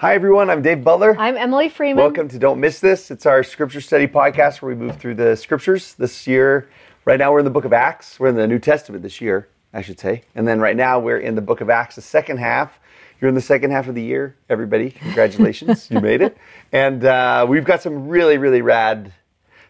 Hi, 0.00 0.14
everyone. 0.14 0.48
I'm 0.48 0.62
Dave 0.62 0.82
Butler. 0.82 1.14
I'm 1.18 1.36
Emily 1.36 1.68
Freeman. 1.68 2.02
Welcome 2.02 2.26
to 2.28 2.38
Don't 2.38 2.58
Miss 2.58 2.80
This. 2.80 3.10
It's 3.10 3.26
our 3.26 3.42
scripture 3.42 3.82
study 3.82 4.06
podcast 4.06 4.62
where 4.62 4.74
we 4.74 4.74
move 4.74 4.96
through 4.96 5.16
the 5.16 5.36
scriptures. 5.36 5.92
This 5.92 6.26
year, 6.26 6.70
right 7.04 7.18
now, 7.18 7.30
we're 7.32 7.40
in 7.40 7.44
the 7.44 7.50
book 7.50 7.66
of 7.66 7.74
Acts. 7.74 8.18
We're 8.18 8.28
in 8.28 8.34
the 8.34 8.46
New 8.46 8.58
Testament 8.58 9.02
this 9.02 9.20
year, 9.20 9.46
I 9.74 9.82
should 9.82 10.00
say. 10.00 10.22
And 10.34 10.48
then 10.48 10.58
right 10.58 10.74
now, 10.74 10.98
we're 10.98 11.18
in 11.18 11.34
the 11.34 11.42
book 11.42 11.60
of 11.60 11.68
Acts, 11.68 11.96
the 11.96 12.00
second 12.00 12.38
half. 12.38 12.78
You're 13.20 13.28
in 13.28 13.34
the 13.34 13.42
second 13.42 13.72
half 13.72 13.88
of 13.88 13.94
the 13.94 14.00
year, 14.00 14.36
everybody. 14.48 14.92
Congratulations, 14.92 15.90
you 15.90 16.00
made 16.00 16.22
it. 16.22 16.34
And 16.72 17.04
uh, 17.04 17.44
we've 17.46 17.66
got 17.66 17.82
some 17.82 18.08
really, 18.08 18.38
really 18.38 18.62
rad 18.62 19.12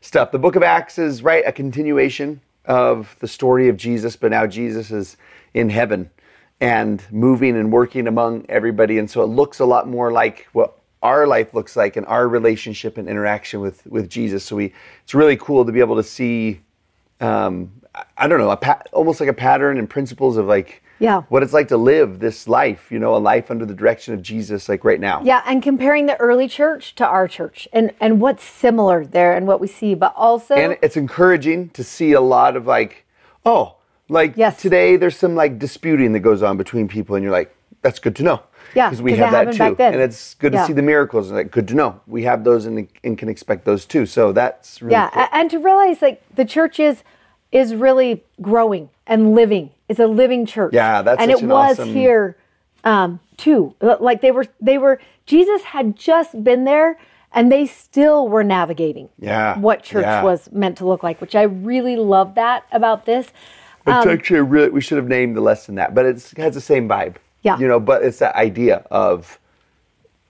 stuff. 0.00 0.30
The 0.30 0.38
book 0.38 0.54
of 0.54 0.62
Acts 0.62 0.96
is, 0.96 1.24
right, 1.24 1.42
a 1.44 1.50
continuation 1.50 2.40
of 2.66 3.16
the 3.18 3.26
story 3.26 3.68
of 3.68 3.76
Jesus, 3.76 4.14
but 4.14 4.30
now 4.30 4.46
Jesus 4.46 4.92
is 4.92 5.16
in 5.54 5.70
heaven 5.70 6.08
and 6.60 7.02
moving 7.10 7.56
and 7.56 7.72
working 7.72 8.06
among 8.06 8.44
everybody. 8.48 8.98
And 8.98 9.10
so 9.10 9.22
it 9.22 9.26
looks 9.26 9.60
a 9.60 9.64
lot 9.64 9.88
more 9.88 10.12
like 10.12 10.46
what 10.52 10.76
our 11.02 11.26
life 11.26 11.54
looks 11.54 11.76
like 11.76 11.96
and 11.96 12.04
our 12.06 12.28
relationship 12.28 12.98
and 12.98 13.08
interaction 13.08 13.60
with, 13.60 13.86
with 13.86 14.10
Jesus. 14.10 14.44
So 14.44 14.56
we, 14.56 14.74
it's 15.02 15.14
really 15.14 15.36
cool 15.36 15.64
to 15.64 15.72
be 15.72 15.80
able 15.80 15.96
to 15.96 16.02
see, 16.02 16.60
um, 17.20 17.72
I 18.18 18.28
don't 18.28 18.38
know, 18.38 18.50
a 18.50 18.56
pa- 18.56 18.82
almost 18.92 19.20
like 19.20 19.28
a 19.28 19.34
pattern 19.34 19.78
and 19.78 19.88
principles 19.88 20.36
of 20.36 20.46
like, 20.46 20.82
Yeah. 20.98 21.22
what 21.30 21.42
it's 21.42 21.54
like 21.54 21.68
to 21.68 21.78
live 21.78 22.18
this 22.18 22.46
life, 22.46 22.92
you 22.92 22.98
know, 22.98 23.16
a 23.16 23.18
life 23.18 23.50
under 23.50 23.64
the 23.64 23.74
direction 23.74 24.12
of 24.12 24.20
Jesus, 24.20 24.68
like 24.68 24.84
right 24.84 25.00
now. 25.00 25.22
Yeah, 25.24 25.42
and 25.46 25.62
comparing 25.62 26.04
the 26.04 26.20
early 26.20 26.46
church 26.46 26.94
to 26.96 27.06
our 27.06 27.26
church 27.26 27.66
and, 27.72 27.92
and 27.98 28.20
what's 28.20 28.44
similar 28.44 29.06
there 29.06 29.34
and 29.34 29.46
what 29.46 29.58
we 29.60 29.66
see, 29.66 29.94
but 29.94 30.12
also 30.14 30.54
and 30.54 30.76
it's 30.82 30.98
encouraging 30.98 31.70
to 31.70 31.82
see 31.82 32.12
a 32.12 32.20
lot 32.20 32.54
of 32.56 32.66
like 32.66 33.06
oh 33.46 33.76
like 34.10 34.32
Yes. 34.36 34.60
today 34.60 34.96
there's 34.96 35.16
some 35.16 35.34
like 35.34 35.58
disputing 35.58 36.12
that 36.12 36.20
goes 36.20 36.42
on 36.42 36.56
between 36.56 36.88
people 36.88 37.14
and 37.16 37.22
you're 37.22 37.32
like 37.32 37.54
that's 37.82 37.98
good 37.98 38.14
to 38.16 38.22
know 38.22 38.42
Yeah, 38.74 38.90
because 38.90 39.00
we 39.02 39.16
have 39.16 39.32
that 39.32 39.52
too 39.54 39.76
and 39.82 39.96
it's 40.00 40.34
good 40.34 40.52
Yeah. 40.52 40.60
to 40.60 40.66
see 40.66 40.72
the 40.74 40.82
miracles 40.82 41.28
and 41.28 41.36
like 41.36 41.50
good 41.50 41.68
to 41.68 41.74
know 41.74 42.00
we 42.06 42.24
have 42.24 42.44
those 42.44 42.66
and, 42.66 42.88
and 43.04 43.16
can 43.16 43.28
expect 43.28 43.64
those 43.64 43.86
too 43.86 44.04
so 44.06 44.32
that's 44.32 44.82
really 44.82 44.92
yeah, 44.92 45.08
cool. 45.10 45.26
and 45.32 45.50
to 45.50 45.58
realize 45.58 46.02
like 46.02 46.22
the 46.34 46.44
church 46.44 46.78
is 46.80 47.02
is 47.52 47.74
really 47.74 48.22
growing 48.40 48.90
and 49.08 49.34
living. 49.34 49.70
It's 49.88 49.98
a 49.98 50.06
living 50.06 50.46
church. 50.46 50.72
Yeah, 50.72 51.02
that's 51.02 51.20
and 51.20 51.32
it 51.32 51.42
an 51.42 51.48
was 51.48 51.80
awesome- 51.80 51.92
here 51.92 52.36
um, 52.84 53.18
too. 53.36 53.74
Like 53.80 54.20
they 54.20 54.30
were 54.30 54.46
they 54.60 54.78
were 54.78 55.00
Jesus 55.26 55.62
had 55.62 55.96
just 55.96 56.44
been 56.44 56.62
there 56.64 56.96
and 57.32 57.50
they 57.50 57.66
still 57.66 58.28
were 58.28 58.44
navigating 58.44 59.08
Yeah, 59.18 59.58
what 59.58 59.82
church 59.82 60.04
yeah. 60.04 60.22
was 60.22 60.50
meant 60.52 60.78
to 60.78 60.86
look 60.86 61.02
like, 61.02 61.20
which 61.20 61.34
I 61.34 61.42
really 61.42 61.96
love 61.96 62.36
that 62.36 62.64
about 62.70 63.04
this. 63.04 63.32
It's 63.86 64.06
um, 64.06 64.08
actually 64.10 64.38
a 64.38 64.42
really 64.42 64.68
we 64.70 64.80
should 64.80 64.98
have 64.98 65.08
named 65.08 65.36
the 65.36 65.40
lesson 65.40 65.74
that 65.76 65.94
but 65.94 66.04
it's, 66.06 66.32
it 66.32 66.38
has 66.38 66.54
the 66.54 66.60
same 66.60 66.88
vibe 66.88 67.16
Yeah. 67.42 67.58
you 67.58 67.66
know 67.68 67.80
but 67.80 68.02
it's 68.04 68.18
that 68.18 68.34
idea 68.36 68.84
of 68.90 69.38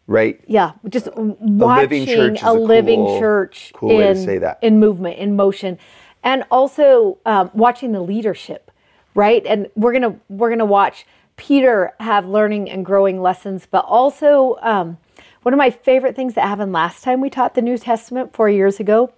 right 0.06 0.40
Yeah, 0.46 0.72
just 0.88 1.08
watching 1.16 1.60
living 1.60 2.06
church 2.06 2.42
a 2.42 2.50
a 2.50 2.52
living 2.52 3.04
cool- 3.04 3.20
church 3.20 3.72
cool 3.74 3.88
way 3.96 4.04
to 4.04 4.10
in, 4.10 4.16
say 4.24 4.38
that. 4.38 4.58
in 4.62 4.78
movement, 4.80 5.18
in 5.18 5.36
motion, 5.36 5.78
and 6.22 6.44
also 6.50 7.18
um, 7.26 7.50
watching 7.54 7.92
the 7.92 8.00
leadership, 8.00 8.70
right? 9.14 9.44
And 9.46 9.68
we're 9.76 9.92
gonna 9.92 10.16
we're 10.28 10.50
gonna 10.50 10.64
watch 10.64 11.06
Peter 11.36 11.92
have 12.00 12.26
learning 12.26 12.68
and 12.70 12.84
growing 12.84 13.22
lessons, 13.22 13.66
but 13.70 13.84
also 13.86 14.58
um, 14.62 14.98
one 15.42 15.54
of 15.54 15.58
my 15.58 15.70
favorite 15.70 16.14
things 16.16 16.34
that 16.34 16.46
happened 16.46 16.72
last 16.72 17.02
time 17.04 17.20
we 17.20 17.30
taught 17.30 17.54
the 17.54 17.62
New 17.62 17.78
Testament 17.78 18.34
four 18.34 18.48
years 18.50 18.78
ago 18.80 19.12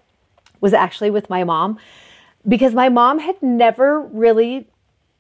was 0.61 0.73
actually 0.73 1.11
with 1.11 1.29
my 1.29 1.43
mom, 1.43 1.79
because 2.47 2.75
my 2.75 2.89
mom 2.89 3.19
had 3.19 3.41
never 3.43 4.01
really 4.01 4.69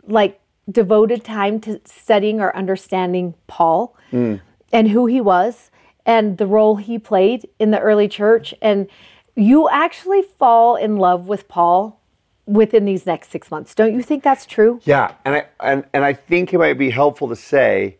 like 0.06 0.40
devoted 0.70 1.24
time 1.24 1.60
to 1.60 1.80
studying 1.84 2.40
or 2.40 2.54
understanding 2.56 3.34
Paul 3.46 3.96
mm. 4.12 4.40
and 4.72 4.88
who 4.88 5.06
he 5.06 5.20
was 5.20 5.70
and 6.04 6.38
the 6.38 6.46
role 6.46 6.76
he 6.76 6.98
played 6.98 7.48
in 7.58 7.70
the 7.70 7.80
early 7.80 8.08
church. 8.08 8.54
And 8.60 8.88
you 9.36 9.68
actually 9.68 10.22
fall 10.22 10.76
in 10.76 10.96
love 10.96 11.26
with 11.26 11.48
Paul 11.48 12.00
within 12.46 12.84
these 12.84 13.06
next 13.06 13.30
six 13.30 13.50
months. 13.50 13.74
Don't 13.74 13.94
you 13.94 14.02
think 14.02 14.22
that's 14.22 14.46
true? 14.46 14.80
Yeah, 14.84 15.14
and 15.24 15.36
I 15.36 15.46
and, 15.60 15.84
and 15.92 16.04
I 16.04 16.12
think 16.12 16.52
it 16.52 16.58
might 16.58 16.78
be 16.78 16.90
helpful 16.90 17.28
to 17.28 17.36
say, 17.36 17.98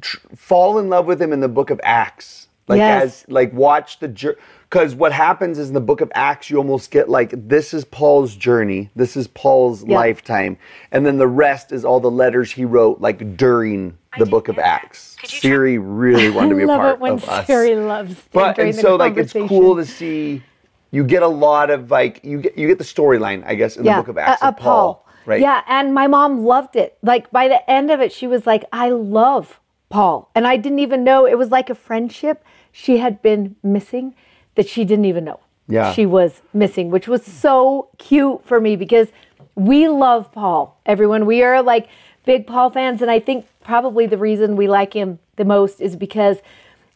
tr- 0.00 0.18
fall 0.36 0.78
in 0.78 0.88
love 0.88 1.06
with 1.06 1.20
him 1.20 1.32
in 1.32 1.40
the 1.40 1.48
Book 1.48 1.70
of 1.70 1.80
Acts, 1.82 2.48
like 2.68 2.78
Yes. 2.78 3.02
as 3.02 3.24
like 3.28 3.52
watch 3.52 3.98
the 3.98 4.08
journey. 4.08 4.38
Because 4.72 4.94
what 4.94 5.12
happens 5.12 5.58
is 5.58 5.68
in 5.68 5.74
the 5.74 5.82
Book 5.82 6.00
of 6.00 6.10
Acts, 6.14 6.48
you 6.48 6.56
almost 6.56 6.90
get 6.90 7.10
like 7.10 7.34
this 7.36 7.74
is 7.74 7.84
Paul's 7.84 8.34
journey, 8.34 8.88
this 8.96 9.18
is 9.18 9.28
Paul's 9.28 9.84
Yeah. 9.84 9.98
lifetime, 9.98 10.56
and 10.90 11.04
then 11.04 11.18
the 11.18 11.28
rest 11.28 11.72
is 11.72 11.84
all 11.84 12.00
the 12.00 12.10
letters 12.10 12.50
he 12.52 12.64
wrote 12.64 12.98
like 12.98 13.36
during 13.36 13.98
the 14.16 14.24
Book 14.24 14.48
of 14.48 14.58
Acts. 14.58 15.18
Siri 15.26 15.76
really 15.76 16.30
wanted 16.30 16.48
to 16.50 16.54
be 16.54 16.62
I 16.62 16.64
a 16.64 16.68
love 16.68 16.80
part 16.80 16.94
it 16.94 17.00
when 17.00 17.12
of 17.12 17.28
us. 17.28 17.46
Siri 17.46 17.76
loves 17.76 18.14
But 18.32 18.58
entering 18.58 18.68
and 18.70 18.78
the 18.78 18.80
so 18.80 18.96
like 18.96 19.18
it's 19.18 19.34
cool 19.34 19.76
to 19.76 19.84
see. 19.84 20.42
You 20.90 21.04
get 21.04 21.22
a 21.22 21.28
lot 21.28 21.68
of 21.68 21.90
like 21.90 22.24
you 22.24 22.40
get 22.40 22.56
you 22.56 22.66
get 22.66 22.78
the 22.78 22.84
storyline, 22.84 23.44
I 23.46 23.54
guess, 23.56 23.76
in 23.76 23.84
the 23.84 23.92
Book 23.92 24.08
of 24.08 24.16
Acts 24.16 24.42
uh, 24.42 24.48
of 24.48 24.56
Paul, 24.56 25.06
right? 25.26 25.40
Yeah, 25.42 25.60
and 25.68 25.92
my 25.92 26.06
mom 26.06 26.46
loved 26.46 26.76
it. 26.76 26.96
Like 27.02 27.30
by 27.30 27.46
the 27.46 27.70
end 27.70 27.90
of 27.90 28.00
it, 28.00 28.10
she 28.10 28.26
was 28.26 28.46
like, 28.46 28.64
"I 28.72 28.88
love 28.88 29.60
Paul," 29.90 30.30
and 30.34 30.46
I 30.46 30.56
didn't 30.56 30.78
even 30.78 31.04
know 31.04 31.26
it 31.26 31.36
was 31.36 31.50
like 31.50 31.68
a 31.68 31.74
friendship 31.74 32.42
she 32.72 32.96
had 32.96 33.20
been 33.20 33.56
missing 33.62 34.14
that 34.54 34.68
she 34.68 34.84
didn't 34.84 35.04
even 35.06 35.24
know. 35.24 35.40
Yeah. 35.68 35.92
she 35.92 36.04
was 36.06 36.42
missing, 36.52 36.90
which 36.90 37.06
was 37.08 37.24
so 37.24 37.88
cute 37.96 38.44
for 38.44 38.60
me 38.60 38.76
because 38.76 39.08
we 39.54 39.88
love 39.88 40.30
Paul. 40.32 40.78
Everyone, 40.84 41.24
we 41.24 41.42
are 41.42 41.62
like 41.62 41.88
big 42.26 42.46
Paul 42.46 42.68
fans, 42.70 43.00
and 43.00 43.10
I 43.10 43.20
think 43.20 43.46
probably 43.62 44.06
the 44.06 44.18
reason 44.18 44.56
we 44.56 44.66
like 44.68 44.92
him 44.92 45.18
the 45.36 45.44
most 45.44 45.80
is 45.80 45.96
because 45.96 46.38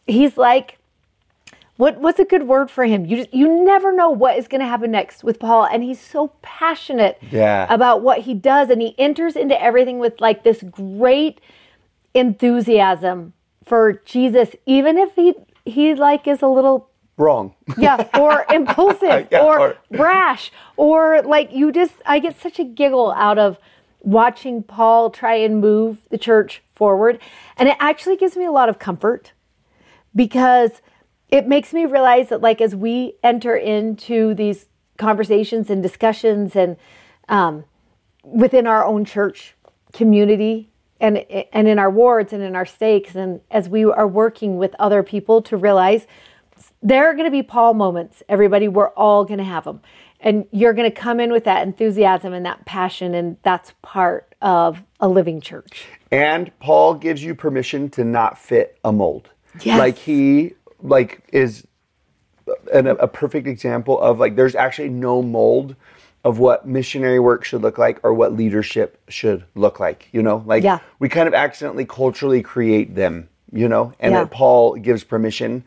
he's 0.05 0.37
like 0.37 0.77
what 1.77 1.99
what's 1.99 2.19
a 2.19 2.25
good 2.25 2.43
word 2.47 2.69
for 2.71 2.85
him? 2.85 3.05
You 3.05 3.17
just 3.17 3.33
you 3.33 3.63
never 3.63 3.93
know 3.93 4.09
what 4.09 4.37
is 4.37 4.47
going 4.47 4.61
to 4.61 4.67
happen 4.67 4.91
next 4.91 5.23
with 5.23 5.39
Paul, 5.39 5.65
and 5.65 5.83
he's 5.83 5.99
so 6.01 6.33
passionate 6.41 7.19
Yeah. 7.31 7.71
about 7.73 8.01
what 8.01 8.19
he 8.21 8.33
does, 8.33 8.69
and 8.69 8.81
he 8.81 8.95
enters 8.99 9.35
into 9.35 9.59
everything 9.61 9.99
with 9.99 10.19
like 10.19 10.43
this 10.43 10.63
great 10.63 11.39
enthusiasm 12.15 13.33
for 13.63 13.93
Jesus, 14.05 14.55
even 14.65 14.97
if 14.97 15.13
he 15.15 15.35
he 15.65 15.93
like 15.93 16.27
is 16.27 16.41
a 16.41 16.47
little 16.47 16.89
Wrong. 17.17 17.55
yeah 17.77 18.07
or 18.19 18.45
impulsive 18.53 19.27
Yeah, 19.31 19.41
or, 19.43 19.59
or- 19.59 19.77
brash 19.91 20.51
or 20.75 21.21
like 21.23 21.51
you 21.51 21.71
just 21.71 21.93
I 22.05 22.19
get 22.19 22.39
such 22.39 22.59
a 22.59 22.63
giggle 22.63 23.11
out 23.11 23.37
of 23.39 23.57
watching 24.01 24.61
Paul 24.63 25.09
try 25.09 25.35
and 25.35 25.59
move 25.59 25.97
the 26.11 26.17
church 26.17 26.61
forward, 26.75 27.19
and 27.57 27.67
it 27.67 27.75
actually 27.79 28.15
gives 28.15 28.37
me 28.37 28.45
a 28.45 28.51
lot 28.51 28.69
of 28.69 28.77
comfort 28.79 29.33
because 30.15 30.81
it 31.29 31.47
makes 31.47 31.73
me 31.73 31.85
realize 31.85 32.29
that 32.29 32.39
like 32.41 32.61
as 32.61 32.75
we 32.75 33.13
enter 33.23 33.55
into 33.55 34.33
these 34.35 34.67
conversations 34.97 35.69
and 35.69 35.81
discussions 35.83 36.55
and 36.55 36.77
um, 37.29 37.65
within 38.23 38.65
our 38.67 38.85
own 38.85 39.03
church 39.05 39.55
community 39.93 40.69
and 40.99 41.17
and 41.51 41.67
in 41.67 41.79
our 41.79 41.89
wards 41.89 42.31
and 42.33 42.41
in 42.43 42.55
our 42.55 42.65
stakes 42.65 43.15
and 43.15 43.41
as 43.51 43.67
we 43.69 43.83
are 43.83 44.07
working 44.07 44.57
with 44.57 44.73
other 44.79 45.03
people 45.03 45.41
to 45.41 45.57
realize 45.57 46.07
there 46.81 47.07
are 47.07 47.13
going 47.13 47.25
to 47.25 47.31
be 47.31 47.43
Paul 47.43 47.73
moments 47.73 48.21
everybody 48.29 48.67
we're 48.67 48.89
all 48.89 49.25
going 49.25 49.39
to 49.39 49.43
have 49.43 49.63
them 49.63 49.81
and 50.19 50.45
you're 50.51 50.73
going 50.73 50.89
to 50.89 50.95
come 50.95 51.19
in 51.19 51.31
with 51.31 51.43
that 51.45 51.65
enthusiasm 51.65 52.33
and 52.33 52.45
that 52.45 52.65
passion 52.65 53.13
and 53.13 53.37
that's 53.43 53.73
part 53.81 54.35
of 54.41 54.83
a 54.99 55.07
living 55.07 55.41
church 55.41 55.85
And 56.11 56.51
Paul 56.59 56.93
gives 56.93 57.23
you 57.23 57.33
permission 57.35 57.89
to 57.91 58.03
not 58.03 58.37
fit 58.37 58.77
a 58.83 58.91
mold. 58.91 59.29
Yes. 59.61 59.79
Like 59.79 59.97
he 59.97 60.53
like 60.81 61.23
is 61.33 61.65
an, 62.71 62.87
a 62.87 63.07
perfect 63.07 63.47
example 63.47 63.99
of 63.99 64.19
like 64.19 64.35
there's 64.35 64.55
actually 64.55 64.89
no 64.89 65.21
mold 65.23 65.75
of 66.23 66.39
what 66.39 66.67
missionary 66.67 67.19
work 67.19 67.43
should 67.43 67.61
look 67.61 67.77
like 67.77 67.99
or 68.03 68.13
what 68.13 68.33
leadership 68.33 69.01
should 69.07 69.43
look 69.55 69.79
like. 69.79 70.07
You 70.11 70.21
know, 70.21 70.43
like 70.45 70.63
Yeah. 70.63 70.79
we 70.99 71.09
kind 71.09 71.27
of 71.27 71.33
accidentally 71.33 71.85
culturally 71.85 72.41
create 72.43 72.93
them. 72.95 73.27
You 73.51 73.67
know, 73.67 73.93
and 73.99 74.13
Yeah. 74.13 74.23
that 74.25 74.31
Paul 74.31 74.75
gives 74.75 75.03
permission 75.03 75.63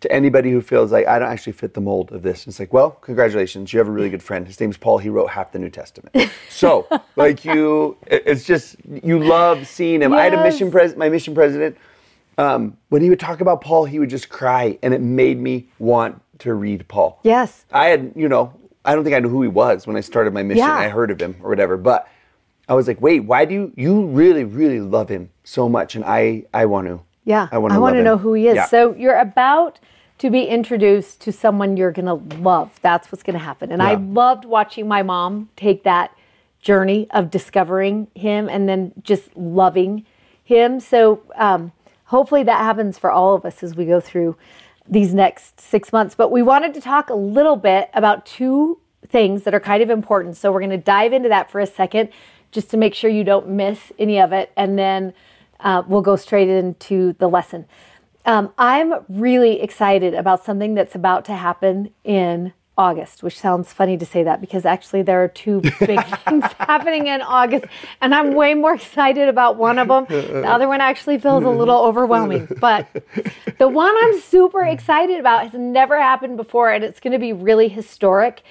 to 0.00 0.10
anybody 0.10 0.50
who 0.50 0.60
feels 0.60 0.92
like 0.92 1.06
I 1.06 1.18
don't 1.18 1.28
actually 1.30 1.52
fit 1.52 1.74
the 1.74 1.80
mold 1.80 2.12
of 2.12 2.22
this. 2.22 2.46
It's 2.46 2.58
like, 2.58 2.72
well, 2.72 2.92
congratulations, 2.92 3.72
you 3.72 3.78
have 3.78 3.88
a 3.88 3.92
really 3.92 4.08
good 4.08 4.22
friend. 4.22 4.46
His 4.46 4.58
name's 4.58 4.76
Paul. 4.76 4.98
He 4.98 5.08
wrote 5.08 5.30
half 5.30 5.52
the 5.52 5.58
New 5.58 5.70
Testament. 5.70 6.14
So, 6.48 6.86
like 7.16 7.44
you, 7.44 7.96
it's 8.06 8.44
just 8.44 8.76
you 8.84 9.18
love 9.18 9.66
seeing 9.66 10.02
him. 10.02 10.12
I 10.12 10.24
had 10.24 10.34
a 10.34 10.42
mission 10.42 10.70
pres, 10.70 10.96
my 10.96 11.08
mission 11.08 11.34
president. 11.34 11.76
Um, 12.38 12.76
when 12.88 13.02
he 13.02 13.10
would 13.10 13.20
talk 13.20 13.42
about 13.42 13.60
Paul, 13.60 13.84
he 13.84 13.98
would 13.98 14.08
just 14.08 14.30
cry, 14.30 14.78
and 14.82 14.94
it 14.94 15.02
made 15.02 15.38
me 15.38 15.66
want 15.78 16.22
to 16.38 16.54
read 16.54 16.88
Paul. 16.88 17.20
yes 17.22 17.66
I 17.70 17.88
had, 17.88 18.12
you 18.16 18.26
know, 18.26 18.54
I 18.84 18.94
don't 18.94 19.04
think 19.04 19.14
I 19.14 19.18
knew 19.18 19.28
who 19.28 19.42
he 19.42 19.48
was 19.48 19.86
when 19.86 19.96
I 19.96 20.00
started 20.00 20.32
my 20.32 20.42
mission. 20.42 20.64
Yeah. 20.64 20.74
I 20.74 20.88
heard 20.88 21.10
of 21.10 21.20
him 21.20 21.36
or 21.42 21.50
whatever, 21.50 21.76
but 21.76 22.08
I 22.66 22.72
was 22.74 22.88
like, 22.88 23.00
wait, 23.00 23.20
why 23.20 23.44
do 23.44 23.52
you 23.52 23.72
you 23.76 24.06
really 24.06 24.44
really 24.44 24.80
love 24.80 25.10
him 25.10 25.30
so 25.44 25.68
much? 25.68 25.96
And 25.96 26.04
I 26.04 26.44
I 26.54 26.64
want 26.66 26.86
to. 26.88 27.02
Yeah, 27.30 27.48
I 27.50 27.58
want 27.58 27.72
to. 27.72 27.80
want 27.80 27.96
to 27.96 28.02
know 28.02 28.18
who 28.18 28.34
he 28.34 28.48
is. 28.48 28.56
Yeah. 28.56 28.66
So 28.66 28.94
you're 28.94 29.18
about 29.18 29.78
to 30.18 30.30
be 30.30 30.44
introduced 30.44 31.20
to 31.22 31.32
someone 31.32 31.78
you're 31.78 31.92
going 31.92 32.04
to 32.04 32.36
love. 32.36 32.78
That's 32.82 33.10
what's 33.10 33.22
going 33.22 33.38
to 33.38 33.44
happen. 33.44 33.72
And 33.72 33.82
I 33.82 33.94
loved 33.94 34.44
watching 34.44 34.86
my 34.86 35.02
mom 35.02 35.48
take 35.56 35.82
that 35.84 36.14
journey 36.60 37.06
of 37.10 37.30
discovering 37.30 38.08
him 38.14 38.48
and 38.48 38.68
then 38.68 38.92
just 39.02 39.34
loving 39.34 40.04
him. 40.44 40.78
So 40.78 41.22
um, 41.36 41.72
hopefully 42.04 42.42
that 42.42 42.58
happens 42.58 42.98
for 42.98 43.10
all 43.10 43.34
of 43.34 43.46
us 43.46 43.62
as 43.62 43.74
we 43.74 43.86
go 43.86 43.98
through 43.98 44.36
these 44.86 45.14
next 45.14 45.58
six 45.58 45.90
months. 45.90 46.14
But 46.14 46.30
we 46.30 46.42
wanted 46.42 46.74
to 46.74 46.80
talk 46.82 47.08
a 47.08 47.14
little 47.14 47.56
bit 47.56 47.88
about 47.94 48.26
two 48.26 48.78
things 49.08 49.44
that 49.44 49.54
are 49.54 49.60
kind 49.60 49.82
of 49.82 49.88
important. 49.88 50.36
So 50.36 50.52
we're 50.52 50.60
going 50.60 50.70
to 50.70 50.76
dive 50.76 51.12
into 51.14 51.30
that 51.30 51.50
for 51.50 51.60
a 51.60 51.66
second 51.66 52.10
just 52.52 52.68
to 52.70 52.76
make 52.76 52.94
sure 52.94 53.08
you 53.08 53.24
don't 53.24 53.48
miss 53.48 53.92
any 53.98 54.20
of 54.20 54.32
it. 54.32 54.52
And 54.56 54.78
then 54.78 55.14
uh, 55.62 55.82
we'll 55.86 56.02
go 56.02 56.16
straight 56.16 56.48
into 56.48 57.14
the 57.14 57.28
lesson. 57.28 57.66
Um, 58.26 58.52
I'm 58.58 58.94
really 59.08 59.60
excited 59.60 60.14
about 60.14 60.44
something 60.44 60.74
that's 60.74 60.94
about 60.94 61.24
to 61.26 61.34
happen 61.34 61.90
in 62.04 62.52
August, 62.80 63.22
which 63.22 63.38
sounds 63.38 63.72
funny 63.72 63.98
to 63.98 64.06
say 64.06 64.22
that 64.22 64.40
because 64.40 64.64
actually 64.64 65.02
there 65.02 65.22
are 65.22 65.28
two 65.28 65.60
big 65.80 66.02
things 66.24 66.44
happening 66.58 67.08
in 67.08 67.20
August, 67.20 67.66
and 68.00 68.14
I'm 68.14 68.34
way 68.34 68.54
more 68.54 68.74
excited 68.74 69.28
about 69.28 69.56
one 69.56 69.78
of 69.78 69.88
them. 69.88 70.06
The 70.08 70.48
other 70.48 70.66
one 70.66 70.80
actually 70.80 71.18
feels 71.18 71.44
a 71.44 71.50
little 71.50 71.78
overwhelming, 71.78 72.48
but 72.58 72.88
the 73.58 73.68
one 73.68 73.94
I'm 74.02 74.18
super 74.20 74.64
excited 74.64 75.20
about 75.20 75.44
has 75.44 75.52
never 75.52 76.00
happened 76.00 76.38
before, 76.38 76.70
and 76.70 76.82
it's 76.82 77.00
going 77.00 77.12
to 77.12 77.18
be 77.18 77.32
really 77.32 77.68
historic. 77.68 78.42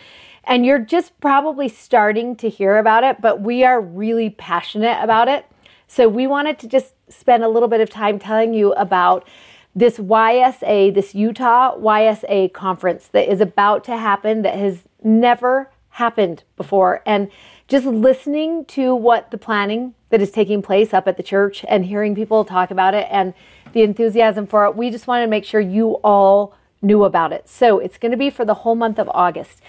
And 0.44 0.66
you're 0.66 0.80
just 0.80 1.20
probably 1.20 1.68
starting 1.68 2.36
to 2.38 2.50
hear 2.50 2.78
about 2.78 3.04
it, 3.04 3.22
but 3.22 3.42
we 3.42 3.64
are 3.64 3.82
really 3.82 4.30
passionate 4.30 5.04
about 5.04 5.28
it. 5.28 5.46
So 5.88 6.08
we 6.08 6.28
wanted 6.28 6.60
to 6.60 6.68
just 6.68 6.94
spend 7.10 7.44
a 7.44 7.50
little 7.50 7.68
bit 7.68 7.82
of 7.82 7.90
time 7.90 8.20
telling 8.20 8.54
you 8.54 8.74
about 8.74 9.28
this 9.76 9.98
YSA, 9.98 10.94
this 10.94 11.14
Utah 11.14 11.78
YSA 11.78 12.54
conference 12.54 13.08
that 13.08 13.32
is 13.32 13.42
about 13.42 13.84
to 13.86 13.98
happen 13.98 14.42
that 14.42 14.56
has 14.56 14.84
never 15.04 15.72
happened 15.92 16.44
before. 16.58 17.02
And 17.06 17.30
just 17.68 17.86
listening 17.86 18.66
to 18.66 18.96
what 18.96 19.32
the 19.32 19.38
planning 19.38 19.94
that 20.10 20.22
is 20.22 20.32
taking 20.32 20.62
place 20.62 20.94
up 20.94 21.08
at 21.08 21.18
the 21.18 21.24
church 21.24 21.64
and 21.68 21.86
hearing 21.86 22.16
people 22.16 22.44
talk 22.44 22.72
about 22.72 22.94
it 22.94 23.08
and 23.12 23.34
the 23.74 23.84
enthusiasm 23.84 24.48
for 24.48 24.66
it, 24.66 24.76
we 24.76 24.90
just 24.90 25.08
wanted 25.08 25.26
to 25.26 25.30
make 25.30 25.46
sure 25.46 25.62
you 25.62 26.00
all 26.04 26.56
knew 26.82 27.04
about 27.04 27.32
it. 27.32 27.48
So 27.48 27.80
it's 27.80 27.98
going 27.98 28.12
to 28.12 28.18
be 28.18 28.30
for 28.30 28.46
the 28.46 28.54
whole 28.56 28.76
month 28.76 28.98
of 28.98 29.10
August. 29.10 29.62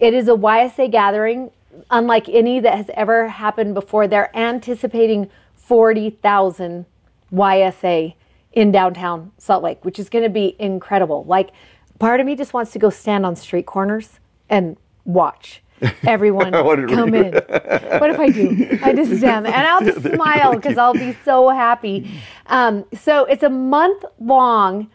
It 0.00 0.14
is 0.14 0.26
a 0.26 0.32
YSA 0.32 0.90
gathering 0.90 1.50
unlike 1.90 2.28
any 2.28 2.60
that 2.60 2.76
has 2.76 2.90
ever 2.94 3.28
happened 3.28 3.74
before. 3.74 4.08
They're 4.08 4.36
anticipating 4.36 5.30
40,000 5.66 6.86
YSA 7.32 8.14
in 8.52 8.70
downtown 8.70 9.32
Salt 9.38 9.62
Lake, 9.62 9.84
which 9.84 9.98
is 9.98 10.08
going 10.08 10.22
to 10.22 10.30
be 10.30 10.54
incredible. 10.58 11.24
Like, 11.24 11.50
part 11.98 12.20
of 12.20 12.26
me 12.26 12.36
just 12.36 12.52
wants 12.52 12.72
to 12.72 12.78
go 12.78 12.90
stand 12.90 13.24
on 13.24 13.34
street 13.34 13.66
corners 13.66 14.20
and 14.48 14.76
watch 15.04 15.62
everyone 16.06 16.52
come 16.52 17.14
in. 17.14 17.32
What 17.32 18.10
if 18.10 18.20
I 18.20 18.28
do? 18.30 18.78
I 18.82 18.92
just 18.92 19.18
stand 19.18 19.46
there 19.46 19.54
and 19.54 19.66
I'll 19.66 19.80
just 19.80 20.02
smile 20.14 20.54
because 20.54 20.78
I'll 20.78 20.94
be 20.94 21.16
so 21.24 21.48
happy. 21.48 22.10
Um, 22.46 22.84
so 22.92 23.24
it's 23.24 23.42
a 23.42 23.50
month 23.50 24.04
long 24.20 24.90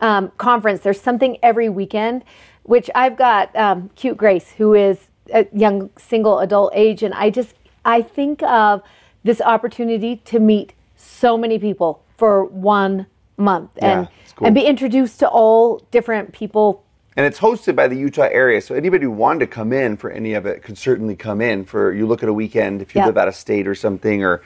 um, 0.00 0.30
conference. 0.38 0.80
There's 0.80 1.00
something 1.00 1.36
every 1.42 1.68
weekend, 1.68 2.24
which 2.62 2.88
I've 2.94 3.16
got 3.16 3.54
um, 3.56 3.90
cute 3.96 4.16
Grace, 4.16 4.52
who 4.52 4.74
is 4.74 5.08
a 5.34 5.46
young 5.52 5.90
single 5.98 6.38
adult 6.38 6.72
age, 6.74 7.02
and 7.02 7.12
I 7.12 7.30
just 7.30 7.54
I 7.84 8.02
think 8.02 8.42
of 8.44 8.82
this 9.26 9.40
opportunity 9.40 10.16
to 10.24 10.38
meet 10.38 10.72
so 10.96 11.36
many 11.36 11.58
people 11.58 12.02
for 12.16 12.44
one 12.44 13.06
month 13.36 13.70
and 13.78 14.02
Yeah, 14.02 14.06
cool. 14.36 14.46
and 14.46 14.54
be 14.54 14.62
introduced 14.62 15.18
to 15.20 15.28
all 15.28 15.82
different 15.90 16.32
people. 16.32 16.82
And 17.16 17.26
it's 17.26 17.38
hosted 17.38 17.74
by 17.74 17.88
the 17.88 17.96
Utah 17.96 18.28
area, 18.30 18.60
so 18.60 18.74
anybody 18.74 19.04
who 19.04 19.10
wanted 19.10 19.40
to 19.40 19.46
come 19.46 19.72
in 19.72 19.96
for 19.96 20.10
any 20.10 20.34
of 20.34 20.46
it 20.46 20.62
could 20.62 20.78
certainly 20.78 21.16
come 21.16 21.40
in. 21.40 21.64
For 21.64 21.92
you 21.92 22.06
look 22.06 22.22
at 22.22 22.28
a 22.28 22.32
weekend 22.32 22.80
if 22.82 22.94
you 22.94 23.00
Yeah. 23.00 23.06
live 23.06 23.16
out 23.18 23.28
of 23.28 23.34
state 23.34 23.66
or 23.66 23.74
something, 23.74 24.22
or 24.22 24.42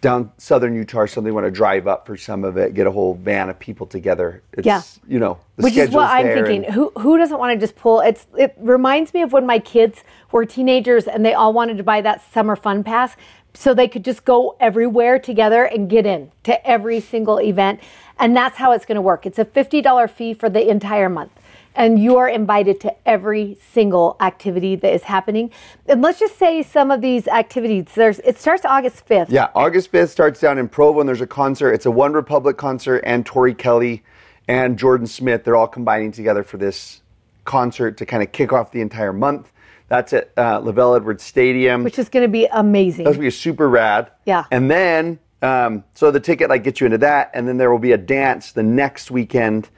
down 0.00 0.30
southern 0.38 0.74
Utah 0.74 0.98
or 1.00 1.06
something, 1.06 1.32
want 1.34 1.46
to 1.46 1.50
drive 1.50 1.86
up 1.88 2.06
for 2.06 2.16
some 2.16 2.44
of 2.44 2.56
it, 2.56 2.74
get 2.74 2.86
a 2.86 2.90
whole 2.90 3.14
van 3.14 3.48
of 3.48 3.58
people 3.58 3.86
together. 3.86 4.42
It's, 4.52 4.66
Yeah. 4.66 4.82
you 5.08 5.18
know, 5.18 5.38
the 5.56 5.64
which 5.64 5.76
is 5.76 5.90
what 5.90 6.08
I'm 6.10 6.26
thinking. 6.44 6.70
Who 6.72 6.92
who 6.98 7.16
doesn't 7.18 7.38
want 7.38 7.52
to 7.52 7.58
just 7.58 7.74
pull? 7.76 8.00
It's 8.00 8.26
it 8.36 8.54
reminds 8.60 9.12
me 9.14 9.22
of 9.22 9.32
when 9.32 9.46
my 9.46 9.58
kids 9.58 10.04
were 10.30 10.44
teenagers 10.44 11.06
and 11.08 11.24
they 11.24 11.34
all 11.34 11.52
wanted 11.52 11.76
to 11.78 11.82
buy 11.82 12.00
that 12.02 12.20
summer 12.32 12.54
fun 12.54 12.84
pass 12.84 13.16
so 13.54 13.72
they 13.72 13.88
could 13.88 14.04
just 14.04 14.24
go 14.24 14.56
everywhere 14.60 15.18
together 15.18 15.64
and 15.64 15.88
get 15.88 16.04
in 16.04 16.30
to 16.42 16.66
every 16.66 17.00
single 17.00 17.40
event. 17.40 17.80
And 18.18 18.36
that's 18.36 18.56
how 18.56 18.72
it's 18.72 18.84
going 18.84 18.96
to 18.96 19.02
work. 19.02 19.26
It's 19.26 19.38
a 19.38 19.44
$50 19.44 20.10
fee 20.10 20.34
for 20.34 20.50
the 20.50 20.68
entire 20.68 21.08
month. 21.08 21.32
And 21.76 21.98
you 21.98 22.18
are 22.18 22.28
invited 22.28 22.80
to 22.82 22.94
every 23.08 23.58
single 23.72 24.16
activity 24.20 24.76
that 24.76 24.92
is 24.92 25.02
happening. 25.02 25.50
And 25.86 26.02
let's 26.02 26.20
just 26.20 26.38
say 26.38 26.62
some 26.62 26.92
of 26.92 27.00
these 27.00 27.26
activities, 27.26 27.86
there's 27.96 28.20
it 28.20 28.38
starts 28.38 28.64
August 28.64 29.06
5th. 29.08 29.26
Yeah, 29.28 29.48
August 29.56 29.90
5th 29.90 30.10
starts 30.10 30.38
down 30.40 30.58
in 30.58 30.68
Provo, 30.68 31.00
and 31.00 31.08
there's 31.08 31.20
a 31.20 31.26
concert. 31.26 31.72
It's 31.72 31.86
a 31.86 31.90
One 31.90 32.12
Republic 32.12 32.56
concert, 32.56 33.02
and 33.04 33.26
Tori 33.26 33.54
Kelly 33.54 34.04
and 34.46 34.78
Jordan 34.78 35.06
Smith, 35.06 35.42
they're 35.44 35.56
all 35.56 35.66
combining 35.66 36.12
together 36.12 36.44
for 36.44 36.58
this 36.58 37.02
concert 37.44 37.96
to 37.96 38.06
kind 38.06 38.22
of 38.22 38.30
kick 38.32 38.52
off 38.52 38.70
the 38.70 38.80
entire 38.80 39.12
month. 39.12 39.50
That's 39.94 40.12
at 40.12 40.30
uh, 40.36 40.60
LaVell 40.60 40.96
Edwards 40.96 41.22
Stadium. 41.22 41.84
Which 41.84 42.00
is 42.00 42.08
going 42.08 42.24
to 42.24 42.28
be 42.28 42.46
amazing. 42.46 43.04
That's 43.04 43.16
gonna 43.16 43.26
be 43.26 43.30
super 43.30 43.68
rad. 43.68 44.10
Yeah. 44.24 44.44
And 44.50 44.68
then, 44.68 45.20
um, 45.40 45.84
so 45.94 46.10
the 46.10 46.18
ticket 46.18 46.50
like 46.50 46.64
gets 46.64 46.80
you 46.80 46.86
into 46.86 46.98
that, 46.98 47.30
and 47.32 47.46
then 47.46 47.58
there 47.58 47.70
will 47.70 47.78
be 47.78 47.92
a 47.92 47.98
dance 47.98 48.50
the 48.50 48.64
next 48.64 49.12
weekend, 49.12 49.68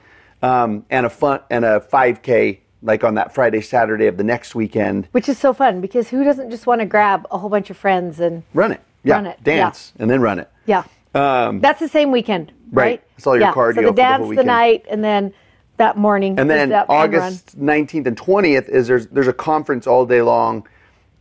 um, 0.41 0.85
and 0.89 1.05
a 1.05 1.09
fun 1.09 1.41
and 1.51 1.63
a 1.63 1.79
5K 1.79 2.59
like 2.81 3.03
on 3.03 3.15
that 3.15 3.33
Friday, 3.33 3.61
Saturday 3.61 4.07
of 4.07 4.17
the 4.17 4.23
next 4.23 4.55
weekend. 4.55 5.07
Which 5.11 5.29
is 5.29 5.37
so 5.37 5.53
fun 5.53 5.81
because 5.81 6.09
who 6.09 6.23
doesn't 6.23 6.49
just 6.49 6.65
want 6.65 6.81
to 6.81 6.85
grab 6.87 7.27
a 7.29 7.37
whole 7.37 7.49
bunch 7.49 7.69
of 7.69 7.77
friends 7.77 8.19
and 8.19 8.43
Run 8.55 8.71
it. 8.71 8.81
Yeah. 9.03 9.15
Run 9.15 9.27
it, 9.27 9.43
Dance 9.43 9.93
and 9.99 10.09
then 10.09 10.21
run 10.21 10.39
it. 10.39 10.49
yeah. 10.65 10.83
Um, 11.13 11.59
That's 11.61 11.79
the 11.79 11.87
same 11.87 12.11
weekend, 12.11 12.51
right? 12.71 12.83
Right. 12.85 13.03
It's 13.17 13.27
all 13.27 13.35
your 13.35 13.47
yeah. 13.47 13.53
cardio 13.53 13.75
So 13.75 13.81
the 13.81 13.87
the 13.87 13.93
dance 13.93 14.23
whole 14.23 14.35
the 14.35 14.43
night, 14.43 14.85
and 14.89 15.03
then 15.03 15.33
that 15.77 15.97
morning. 15.97 16.39
And 16.39 16.49
then. 16.49 16.73
August 16.73 17.59
19th 17.59 18.05
and 18.07 18.17
20th 18.17 18.69
is 18.69 18.87
there's 18.87 19.07
there's 19.07 19.27
a 19.27 19.33
conference 19.33 19.87
all 19.87 20.05
day 20.05 20.21
long 20.21 20.67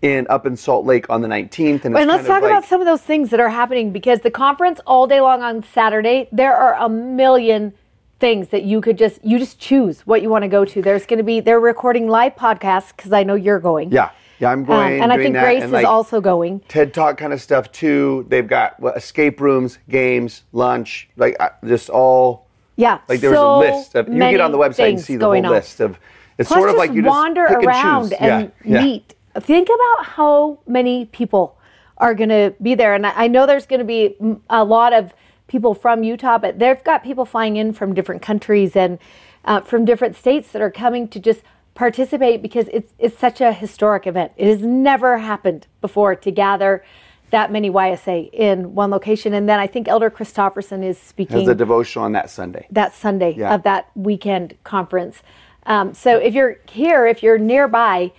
in 0.03 0.27
up 0.29 0.45
in 0.47 0.57
Salt 0.57 0.85
Lake 0.85 1.09
on 1.09 1.23
the 1.23 1.29
19th. 1.29 1.85
And, 1.85 1.95
it's 1.95 2.01
And 2.01 2.07
let's 2.09 2.27
talk 2.27 2.43
like- 2.43 2.51
about 2.51 2.65
some 2.65 2.81
of 2.81 2.87
those 2.87 3.01
things 3.03 3.31
that 3.31 3.41
are 3.41 3.49
happening 3.49 3.93
because 3.93 4.21
the 4.21 4.31
conference 4.31 4.81
all 4.87 5.07
day 5.07 5.21
long 5.21 5.43
on 5.43 5.63
Saturday, 5.63 6.29
there 6.33 6.55
are 6.55 6.75
a 6.75 6.89
million 6.89 7.73
things 8.19 8.49
that 8.49 8.63
you 8.63 8.81
could 8.81 8.97
just 8.97 9.23
you 9.25 9.39
just 9.39 9.59
choose 9.59 10.01
what 10.07 10.23
you 10.23 10.29
want 10.31 10.43
to 10.43 10.49
go 10.49 10.65
to. 10.65 10.83
There's 10.83 11.07
going 11.07 11.19
to 11.19 11.25
be 11.25 11.41
they're 11.41 11.61
recording 11.61 12.09
live 12.09 12.35
podcasts 12.35 12.95
because 12.97 13.13
I 13.13 13.23
know 13.25 13.35
you're 13.35 13.61
going. 13.61 13.93
Yeah, 13.93 14.11
yeah, 14.39 14.51
I'm 14.51 14.61
Um, 14.61 14.65
going. 14.65 15.03
and 15.03 15.13
I 15.13 15.19
think 15.19 15.35
that, 15.35 15.43
Grace 15.45 15.63
and, 15.63 15.75
is 15.75 15.85
also 15.85 16.21
going. 16.23 16.61
TED 16.69 16.95
Talk 16.95 17.19
kind 17.19 17.33
of 17.35 17.43
stuff 17.43 17.71
too. 17.73 18.25
They've 18.29 18.47
got 18.47 18.81
what, 18.81 18.97
escape 18.97 19.39
rooms, 19.41 19.79
games, 19.91 20.45
lunch, 20.53 21.09
like 21.17 21.37
uh, 21.41 21.51
just 21.67 21.91
all. 21.91 22.46
Yeah. 22.77 23.01
Like 23.09 23.21
there 23.21 23.31
was 23.31 23.39
a 23.39 23.75
list 23.75 23.95
of. 23.95 24.09
You 24.09 24.19
get 24.19 24.41
on 24.41 24.53
the 24.53 24.59
website 24.59 24.91
and 24.91 25.01
see 25.01 25.17
the 25.17 25.25
whole 25.25 25.37
on. 25.37 25.51
list 25.51 25.81
of. 25.81 25.99
It's 26.39 26.49
Plus 26.49 26.61
sort 26.61 26.71
of 26.71 26.77
like 26.77 26.93
you 26.93 27.03
just 27.03 27.11
wander 27.11 27.47
and 27.47 27.65
around 27.65 28.11
choose. 28.11 28.19
and 28.21 28.53
yeah, 28.65 28.81
yeah. 28.81 28.85
meet. 28.85 29.15
Think 29.41 29.69
about 29.69 30.07
how 30.07 30.59
many 30.67 31.07
people 31.07 31.59
are 31.99 32.15
going 32.15 32.29
to 32.29 32.55
be 32.61 32.75
there, 32.75 32.95
and 32.95 33.07
I 33.07 33.27
know 33.27 33.47
there's 33.47 33.67
going 33.67 33.81
to 33.81 33.87
be 33.87 34.17
a 34.51 34.63
lot 34.63 34.93
of 34.93 35.15
people 35.47 35.75
from 35.75 36.03
Utah, 36.03 36.37
but 36.37 36.59
they've 36.59 36.83
got 36.85 37.03
people 37.03 37.25
flying 37.25 37.57
in 37.57 37.73
from 37.73 37.95
different 37.95 38.21
countries 38.21 38.77
and 38.77 38.99
uh, 39.47 39.61
from 39.61 39.85
different 39.85 40.17
states 40.17 40.53
that 40.53 40.61
are 40.61 40.71
coming 40.71 41.09
to 41.09 41.21
just 41.21 41.43
participate 41.75 42.43
because 42.43 42.69
it's 42.73 42.93
it's 42.99 43.19
such 43.19 43.41
a 43.41 43.53
historic 43.53 44.07
event. 44.07 44.33
It 44.37 44.49
has 44.49 44.63
never 44.63 45.19
happened 45.19 45.67
before 45.81 46.15
to 46.17 46.31
gather 46.31 46.85
that 47.31 47.51
many 47.51 47.71
YSA 47.71 48.31
in 48.33 48.75
one 48.75 48.91
location, 48.91 49.35
and 49.35 49.49
then 49.49 49.59
I 49.59 49.67
think 49.67 49.89
Elder 49.89 50.11
Christofferson 50.11 50.85
is 50.85 50.99
speaking 50.99 51.39
Has 51.41 51.49
a 51.49 51.55
devotional 51.55 52.05
on 52.05 52.13
that 52.13 52.31
Sunday. 52.31 52.67
that 52.71 52.95
Sunday 52.95 53.35
Yeah. 53.37 53.55
of 53.55 53.63
that 53.65 53.89
weekend 53.95 54.55
conference. 54.65 55.23
Um, 55.67 55.93
so 55.95 56.17
if 56.19 56.35
you're 56.35 56.59
here, 56.71 57.07
if 57.07 57.23
you're 57.23 57.39
nearby, 57.39 58.13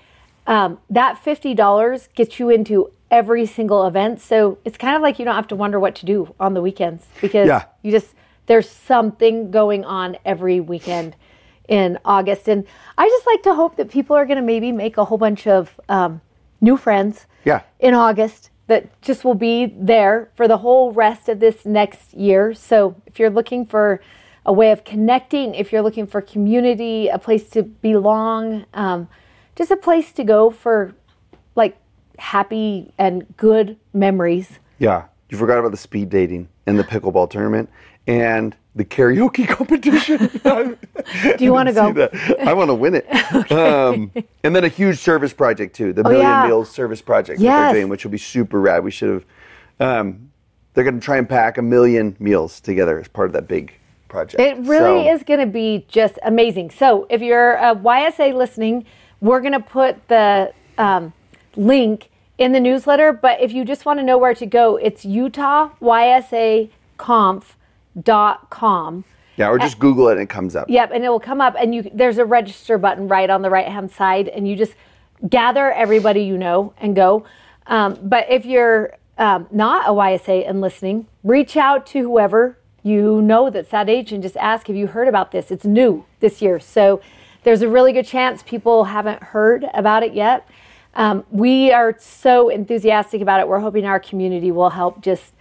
um, 0.46 0.80
that 0.90 1.18
fifty 1.18 1.54
dollars 1.54 2.10
gets 2.16 2.40
you 2.40 2.50
into 2.50 2.92
every 3.10 3.46
single 3.46 3.86
event. 3.88 4.20
So 4.20 4.58
it's 4.66 4.78
kind 4.78 4.96
of 4.96 5.02
like 5.02 5.18
you 5.20 5.24
don't 5.26 5.36
have 5.36 5.48
to 5.48 5.56
wonder 5.56 5.80
what 5.80 5.96
to 5.96 6.06
do 6.06 6.34
on 6.40 6.54
the 6.54 6.62
weekends 6.62 7.06
because 7.22 7.48
Yeah. 7.48 7.64
you 7.82 7.92
just 7.92 8.14
there's 8.48 8.70
something 8.70 9.52
going 9.52 9.84
on 9.86 10.18
every 10.26 10.60
weekend 10.60 11.16
in 11.70 11.98
August, 12.06 12.48
and 12.48 12.66
I 12.98 13.08
just 13.10 13.26
like 13.28 13.44
to 13.44 13.54
hope 13.54 13.76
that 13.78 13.90
people 13.90 14.16
are 14.16 14.26
going 14.26 14.38
to 14.38 14.42
maybe 14.44 14.72
make 14.72 14.98
a 14.98 15.04
whole 15.06 15.18
bunch 15.18 15.48
of 15.48 15.80
um, 15.90 16.22
new 16.62 16.76
friends 16.78 17.26
Yeah. 17.46 17.62
in 17.80 17.94
August 17.94 18.50
that 18.68 19.02
just 19.02 19.24
will 19.24 19.34
be 19.34 19.74
there 19.78 20.30
for 20.36 20.48
the 20.48 20.58
whole 20.58 20.92
rest 20.92 21.30
of 21.30 21.40
this 21.40 21.66
next 21.66 22.14
year. 22.14 22.54
So 22.54 22.96
if 23.06 23.20
you're 23.20 23.30
looking 23.30 23.66
for 23.66 24.02
a 24.46 24.54
way 24.54 24.72
of 24.72 24.84
connecting, 24.84 25.56
if 25.56 25.72
you're 25.72 25.82
looking 25.82 26.08
for 26.08 26.22
community, 26.22 27.08
a 27.08 27.18
place 27.18 27.50
to 27.52 27.64
belong, 27.64 28.66
um, 28.74 29.08
just 29.56 29.72
a 29.72 29.78
place 29.78 30.12
to 30.14 30.24
go 30.24 30.52
for 30.52 30.94
like 31.56 31.78
happy 32.20 32.94
and 32.98 33.26
good 33.38 33.78
memories. 33.94 34.60
Yeah. 34.80 35.06
You 35.30 35.38
forgot 35.38 35.60
about 35.60 35.72
the 35.72 35.78
speed 35.78 36.10
dating 36.10 36.48
and 36.66 36.80
the 36.80 36.84
pickleball 36.84 37.30
tournament 37.30 37.70
and 38.08 38.56
the 38.76 38.86
karaoke 38.86 39.48
competition. 39.58 40.30
Do 41.38 41.44
you 41.44 41.52
want 41.52 41.68
to 41.70 41.74
go? 41.74 42.10
I 42.42 42.54
want 42.54 42.70
to 42.70 42.74
win 42.76 42.96
it. 42.96 43.52
um, 43.52 44.12
and 44.44 44.56
then 44.56 44.64
a 44.64 44.68
huge 44.70 44.98
service 45.00 45.34
project 45.34 45.76
too, 45.76 45.94
the 45.94 46.04
Million 46.04 46.22
Oh, 46.26 46.30
yeah. 46.30 46.48
Meals 46.48 46.70
Service 46.72 47.02
Project 47.02 47.40
Yes. 47.40 47.74
doing, 47.74 47.90
which 47.90 48.04
will 48.06 48.12
be 48.12 48.18
super 48.18 48.60
rad. 48.62 48.84
We 48.84 48.92
should 48.92 49.10
have. 49.10 49.26
Um, 49.80 50.32
they're 50.74 50.84
going 50.84 51.00
to 51.00 51.04
try 51.06 51.18
and 51.18 51.28
pack 51.28 51.58
a 51.58 51.62
million 51.62 52.16
meals 52.20 52.60
together 52.62 53.00
as 53.00 53.08
part 53.08 53.28
of 53.28 53.34
that 53.34 53.48
big 53.48 53.74
project. 54.10 54.40
It 54.40 54.58
really 54.60 55.06
So- 55.06 55.14
is 55.16 55.24
going 55.24 55.40
to 55.40 55.48
be 55.48 55.86
just 55.88 56.20
amazing. 56.24 56.70
So, 56.72 57.08
if 57.10 57.22
you're 57.22 57.54
a 57.56 57.76
YSA 57.76 58.34
listening, 58.36 58.86
we're 59.20 59.42
going 59.42 59.54
to 59.54 59.60
put 59.60 60.08
the 60.08 60.54
um, 60.78 61.14
link 61.56 62.10
in 62.38 62.52
the 62.52 62.60
newsletter. 62.60 63.12
But 63.12 63.42
if 63.42 63.52
you 63.52 63.66
just 63.66 63.86
want 63.86 64.00
to 64.00 64.04
know 64.06 64.20
where 64.20 64.36
to 64.36 64.46
go, 64.46 64.78
it's 64.78 65.04
utahYSAconf.com. 67.98 69.06
Yeah, 69.36 69.50
or 69.50 69.60
just 69.60 69.78
Google 69.78 70.08
it 70.10 70.14
and 70.14 70.22
it 70.22 70.30
comes 70.30 70.56
up. 70.56 70.68
Yep, 70.68 70.92
and 70.94 71.06
it 71.06 71.10
will 71.10 71.20
come 71.20 71.42
up, 71.42 71.56
and 71.60 71.74
you 71.74 71.90
there's 71.94 72.18
a 72.18 72.26
register 72.26 72.80
button 72.80 73.08
right 73.08 73.30
on 73.30 73.44
the 73.44 73.52
right 73.52 73.68
hand 73.68 73.92
side, 73.92 74.28
and 74.30 74.48
you 74.48 74.56
just 74.56 74.74
gather 75.30 75.72
everybody 75.72 76.22
you 76.22 76.38
know 76.38 76.74
and 76.80 76.96
go. 76.96 77.24
Um, 77.68 78.00
but 78.02 78.26
if 78.32 78.46
you're 78.46 78.96
um, 79.20 79.48
not 79.52 79.88
a 79.88 79.92
YSA 79.92 80.50
and 80.50 80.60
listening, 80.60 81.06
reach 81.24 81.56
out 81.56 81.86
to 81.88 82.02
whoever 82.02 82.58
you 82.82 83.22
know 83.22 83.50
that's 83.52 83.70
that 83.70 83.90
age 83.90 84.12
and 84.12 84.24
just 84.24 84.38
ask, 84.38 84.66
"Have 84.68 84.76
you 84.76 84.88
heard 84.88 85.08
about 85.08 85.32
this? 85.32 85.52
It's 85.52 85.66
new 85.66 86.04
this 86.20 86.42
year, 86.42 86.60
so 86.60 87.00
there's 87.44 87.62
a 87.62 87.70
really 87.70 87.94
good 87.94 88.08
chance 88.08 88.42
people 88.42 88.86
haven't 88.86 89.22
heard 89.22 89.68
about 89.76 90.02
it 90.02 90.16
yet." 90.16 90.48
Um, 90.96 91.26
we 91.30 91.72
are 91.72 91.96
so 92.00 92.50
enthusiastic 92.50 93.22
about 93.22 93.40
it. 93.40 93.48
We're 93.48 93.60
hoping 93.60 93.86
our 93.86 94.00
community 94.00 94.50
will 94.50 94.72
help 94.72 95.04
just 95.04 95.34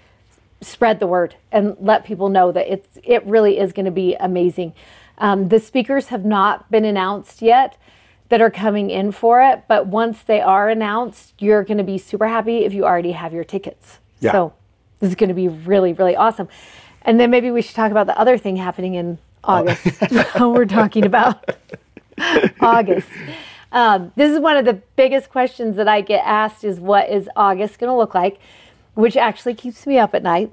spread 0.61 1.01
the 1.01 1.07
word 1.07 1.37
and 1.53 1.77
let 1.81 2.05
people 2.05 2.29
know 2.29 2.53
that 2.53 2.71
it's 2.71 2.99
it 3.05 3.25
really 3.27 3.59
is 3.59 3.73
going 3.73 3.85
to 3.85 3.91
be 3.91 4.15
amazing. 4.17 4.73
Um, 5.19 5.49
the 5.49 5.61
speakers 5.61 6.09
have 6.09 6.25
not 6.25 6.71
been 6.71 6.85
announced 6.85 7.43
yet 7.43 7.77
that 8.29 8.41
are 8.41 8.51
coming 8.51 8.91
in 8.91 9.13
for 9.13 9.43
it, 9.43 9.65
but 9.69 9.87
once 9.87 10.23
they 10.23 10.41
are 10.41 10.69
announced, 10.69 11.35
you're 11.39 11.63
going 11.63 11.79
to 11.79 11.85
be 11.85 11.97
super 11.97 12.27
happy 12.27 12.65
if 12.65 12.75
you 12.75 12.85
already 12.85 13.13
have 13.13 13.33
your 13.33 13.45
tickets. 13.45 13.99
Yeah. 14.21 14.33
So 14.33 14.53
this 15.01 15.11
is 15.11 15.15
going 15.15 15.29
to 15.29 15.35
be 15.35 15.49
really 15.49 15.93
really 15.93 16.17
awesome. 16.17 16.49
And 17.03 17.21
then 17.21 17.31
maybe 17.31 17.51
we 17.51 17.63
should 17.63 17.77
talk 17.77 17.91
about 17.91 18.07
the 18.07 18.19
other 18.19 18.37
thing 18.37 18.57
happening 18.57 18.95
in 18.95 19.19
August. 19.45 19.87
we're 20.41 20.65
talking 20.65 21.05
about 21.05 21.57
August. 22.61 23.09
Um, 23.73 24.13
this 24.17 24.33
is 24.33 24.41
one 24.41 24.57
of 24.57 24.65
the 24.65 24.75
biggest 24.97 25.31
questions 25.31 25.77
that 25.77 25.89
I 25.89 26.01
get 26.01 26.23
asked 26.25 26.65
is 26.65 26.81
what 26.81 27.11
is 27.11 27.29
August 27.37 27.79
going 27.79 27.91
to 27.91 27.97
look 27.97 28.15
like, 28.15 28.39
which 28.97 29.17
actually 29.17 29.55
keeps 29.55 29.87
me 29.87 29.99
up 29.99 30.15
at 30.15 30.23
night. 30.23 30.53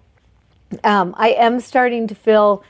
Um, 0.83 1.13
I 1.17 1.29
am 1.29 1.59
starting 1.59 2.07
to 2.07 2.15
feel 2.15 2.63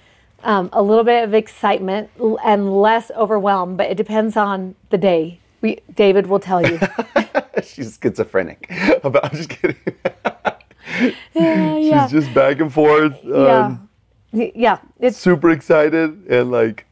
um, 0.43 0.69
a 0.73 0.81
little 0.81 1.03
bit 1.03 1.23
of 1.23 1.33
excitement 1.33 2.09
and 2.43 2.81
less 2.81 3.11
overwhelmed, 3.11 3.77
but 3.77 3.89
it 3.89 3.95
depends 3.97 4.37
on 4.37 4.75
the 4.89 4.97
day. 4.97 5.39
We, 5.61 5.79
David 5.93 6.27
will 6.27 6.39
tell 6.39 6.65
you. 6.65 6.79
She's 7.63 7.97
schizophrenic. 8.01 8.69
About, 9.03 9.25
I'm 9.25 9.31
just 9.37 9.49
kidding. 9.49 9.77
yeah, 10.25 11.11
yeah, 11.77 12.07
She's 12.07 12.23
just 12.23 12.33
back 12.33 12.59
and 12.59 12.71
forth. 12.73 13.17
yeah. 13.23 13.65
Um, 13.65 13.89
Y- 14.31 14.51
yeah. 14.55 14.79
It's 14.99 15.17
super 15.17 15.51
excited 15.51 16.25
and 16.27 16.49
like 16.51 16.85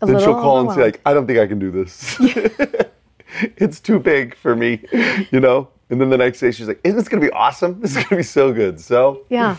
a 0.00 0.06
then 0.06 0.18
she'll 0.18 0.34
call 0.34 0.60
and 0.60 0.70
say 0.72 0.82
like 0.82 1.00
i 1.04 1.12
don't 1.12 1.26
think 1.26 1.38
i 1.38 1.46
can 1.46 1.58
do 1.58 1.70
this 1.70 2.16
it's 3.58 3.80
too 3.80 3.98
big 3.98 4.34
for 4.36 4.56
me 4.56 4.82
you 5.30 5.40
know 5.40 5.68
and 5.90 6.00
then 6.00 6.10
the 6.10 6.18
next 6.18 6.40
day 6.40 6.50
she's 6.50 6.68
like 6.68 6.80
isn't 6.84 6.98
this 6.98 7.08
gonna 7.08 7.20
be 7.20 7.30
awesome 7.30 7.80
this 7.80 7.96
is 7.96 8.04
gonna 8.04 8.18
be 8.18 8.22
so 8.22 8.52
good 8.52 8.80
so 8.80 9.24
Yeah. 9.28 9.56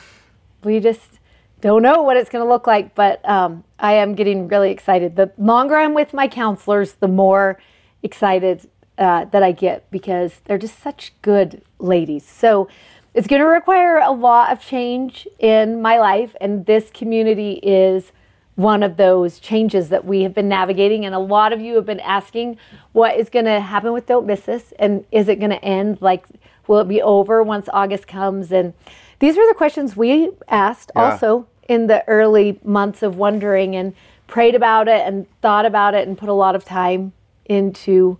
We 0.63 0.79
just 0.79 1.19
don't 1.61 1.81
know 1.81 2.03
what 2.03 2.17
it's 2.17 2.29
going 2.29 2.43
to 2.43 2.49
look 2.49 2.67
like, 2.67 2.95
but 2.95 3.27
um, 3.27 3.63
I 3.79 3.93
am 3.93 4.15
getting 4.15 4.47
really 4.47 4.71
excited. 4.71 5.15
The 5.15 5.31
longer 5.37 5.75
I'm 5.75 5.93
with 5.93 6.13
my 6.13 6.27
counselors, 6.27 6.93
the 6.93 7.07
more 7.07 7.59
excited 8.03 8.69
uh, 8.97 9.25
that 9.25 9.43
I 9.43 9.51
get 9.51 9.89
because 9.91 10.41
they're 10.45 10.57
just 10.57 10.79
such 10.81 11.13
good 11.21 11.61
ladies. 11.79 12.25
So 12.25 12.67
it's 13.13 13.27
going 13.27 13.41
to 13.41 13.47
require 13.47 13.97
a 13.97 14.11
lot 14.11 14.51
of 14.51 14.59
change 14.59 15.27
in 15.39 15.81
my 15.81 15.99
life, 15.99 16.35
and 16.39 16.65
this 16.65 16.89
community 16.93 17.53
is 17.63 18.11
one 18.59 18.83
of 18.83 18.97
those 18.97 19.39
changes 19.39 19.87
that 19.87 20.03
we 20.03 20.23
have 20.23 20.33
been 20.33 20.49
navigating. 20.49 21.05
And 21.05 21.15
a 21.15 21.19
lot 21.19 21.53
of 21.53 21.61
you 21.61 21.75
have 21.75 21.85
been 21.85 22.01
asking 22.01 22.57
what 22.91 23.15
is 23.15 23.29
going 23.29 23.45
to 23.45 23.61
happen 23.61 23.93
with 23.93 24.05
Don't 24.05 24.27
Miss 24.27 24.41
This, 24.41 24.73
and 24.77 25.05
is 25.13 25.29
it 25.29 25.39
going 25.39 25.51
to 25.51 25.63
end? 25.63 25.99
Like, 26.01 26.25
will 26.67 26.79
it 26.79 26.87
be 26.89 27.01
over 27.01 27.41
once 27.41 27.69
August 27.71 28.05
comes? 28.05 28.51
And 28.51 28.73
these 29.19 29.37
were 29.37 29.47
the 29.47 29.53
questions 29.53 29.95
we 29.95 30.31
asked 30.49 30.91
Yeah. 30.93 31.03
also 31.03 31.47
in 31.69 31.87
the 31.87 32.05
early 32.09 32.59
months 32.61 33.01
of 33.01 33.17
wondering 33.17 33.77
and 33.77 33.93
prayed 34.27 34.55
about 34.55 34.89
it 34.89 35.07
and 35.07 35.25
thought 35.41 35.65
about 35.65 35.93
it 35.93 36.05
and 36.05 36.17
put 36.17 36.27
a 36.27 36.33
lot 36.33 36.53
of 36.53 36.65
time 36.65 37.13
into 37.45 38.17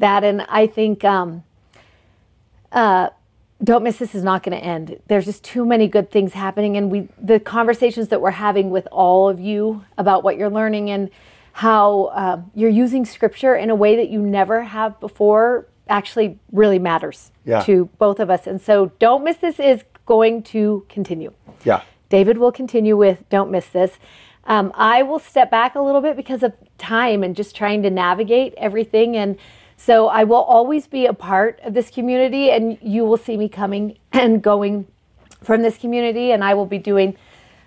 that. 0.00 0.24
And 0.24 0.44
I 0.48 0.66
think 0.66 1.04
um, 1.04 1.44
uh, 2.72 3.10
don't 3.62 3.82
miss 3.82 3.96
this 3.98 4.14
is 4.14 4.22
not 4.22 4.42
going 4.42 4.56
to 4.58 4.62
end. 4.64 4.98
There's 5.08 5.24
just 5.24 5.42
too 5.42 5.64
many 5.64 5.88
good 5.88 6.10
things 6.10 6.32
happening, 6.34 6.76
and 6.76 6.90
we 6.90 7.08
the 7.20 7.40
conversations 7.40 8.08
that 8.08 8.20
we're 8.20 8.30
having 8.32 8.70
with 8.70 8.86
all 8.92 9.28
of 9.28 9.40
you 9.40 9.84
about 9.96 10.22
what 10.24 10.36
you're 10.36 10.50
learning 10.50 10.90
and 10.90 11.10
how 11.52 12.10
um, 12.14 12.50
you're 12.54 12.68
using 12.70 13.04
scripture 13.06 13.54
in 13.56 13.70
a 13.70 13.74
way 13.74 13.96
that 13.96 14.10
you 14.10 14.20
never 14.20 14.62
have 14.62 15.00
before 15.00 15.66
actually 15.88 16.38
really 16.52 16.78
matters 16.78 17.30
Yeah. 17.46 17.62
to 17.62 17.86
both 17.98 18.20
of 18.20 18.28
us. 18.28 18.46
And 18.46 18.60
so, 18.60 18.92
don't 18.98 19.24
miss 19.24 19.38
this 19.38 19.58
is 19.58 19.82
going 20.04 20.42
to 20.44 20.84
continue. 20.88 21.32
yeah 21.64 21.80
David 22.08 22.38
will 22.38 22.52
continue 22.52 22.96
with 22.96 23.28
Don't 23.30 23.50
Miss 23.50 23.66
This. 23.68 23.98
Um, 24.44 24.70
I 24.76 25.02
will 25.02 25.18
step 25.18 25.50
back 25.50 25.74
a 25.74 25.80
little 25.80 26.00
bit 26.00 26.14
because 26.16 26.42
of 26.44 26.52
time 26.78 27.24
and 27.24 27.34
just 27.34 27.56
trying 27.56 27.82
to 27.82 27.90
navigate 27.90 28.54
everything. 28.56 29.16
And 29.16 29.36
so 29.76 30.08
I 30.08 30.24
will 30.24 30.42
always 30.42 30.86
be 30.86 31.06
a 31.06 31.12
part 31.12 31.60
of 31.62 31.74
this 31.74 31.90
community, 31.90 32.50
and 32.50 32.78
you 32.80 33.04
will 33.04 33.16
see 33.16 33.36
me 33.36 33.48
coming 33.48 33.98
and 34.12 34.42
going 34.42 34.86
from 35.42 35.62
this 35.62 35.76
community. 35.78 36.32
And 36.32 36.42
I 36.42 36.54
will 36.54 36.66
be 36.66 36.78
doing 36.78 37.16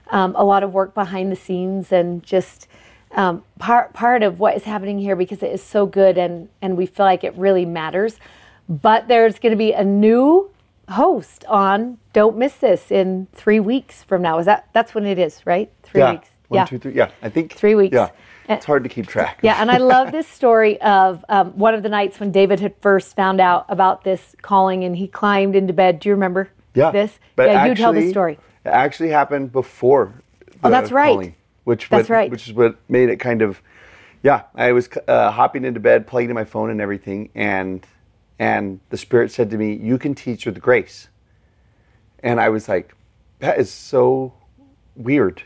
um, 0.10 0.36
a 0.36 0.44
lot 0.44 0.64
of 0.64 0.74
work 0.74 0.94
behind 0.94 1.32
the 1.32 1.36
scenes 1.36 1.92
and 1.92 2.24
just 2.24 2.68
um, 3.12 3.44
part 3.58 3.94
part 3.94 4.24
of 4.24 4.40
what 4.40 4.56
is 4.56 4.64
happening 4.64 5.00
here 5.00 5.16
because 5.16 5.42
it 5.42 5.52
is 5.52 5.64
so 5.64 5.86
good 5.86 6.18
and 6.18 6.50
and 6.62 6.78
we 6.78 6.86
feel 6.86 7.06
like 7.06 7.24
it 7.24 7.36
really 7.36 7.66
matters. 7.66 8.18
But 8.68 9.08
there's 9.08 9.40
going 9.40 9.52
to 9.52 9.58
be 9.58 9.72
a 9.74 9.84
new 9.84 10.52
host 10.90 11.46
on 11.46 11.98
Don't 12.14 12.38
Miss 12.38 12.56
This 12.56 12.92
in 12.92 13.28
three 13.34 13.60
weeks 13.60 14.04
from 14.04 14.22
now. 14.22 14.40
Is 14.40 14.46
that 14.46 14.68
that's 14.74 14.94
when 14.94 15.06
it 15.06 15.18
is, 15.20 15.46
right? 15.46 15.72
Three 15.84 16.02
yeah 16.02 16.12
weeks. 16.12 16.30
One, 16.50 16.58
yeah. 16.58 16.66
two, 16.66 16.80
three. 16.80 16.94
yeah 16.94 17.12
i 17.22 17.30
think 17.30 17.54
Three 17.54 17.76
weeks. 17.76 17.94
yeah 17.94 18.10
it's 18.50 18.66
hard 18.66 18.84
to 18.84 18.90
keep 18.90 19.08
track 19.08 19.40
Yeah, 19.42 19.62
and 19.62 19.70
I 19.72 19.78
love 19.78 20.12
this 20.12 20.28
story 20.28 20.82
of 20.82 21.24
um, 21.30 21.52
one 21.58 21.74
of 21.76 21.84
the 21.84 21.90
nights 21.90 22.20
when 22.20 22.32
David 22.32 22.60
had 22.60 22.74
first 22.82 23.16
found 23.16 23.40
out 23.40 23.66
about 23.70 24.04
this 24.04 24.36
calling 24.42 24.84
and 24.84 24.96
he 24.98 25.08
climbed 25.08 25.56
into 25.56 25.74
bed. 25.74 26.00
Do 26.00 26.10
you 26.10 26.16
remember 26.16 26.50
yeah 26.74 26.92
this? 26.92 27.20
but 27.36 27.48
yeah, 27.48 27.54
actually, 27.54 27.70
you 27.70 27.76
tell 27.76 27.94
the 27.94 28.10
story. 28.10 28.34
it 28.66 28.70
actually 28.70 29.10
happened 29.10 29.52
before 29.52 30.14
Oh, 30.62 30.68
the 30.68 30.70
that's 30.70 30.92
right. 30.92 31.14
calling, 31.14 31.36
which 31.64 31.88
That's 31.90 32.10
what- 32.10 32.16
right. 32.16 32.32
which 32.32 32.48
is 32.48 32.54
what 32.54 32.76
made 32.90 33.10
it 33.10 33.18
kind 33.18 33.42
of 33.42 33.62
yeah 34.22 34.44
i 34.56 34.74
was 34.74 34.90
uh, 35.08 35.32
hopping 35.32 35.64
into 35.64 35.80
bed 35.80 36.06
plugging 36.06 36.30
in 36.30 36.36
my 36.36 36.44
phone 36.44 36.70
and 36.70 36.82
everything 36.82 37.30
and 37.36 37.86
and 38.38 38.82
the 38.90 38.98
spirit 38.98 39.32
said 39.32 39.50
to 39.52 39.58
me 39.58 39.74
you 39.74 39.98
can 39.98 40.14
teach 40.14 40.46
with 40.46 40.60
grace 40.62 41.08
and 42.22 42.42
i 42.42 42.50
was 42.50 42.68
like 42.68 42.94
that 43.40 43.58
is 43.58 43.72
so 43.72 44.34
weird 44.98 45.42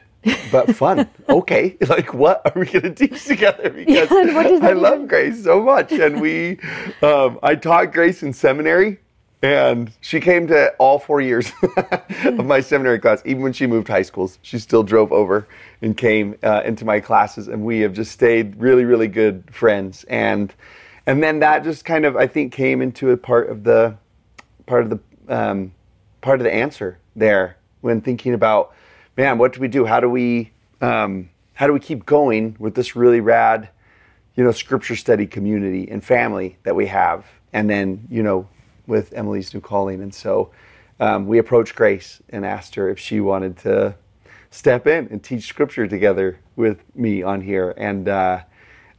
but 0.51 0.75
fun. 0.75 1.09
Okay. 1.29 1.77
Like 1.93 2.13
what 2.13 2.41
are 2.45 2.59
we 2.59 2.65
going 2.65 2.81
to 2.81 3.07
teach 3.07 3.25
together 3.27 3.69
because 3.69 4.09
and 4.09 4.33
what 4.33 4.43
does 4.43 4.61
that 4.61 4.71
i 4.71 4.73
love 4.73 5.07
grace 5.07 5.43
so 5.43 5.61
much. 5.61 5.91
And 5.91 6.19
we 6.19 6.59
um, 7.01 7.39
i 7.43 7.55
taught 7.55 7.91
grace 7.93 8.23
in 8.23 8.33
seminary 8.33 8.99
and 9.43 9.91
she 9.99 10.21
came 10.21 10.47
to 10.47 10.73
all 10.79 10.97
four 10.97 11.19
years 11.19 11.51
of 12.23 12.45
my 12.45 12.61
seminary 12.61 12.97
class. 12.97 13.21
Even 13.25 13.43
when 13.43 13.51
she 13.51 13.67
moved 13.67 13.89
high 13.89 14.01
schools, 14.01 14.39
she 14.41 14.57
still 14.57 14.83
drove 14.83 15.11
over 15.11 15.45
and 15.81 15.97
came 15.97 16.35
uh, 16.43 16.61
into 16.63 16.85
my 16.85 17.01
classes, 17.01 17.49
and 17.49 17.65
we 17.65 17.81
have 17.81 17.91
just 17.91 18.13
stayed 18.13 18.55
really, 18.55 18.85
really 18.85 19.09
good 19.09 19.43
friends. 19.53 20.05
And 20.05 20.53
and 21.05 21.21
then 21.21 21.39
that 21.39 21.65
just 21.65 21.83
kind 21.83 22.05
of, 22.05 22.15
I 22.15 22.25
think, 22.25 22.53
came 22.53 22.81
into 22.81 23.11
a 23.11 23.17
part 23.17 23.49
of 23.49 23.65
the 23.65 23.97
part 24.65 24.83
of 24.83 24.89
the 24.89 24.99
um, 25.27 25.73
part 26.21 26.39
of 26.39 26.45
the 26.45 26.53
answer 26.53 26.97
there 27.15 27.57
when 27.81 27.99
thinking 27.99 28.33
about, 28.33 28.73
man, 29.17 29.37
what 29.37 29.53
do 29.53 29.59
we 29.59 29.67
do? 29.67 29.85
How 29.85 29.99
do 29.99 30.09
we 30.09 30.51
um, 30.81 31.29
how 31.53 31.67
do 31.67 31.73
we 31.73 31.79
keep 31.79 32.05
going 32.05 32.55
with 32.59 32.75
this 32.75 32.95
really 32.95 33.19
rad, 33.21 33.69
you 34.35 34.43
know, 34.43 34.51
scripture 34.51 34.95
study 34.95 35.25
community 35.27 35.87
and 35.89 36.03
family 36.03 36.57
that 36.63 36.75
we 36.75 36.87
have, 36.87 37.25
and 37.53 37.69
then 37.69 38.07
you 38.09 38.23
know, 38.23 38.47
with 38.87 39.13
Emily's 39.13 39.53
new 39.53 39.61
calling, 39.61 40.01
and 40.01 40.13
so 40.13 40.51
um, 40.99 41.27
we 41.27 41.37
approached 41.37 41.75
Grace 41.75 42.21
and 42.29 42.45
asked 42.45 42.75
her 42.75 42.89
if 42.89 42.99
she 42.99 43.19
wanted 43.19 43.57
to 43.57 43.95
step 44.51 44.85
in 44.87 45.07
and 45.09 45.23
teach 45.23 45.43
scripture 45.47 45.87
together 45.87 46.39
with 46.55 46.79
me 46.95 47.23
on 47.23 47.41
here, 47.41 47.73
and 47.77 48.07
uh, 48.09 48.39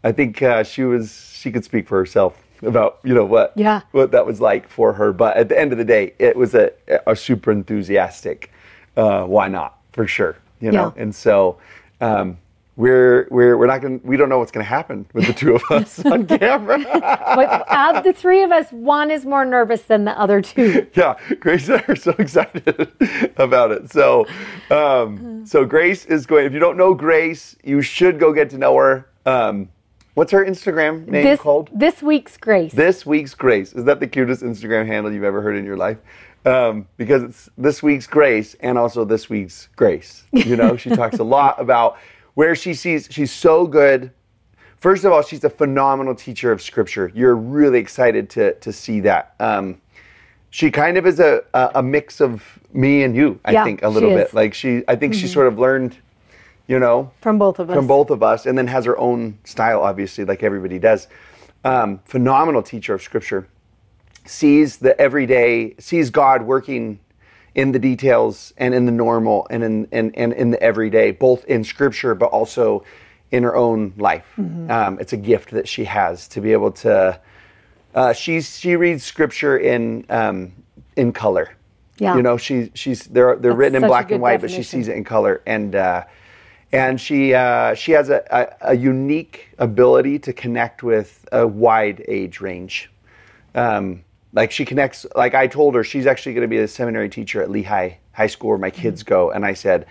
I 0.03 0.13
think 0.13 0.41
uh, 0.43 0.63
she 0.65 0.85
was 0.85 1.31
she 1.35 1.51
could 1.51 1.65
speak 1.65 1.89
for 1.89 1.99
herself 1.99 2.39
about 2.63 2.99
you 3.05 3.13
know 3.15 3.25
what 3.25 3.53
Yeah. 3.57 3.83
what 3.91 4.13
that 4.13 4.25
was 4.27 4.41
like 4.41 4.69
for 4.69 4.95
her. 4.95 5.13
But 5.13 5.37
at 5.37 5.49
the 5.49 5.59
end 5.59 5.73
of 5.73 5.79
the 5.79 5.85
day, 5.85 6.15
it 6.19 6.37
was 6.37 6.55
a 6.55 6.71
a 7.07 7.17
super 7.17 7.51
enthusiastic. 7.51 8.51
Uh, 8.97 9.25
why 9.25 9.49
not? 9.49 9.79
For 9.95 10.07
sure, 10.07 10.37
you 10.61 10.71
know. 10.71 10.93
Yeah. 10.95 11.03
And 11.03 11.15
so. 11.15 11.59
Um, 12.01 12.39
we're, 12.77 13.29
we're, 13.31 13.57
we're 13.57 13.69
not 13.69 13.81
going 13.81 14.01
to, 14.01 14.07
we 14.07 14.17
don't 14.17 14.29
know 14.29 14.39
what's 14.39 14.51
going 14.51 14.65
to 14.65 14.69
happen 14.69 15.07
with 15.13 15.27
the 15.27 15.33
two 15.33 15.55
of 15.55 15.63
us 15.71 16.05
on 16.05 16.27
camera. 16.27 16.79
But 16.79 17.65
out 17.69 17.97
of 17.97 18.05
the 18.05 18.13
three 18.13 18.43
of 18.43 18.51
us, 18.51 18.71
one 18.73 19.11
is 19.11 19.25
more 19.25 19.45
nervous 19.45 19.83
than 19.83 20.05
the 20.05 20.19
other 20.19 20.41
two. 20.43 20.87
yeah, 20.95 21.15
Grace 21.39 21.69
and 21.69 21.81
I 21.81 21.85
are 21.93 21.97
so 21.97 22.15
excited 22.19 22.91
about 23.37 23.71
it. 23.71 23.93
So, 23.93 24.27
um, 24.71 25.47
so 25.47 25.65
Grace 25.65 26.05
is 26.07 26.27
going. 26.27 26.47
If 26.47 26.53
you 26.53 26.59
don't 26.59 26.77
know 26.77 26.95
Grace, 26.95 27.57
you 27.63 27.81
should 27.81 28.19
go 28.19 28.33
get 28.33 28.51
to 28.51 28.59
know 28.59 28.77
her. 28.77 29.09
Um, 29.25 29.69
what's 30.15 30.33
her 30.33 30.45
Instagram 30.45 31.07
name 31.07 31.25
This, 31.25 31.41
called? 31.41 31.71
this 31.73 32.03
week's 32.03 32.37
grace. 32.37 32.73
This 32.73 33.07
week's 33.07 33.35
Grace. 33.35 33.73
Is 33.73 33.85
that 33.85 34.01
the 34.01 34.07
cutest 34.09 34.43
Instagram 34.43 34.87
handle 34.87 35.13
you've 35.13 35.25
ever 35.25 35.41
heard 35.41 35.57
in 35.57 35.65
your 35.65 35.77
life? 35.77 35.99
Um, 36.45 36.87
because 36.99 37.23
it's 37.23 37.49
this 37.57 37.83
week's 37.83 38.07
Grace 38.07 38.55
and 38.61 38.77
also 38.77 39.05
this 39.05 39.31
week's 39.31 39.69
Grace. 39.77 40.25
You 40.33 40.57
know, 40.57 40.77
she 40.77 40.91
talks 40.91 41.19
a 41.19 41.25
lot 41.25 41.59
about 41.61 41.97
where 42.35 42.55
she 42.55 42.75
sees 42.75 43.09
she's 43.11 43.33
so 43.33 43.67
good. 43.67 44.11
First 44.79 45.05
of 45.05 45.13
all, 45.13 45.23
she's 45.23 45.43
a 45.45 45.49
phenomenal 45.51 46.15
teacher 46.15 46.53
of 46.53 46.61
Scripture. 46.61 47.11
You're 47.15 47.37
really 47.37 47.79
excited 47.79 48.29
to 48.31 48.53
to 48.55 48.73
see 48.73 49.01
that. 49.01 49.35
Um, 49.41 49.81
she 50.51 50.71
kind 50.71 50.97
of 50.99 51.07
is 51.07 51.19
a, 51.19 51.43
a, 51.55 51.71
a 51.77 51.83
mix 51.83 52.21
of 52.21 52.61
me 52.73 53.03
and 53.03 53.17
you, 53.17 53.41
I 53.45 53.53
Yeah, 53.53 53.65
think, 53.65 53.83
a 53.83 53.89
little 53.89 54.11
bit. 54.11 54.19
is. 54.19 54.29
Mm-hmm. 54.29 54.37
Like 54.37 54.55
she, 54.55 54.85
I 54.87 54.95
think 54.95 55.15
she 55.15 55.27
sort 55.27 55.49
of 55.49 55.59
learned, 55.59 55.97
you 56.69 56.79
know, 56.79 57.11
from 57.23 57.39
both 57.39 57.59
of 57.59 57.71
us. 57.71 57.75
from 57.75 57.87
both 57.89 58.11
of 58.11 58.23
us, 58.23 58.47
and 58.47 58.57
then 58.57 58.67
has 58.69 58.85
her 58.85 58.97
own 58.99 59.39
style, 59.45 59.81
obviously, 59.83 60.25
like 60.25 60.43
everybody 60.45 60.79
does. 60.79 61.09
Um, 61.65 61.99
phenomenal 62.05 62.63
teacher 62.63 62.95
of 62.95 63.03
scripture, 63.03 63.49
sees 64.25 64.79
the 64.79 64.99
everyday, 65.01 65.75
sees 65.79 66.11
God 66.11 66.43
working 66.43 66.99
in 67.55 67.73
the 67.73 67.79
details 67.79 68.53
and 68.57 68.75
in 68.75 68.87
the 68.87 68.93
normal 68.93 69.47
and 69.51 69.63
in 69.63 69.89
and, 69.93 70.17
and 70.17 70.33
in 70.33 70.51
the 70.51 70.63
everyday, 70.63 71.13
both 71.13 71.45
in 71.45 71.65
scripture 71.65 72.15
but 72.15 72.27
also 72.27 72.85
in 73.31 73.43
her 73.43 73.55
own 73.57 73.93
life. 73.97 74.27
Um, 74.71 74.99
it's 75.01 75.13
a 75.13 75.17
gift 75.17 75.51
that 75.51 75.69
she 75.69 75.85
has 75.85 76.29
to 76.29 76.41
be 76.41 76.53
able 76.53 76.73
to. 76.73 77.21
Uh, 77.95 78.13
she's 78.13 78.59
she 78.59 78.77
reads 78.77 79.05
scripture 79.05 79.57
in 79.57 80.05
um, 80.09 80.53
in 80.97 81.13
color. 81.13 81.57
Yeah. 81.99 82.17
You 82.17 82.23
know, 82.23 82.37
she 82.37 82.71
she's 82.75 83.05
they're 83.05 83.37
they're 83.37 83.53
That's 83.53 83.59
written 83.59 83.83
in 83.83 83.89
black 83.89 84.11
and 84.11 84.21
white, 84.21 84.41
but 84.41 84.51
she 84.51 84.63
sees 84.63 84.89
it 84.89 84.97
in 84.97 85.05
color, 85.05 85.43
and 85.47 85.77
uh, 85.77 86.05
and 86.73 87.01
she 87.01 87.35
uh, 87.35 87.75
she 87.75 87.93
has 87.93 88.11
a, 88.11 88.25
a, 88.31 88.73
a 88.73 88.77
unique 88.77 89.49
ability 89.59 90.19
to 90.21 90.33
connect 90.33 90.83
with 90.83 91.27
a 91.31 91.47
wide 91.47 92.05
age 92.09 92.41
range. 92.41 92.91
Um, 93.55 94.03
like 94.35 94.51
she 94.51 94.65
connects. 94.67 95.07
Like 95.17 95.35
I 95.35 95.47
told 95.47 95.75
her, 95.75 95.83
she's 95.85 96.07
actually 96.07 96.35
going 96.35 96.43
to 96.43 96.49
be 96.49 96.59
a 96.59 96.69
seminary 96.69 97.09
teacher 97.09 97.43
at 97.43 97.49
Lehi 97.49 97.95
High 98.13 98.27
School 98.27 98.51
where 98.51 98.59
my 98.59 98.71
kids 98.71 99.03
Mm-hmm. 99.03 99.09
go, 99.15 99.31
and 99.31 99.47
I 99.47 99.55
said. 99.55 99.87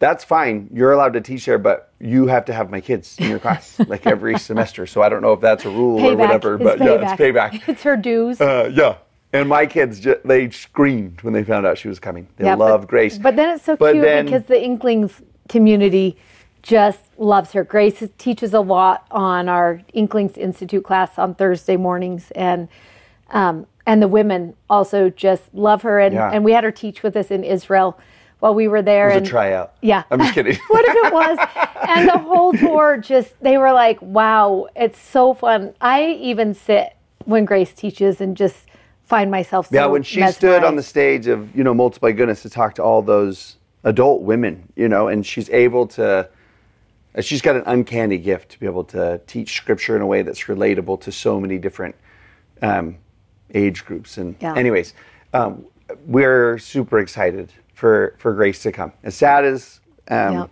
That's 0.00 0.22
fine. 0.22 0.70
You're 0.72 0.92
allowed 0.92 1.14
to 1.14 1.20
teach 1.20 1.44
there, 1.44 1.58
but 1.58 1.92
you 1.98 2.28
have 2.28 2.44
to 2.44 2.52
have 2.52 2.70
my 2.70 2.80
kids 2.80 3.16
in 3.18 3.28
your 3.28 3.40
class 3.40 3.80
like 3.88 4.06
every 4.06 4.38
semester. 4.38 4.86
So 4.86 5.02
I 5.02 5.08
don't 5.08 5.22
know 5.22 5.32
if 5.32 5.40
that's 5.40 5.64
a 5.64 5.70
rule 5.70 5.98
or 6.06 6.14
whatever, 6.14 6.56
but 6.56 6.78
payback. 6.78 6.86
yeah, 7.02 7.12
it's 7.12 7.20
payback. 7.20 7.62
It's 7.68 7.82
her 7.82 7.96
dues. 7.96 8.40
Uh, 8.40 8.70
yeah. 8.72 8.98
And 9.32 9.48
my 9.48 9.66
kids, 9.66 10.06
they 10.24 10.50
screamed 10.50 11.22
when 11.22 11.34
they 11.34 11.42
found 11.42 11.66
out 11.66 11.78
she 11.78 11.88
was 11.88 11.98
coming. 11.98 12.28
They 12.36 12.44
Yeah, 12.44 12.54
but- 12.54 12.86
Grace. 12.86 13.18
But 13.18 13.34
then 13.34 13.48
it's 13.56 13.64
so 13.64 13.74
But 13.76 13.94
cute 13.94 14.04
then- 14.04 14.26
because 14.26 14.44
the 14.44 14.62
Inklings 14.62 15.20
community 15.48 16.16
just 16.62 17.00
loves 17.18 17.50
her. 17.50 17.64
Grace 17.64 18.00
teaches 18.18 18.54
a 18.54 18.60
lot 18.60 19.04
on 19.10 19.48
our 19.48 19.80
Inklings 19.94 20.36
Institute 20.36 20.84
class 20.84 21.18
on 21.18 21.34
Thursday 21.34 21.76
mornings, 21.76 22.30
and 22.36 22.68
um, 23.30 23.66
and 23.88 24.02
the 24.02 24.08
women 24.08 24.54
also 24.68 25.08
just 25.08 25.42
love 25.54 25.80
her. 25.80 25.98
And, 25.98 26.14
Yeah. 26.14 26.30
and 26.30 26.44
we 26.44 26.52
had 26.52 26.62
her 26.62 26.70
teach 26.70 27.02
with 27.02 27.16
us 27.16 27.30
in 27.30 27.42
Israel 27.42 27.98
while 28.38 28.54
we 28.54 28.68
were 28.68 28.82
there. 28.82 29.06
it 29.08 29.14
was 29.14 29.16
and 29.16 29.26
a 29.26 29.30
tryout. 29.30 29.72
Yeah. 29.80 30.02
I'm 30.10 30.20
just 30.20 30.34
kidding. 30.34 30.58
what 30.68 30.84
if 30.86 31.06
it 31.06 31.12
was? 31.12 31.38
And 31.88 32.06
the 32.06 32.18
whole 32.18 32.52
tour 32.52 32.98
just, 32.98 33.40
they 33.40 33.56
were 33.56 33.72
like, 33.72 34.00
wow, 34.02 34.66
it's 34.76 35.00
so 35.00 35.32
fun. 35.32 35.72
I 35.80 36.10
even 36.20 36.52
sit 36.52 36.96
when 37.24 37.46
Grace 37.46 37.72
teaches 37.72 38.20
and 38.20 38.36
just 38.36 38.66
find 39.04 39.30
myself 39.30 39.68
so 39.68 39.74
yeah, 39.74 39.86
when 39.86 40.02
she 40.02 40.24
stood 40.32 40.64
on 40.64 40.76
the 40.76 40.82
stage 40.82 41.26
of, 41.26 41.56
you 41.56 41.64
know, 41.64 41.72
Multiply 41.72 42.12
Goodness 42.12 42.42
to 42.42 42.50
talk 42.50 42.74
to 42.74 42.82
all 42.82 43.00
those 43.00 43.56
adult 43.84 44.20
women, 44.20 44.70
you 44.76 44.90
know, 44.90 45.08
and 45.08 45.24
she's 45.24 45.48
able 45.48 45.86
to, 45.86 46.28
uh, 47.14 47.20
she's 47.22 47.40
got 47.40 47.56
an 47.56 47.62
uncanny 47.64 48.18
gift 48.18 48.50
to 48.50 48.60
be 48.60 48.66
able 48.66 48.84
to 48.84 49.18
teach 49.26 49.54
scripture 49.56 49.96
in 49.96 50.02
a 50.02 50.06
way 50.06 50.20
that's 50.20 50.42
relatable 50.42 51.00
to 51.00 51.10
so 51.10 51.40
many 51.40 51.56
different 51.56 51.94
um, 52.60 52.98
age 53.54 53.84
groups. 53.84 54.18
And, 54.18 54.34
Yeah. 54.40 54.54
anyways, 54.54 54.94
um, 55.34 55.64
we're 56.06 56.58
super 56.58 56.98
excited 56.98 57.52
for, 57.74 58.14
for 58.18 58.32
Grace 58.32 58.62
to 58.62 58.72
come. 58.72 58.92
As 59.04 59.14
sad 59.14 59.44
as, 59.44 59.80
um, 60.10 60.32
Yeah. 60.32 60.46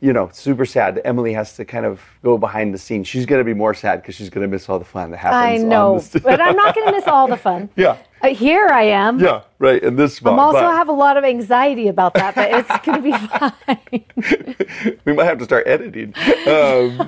you 0.00 0.12
know, 0.12 0.28
super 0.32 0.64
sad 0.64 0.94
that 0.96 1.06
Emily 1.06 1.32
has 1.32 1.54
to 1.56 1.64
kind 1.64 1.84
of 1.86 2.00
go 2.22 2.38
behind 2.38 2.72
the 2.72 2.78
scenes. 2.78 3.08
She's 3.08 3.26
going 3.26 3.40
to 3.40 3.44
be 3.44 3.54
more 3.54 3.74
sad 3.74 4.00
because 4.02 4.14
she's 4.14 4.30
going 4.30 4.46
to 4.46 4.50
miss 4.50 4.68
all 4.68 4.78
the 4.78 4.84
fun 4.84 5.10
that 5.10 5.24
I 5.24 5.32
happens. 5.50 5.62
on 5.64 5.68
know, 5.68 6.02
but 6.22 6.40
I'm 6.40 6.56
not 6.56 6.74
going 6.74 6.86
to 6.88 6.92
miss 6.92 7.06
all 7.06 7.26
the 7.28 7.36
fun. 7.36 7.68
Yeah. 7.76 7.96
Uh, 8.22 8.28
here 8.28 8.66
I 8.68 8.82
am. 8.84 9.20
yeah, 9.20 9.42
right. 9.58 9.82
In 9.82 9.96
this 9.96 10.16
spot. 10.16 10.32
I'm 10.34 10.38
also 10.38 10.60
but 10.60 10.72
have 10.74 10.88
a 10.88 10.92
lot 10.92 11.16
of 11.16 11.24
anxiety 11.24 11.88
about 11.88 12.14
that, 12.14 12.34
but 12.34 12.50
it's 12.50 12.68
going 12.86 13.02
to 13.02 13.10
be 13.12 13.26
fine. 13.28 14.98
we 15.04 15.12
might 15.12 15.24
have 15.24 15.38
to 15.38 15.44
start 15.44 15.66
editing 15.66 16.14
um, 16.48 17.06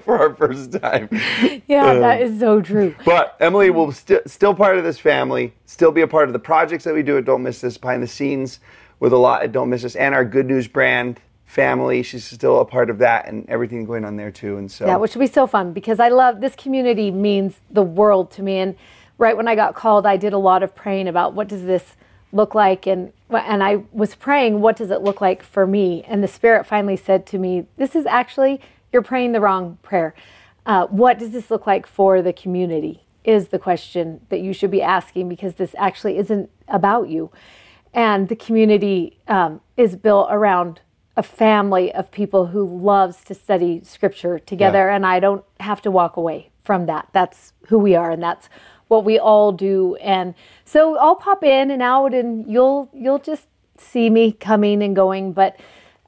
for 0.02 0.18
our 0.18 0.34
first 0.34 0.72
time. 0.72 1.08
yeah, 1.68 1.86
Um, 1.86 2.00
that 2.00 2.20
is 2.22 2.40
so 2.40 2.60
true. 2.60 2.94
But 3.04 3.36
Emily 3.40 3.70
will 3.70 3.92
sti- 3.92 4.22
still 4.26 4.54
part 4.54 4.78
of 4.78 4.84
this 4.84 4.98
family, 4.98 5.54
still 5.66 5.92
be 5.92 6.00
a 6.00 6.08
part 6.08 6.28
of 6.28 6.32
the 6.32 6.38
projects 6.40 6.84
that 6.84 6.94
we 6.94 7.02
do 7.02 7.16
at 7.16 7.24
Don't 7.24 7.42
Miss 7.42 7.60
This, 7.60 7.78
behind 7.78 8.02
the 8.02 8.08
scenes 8.08 8.58
with 8.98 9.12
a 9.12 9.16
lot 9.18 9.42
at 9.42 9.52
Don't 9.52 9.70
Miss 9.70 9.82
This, 9.82 9.94
and 9.96 10.14
our 10.14 10.24
Good 10.24 10.46
News 10.46 10.66
brand 10.66 11.20
family. 11.46 12.02
She's 12.02 12.24
still 12.24 12.60
a 12.60 12.64
part 12.64 12.90
of 12.90 12.98
that 12.98 13.26
and 13.26 13.48
everything 13.48 13.84
going 13.84 14.04
on 14.04 14.16
there 14.16 14.30
too. 14.30 14.56
And 14.56 14.70
so, 14.70 14.86
Yeah, 14.86 14.96
which 14.96 15.14
will 15.14 15.20
be 15.20 15.26
so 15.26 15.46
fun 15.46 15.72
because 15.72 15.98
I 16.00 16.08
love 16.08 16.40
this 16.40 16.54
community 16.56 17.10
means 17.10 17.60
the 17.70 17.82
world 17.82 18.30
to 18.32 18.42
me. 18.42 18.58
And 18.58 18.76
right 19.20 19.36
when 19.36 19.46
I 19.46 19.54
got 19.54 19.74
called, 19.74 20.06
I 20.06 20.16
did 20.16 20.32
a 20.32 20.38
lot 20.38 20.62
of 20.64 20.74
praying 20.74 21.06
about 21.06 21.34
what 21.34 21.46
does 21.46 21.62
this 21.64 21.94
look 22.32 22.54
like, 22.54 22.86
and 22.86 23.12
and 23.30 23.62
I 23.62 23.84
was 23.92 24.14
praying, 24.16 24.60
what 24.60 24.76
does 24.76 24.90
it 24.90 25.02
look 25.02 25.20
like 25.20 25.42
for 25.44 25.66
me? 25.66 26.02
And 26.08 26.22
the 26.24 26.28
Spirit 26.28 26.66
finally 26.66 26.96
said 26.96 27.26
to 27.26 27.38
me, 27.38 27.66
"This 27.76 27.94
is 27.94 28.06
actually 28.06 28.60
you're 28.92 29.02
praying 29.02 29.32
the 29.32 29.40
wrong 29.40 29.78
prayer. 29.82 30.14
Uh, 30.66 30.86
what 30.86 31.18
does 31.18 31.30
this 31.30 31.50
look 31.50 31.66
like 31.66 31.86
for 31.86 32.22
the 32.22 32.32
community?" 32.32 33.04
Is 33.22 33.48
the 33.48 33.58
question 33.58 34.22
that 34.30 34.40
you 34.40 34.52
should 34.54 34.70
be 34.70 34.80
asking 34.80 35.28
because 35.28 35.54
this 35.56 35.74
actually 35.76 36.16
isn't 36.16 36.48
about 36.68 37.08
you. 37.10 37.30
And 37.92 38.28
the 38.28 38.36
community 38.36 39.18
um, 39.28 39.60
is 39.76 39.94
built 39.96 40.28
around 40.30 40.80
a 41.16 41.22
family 41.22 41.92
of 41.92 42.10
people 42.10 42.46
who 42.46 42.64
loves 42.64 43.22
to 43.24 43.34
study 43.34 43.82
scripture 43.84 44.38
together 44.38 44.88
Yeah. 44.88 44.96
and 44.96 45.04
I 45.04 45.20
don't 45.20 45.44
have 45.58 45.82
to 45.82 45.90
walk 45.90 46.16
away 46.16 46.50
from 46.62 46.86
that. 46.86 47.08
That's 47.12 47.52
who 47.68 47.78
we 47.78 47.94
are 47.94 48.10
and 48.10 48.22
that's 48.22 48.48
what 48.90 49.04
we 49.04 49.20
all 49.20 49.52
do. 49.52 49.94
And 49.96 50.34
so 50.64 50.98
I'll 50.98 51.14
pop 51.14 51.44
in 51.44 51.70
and 51.70 51.80
out 51.80 52.12
and 52.12 52.50
you'll 52.50 52.90
you'll 52.92 53.20
just 53.20 53.46
see 53.78 54.10
me 54.10 54.32
coming 54.32 54.82
and 54.82 54.96
going. 54.96 55.32
But 55.32 55.58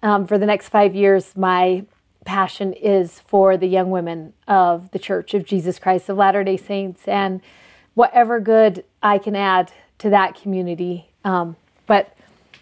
um, 0.03 0.27
for 0.27 0.37
the 0.37 0.47
next 0.47 0.69
five 0.69 0.93
years, 0.93 1.37
my 1.37 1.85
passion 2.25 2.73
is 2.73 3.21
for 3.21 3.57
the 3.57 3.69
young 3.69 3.91
women 3.93 4.33
of 4.49 4.91
the 4.91 4.99
Church 4.99 5.33
of 5.33 5.45
Jesus 5.45 5.79
Christ 5.79 6.09
of 6.09 6.17
Latter 6.17 6.43
day 6.43 6.57
Saints 6.57 7.07
and 7.07 7.41
whatever 7.95 8.41
good 8.41 8.85
I 9.01 9.19
can 9.19 9.37
add 9.37 9.73
to 9.99 10.11
that 10.11 10.35
community. 10.35 11.09
Um, 11.25 11.55
but 11.87 12.17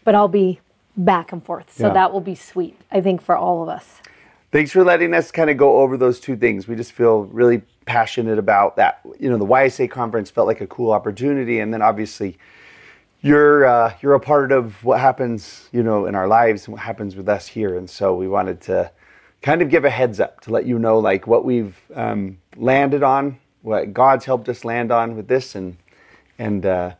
but 0.05 0.15
I'll 0.15 0.29
be 0.29 0.61
back 0.99 1.33
and 1.33 1.43
forth. 1.43 1.75
So 1.75 1.87
Yeah. 1.87 1.95
that 1.95 2.13
will 2.13 2.21
be 2.21 2.35
sweet, 2.35 2.77
I 2.93 3.01
think, 3.01 3.23
for 3.23 3.37
all 3.37 3.63
of 3.63 3.71
us. 3.71 4.03
Thanks 4.53 4.71
for 4.73 4.85
letting 4.85 5.15
us 5.15 5.31
kind 5.31 5.51
of 5.51 5.57
go 5.57 5.81
over 5.81 5.97
those 5.97 6.21
two 6.21 6.37
things. 6.37 6.67
We 6.69 6.77
just 6.77 6.93
feel 6.93 7.25
really 7.25 7.63
passionate 7.87 8.39
about 8.39 8.77
that. 8.77 9.01
You 9.19 9.31
know, 9.31 9.39
the 9.39 9.47
YSA 9.47 9.91
conference 9.91 10.31
felt 10.31 10.47
like 10.47 10.61
a 10.61 10.67
cool 10.67 10.93
opportunity, 10.93 11.61
and 11.61 11.73
then 11.73 11.83
obviously 11.83 12.39
you're 13.23 13.67
uh, 13.67 13.95
you're 14.01 14.15
a 14.15 14.21
part 14.21 14.53
of 14.53 14.83
what 14.85 15.01
happens, 15.01 15.69
you 15.73 15.83
know, 15.83 16.07
in 16.07 16.15
our 16.15 16.27
lives 16.29 16.65
and 16.67 16.73
what 16.73 16.83
happens 16.83 17.17
with 17.17 17.29
us 17.29 17.47
here. 17.47 17.77
And 17.77 17.89
so 17.89 18.15
we 18.15 18.29
wanted 18.29 18.61
to 18.63 18.91
kind 19.43 19.63
of 19.63 19.71
give 19.71 19.85
a 19.85 19.91
heads 19.91 20.21
up 20.21 20.41
to 20.43 20.51
let 20.51 20.67
you 20.67 20.79
know 20.79 20.99
like 20.99 21.27
what 21.27 21.45
we've 21.45 21.79
um, 21.95 22.39
landed 22.57 23.03
on, 23.03 23.39
what 23.63 23.93
God's 23.93 24.25
helped 24.25 24.49
us 24.49 24.65
land 24.65 24.91
on 24.91 25.17
with 25.17 25.29
this, 25.29 25.55
and 25.55 25.77
and 26.39 26.65
uh, 26.65 26.95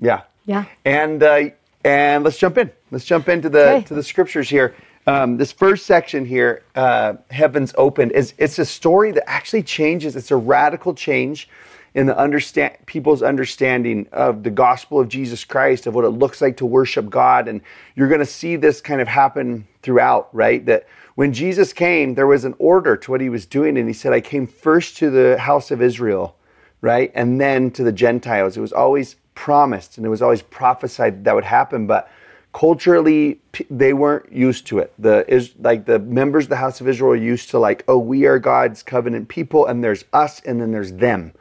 yeah, 0.00 0.22
Yeah. 0.44 0.64
and 0.84 1.22
uh, 1.22 1.50
and 1.84 2.22
let's 2.24 2.38
jump 2.38 2.58
in. 2.58 2.70
Let's 2.90 3.04
jump 3.04 3.28
into 3.28 3.48
the 3.48 3.70
Okay. 3.70 3.82
to 3.84 3.94
the 3.94 4.02
scriptures 4.02 4.48
here. 4.48 4.74
Um, 5.06 5.36
this 5.36 5.50
first 5.50 5.86
section 5.86 6.24
here, 6.24 6.62
uh, 6.74 7.14
heavens 7.30 7.74
opened, 7.76 8.12
is 8.12 8.34
it's 8.38 8.58
a 8.58 8.64
story 8.64 9.10
that 9.12 9.28
actually 9.28 9.64
changes. 9.64 10.14
It's 10.14 10.30
a 10.30 10.36
radical 10.36 10.94
change 10.94 11.48
in 11.94 12.06
the 12.06 12.16
understand 12.16 12.76
people's 12.86 13.22
understanding 13.22 14.06
of 14.12 14.44
the 14.44 14.50
gospel 14.50 15.00
of 15.00 15.08
Jesus 15.08 15.44
Christ, 15.44 15.86
of 15.86 15.94
what 15.94 16.04
it 16.04 16.10
looks 16.10 16.40
like 16.40 16.56
to 16.58 16.66
worship 16.66 17.10
God, 17.10 17.48
and 17.48 17.60
you're 17.96 18.08
going 18.08 18.20
to 18.20 18.26
see 18.26 18.56
this 18.56 18.80
kind 18.80 19.00
of 19.00 19.08
happen 19.08 19.66
throughout, 19.82 20.28
right? 20.32 20.64
That 20.66 20.86
when 21.16 21.32
Jesus 21.32 21.72
came, 21.72 22.14
there 22.14 22.26
was 22.26 22.44
an 22.44 22.54
order 22.58 22.96
to 22.96 23.10
what 23.10 23.20
he 23.20 23.28
was 23.28 23.44
doing, 23.44 23.76
and 23.76 23.88
he 23.88 23.92
said, 23.92 24.12
"I 24.12 24.20
came 24.20 24.46
first 24.46 24.96
to 24.98 25.10
the 25.10 25.38
house 25.38 25.70
of 25.70 25.82
Israel." 25.82 26.36
right? 26.82 27.10
And 27.14 27.40
then 27.40 27.70
to 27.70 27.84
the 27.84 27.92
Gentiles. 27.92 28.56
It 28.56 28.60
was 28.60 28.72
always 28.72 29.16
promised 29.34 29.96
and 29.96 30.04
it 30.04 30.10
was 30.10 30.20
always 30.20 30.42
prophesied 30.42 31.14
that, 31.14 31.24
that 31.24 31.34
would 31.34 31.44
happen, 31.44 31.86
but 31.86 32.10
culturally 32.52 33.40
they 33.70 33.92
weren't 33.92 34.30
used 34.32 34.66
to 34.68 34.78
it. 34.78 34.92
The 34.98 35.24
is 35.32 35.54
like 35.58 35.86
the 35.86 35.98
members 35.98 36.44
of 36.44 36.50
the 36.50 36.56
house 36.56 36.80
of 36.80 36.88
Israel 36.88 37.12
are 37.12 37.16
used 37.16 37.50
to 37.50 37.58
like, 37.58 37.84
oh, 37.88 37.98
we 37.98 38.26
are 38.26 38.38
God's 38.38 38.82
covenant 38.82 39.28
people, 39.28 39.66
and 39.66 39.82
there's 39.82 40.04
us, 40.12 40.40
and 40.40 40.60
then 40.60 40.72
there's 40.72 40.92
them. 40.92 41.32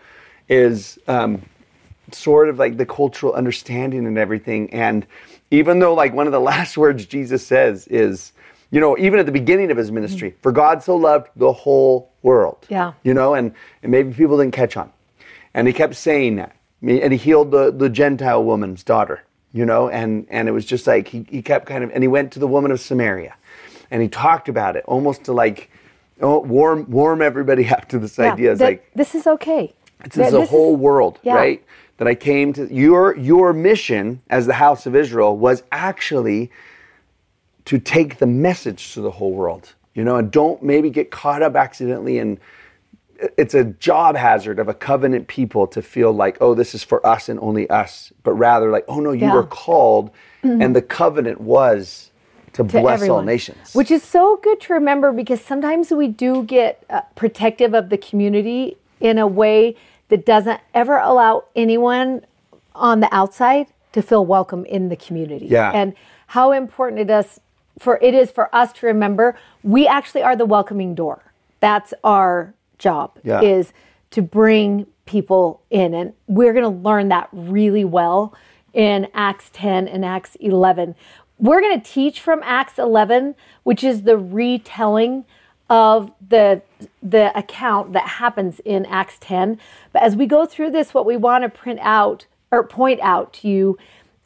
Is 0.48 1.00
um, 1.08 1.44
sort 2.14 2.50
of 2.50 2.60
like 2.60 2.78
the 2.78 2.86
cultural 2.86 3.34
understanding 3.34 4.06
and 4.06 4.18
everything. 4.18 4.72
And 4.74 5.06
even 5.50 5.80
though 5.80 5.94
like 5.94 6.14
one 6.14 6.28
of 6.28 6.34
the 6.34 6.40
last 6.52 6.78
words 6.78 7.06
Jesus 7.06 7.46
says 7.46 7.88
is, 7.88 8.34
you 8.72 8.80
know, 8.80 8.98
even 8.98 9.20
at 9.20 9.26
the 9.26 9.32
beginning 9.32 9.70
of 9.70 9.78
his 9.78 9.92
ministry, 9.92 10.36
for 10.42 10.52
God 10.52 10.82
so 10.82 10.96
loved 10.96 11.30
the 11.36 11.52
whole 11.52 12.12
world. 12.22 12.66
Yeah. 12.70 12.94
You 13.04 13.14
know, 13.14 13.34
and, 13.34 13.54
and 13.84 13.92
maybe 13.92 14.14
people 14.14 14.38
didn't 14.38 14.54
catch 14.54 14.78
on. 14.78 14.92
And 15.54 15.68
he 15.68 15.74
kept 15.74 15.96
saying 15.96 16.38
that. 16.38 16.56
And 16.82 17.12
he 17.12 17.18
healed 17.18 17.52
the, 17.52 17.72
the 17.72 17.90
Gentile 17.90 18.44
woman's 18.44 18.84
daughter, 18.84 19.24
you 19.54 19.66
know, 19.66 19.90
and, 19.90 20.26
and 20.30 20.48
it 20.48 20.52
was 20.52 20.66
just 20.66 20.88
like 20.88 21.08
he, 21.08 21.26
he 21.30 21.42
kept 21.42 21.66
kind 21.66 21.84
of, 21.84 21.92
and 21.92 22.04
he 22.04 22.08
went 22.08 22.32
to 22.34 22.40
the 22.40 22.48
woman 22.48 22.72
of 22.72 22.80
Samaria 22.80 23.36
and 23.90 24.02
he 24.02 24.08
talked 24.08 24.48
about 24.50 24.76
it 24.76 24.84
almost 24.86 25.26
to 25.26 25.34
like, 25.34 25.70
oh, 26.22 26.40
warm, 26.40 26.90
warm 26.90 27.22
everybody 27.22 27.68
up 27.70 27.88
to 27.90 28.00
this 28.00 28.18
Yeah, 28.18 28.34
idea. 28.34 28.52
It's 28.54 28.62
like, 28.62 28.90
this 28.96 29.14
is 29.16 29.28
okay. 29.28 29.74
it's 30.06 30.16
this 30.16 30.34
is- 30.34 30.50
whole 30.50 30.76
world, 30.76 31.20
yeah. 31.24 31.36
right? 31.36 31.64
That 31.98 32.08
I 32.08 32.16
came 32.16 32.52
to 32.54 32.74
your 32.74 33.16
your 33.16 33.54
mission 33.54 34.24
as 34.28 34.48
the 34.48 34.54
house 34.56 34.88
of 34.88 34.96
Israel 34.96 35.38
was 35.38 35.62
actually 35.72 36.50
to 37.66 37.78
take 37.78 38.18
the 38.18 38.26
message 38.26 38.94
to 38.96 39.02
the 39.02 39.12
whole 39.12 39.34
world. 39.34 39.76
You 39.94 40.04
know, 40.04 40.16
and 40.16 40.32
don't 40.32 40.64
maybe 40.64 40.90
get 40.90 41.12
caught 41.12 41.44
up 41.44 41.56
accidentally 41.56 42.18
in 42.18 42.40
it's 43.38 43.54
a 43.54 43.64
job 43.64 44.16
hazard 44.16 44.60
of 44.60 44.68
a 44.68 44.74
covenant 44.74 45.28
people 45.28 45.68
to 45.68 45.82
feel 45.82 46.12
like, 46.12 46.38
oh, 46.42 46.54
this 46.54 46.74
is 46.74 46.84
for 46.84 47.06
us 47.06 47.30
and 47.30 47.40
only 47.40 47.70
us, 47.70 48.12
but 48.24 48.34
rather 48.34 48.72
like, 48.72 48.86
oh 48.88 49.00
no, 49.00 49.12
you 49.12 49.28
Yeah. 49.28 49.34
were 49.34 49.44
called 49.46 50.12
and 50.44 50.76
the 50.76 50.82
covenant 50.82 51.40
was 51.40 52.12
to, 52.54 52.64
to 52.64 52.82
bless 52.82 53.08
all 53.08 53.22
nations. 53.22 53.74
Which 53.74 53.92
is 53.92 54.04
so 54.04 54.38
good 54.38 54.60
to 54.62 54.74
remember 54.74 55.12
because 55.12 55.42
sometimes 55.42 55.92
we 55.92 56.08
do 56.08 56.44
get 56.44 56.84
uh, 56.90 57.02
protective 57.16 57.74
of 57.74 57.90
the 57.90 57.98
community 57.98 58.78
in 59.00 59.18
a 59.18 59.28
way 59.28 59.76
that 60.10 60.26
doesn't 60.26 60.60
ever 60.74 60.98
allow 60.98 61.46
anyone 61.56 62.26
on 62.76 63.00
the 63.00 63.14
outside 63.14 63.68
to 63.94 64.02
feel 64.02 64.26
welcome 64.26 64.66
in 64.66 64.90
the 64.90 64.96
community. 64.96 65.46
Yeah. 65.46 65.72
And 65.74 65.94
how 66.28 66.52
important 66.52 67.02
it 67.02 67.10
is 67.10 67.40
for 67.80 67.98
it 68.02 68.14
is 68.14 68.32
for 68.32 68.54
us 68.54 68.74
to 68.74 68.86
remember 68.86 69.38
we 69.64 69.88
actually 69.88 70.24
are 70.24 70.36
the 70.36 70.46
welcoming 70.46 70.96
door. 70.96 71.22
That's 71.60 71.94
our 72.04 72.54
job 72.82 73.18
Yeah. 73.24 73.42
is 73.42 73.72
to 74.12 74.22
bring 74.22 74.88
people 75.06 75.62
in 75.70 75.94
and 75.94 76.14
we're 76.28 76.52
going 76.54 76.64
to 76.64 76.82
learn 76.90 77.08
that 77.10 77.30
really 77.32 77.86
well 77.86 78.34
in 78.74 79.08
Acts 79.14 79.50
10 79.54 79.88
and 79.88 80.04
Acts 80.04 80.36
11. 80.40 80.96
We're 81.40 81.62
going 81.62 81.80
to 81.82 81.86
teach 81.92 82.20
from 82.22 82.42
Acts 82.44 82.78
11, 82.78 83.36
which 83.64 83.84
is 83.84 84.04
the 84.04 84.18
retelling 84.18 85.26
of 85.70 86.12
the 86.28 86.62
the 87.02 87.38
account 87.38 87.94
that 87.94 88.06
happens 88.08 88.60
in 88.66 88.86
Acts 88.88 89.18
10. 89.22 89.58
But 89.94 90.02
as 90.04 90.16
we 90.16 90.26
go 90.26 90.46
through 90.46 90.72
this 90.72 90.94
what 90.94 91.06
we 91.06 91.16
want 91.18 91.44
to 91.44 91.50
print 91.50 91.80
out 91.82 92.26
or 92.52 92.64
point 92.66 93.00
out 93.02 93.32
to 93.34 93.48
you 93.48 93.78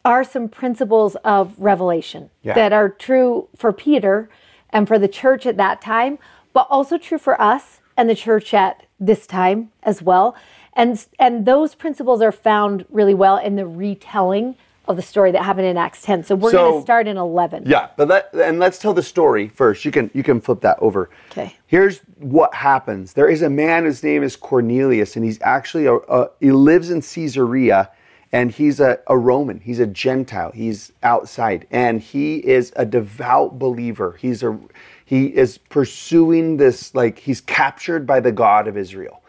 are 0.04 0.24
some 0.24 0.48
principles 0.50 1.16
of 1.24 1.54
revelation 1.60 2.30
Yeah. 2.42 2.54
that 2.56 2.74
are 2.74 2.90
true 2.90 3.48
for 3.56 3.72
Peter 3.72 4.30
and 4.72 4.88
for 4.88 4.98
the 5.00 5.08
church 5.08 5.46
at 5.46 5.58
that 5.58 5.82
time, 5.82 6.18
but 6.54 6.68
also 6.70 6.98
true 6.98 7.18
for 7.20 7.40
us 7.42 7.80
and 7.98 8.10
the 8.10 8.16
church 8.16 8.54
at 8.54 8.86
this 9.00 9.28
time 9.28 9.72
as 9.84 10.02
well. 10.02 10.36
And 10.74 11.06
and 11.20 11.46
those 11.46 11.76
principles 11.76 12.22
are 12.22 12.32
found 12.32 12.86
really 12.90 13.14
well 13.14 13.38
in 13.38 13.56
the 13.56 13.66
retelling 13.66 14.56
of 14.88 14.96
the 14.96 15.02
story 15.02 15.32
that 15.32 15.44
happened 15.44 15.66
in 15.66 15.78
Acts 15.78 16.02
10. 16.04 16.24
So 16.24 16.36
we're 16.36 16.52
going 16.52 16.80
to 16.80 16.82
start 16.82 17.08
in 17.08 17.18
11. 17.18 17.64
Yeah, 17.66 17.90
but 17.98 18.08
let 18.08 18.34
and 18.34 18.60
let's 18.60 18.78
tell 18.78 18.94
the 18.94 19.04
story 19.04 19.48
first. 19.48 19.86
You 19.86 19.92
can 19.92 20.12
you 20.14 20.24
can 20.24 20.42
flip 20.42 20.62
that 20.62 20.78
over. 20.80 21.10
Okay. 21.32 21.56
Here's 21.68 22.00
what 22.20 22.54
happens. 22.54 23.14
There 23.14 23.30
is 23.30 23.42
a 23.42 23.50
man 23.50 23.86
whose 23.86 24.04
name 24.04 24.24
is 24.24 24.36
Cornelius, 24.36 25.16
and 25.16 25.26
he's 25.26 25.40
actually 25.42 25.86
a, 25.86 25.96
a 25.96 26.30
he 26.40 26.52
lives 26.52 26.90
in 26.92 27.02
Caesarea, 27.02 27.90
and 28.32 28.52
he's 28.52 28.80
a, 28.80 29.00
a 29.08 29.18
Roman. 29.18 29.60
He's 29.60 29.80
a 29.80 29.88
Gentile. 29.88 30.52
He's 30.52 30.92
outside, 31.04 31.68
and 31.72 32.02
he 32.02 32.38
is 32.38 32.72
a 32.76 32.86
devout 32.86 33.58
believer. 33.58 34.18
He's 34.20 34.44
a 34.44 34.60
he 35.06 35.28
is 35.28 35.58
pursuing 35.58 36.58
this 36.58 36.94
like 36.96 37.20
he's 37.20 37.42
captured 37.42 38.06
by 38.06 38.20
the 38.20 38.32
God 38.32 38.68
of 38.68 38.76
Israel. 38.76 39.22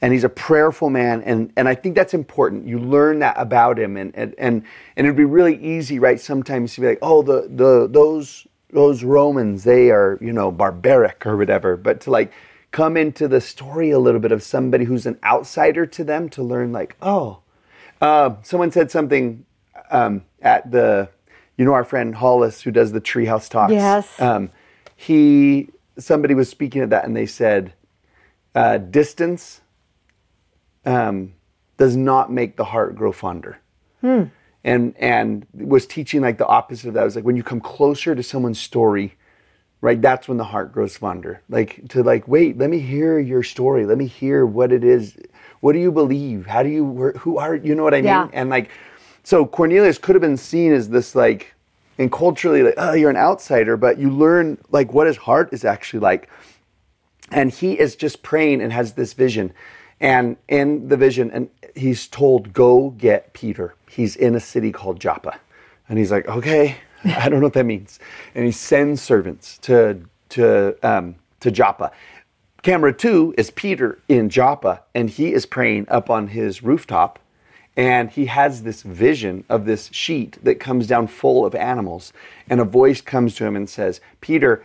And 0.00 0.12
he's 0.12 0.24
a 0.24 0.28
prayerful 0.28 0.90
man 0.90 1.22
and 1.22 1.52
and 1.56 1.68
I 1.68 1.74
think 1.74 1.94
that's 1.94 2.14
important. 2.14 2.66
You 2.66 2.78
learn 2.78 3.18
that 3.20 3.34
about 3.36 3.78
him 3.78 3.96
and 3.96 4.14
and 4.14 4.34
and, 4.38 4.62
and 4.96 5.06
it'd 5.06 5.16
be 5.16 5.24
really 5.24 5.56
easy 5.56 5.98
right 5.98 6.20
sometimes 6.20 6.74
to 6.74 6.80
be 6.80 6.86
like 6.86 6.98
oh 7.02 7.22
the 7.22 7.48
the 7.48 7.88
those 7.90 8.46
those 8.70 9.02
Romans 9.02 9.64
they 9.64 9.90
are 9.90 10.18
you 10.20 10.32
know 10.32 10.50
barbaric 10.50 11.26
or 11.26 11.36
whatever. 11.36 11.76
But 11.76 12.00
to 12.02 12.10
like 12.10 12.32
come 12.70 12.96
into 12.96 13.28
the 13.28 13.40
story 13.40 13.90
a 13.90 13.98
little 13.98 14.20
bit 14.20 14.32
of 14.32 14.42
somebody 14.42 14.84
who's 14.84 15.06
an 15.06 15.18
outsider 15.24 15.86
to 15.86 16.04
them 16.04 16.28
to 16.28 16.42
learn 16.42 16.72
like 16.72 16.96
oh 17.00 17.38
uh, 18.00 18.34
someone 18.42 18.70
said 18.70 18.90
something 18.90 19.46
um, 19.90 20.22
at 20.42 20.70
the 20.70 21.08
you 21.56 21.64
know 21.64 21.72
our 21.72 21.84
friend 21.84 22.14
Hollis 22.14 22.60
who 22.60 22.70
does 22.70 22.92
the 22.92 23.00
treehouse 23.00 23.48
talks. 23.48 23.72
Yes. 23.72 24.20
um, 24.20 24.50
he 24.96 25.68
somebody 25.98 26.34
was 26.34 26.48
speaking 26.48 26.82
at 26.82 26.90
that 26.90 27.04
and 27.04 27.16
they 27.16 27.26
said 27.26 27.72
uh, 28.54 28.78
distance 28.78 29.60
um, 30.84 31.34
does 31.76 31.96
not 31.96 32.30
make 32.32 32.56
the 32.56 32.64
heart 32.64 32.94
grow 32.96 33.12
fonder. 33.12 33.58
And 34.66 34.94
and 34.98 35.46
was 35.52 35.86
teaching 35.86 36.20
like 36.22 36.38
the 36.38 36.46
opposite 36.46 36.88
of 36.88 36.94
that. 36.94 37.00
It 37.02 37.04
was 37.04 37.16
like 37.16 37.24
when 37.24 37.36
you 37.36 37.42
come 37.42 37.60
closer 37.60 38.14
to 38.14 38.22
someone's 38.22 38.58
story, 38.60 39.14
right? 39.80 40.00
That's 40.00 40.26
when 40.28 40.36
the 40.38 40.44
heart 40.44 40.72
grows 40.72 40.96
fonder. 40.96 41.42
Like 41.48 41.88
to 41.88 42.02
like 42.02 42.26
wait, 42.28 42.56
let 42.58 42.70
me 42.70 42.78
hear 42.80 43.18
your 43.18 43.42
story. 43.42 43.84
Let 43.86 43.98
me 43.98 44.06
hear 44.06 44.46
what 44.46 44.72
it 44.72 44.84
is. 44.84 45.16
What 45.60 45.72
do 45.72 45.78
you 45.78 45.90
believe? 45.92 46.46
How 46.46 46.62
do 46.62 46.68
you? 46.68 46.84
where- 46.84 47.12
Who 47.12 47.38
are 47.38 47.54
you? 47.54 47.74
Know 47.74 47.82
what 47.82 47.94
I 47.94 47.98
mean? 47.98 48.04
Yeah. 48.04 48.28
And 48.34 48.50
like, 48.50 48.70
so 49.22 49.46
Cornelius 49.46 49.96
could 49.98 50.14
have 50.14 50.22
been 50.22 50.36
seen 50.36 50.72
as 50.72 50.90
this 50.90 51.14
like, 51.14 51.53
and 51.98 52.10
culturally 52.10 52.62
like, 52.62 52.74
oh, 52.76 52.92
you're 52.92 53.10
an 53.10 53.16
outsider, 53.16 53.76
but 53.76 53.98
you 53.98 54.10
learn 54.10 54.58
like 54.70 54.92
what 54.92 55.06
his 55.06 55.16
heart 55.16 55.52
is 55.52 55.64
actually 55.64 56.00
like. 56.00 56.28
And 57.30 57.50
he 57.50 57.78
is 57.78 57.96
just 57.96 58.22
praying 58.22 58.60
and 58.60 58.72
has 58.72 58.94
this 58.94 59.12
vision. 59.12 59.52
And 60.00 60.36
in 60.48 60.88
the 60.88 60.96
vision 60.96 61.30
and 61.30 61.48
he's 61.74 62.08
told 62.08 62.52
go 62.52 62.90
get 62.90 63.32
peter. 63.32 63.74
He's 63.88 64.16
in 64.16 64.34
a 64.34 64.40
city 64.40 64.72
called 64.72 65.00
joppa. 65.00 65.38
And 65.88 65.98
he's 65.98 66.10
like 66.10 66.26
okay 66.28 66.76
i 67.04 67.28
don't 67.28 67.40
know 67.40 67.46
what 67.46 67.54
that 67.54 67.64
means. 67.66 67.98
And 68.34 68.44
he 68.44 68.52
sends 68.52 69.00
servants 69.00 69.58
to 69.58 70.02
to 70.30 70.76
um, 70.82 71.16
to 71.40 71.50
joppa. 71.50 71.92
Camera 72.62 72.92
two 72.92 73.34
is 73.38 73.50
peter 73.50 74.00
in 74.08 74.28
joppa 74.28 74.82
and 74.94 75.08
he 75.08 75.32
is 75.32 75.46
praying 75.46 75.86
up 75.88 76.10
on 76.10 76.28
his 76.28 76.62
rooftop 76.62 77.18
and 77.76 78.10
he 78.10 78.26
has 78.26 78.62
this 78.62 78.82
vision 78.82 79.44
of 79.48 79.64
this 79.64 79.90
sheet 79.92 80.38
that 80.44 80.60
comes 80.60 80.86
down 80.86 81.06
full 81.06 81.44
of 81.44 81.54
animals 81.54 82.12
and 82.48 82.60
a 82.60 82.64
voice 82.64 83.00
comes 83.00 83.34
to 83.34 83.44
him 83.44 83.56
and 83.56 83.68
says 83.68 84.00
peter 84.20 84.64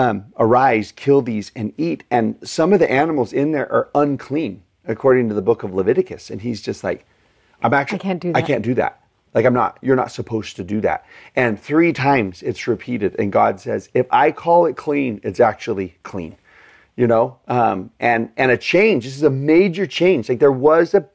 um, 0.00 0.26
arise, 0.38 0.92
kill 0.92 1.22
these, 1.22 1.52
and 1.54 1.72
eat. 1.76 2.04
And 2.10 2.36
some 2.42 2.72
of 2.72 2.78
the 2.78 2.90
animals 2.90 3.32
in 3.32 3.52
there 3.52 3.70
are 3.70 3.90
unclean, 3.94 4.62
according 4.86 5.28
to 5.28 5.34
the 5.34 5.42
book 5.42 5.62
of 5.62 5.74
Leviticus. 5.74 6.30
And 6.30 6.40
he's 6.40 6.62
just 6.62 6.82
like, 6.82 7.04
I'm 7.62 7.74
actually, 7.74 8.00
I 8.00 8.02
can't 8.02 8.20
do 8.20 8.28
I 8.30 8.40
that. 8.40 8.46
can't 8.46 8.64
do 8.64 8.74
that. 8.74 9.02
Like, 9.34 9.44
I'm 9.44 9.54
not, 9.54 9.78
you're 9.82 9.96
not 9.96 10.10
supposed 10.10 10.56
to 10.56 10.64
do 10.64 10.80
that. 10.80 11.04
And 11.36 11.60
three 11.60 11.92
times 11.92 12.42
it's 12.42 12.66
repeated. 12.66 13.14
And 13.18 13.30
God 13.30 13.60
says, 13.60 13.90
if 13.94 14.06
I 14.10 14.32
call 14.32 14.66
it 14.66 14.76
clean, 14.76 15.20
it's 15.22 15.38
actually 15.38 15.94
clean. 16.02 16.36
You 16.96 17.06
know, 17.06 17.38
um, 17.48 17.90
and 17.98 18.30
and 18.36 18.50
a 18.50 18.58
change. 18.58 19.04
This 19.04 19.16
is 19.16 19.22
a 19.22 19.30
major 19.30 19.86
change. 19.86 20.28
Like 20.28 20.38
there 20.38 20.52
was 20.52 20.92
a, 20.92 21.08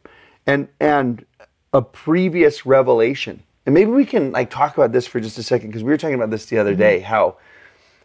and 0.48 0.68
and 0.80 1.24
a 1.74 1.82
previous 1.82 2.66
revelation. 2.66 3.44
And 3.66 3.74
maybe 3.74 3.92
we 3.92 4.06
can 4.06 4.32
like 4.32 4.50
talk 4.50 4.78
about 4.78 4.92
this 4.92 5.08
for 5.08 5.20
just 5.20 5.38
a 5.38 5.44
second 5.44 5.70
because 5.70 5.84
we 5.84 5.90
were 5.90 5.98
talking 5.98 6.16
about 6.16 6.30
this 6.30 6.46
the 6.46 6.58
other 6.58 6.76
day. 6.76 7.00
How 7.00 7.38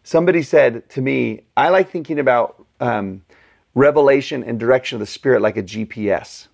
somebody 0.02 0.42
said 0.42 0.88
to 0.90 1.02
me, 1.02 1.42
I 1.56 1.68
like 1.68 1.90
thinking 1.90 2.18
about 2.18 2.64
um, 2.80 3.22
revelation 3.74 4.42
and 4.42 4.58
direction 4.58 4.96
of 4.96 5.00
the 5.00 5.06
Spirit 5.06 5.42
like 5.42 5.56
a 5.56 5.62
GPS, 5.62 6.48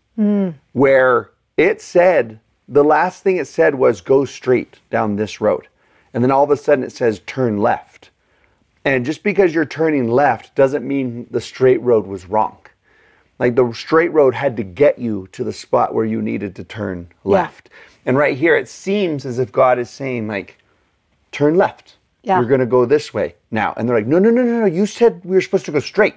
where 0.73 1.31
it 1.57 1.81
said, 1.81 2.41
the 2.69 2.83
last 2.85 3.23
thing 3.23 3.37
it 3.37 3.47
said 3.47 3.77
was 3.77 4.01
go 4.01 4.25
straight 4.25 4.81
down 4.91 5.17
this 5.17 5.41
road. 5.41 5.69
And 6.13 6.25
then 6.25 6.31
all 6.33 6.43
of 6.43 6.51
a 6.51 6.57
sudden 6.57 6.85
it 6.85 6.93
says 6.93 7.21
turn 7.27 7.59
left. 7.59 8.11
And 8.85 9.05
just 9.05 9.23
because 9.23 9.55
you're 9.55 9.65
turning 9.65 10.09
left 10.09 10.55
doesn't 10.55 10.87
mean 10.87 11.27
the 11.31 11.41
straight 11.41 11.81
road 11.83 12.07
was 12.07 12.27
wrong. 12.27 12.59
Like 13.39 13.55
the 13.55 13.71
straight 13.73 14.13
road 14.13 14.35
had 14.35 14.57
to 14.57 14.63
get 14.63 14.99
you 14.99 15.29
to 15.33 15.45
the 15.45 15.53
spot 15.53 15.95
where 15.95 16.05
you 16.05 16.23
needed 16.23 16.55
to 16.57 16.65
turn 16.65 17.09
left. 17.25 17.69
And 18.07 18.17
right 18.17 18.37
here, 18.37 18.57
it 18.57 18.69
seems 18.69 19.27
as 19.27 19.39
if 19.39 19.53
God 19.53 19.79
is 19.79 19.91
saying, 19.91 20.27
like, 20.29 20.59
turn 21.33 21.57
left. 21.57 21.97
Yeah. 22.23 22.39
You're 22.39 22.49
going 22.49 22.61
to 22.61 22.67
go 22.67 22.87
this 22.87 23.13
way 23.13 23.35
now. 23.51 23.75
And 23.77 23.89
they're 23.89 23.97
like, 23.97 24.07
no, 24.07 24.19
no, 24.19 24.31
no, 24.31 24.43
no, 24.43 24.61
no. 24.61 24.67
You 24.67 24.87
said 24.87 25.21
we 25.25 25.37
were 25.37 25.41
supposed 25.43 25.65
to 25.67 25.73
go 25.73 25.81
straight. 25.81 26.15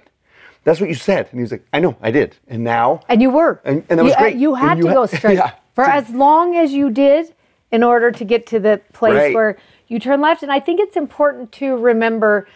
that's 0.64 0.80
what 0.80 0.90
you 0.90 0.96
said. 0.96 1.28
And 1.32 1.40
he's 1.40 1.52
like, 1.52 1.66
I 1.74 1.80
know, 1.80 1.96
I 2.02 2.12
did. 2.12 2.36
And 2.48 2.64
now, 2.64 3.02
And 3.10 3.22
you 3.22 3.30
were. 3.32 3.60
And- 3.64 3.84
and 3.90 4.00
that 4.00 4.04
was 4.04 4.14
you, 4.14 4.18
great. 4.20 4.36
You 4.38 4.56
had 4.56 4.78
you 4.78 4.84
to 4.84 4.90
had- 4.90 4.96
go 4.96 5.06
straight 5.18 5.36
yeah. 5.38 5.52
for 5.74 5.84
as 5.84 6.10
long 6.10 6.56
as 6.56 6.72
you 6.74 6.90
did 6.90 7.34
in 7.72 7.84
order 7.84 8.12
to 8.12 8.24
get 8.26 8.46
to 8.48 8.60
the 8.60 8.82
place 8.94 9.14
Right. 9.16 9.34
where 9.36 9.58
you 9.88 10.00
turn 10.00 10.22
left. 10.22 10.42
And 10.44 10.52
I 10.52 10.60
think 10.60 10.80
it's 10.80 10.96
important 10.96 11.52
to 11.54 11.76
remember 11.78 12.48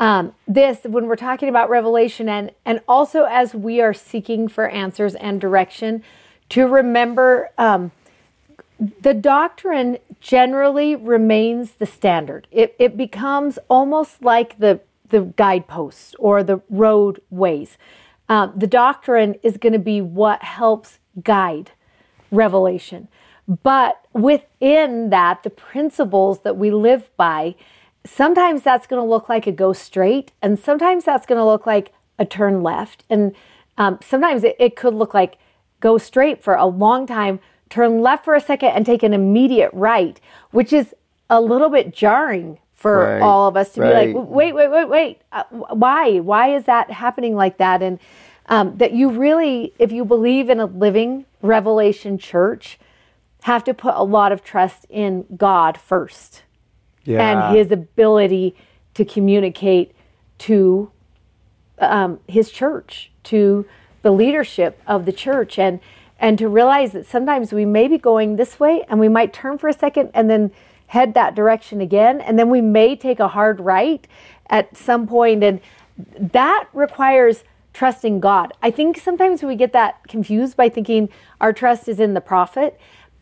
um, 0.00 0.34
this 0.48 0.78
when 0.84 1.06
we're 1.06 1.14
talking 1.14 1.48
about 1.48 1.70
revelation 1.70 2.28
and, 2.28 2.50
and 2.64 2.80
also 2.88 3.24
as 3.24 3.54
we 3.54 3.80
are 3.80 3.94
seeking 3.94 4.48
for 4.48 4.68
answers 4.68 5.14
and 5.14 5.40
direction, 5.40 6.02
to 6.48 6.66
remember 6.66 7.50
um, 7.58 7.92
the 9.02 9.12
doctrine 9.12 9.98
generally 10.20 10.96
remains 10.96 11.72
the 11.72 11.86
standard. 11.86 12.46
It, 12.50 12.74
it 12.78 12.96
becomes 12.96 13.58
almost 13.68 14.22
like 14.22 14.58
the, 14.58 14.80
the 15.10 15.20
guideposts 15.36 16.14
or 16.18 16.42
the 16.42 16.62
roadways. 16.70 17.76
Um, 18.28 18.52
the 18.56 18.66
doctrine 18.66 19.34
is 19.42 19.58
going 19.58 19.74
to 19.74 19.78
be 19.78 20.00
what 20.00 20.42
helps 20.42 20.98
guide 21.22 21.72
revelation. 22.30 23.08
But 23.62 24.02
within 24.14 25.10
that, 25.10 25.42
the 25.42 25.50
principles 25.50 26.40
that 26.40 26.56
we 26.56 26.70
live 26.70 27.10
by, 27.16 27.56
sometimes 28.04 28.62
that's 28.62 28.86
going 28.86 29.02
to 29.02 29.08
look 29.08 29.28
like 29.28 29.46
a 29.46 29.52
go 29.52 29.72
straight, 29.72 30.32
and 30.42 30.58
sometimes 30.58 31.04
that's 31.04 31.26
going 31.26 31.38
to 31.38 31.44
look 31.44 31.66
like 31.66 31.92
a 32.18 32.24
turn 32.24 32.62
left. 32.62 33.04
And 33.10 33.34
um, 33.78 33.98
sometimes 34.02 34.44
it, 34.44 34.56
it 34.58 34.76
could 34.76 34.94
look 34.94 35.14
like 35.14 35.36
go 35.80 35.98
straight 35.98 36.42
for 36.42 36.54
a 36.54 36.66
long 36.66 37.06
time, 37.06 37.40
turn 37.68 38.00
left 38.00 38.24
for 38.24 38.34
a 38.34 38.40
second, 38.40 38.70
and 38.70 38.84
take 38.84 39.02
an 39.02 39.12
immediate 39.12 39.70
right, 39.72 40.20
which 40.50 40.72
is 40.72 40.94
a 41.28 41.40
little 41.40 41.70
bit 41.70 41.94
jarring 41.94 42.58
for 42.74 43.04
Right, 43.04 43.20
all 43.20 43.46
of 43.46 43.56
us 43.56 43.74
to 43.74 43.82
right. 43.82 44.06
be 44.06 44.12
like, 44.14 44.28
wait, 44.28 44.54
wait, 44.54 44.70
wait, 44.70 44.88
wait. 44.88 45.22
Uh, 45.32 45.44
why? 45.50 46.18
Why 46.18 46.54
is 46.54 46.64
that 46.64 46.90
happening 46.90 47.36
like 47.36 47.58
that? 47.58 47.82
And 47.82 47.98
um, 48.46 48.78
that 48.78 48.92
you 48.92 49.10
really, 49.10 49.74
if 49.78 49.92
you 49.92 50.04
believe 50.04 50.48
in 50.48 50.60
a 50.60 50.64
living 50.64 51.26
revelation 51.42 52.16
church, 52.16 52.78
have 53.42 53.64
to 53.64 53.74
put 53.74 53.94
a 53.94 54.02
lot 54.02 54.32
of 54.32 54.42
trust 54.42 54.86
in 54.88 55.26
God 55.36 55.78
first 55.78 56.42
yeah. 57.04 57.48
and 57.48 57.56
His 57.56 57.70
ability 57.70 58.56
to 58.94 59.04
communicate 59.04 59.92
to 60.38 60.90
um, 61.78 62.20
His 62.26 62.50
church, 62.50 63.10
to 63.24 63.66
the 64.02 64.10
leadership 64.10 64.80
of 64.86 65.06
the 65.06 65.12
church, 65.12 65.58
and 65.58 65.80
and 66.18 66.38
to 66.38 66.48
realize 66.48 66.92
that 66.92 67.06
sometimes 67.06 67.50
we 67.50 67.64
may 67.64 67.88
be 67.88 67.96
going 67.96 68.36
this 68.36 68.60
way, 68.60 68.84
and 68.88 69.00
we 69.00 69.08
might 69.08 69.32
turn 69.32 69.56
for 69.56 69.68
a 69.68 69.72
second, 69.72 70.10
and 70.12 70.28
then 70.28 70.50
head 70.88 71.14
that 71.14 71.34
direction 71.34 71.80
again, 71.80 72.20
and 72.20 72.38
then 72.38 72.50
we 72.50 72.60
may 72.60 72.96
take 72.96 73.20
a 73.20 73.28
hard 73.28 73.60
right 73.60 74.06
at 74.50 74.76
some 74.76 75.06
point, 75.06 75.42
and 75.42 75.60
that 76.18 76.68
requires 76.72 77.44
trusting 77.72 78.20
God. 78.20 78.52
I 78.62 78.70
think 78.70 78.98
sometimes 78.98 79.42
we 79.42 79.54
get 79.54 79.72
that 79.72 80.06
confused 80.08 80.56
by 80.56 80.68
thinking 80.68 81.08
our 81.40 81.52
trust 81.52 81.88
is 81.88 82.00
in 82.00 82.14
the 82.14 82.20
prophet, 82.20 82.78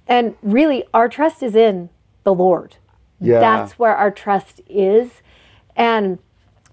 and 0.06 0.34
really 0.42 0.84
our 0.94 1.08
trust 1.08 1.42
is 1.42 1.54
in 1.54 1.90
the 2.24 2.34
Lord. 2.34 2.76
Yeah. 3.20 3.40
That's 3.40 3.78
where 3.78 3.96
our 3.96 4.10
trust 4.10 4.60
is. 4.68 5.10
And 5.76 6.18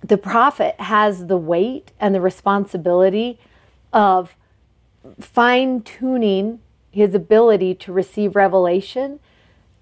the 0.02 0.18
prophet 0.18 0.80
has 0.80 1.28
the 1.28 1.38
weight 1.38 1.92
and 2.00 2.14
the 2.14 2.22
responsibility 2.22 3.40
of 3.92 4.36
fine 5.20 5.82
tuning 5.82 6.60
his 6.92 7.14
ability 7.14 7.76
to 7.76 7.92
receive 7.92 8.36
revelation 8.36 9.20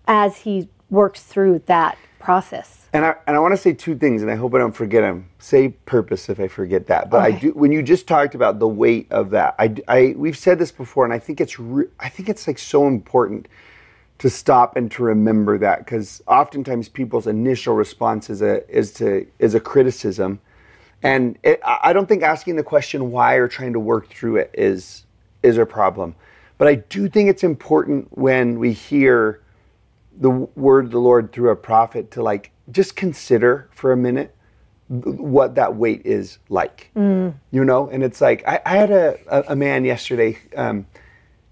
as 0.08 0.38
he 0.38 0.68
works 0.90 1.24
through 1.24 1.60
that 1.66 1.98
process. 2.20 2.88
And 2.94 3.06
I, 3.06 3.16
and 3.28 3.36
I 3.36 3.40
want 3.40 3.54
to 3.54 3.58
say 3.58 3.74
two 3.74 3.96
things, 3.98 4.22
and 4.22 4.32
I 4.32 4.36
hope 4.36 4.54
I 4.54 4.60
don't 4.60 4.76
forget 4.76 5.02
them. 5.02 5.30
Say 5.40 5.70
purpose 5.70 6.30
if 6.30 6.40
I 6.40 6.48
forget 6.48 6.88
that. 6.88 7.10
But 7.10 7.22
I 7.22 7.32
do. 7.32 7.52
When 7.52 7.72
you 7.72 7.82
just 7.82 8.08
talked 8.08 8.36
about 8.36 8.60
the 8.60 8.68
weight 8.68 9.12
of 9.12 9.32
that, 9.32 9.56
I, 9.58 9.76
I 9.88 10.14
we've 10.16 10.38
said 10.38 10.60
this 10.60 10.72
before, 10.72 11.04
and 11.04 11.14
I 11.14 11.20
think 11.20 11.42
it's 11.42 11.60
re- 11.60 11.88
I 12.00 12.10
think 12.10 12.30
it's 12.30 12.48
like 12.48 12.60
so 12.60 12.88
important 12.88 13.48
to 14.24 14.30
stop 14.30 14.78
and 14.78 14.90
to 14.90 15.04
remember 15.04 15.58
that 15.58 15.80
because 15.80 16.24
oftentimes 16.28 16.88
people's 16.88 17.28
initial 17.28 17.76
response 17.76 18.30
is 18.30 18.42
a 18.42 18.66
is 18.74 18.94
to 18.94 19.28
is 19.38 19.54
a 19.54 19.60
criticism, 19.60 20.40
and 21.04 21.38
it, 21.44 21.60
I 21.66 21.92
don't 21.92 22.08
think 22.08 22.24
asking 22.24 22.56
the 22.56 22.64
question 22.64 23.12
why 23.12 23.34
or 23.34 23.50
trying 23.50 23.74
to 23.74 23.82
work 23.82 24.08
through 24.08 24.38
it 24.38 24.50
is 24.54 25.04
is 25.44 25.58
a 25.58 25.66
problem. 25.66 26.16
But 26.58 26.70
I 26.70 26.76
do 26.76 27.10
think 27.10 27.30
it's 27.30 27.44
important 27.44 28.18
when 28.18 28.60
we 28.60 28.72
hear 28.72 29.42
the 30.18 30.30
word 30.30 30.86
of 30.86 30.92
the 30.92 31.02
Lord 31.02 31.34
through 31.34 31.50
a 31.50 31.58
prophet 31.58 32.10
to 32.12 32.24
like 32.24 32.52
just 32.72 32.96
consider 32.96 33.68
for 33.72 33.92
a 33.92 33.98
minute 33.98 34.34
what 34.88 35.56
that 35.56 35.76
weight 35.76 36.06
is 36.06 36.38
like. 36.48 36.92
You 37.52 37.66
know, 37.66 37.90
and 37.90 38.02
it's 38.02 38.22
like 38.22 38.48
I, 38.48 38.62
I 38.66 38.78
had 38.78 38.90
a, 38.90 39.20
a, 39.28 39.44
a 39.52 39.56
man 39.58 39.84
yesterday 39.84 40.38
um, 40.56 40.86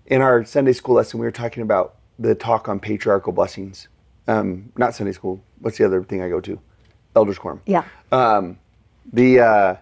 in 0.06 0.22
our 0.22 0.46
Sunday 0.46 0.72
school 0.72 0.96
lesson. 0.96 1.20
We 1.20 1.26
were 1.26 1.32
talking 1.32 1.64
about 1.64 1.96
the 2.22 2.36
talk 2.36 2.70
on 2.70 2.80
patriarchal 2.80 3.34
blessings. 3.34 3.88
Um, 4.28 4.72
not 4.78 4.94
Sunday 4.96 5.12
school. 5.14 5.42
What's 5.60 5.78
the 5.78 5.86
other 5.86 6.04
thing 6.04 6.22
I 6.22 6.30
go 6.30 6.40
to? 6.42 6.60
Elders 7.16 7.38
Quorum 7.38 7.62
Yeah. 7.66 7.84
um, 8.12 8.58
the 9.12 9.40
uh, 9.42 9.76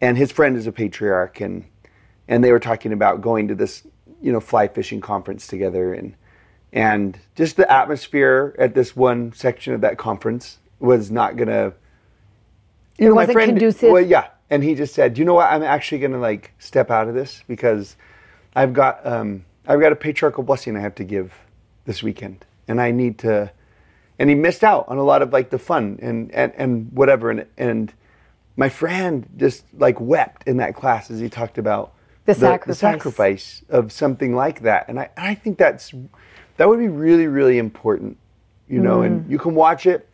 and 0.00 0.16
his 0.16 0.30
friend 0.30 0.56
is 0.56 0.66
a 0.68 0.72
patriarch 0.72 1.40
and 1.40 1.64
and 2.28 2.44
they 2.44 2.52
were 2.52 2.60
talking 2.60 2.92
about 2.92 3.20
going 3.20 3.48
to 3.48 3.54
this 3.56 3.82
you 4.20 4.30
know 4.30 4.38
fly 4.38 4.68
fishing 4.68 5.00
conference 5.00 5.48
together 5.48 5.92
and 5.92 6.14
and 6.72 7.18
just 7.34 7.56
the 7.56 7.68
atmosphere 7.70 8.54
at 8.60 8.74
this 8.74 8.94
one 8.94 9.32
section 9.32 9.74
of 9.74 9.80
that 9.80 9.98
conference 9.98 10.58
was 10.78 11.10
not 11.10 11.36
gonna 11.36 11.72
you 12.98 13.06
It 13.06 13.08
know, 13.08 13.14
my 13.16 13.22
wasn't 13.22 13.32
friend- 13.32 13.48
conducive? 13.50 13.90
well 13.90 14.00
yeah 14.04 14.28
and 14.48 14.62
he 14.62 14.76
just 14.76 14.94
said 14.94 15.18
you 15.18 15.24
know 15.24 15.34
what 15.34 15.50
i'm 15.50 15.64
actually 15.64 15.98
gonna 15.98 16.18
like 16.20 16.52
step 16.60 16.92
out 16.92 17.08
of 17.08 17.14
this 17.14 17.42
because 17.48 17.96
i've 18.54 18.72
got 18.72 19.04
um 19.04 19.44
i've 19.66 19.80
got 19.80 19.90
a 19.90 19.96
patriarchal 19.96 20.44
blessing 20.44 20.76
i 20.76 20.80
have 20.80 20.94
to 20.94 21.04
give 21.04 21.32
this 21.84 22.02
weekend 22.02 22.44
and 22.68 22.80
i 22.80 22.90
need 22.90 23.18
to 23.18 23.50
and 24.18 24.28
he 24.30 24.36
missed 24.36 24.62
out 24.62 24.84
on 24.88 24.98
a 24.98 25.02
lot 25.02 25.22
of 25.22 25.32
like 25.32 25.50
the 25.50 25.58
fun 25.58 25.98
and 26.02 26.30
and, 26.32 26.52
and 26.56 26.92
whatever 26.92 27.30
and 27.30 27.46
and 27.56 27.92
my 28.56 28.68
friend 28.68 29.28
just 29.36 29.64
like 29.78 29.98
wept 30.00 30.46
in 30.46 30.58
that 30.58 30.74
class 30.74 31.10
as 31.10 31.18
he 31.20 31.28
talked 31.28 31.58
about 31.58 31.92
The 32.26 32.34
sacrifice. 32.34 32.78
sacrifice 32.78 33.62
of 33.68 33.90
something 33.92 34.34
like 34.34 34.60
that 34.60 34.88
and 34.88 34.98
I, 35.00 35.10
I 35.16 35.34
think 35.34 35.58
that's 35.58 35.92
that 36.58 36.68
would 36.68 36.78
be 36.78 36.88
really 36.88 37.26
really 37.26 37.58
important 37.58 38.18
you 38.68 38.80
know 38.80 38.98
Mm. 39.00 39.06
and 39.06 39.30
you 39.30 39.38
can 39.38 39.54
watch 39.54 39.86
it 39.86 40.08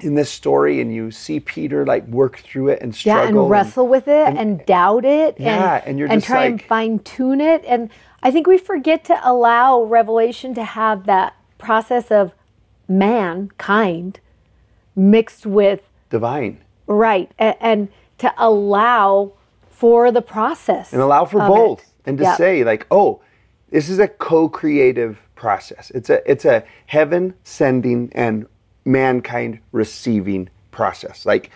in 0.00 0.14
this 0.14 0.30
story 0.30 0.80
and 0.80 0.94
you 0.94 1.10
see 1.10 1.40
Peter 1.40 1.84
like 1.84 2.06
work 2.06 2.38
through 2.38 2.68
it 2.68 2.80
and 2.82 2.94
struggle 2.94 3.22
Yeah, 3.34 3.40
and 3.42 3.50
wrestle 3.50 3.88
with 3.88 4.06
it 4.08 4.28
and, 4.36 4.64
doubt 4.64 5.04
it 5.04 5.36
and, 5.38 5.44
Yeah, 5.44 5.82
and 5.84 5.98
you're 5.98 6.08
just 6.08 6.26
try 6.26 6.44
and 6.44 6.62
fine 6.62 7.00
tune 7.00 7.40
it. 7.40 7.64
And 7.66 7.90
I 8.22 8.30
think 8.30 8.46
we 8.46 8.58
forget 8.58 9.04
to 9.04 9.18
allow 9.22 9.82
revelation 9.82 10.54
to 10.54 10.64
have 10.64 11.06
that 11.06 11.34
process 11.58 12.10
of 12.10 12.32
mankind 12.88 14.20
mixed 14.96 15.44
with 15.46 15.82
divine 16.10 16.58
right 16.86 17.30
and, 17.38 17.56
and 17.60 17.88
to 18.16 18.32
allow 18.38 19.32
for 19.70 20.10
the 20.10 20.22
process 20.22 20.92
and 20.92 21.02
allow 21.02 21.24
for 21.24 21.38
both 21.40 21.80
it. 21.80 21.86
and 22.06 22.18
to 22.18 22.24
Yep. 22.24 22.36
say 22.38 22.64
like 22.64 22.86
oh 22.90 23.20
this 23.70 23.88
is 23.88 23.98
a 23.98 24.08
co-creative 24.08 25.20
process 25.36 25.90
it's 25.94 26.08
a 26.10 26.28
it's 26.30 26.44
a 26.44 26.64
heaven 26.86 27.34
sending 27.44 28.10
and 28.14 28.46
mankind 28.84 29.60
receiving 29.72 30.48
process 30.70 31.26
like 31.26 31.50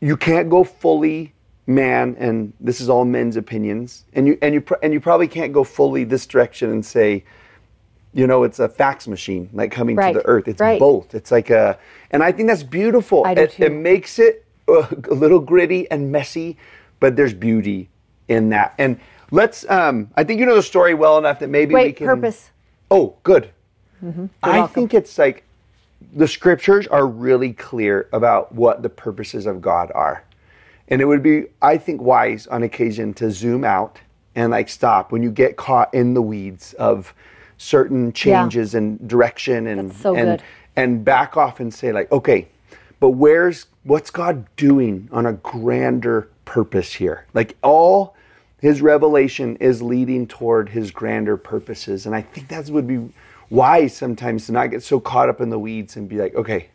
you 0.00 0.16
can't 0.16 0.50
go 0.50 0.62
fully 0.62 1.32
man 1.66 2.14
and 2.18 2.52
this 2.60 2.80
is 2.80 2.88
all 2.88 3.04
men's 3.04 3.36
opinions 3.36 4.04
and 4.12 4.26
you 4.28 4.38
and 4.40 4.54
you 4.54 4.60
pr- 4.60 4.74
and 4.82 4.92
you 4.92 5.00
probably 5.00 5.26
can't 5.26 5.52
go 5.52 5.64
fully 5.64 6.04
this 6.04 6.24
direction 6.26 6.70
and 6.70 6.84
say 6.86 7.24
you 8.12 8.24
know 8.26 8.44
it's 8.44 8.60
a 8.60 8.68
fax 8.68 9.08
machine 9.08 9.50
like 9.52 9.72
coming 9.72 9.96
Right, 9.96 10.12
to 10.12 10.20
the 10.20 10.26
earth. 10.26 10.46
It's 10.46 10.60
right. 10.60 10.78
both 10.78 11.12
it's 11.14 11.32
like 11.32 11.50
a 11.50 11.76
and 12.12 12.22
i 12.22 12.30
think 12.30 12.48
that's 12.48 12.62
beautiful. 12.62 13.24
I 13.26 13.34
do 13.34 13.42
it, 13.42 13.50
too. 13.52 13.64
it 13.64 13.72
makes 13.72 14.18
it 14.20 14.44
uh, 14.68 14.86
a 15.10 15.14
little 15.14 15.40
gritty 15.40 15.90
and 15.90 16.12
messy 16.12 16.56
but 17.00 17.14
there's 17.16 17.34
beauty 17.34 17.88
in 18.28 18.48
that. 18.50 18.74
And 18.78 18.98
let's 19.32 19.68
um 19.68 20.08
i 20.14 20.22
think 20.22 20.38
you 20.38 20.46
know 20.46 20.54
the 20.54 20.62
story 20.62 20.94
well 20.94 21.18
enough 21.18 21.40
that 21.40 21.48
maybe 21.50 21.74
we 21.74 21.92
can 21.92 22.06
purpose. 22.06 22.50
Oh 22.92 23.16
good. 23.24 23.50
I 24.04 24.58
welcome. 24.58 24.72
think 24.74 24.94
it's 24.94 25.18
like 25.18 25.42
the 26.14 26.28
scriptures 26.28 26.86
are 26.86 27.06
really 27.06 27.52
clear 27.52 28.08
about 28.12 28.52
what 28.54 28.82
the 28.84 28.88
purposes 28.88 29.46
of 29.46 29.60
god 29.60 29.90
are 29.96 30.22
and 30.88 31.00
it 31.00 31.04
would 31.04 31.22
be 31.22 31.44
i 31.62 31.76
think 31.76 32.00
wise 32.00 32.46
on 32.46 32.62
occasion 32.62 33.12
to 33.14 33.30
zoom 33.30 33.64
out 33.64 34.00
and 34.34 34.50
like 34.50 34.68
stop 34.68 35.12
when 35.12 35.22
you 35.22 35.30
get 35.30 35.56
caught 35.56 35.92
in 35.94 36.14
the 36.14 36.22
weeds 36.22 36.72
of 36.74 37.14
certain 37.58 38.12
changes 38.12 38.74
and 38.74 39.08
direction 39.08 39.66
and 39.66 39.92
so 39.94 40.14
and 40.14 40.38
good. 40.38 40.42
and 40.76 41.04
back 41.04 41.36
off 41.36 41.60
and 41.60 41.72
say 41.72 41.92
like 41.92 42.10
okay 42.12 42.48
but 43.00 43.10
where's 43.10 43.66
what's 43.84 44.10
god 44.10 44.46
doing 44.56 45.08
on 45.12 45.26
a 45.26 45.34
grander 45.34 46.28
purpose 46.46 46.94
here? 46.94 47.26
Like 47.34 47.56
all 47.62 48.16
his 48.60 48.80
revelation 48.80 49.56
is 49.56 49.82
leading 49.82 50.26
toward 50.26 50.70
his 50.70 50.90
grander 50.90 51.36
purposes. 51.36 52.06
And 52.06 52.14
i 52.14 52.22
think 52.22 52.48
that 52.48 52.68
would 52.70 52.86
be 52.86 53.10
wise 53.50 53.94
sometimes 53.94 54.46
to 54.46 54.52
not 54.52 54.70
get 54.70 54.82
so 54.82 54.98
caught 54.98 55.28
up 55.28 55.40
in 55.40 55.50
the 55.50 55.58
weeds 55.58 55.96
and 55.96 56.08
be 56.08 56.16
like 56.16 56.34
okay 56.34 56.68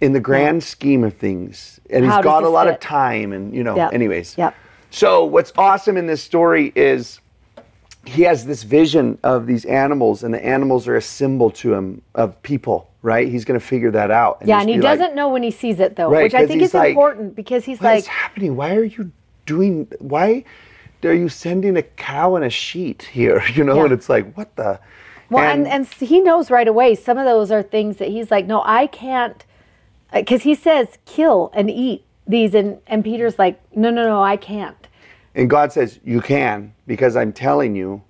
in 0.00 0.12
the 0.12 0.20
grand 0.20 0.62
scheme 0.62 1.04
of 1.04 1.14
things 1.14 1.80
and 1.90 2.04
How 2.04 2.16
he's 2.16 2.24
got 2.24 2.42
a 2.42 2.48
lot 2.48 2.68
of 2.68 2.78
time 2.80 3.32
and 3.32 3.54
you 3.54 3.64
know 3.64 3.76
Yep. 3.76 3.92
anyways 3.92 4.36
Yep. 4.36 4.54
So 4.90 5.24
what's 5.24 5.52
awesome 5.58 5.96
in 5.96 6.06
this 6.06 6.22
story 6.22 6.72
is 6.76 7.20
he 8.04 8.22
has 8.22 8.46
this 8.46 8.62
vision 8.62 9.18
of 9.24 9.46
these 9.46 9.64
animals, 9.64 10.22
and 10.22 10.32
the 10.32 10.44
animals 10.46 10.86
are 10.86 10.94
a 10.94 11.02
symbol 11.02 11.50
to 11.50 11.74
him 11.74 12.00
of 12.14 12.40
people, 12.42 12.88
right? 13.02 13.28
He's 13.28 13.44
going 13.44 13.58
to 13.58 13.66
figure 13.66 13.90
that 13.90 14.12
out. 14.12 14.38
Yeah, 14.44 14.60
and 14.60 14.70
he 14.70 14.78
doesn't 14.78 15.16
know 15.16 15.28
when 15.28 15.42
he 15.42 15.50
sees 15.50 15.80
it 15.80 15.96
though, 15.96 16.08
Right, 16.08 16.22
which 16.22 16.34
I 16.34 16.46
think 16.46 16.62
is 16.62 16.72
like, 16.72 16.90
important 16.90 17.34
because 17.34 17.64
he's 17.64 17.80
What 17.80 17.84
like, 17.86 17.94
What's 17.96 18.06
happening? 18.06 18.54
Why 18.56 18.76
are 18.76 18.84
you 18.84 19.10
doing? 19.44 19.88
Why 19.98 20.44
are 21.02 21.12
you 21.12 21.28
sending 21.28 21.76
a 21.76 21.82
cow 21.82 22.36
and 22.36 22.44
a 22.44 22.50
sheet 22.50 23.02
here? 23.12 23.42
You 23.54 23.64
know, 23.64 23.76
Yeah. 23.78 23.84
and 23.84 23.92
it's 23.92 24.08
like, 24.08 24.32
what 24.36 24.54
the? 24.54 24.78
well, 25.28 25.42
and, 25.44 25.66
and 25.66 25.84
he 25.86 26.20
knows 26.20 26.48
right 26.48 26.68
away. 26.68 26.94
Some 26.94 27.18
of 27.18 27.24
those 27.24 27.50
are 27.50 27.62
things 27.62 27.96
that 27.96 28.08
he's 28.08 28.30
like, 28.30 28.46
no, 28.46 28.62
I 28.64 28.86
can't, 28.86 29.44
because 30.12 30.42
he 30.42 30.54
says 30.54 30.98
kill 31.04 31.50
and 31.54 31.70
eat 31.70 32.04
these, 32.26 32.54
and 32.54 32.78
and 32.86 33.04
Peter's 33.04 33.38
like, 33.38 33.60
no, 33.76 33.90
no, 33.90 34.04
no, 34.04 34.22
I 34.22 34.36
can't. 34.36 34.88
and 35.34 35.48
God 35.50 35.72
says 35.72 36.00
you 36.04 36.20
can 36.20 36.74
because 36.86 37.14
I'm 37.16 37.32
telling 37.32 37.76
you, 37.76 38.02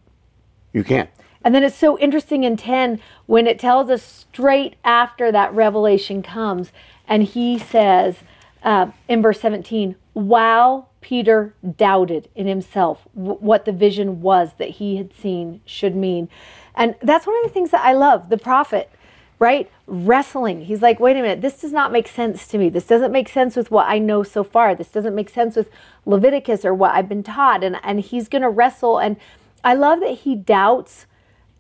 you 0.72 0.85
can't. 0.85 1.11
And 1.44 1.54
then 1.54 1.62
it's 1.62 1.76
so 1.76 1.96
interesting 1.98 2.42
in 2.44 2.56
10 2.56 3.00
when 3.26 3.46
it 3.46 3.59
tells 3.59 3.88
us 3.88 4.02
straight 4.02 4.74
after 4.85 5.30
that 5.30 5.52
revelation 5.54 6.22
comes, 6.22 6.72
and 7.06 7.22
he 7.22 7.56
says 7.59 8.16
uh, 8.64 8.90
in 9.09 9.22
verse 9.22 9.40
17, 9.40 9.94
while 10.12 10.88
Peter 11.00 11.54
doubted 11.76 12.28
in 12.35 12.48
himself 12.48 13.06
w- 13.14 13.38
what 13.38 13.64
the 13.64 13.70
vision 13.72 14.22
was 14.22 14.54
that 14.59 14.70
he 14.70 14.96
had 14.96 15.12
seen 15.14 15.61
should 15.64 15.94
mean. 15.94 16.28
And 16.74 16.96
that's 17.00 17.26
one 17.28 17.37
of 17.37 17.44
the 17.44 17.50
things 17.54 17.70
that 17.70 17.85
I 17.85 17.92
love. 17.92 18.28
The 18.28 18.38
prophet, 18.38 18.90
right? 19.38 19.70
Wrestling. 19.87 20.64
He's 20.64 20.83
like, 20.83 20.99
wait 20.99 21.16
a 21.16 21.22
minute, 21.22 21.42
this 21.42 21.61
does 21.61 21.72
not 21.72 21.92
make 21.92 22.09
sense 22.09 22.46
to 22.49 22.59
me. 22.59 22.68
This 22.68 22.87
doesn't 22.87 23.12
make 23.12 23.29
sense 23.29 23.57
with 23.57 23.70
what 23.70 23.87
I 23.88 23.99
know 23.99 24.22
so 24.22 24.42
far. 24.42 24.75
This 24.75 24.88
doesn't 24.88 25.14
make 25.14 25.29
sense 25.29 25.57
with 25.57 25.70
Leviticus 26.05 26.64
or 26.64 26.75
what 26.75 26.92
I've 26.92 27.09
been 27.09 27.22
taught. 27.22 27.62
And, 27.62 27.79
and 27.83 28.01
he's 28.01 28.29
going 28.29 28.42
to 28.42 28.49
wrestle. 28.49 28.99
And 28.99 29.16
I 29.62 29.75
love 29.75 30.01
that 30.01 30.18
he 30.18 30.35
doubts 30.35 31.07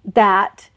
that 0.04 0.70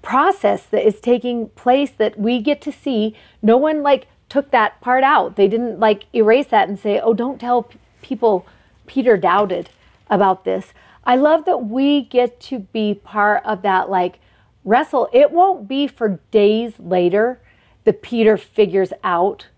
process 0.00 0.64
that 0.66 0.86
is 0.86 1.00
taking 1.00 1.48
place 1.50 1.90
that 1.90 2.18
we 2.18 2.40
get 2.40 2.60
to 2.62 2.72
see. 2.72 3.16
No 3.42 3.56
one 3.56 3.82
like 3.82 4.06
took 4.28 4.50
that 4.50 4.80
part 4.80 5.04
out. 5.04 5.36
They 5.36 5.48
didn't 5.48 5.80
like 5.80 6.04
erase 6.14 6.46
that 6.46 6.68
and 6.68 6.78
say, 6.78 7.00
"Oh, 7.00 7.14
don't 7.14 7.40
tell 7.40 7.64
p- 7.64 7.78
people 8.00 8.46
Peter 8.86 9.16
doubted 9.16 9.70
about 10.08 10.44
this." 10.44 10.72
I 11.04 11.16
love 11.16 11.44
that 11.46 11.64
we 11.66 12.02
get 12.02 12.40
to 12.42 12.60
be 12.60 12.94
part 12.94 13.44
of 13.44 13.62
that 13.62 13.90
like 13.90 14.20
wrestle. 14.64 15.08
It 15.12 15.30
won't 15.30 15.68
be 15.68 15.86
for 15.86 16.20
days 16.30 16.74
later 16.78 17.40
that 17.84 18.02
Peter 18.02 18.36
figures 18.36 18.92
out 19.02 19.48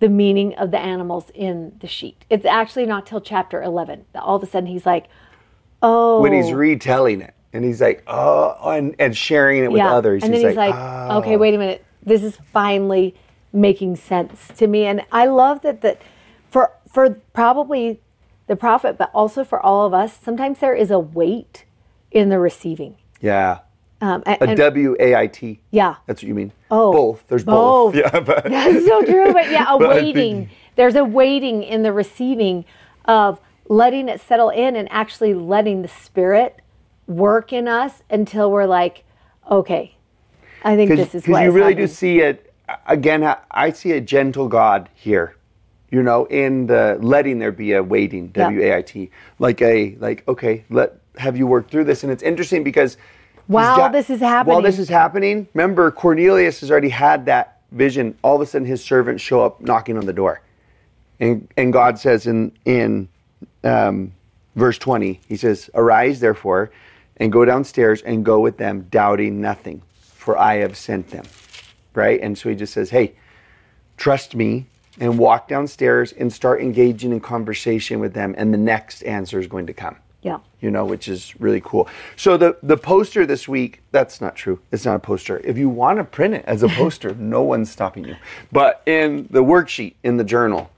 the 0.00 0.08
meaning 0.08 0.54
of 0.56 0.70
the 0.70 0.78
animals 0.78 1.30
in 1.34 1.76
the 1.80 1.86
sheet. 1.86 2.24
It's 2.28 2.44
actually 2.44 2.86
not 2.86 3.06
till 3.06 3.20
chapter 3.20 3.62
11 3.62 4.04
that 4.12 4.22
all 4.22 4.36
of 4.36 4.42
a 4.42 4.46
sudden 4.46 4.66
he's 4.66 4.84
like, 4.84 5.06
"Oh, 5.82 6.20
When 6.20 6.32
he's 6.32 6.46
oh. 6.52 6.54
retelling 6.54 7.20
it, 7.20 7.34
and 7.52 7.64
he's 7.64 7.80
like, 7.80 8.02
oh, 8.06 8.56
and, 8.70 8.96
and 8.98 9.16
sharing 9.16 9.62
it 9.62 9.70
with 9.70 9.82
others, 9.82 10.22
And 10.24 10.32
he's 10.34 10.42
then 10.42 10.50
he's 10.52 10.56
like, 10.56 10.74
like, 10.74 11.10
"Oh." 11.10 11.18
okay, 11.18 11.36
wait 11.36 11.54
a 11.54 11.58
minute. 11.58 11.84
This 12.02 12.22
is 12.22 12.36
finally 12.52 13.14
making 13.52 13.96
sense 13.96 14.48
to 14.56 14.66
me. 14.66 14.86
And 14.86 15.02
I 15.12 15.26
love 15.26 15.60
that 15.62 15.82
that 15.82 16.00
for 16.50 16.72
for 16.88 17.10
probably 17.32 18.00
the 18.48 18.56
prophet, 18.56 18.98
but 18.98 19.10
also 19.14 19.44
for 19.44 19.60
all 19.60 19.86
of 19.86 19.94
us, 19.94 20.18
sometimes 20.20 20.58
there 20.58 20.74
is 20.74 20.90
a 20.90 20.98
weight 20.98 21.64
in 22.10 22.28
the 22.28 22.38
receiving. 22.38 22.96
yeah, 23.20 23.60
Um, 24.02 24.20
and, 24.26 24.50
a 24.50 24.56
W 24.56 24.96
A 24.98 25.14
I 25.14 25.28
T. 25.28 25.60
yeah. 25.70 25.94
That's 26.06 26.22
what 26.22 26.28
you 26.28 26.34
mean. 26.34 26.50
Oh, 26.72 26.92
both. 26.92 27.24
There's 27.28 27.44
both. 27.44 27.94
both. 27.94 27.94
Yeah, 27.94 28.18
but 28.18 28.44
That's 28.50 28.84
so 28.84 29.04
true. 29.04 29.32
But 29.32 29.48
yeah, 29.48 29.72
a 29.72 29.78
But 29.78 29.90
waiting. 29.90 30.50
There's 30.74 30.96
a 30.96 31.04
waiting 31.04 31.62
in 31.62 31.84
the 31.84 31.92
receiving 31.92 32.64
of 33.04 33.40
letting 33.68 34.08
it 34.08 34.20
settle 34.20 34.50
in 34.50 34.74
and 34.74 34.90
actually 34.90 35.34
letting 35.34 35.82
the 35.82 35.88
spirit 35.88 36.58
work 37.06 37.52
in 37.52 37.68
us 37.68 38.02
until 38.10 38.50
we're 38.50 38.66
like, 38.66 39.04
okay, 39.48 39.94
I 40.64 40.74
think 40.74 40.90
this 40.90 41.14
is 41.14 41.28
what 41.28 41.44
you 41.44 41.52
really 41.52 41.74
do 41.74 41.86
see 41.86 42.20
it 42.20 42.52
again. 42.86 43.22
I- 43.22 43.38
I 43.52 43.70
see 43.70 43.92
a 43.92 44.00
gentle 44.00 44.48
God 44.48 44.88
here. 44.94 45.36
You 45.90 46.02
know, 46.02 46.24
in 46.24 46.66
the 46.66 46.98
letting 47.00 47.38
there 47.38 47.52
be 47.52 47.72
a 47.74 47.82
waiting, 47.84 48.28
W 48.28 48.62
A 48.62 48.78
I 48.78 48.82
T, 48.82 49.10
like 49.38 49.62
a 49.62 49.94
like 50.00 50.26
okay, 50.26 50.64
let 50.70 50.98
have 51.18 51.36
you 51.36 51.46
work 51.46 51.70
through 51.70 51.84
this, 51.84 52.02
and 52.02 52.10
it's 52.10 52.22
interesting 52.24 52.64
because 52.64 52.96
While 53.46 53.90
this 53.90 54.10
is 54.10 54.20
while 54.20 54.30
happening. 54.30 54.62
this 54.62 54.78
is 54.78 54.88
happening, 54.88 55.48
remember 55.54 55.90
Cornelius 55.90 56.60
has 56.60 56.70
already 56.70 56.88
had 56.88 57.26
that 57.26 57.60
vision. 57.72 58.16
All 58.22 58.36
of 58.36 58.40
a 58.40 58.46
sudden, 58.46 58.66
his 58.66 58.82
servants 58.82 59.22
show 59.22 59.44
up 59.44 59.60
knocking 59.60 59.98
on 59.98 60.06
the 60.06 60.12
door, 60.12 60.42
and 61.20 61.48
and 61.56 61.72
God 61.72 61.98
says 61.98 62.26
in 62.26 62.52
in 62.64 63.08
um, 63.64 64.12
verse 64.56 64.78
twenty, 64.78 65.20
He 65.28 65.36
says, 65.36 65.70
"Arise, 65.74 66.20
therefore, 66.20 66.70
and 67.16 67.32
go 67.32 67.44
downstairs 67.44 68.02
and 68.02 68.24
go 68.24 68.40
with 68.40 68.56
them, 68.58 68.86
doubting 68.90 69.40
nothing, 69.40 69.82
for 70.00 70.38
I 70.38 70.56
have 70.56 70.76
sent 70.76 71.10
them." 71.10 71.24
Right, 71.94 72.20
and 72.20 72.38
so 72.38 72.48
He 72.48 72.54
just 72.54 72.72
says, 72.72 72.90
"Hey, 72.90 73.14
trust 73.96 74.34
me." 74.34 74.66
And 75.00 75.18
walk 75.18 75.48
downstairs 75.48 76.12
and 76.12 76.30
start 76.30 76.60
engaging 76.60 77.12
in 77.12 77.20
conversation 77.20 77.98
with 77.98 78.12
them, 78.12 78.34
and 78.36 78.52
the 78.52 78.58
next 78.58 79.02
answer 79.04 79.40
is 79.40 79.46
going 79.46 79.66
to 79.66 79.72
come 79.72 79.96
Yeah. 80.22 80.38
you 80.60 80.70
know, 80.70 80.84
which 80.84 81.08
is 81.08 81.38
really 81.40 81.60
cool. 81.64 81.88
So 82.16 82.36
the 82.36 82.56
the 82.62 82.76
poster 82.76 83.26
this 83.26 83.48
week, 83.48 83.82
that's 83.90 84.20
not 84.20 84.36
true. 84.36 84.60
It's 84.70 84.84
not 84.84 84.94
a 84.94 85.00
poster. 85.00 85.40
If 85.44 85.58
you 85.58 85.68
want 85.68 85.98
to 85.98 86.04
print 86.04 86.34
it 86.34 86.44
as 86.46 86.62
a 86.62 86.68
poster, 86.80 87.14
no 87.16 87.42
one's 87.42 87.70
stopping 87.70 88.04
you. 88.04 88.16
But 88.52 88.82
in 88.86 89.26
the 89.30 89.42
worksheet 89.42 89.94
in 90.04 90.16
the 90.16 90.24
journal 90.24 90.70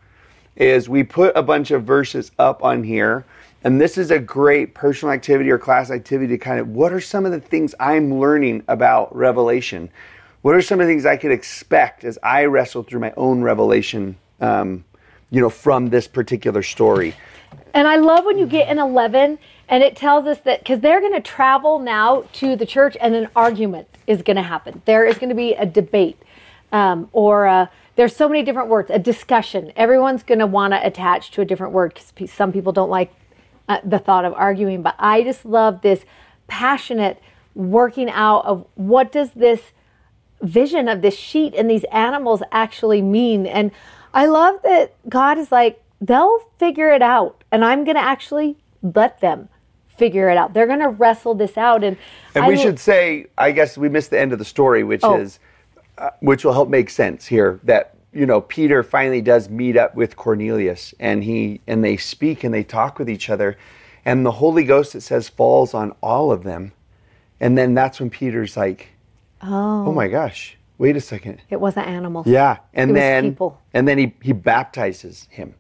is 0.57 0.89
we 0.89 1.03
put 1.03 1.37
a 1.37 1.43
bunch 1.43 1.73
of 1.73 1.85
verses 1.85 2.31
up 2.39 2.65
on 2.65 2.85
here 2.85 3.25
and 3.65 3.81
this 3.81 3.97
is 3.97 4.11
a 4.11 4.19
great 4.19 4.75
personal 4.75 5.13
activity 5.15 5.51
or 5.51 5.59
class 5.59 5.91
activity 5.91 6.29
to 6.29 6.39
kind 6.39 6.61
of 6.61 6.69
what 6.69 6.93
are 6.93 7.01
some 7.01 7.25
of 7.25 7.33
the 7.33 7.41
things 7.41 7.75
I'm 7.81 8.21
learning 8.21 8.63
about 8.69 9.15
revelation? 9.17 9.89
What 10.43 10.55
are 10.55 10.61
some 10.61 10.81
of 10.81 10.87
the 10.87 10.93
things 10.93 11.07
I 11.07 11.17
could 11.17 11.33
expect 11.33 12.05
as 12.05 12.19
I 12.23 12.45
wrestle 12.45 12.83
through 12.83 13.01
my 13.01 13.15
own 13.17 13.41
revelation 13.41 14.17
um, 14.43 14.85
you 15.31 15.41
know, 15.41 15.49
from 15.49 15.89
this 15.89 16.07
particular 16.07 16.63
story? 16.63 17.15
And 17.73 17.89
I 17.89 17.97
love 17.97 18.25
when 18.25 18.39
you 18.39 18.47
get 18.47 18.69
in 18.69 18.79
11 18.79 19.39
and 19.69 19.83
it 19.83 19.97
tells 19.97 20.27
us 20.27 20.39
that 20.41 20.61
because 20.61 20.81
they're 20.81 21.01
going 21.01 21.15
to 21.15 21.21
travel 21.21 21.79
now 21.79 22.25
to 22.35 22.57
the 22.57 22.67
church 22.67 22.97
and 23.01 23.15
an 23.15 23.29
argument 23.35 23.89
is 24.07 24.23
going 24.23 24.37
to 24.37 24.43
happen. 24.43 24.83
There 24.85 25.07
is 25.07 25.19
going 25.19 25.31
to 25.31 25.35
be 25.35 25.55
a 25.55 25.67
debate 25.67 26.21
um, 26.73 27.09
or 27.13 27.47
uh 27.47 27.67
there's 27.97 28.17
so 28.17 28.29
many 28.29 28.43
different 28.43 28.69
words, 28.69 28.91
a 28.91 28.99
discussion. 28.99 29.73
Everyone's 29.77 30.23
going 30.23 30.41
to 30.41 30.47
want 30.47 30.73
to 30.73 30.85
attach 30.85 31.31
to 31.33 31.41
a 31.41 31.45
different 31.45 31.73
word 31.73 31.95
because 31.95 32.31
some 32.31 32.53
people 32.53 32.73
don't 32.73 32.91
like 32.91 33.13
uh, 33.69 33.79
the 33.85 33.99
thought 33.99 34.25
of 34.25 34.35
arguing. 34.35 34.83
But 34.83 34.97
I 34.99 35.23
just 35.23 35.45
love 35.45 35.83
this 35.83 36.05
passionate 36.49 37.23
working 37.55 38.11
out 38.11 38.45
of 38.47 38.67
what 38.75 39.13
does 39.13 39.31
this 39.31 39.61
vision 40.43 40.89
of 40.89 41.03
this 41.03 41.17
sheet 41.17 41.55
and 41.55 41.71
these 41.71 41.85
animals 41.85 42.43
actually 42.51 43.01
mean. 43.01 43.47
And 43.47 43.71
I 44.13 44.27
love 44.27 44.61
that 44.65 44.95
God 45.09 45.39
is 45.39 45.53
like, 45.53 45.81
they'll 46.01 46.41
figure 46.59 46.91
it 46.91 47.03
out. 47.03 47.44
And 47.55 47.65
I'm 47.65 47.85
going 47.85 47.95
to 47.97 48.03
actually 48.03 48.57
let 48.83 49.21
them 49.21 49.49
figure 49.97 50.29
it 50.29 50.37
out. 50.37 50.55
They're 50.55 50.67
going 50.67 50.81
to 50.81 50.89
wrestle 50.89 51.35
this 51.37 51.57
out. 51.57 51.85
And, 51.85 51.97
And 52.35 52.45
I 52.45 52.49
we 52.49 52.57
lo- 52.57 52.63
should 52.65 52.81
say, 52.81 53.27
I 53.39 53.53
guess 53.53 53.79
we 53.79 53.89
missed 53.89 54.11
the 54.11 54.19
end 54.19 54.33
of 54.33 54.41
the 54.41 54.45
story, 54.45 54.83
which 54.83 55.03
Oh. 55.05 55.17
is, 55.21 55.39
uh, 55.99 56.11
which 56.19 56.45
will 56.45 56.53
help 56.53 56.69
make 56.69 56.91
sense 56.91 57.27
here. 57.27 57.61
That 57.63 57.95
you 58.13 58.27
know, 58.27 58.41
Peter 58.41 58.83
finally 58.83 59.21
does 59.21 59.49
meet 59.49 59.77
up 59.77 59.95
with 59.95 60.17
Cornelius, 60.17 60.95
and 60.99 61.23
he 61.23 61.61
and 61.69 61.85
they 61.85 61.97
speak 61.97 62.43
and 62.45 62.53
they 62.53 62.65
talk 62.65 62.99
with 62.99 63.09
each 63.09 63.31
other, 63.31 63.57
and 64.05 64.27
the 64.27 64.33
Holy 64.33 64.65
Ghost 64.65 64.95
it 64.97 65.03
says 65.03 65.29
falls 65.29 65.75
on 65.75 65.93
all 66.01 66.33
of 66.33 66.43
them, 66.43 66.73
and 67.41 67.57
then 67.59 67.75
that's 67.75 67.99
when 68.01 68.11
Peter's 68.11 68.57
like, 68.57 68.89
oh, 69.43 69.87
oh 69.89 69.93
my 69.93 70.07
gosh, 70.09 70.57
wait 70.79 70.97
a 70.97 71.01
second, 71.01 71.41
it 71.51 71.61
wasn't 71.61 71.87
animals. 71.89 72.27
yeah, 72.27 72.59
and 72.73 72.91
It 72.91 72.95
was 72.95 73.01
then 73.01 73.31
people. 73.33 73.61
and 73.73 73.87
then 73.89 73.99
he 73.99 74.15
he 74.23 74.33
baptizes 74.33 75.27
him, 75.31 75.55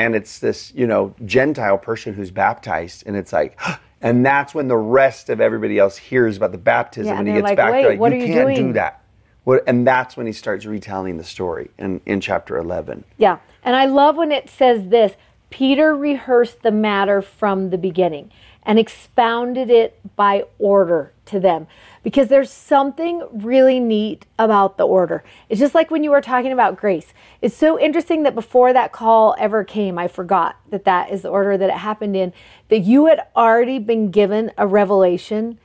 and 0.00 0.16
it's 0.16 0.38
this 0.38 0.72
you 0.74 0.86
know 0.86 1.14
Gentile 1.26 1.76
person 1.76 2.14
who's 2.14 2.30
baptized, 2.30 3.04
and 3.06 3.16
it's 3.16 3.32
like, 3.32 3.60
and 4.00 4.24
that's 4.24 4.54
when 4.54 4.66
the 4.66 4.76
rest 4.76 5.28
of 5.28 5.40
everybody 5.40 5.78
else 5.78 5.96
hears 5.96 6.38
about 6.38 6.52
the 6.52 6.58
baptism, 6.58 7.12
Yeah, 7.12 7.18
and 7.20 7.28
and 7.28 7.28
he 7.28 7.34
gets 7.34 7.44
like, 7.44 7.56
back. 7.56 7.72
"Wait, 7.72 7.86
like, 7.86 8.00
what 8.00 8.12
you 8.12 8.18
are 8.18 8.26
you 8.26 8.32
can't 8.32 8.56
do 8.56 8.72
that. 8.72 9.02
What, 9.44 9.62
and 9.66 9.86
that's 9.86 10.16
when 10.16 10.26
he 10.26 10.32
starts 10.32 10.64
retelling 10.64 11.18
the 11.18 11.24
story 11.24 11.70
in 11.78 12.00
in 12.06 12.20
chapter 12.20 12.56
eleven. 12.56 13.04
Yeah. 13.18 13.38
And 13.62 13.76
I 13.76 13.84
love 13.84 14.16
when 14.16 14.32
it 14.32 14.48
says 14.48 14.88
this 14.88 15.12
Peter 15.50 15.94
rehearsed 15.94 16.62
the 16.62 16.70
matter 16.70 17.20
from 17.20 17.68
the 17.68 17.78
beginning 17.78 18.32
and 18.62 18.78
expounded 18.78 19.70
it 19.70 19.98
by 20.16 20.44
order 20.58 21.12
to 21.26 21.40
them. 21.40 21.66
Because 22.02 22.28
there's 22.28 22.50
something 22.50 23.22
really 23.30 23.78
neat 23.78 24.24
about 24.38 24.78
the 24.78 24.86
order. 24.86 25.22
It's 25.48 25.60
just 25.60 25.74
like 25.74 25.90
when 25.90 26.02
you 26.02 26.10
were 26.10 26.22
talking 26.22 26.52
about 26.52 26.76
grace. 26.76 27.12
It's 27.42 27.56
so 27.56 27.78
interesting 27.78 28.22
that 28.22 28.34
before 28.34 28.72
that 28.72 28.92
call 28.92 29.34
ever 29.38 29.64
came, 29.64 29.98
I 29.98 30.08
forgot 30.08 30.56
that 30.70 30.84
that 30.84 31.10
is 31.10 31.22
the 31.22 31.28
order 31.28 31.58
that 31.58 31.68
it 31.68 31.76
happened 31.76 32.16
in, 32.16 32.32
that 32.68 32.80
you 32.80 33.06
had 33.06 33.26
already 33.36 33.78
been 33.78 34.10
given 34.10 34.50
a 34.56 34.66
revelation 34.66 35.58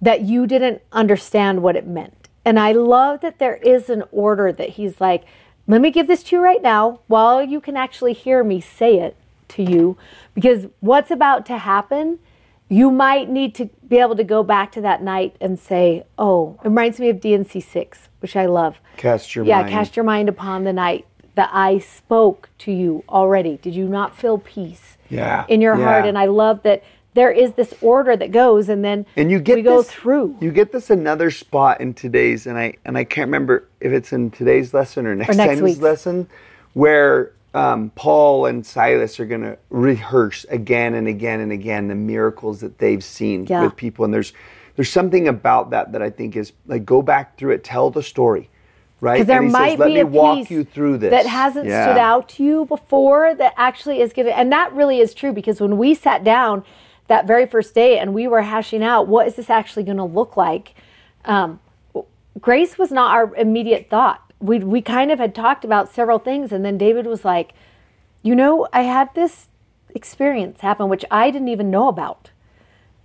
that 0.00 0.22
you 0.22 0.46
didn't 0.46 0.82
understand 0.92 1.62
what 1.62 1.76
it 1.76 1.86
meant. 1.86 2.28
And 2.44 2.58
I 2.58 2.72
love 2.72 3.20
that 3.20 3.38
there 3.38 3.56
is 3.56 3.88
an 3.88 4.02
order 4.10 4.52
that 4.52 4.70
he's 4.70 5.00
like, 5.00 5.24
let 5.66 5.80
me 5.80 5.90
give 5.90 6.08
this 6.08 6.22
to 6.24 6.36
you 6.36 6.42
right 6.42 6.62
now 6.62 7.00
while 7.06 7.42
you 7.42 7.60
can 7.60 7.76
actually 7.76 8.12
hear 8.12 8.42
me 8.42 8.60
say 8.60 8.98
it 8.98 9.16
to 9.48 9.62
you 9.62 9.96
because 10.34 10.66
what's 10.80 11.10
about 11.10 11.46
to 11.46 11.58
happen 11.58 12.18
you 12.72 12.90
might 12.90 13.28
need 13.28 13.54
to 13.54 13.68
be 13.86 13.98
able 13.98 14.16
to 14.16 14.24
go 14.24 14.42
back 14.42 14.72
to 14.72 14.80
that 14.80 15.02
night 15.02 15.36
and 15.40 15.58
say 15.58 16.04
oh 16.18 16.58
it 16.64 16.68
reminds 16.68 16.98
me 16.98 17.08
of 17.10 17.20
D&C 17.20 17.60
6 17.60 18.08
which 18.20 18.34
i 18.36 18.46
love. 18.46 18.78
Cast 18.96 19.34
your 19.34 19.44
yeah 19.44 19.60
mind. 19.62 19.70
cast 19.70 19.96
your 19.96 20.04
mind 20.04 20.28
upon 20.28 20.64
the 20.64 20.72
night 20.72 21.06
that 21.34 21.50
i 21.52 21.78
spoke 21.78 22.48
to 22.58 22.72
you 22.72 23.04
already. 23.08 23.58
Did 23.58 23.74
you 23.74 23.86
not 23.88 24.16
feel 24.16 24.38
peace 24.38 24.96
Yeah, 25.10 25.44
in 25.48 25.60
your 25.60 25.76
heart? 25.76 26.06
and 26.06 26.16
i 26.18 26.26
love 26.26 26.62
that 26.62 26.82
there 27.14 27.30
is 27.30 27.52
this 27.52 27.74
order 27.82 28.16
that 28.16 28.30
goes 28.32 28.70
and 28.70 28.82
then 28.82 29.04
and 29.16 29.30
you 29.30 29.38
get 29.38 29.56
we 29.56 29.62
go 29.62 29.82
through. 29.82 30.36
You 30.40 30.50
get 30.50 30.72
this 30.72 30.88
another 30.88 31.30
spot 31.30 31.82
in 31.82 31.92
today's, 31.92 32.46
and 32.46 32.56
I 32.58 32.76
and 32.86 32.96
I 32.96 33.04
can't 33.04 33.28
remember 33.28 33.68
if 33.80 33.92
it's 33.92 34.14
in 34.14 34.30
today's 34.30 34.72
lesson 34.72 35.06
or 35.06 35.14
next, 35.14 35.36
next 35.36 35.48
time's 35.50 35.60
week's. 35.62 35.80
lesson, 35.80 36.26
where 36.72 37.32
um, 37.54 37.90
Paul 37.94 38.46
and 38.46 38.64
Silas 38.64 39.20
are 39.20 39.26
going 39.26 39.42
to 39.42 39.58
rehearse 39.70 40.44
again 40.48 40.94
and 40.94 41.06
again 41.06 41.40
and 41.40 41.52
again 41.52 41.88
the 41.88 41.94
miracles 41.94 42.60
that 42.60 42.78
they've 42.78 43.04
seen 43.04 43.46
Yeah. 43.48 43.62
with 43.64 43.76
people, 43.76 44.04
and 44.04 44.12
there's 44.14 44.32
there's 44.76 44.90
something 44.90 45.28
about 45.28 45.70
that 45.70 45.92
that 45.92 46.00
I 46.02 46.08
think 46.10 46.34
is 46.34 46.52
like 46.66 46.86
go 46.86 47.02
back 47.02 47.36
through 47.36 47.52
it, 47.52 47.62
tell 47.62 47.90
the 47.90 48.02
story, 48.02 48.48
right? 49.02 49.16
because 49.16 49.26
there 49.26 49.42
might 49.42 49.72
says, 49.72 49.78
Let 49.80 49.86
be 49.88 49.94
me 49.94 50.00
a 50.00 50.06
walk 50.06 50.38
piece 50.38 50.50
you 50.50 50.64
through 50.64 50.96
this 50.98 51.10
that 51.10 51.26
hasn't 51.26 51.68
Yeah. 51.68 51.84
stood 51.84 51.98
out 52.00 52.28
to 52.30 52.44
you 52.44 52.64
before 52.64 53.34
that 53.34 53.52
actually 53.58 54.00
is 54.00 54.14
going 54.14 54.26
to 54.26 54.36
and 54.38 54.50
that 54.50 54.72
really 54.72 55.00
is 55.00 55.12
true 55.12 55.32
because 55.32 55.60
when 55.60 55.76
we 55.76 55.94
sat 55.94 56.24
down 56.24 56.64
that 57.08 57.26
very 57.26 57.44
first 57.44 57.74
day 57.74 57.98
and 57.98 58.14
we 58.14 58.26
were 58.26 58.40
hashing 58.42 58.82
out 58.82 59.08
what 59.08 59.26
is 59.26 59.34
this 59.34 59.50
actually 59.50 59.82
going 59.82 59.98
to 59.98 60.04
look 60.04 60.36
like 60.38 60.74
um, 61.26 61.60
grace 62.40 62.78
was 62.78 62.90
not 62.90 63.10
our 63.14 63.34
immediate 63.36 63.90
thought 63.90 64.31
we, 64.42 64.58
we 64.58 64.82
kind 64.82 65.10
of 65.10 65.18
had 65.18 65.34
talked 65.34 65.64
about 65.64 65.92
several 65.92 66.18
things 66.18 66.52
and 66.52 66.64
then 66.64 66.76
david 66.76 67.06
was 67.06 67.24
like 67.24 67.52
you 68.22 68.34
know 68.34 68.66
i 68.72 68.82
had 68.82 69.14
this 69.14 69.48
experience 69.94 70.60
happen 70.60 70.88
which 70.88 71.04
i 71.10 71.30
didn't 71.30 71.48
even 71.48 71.70
know 71.70 71.88
about 71.88 72.30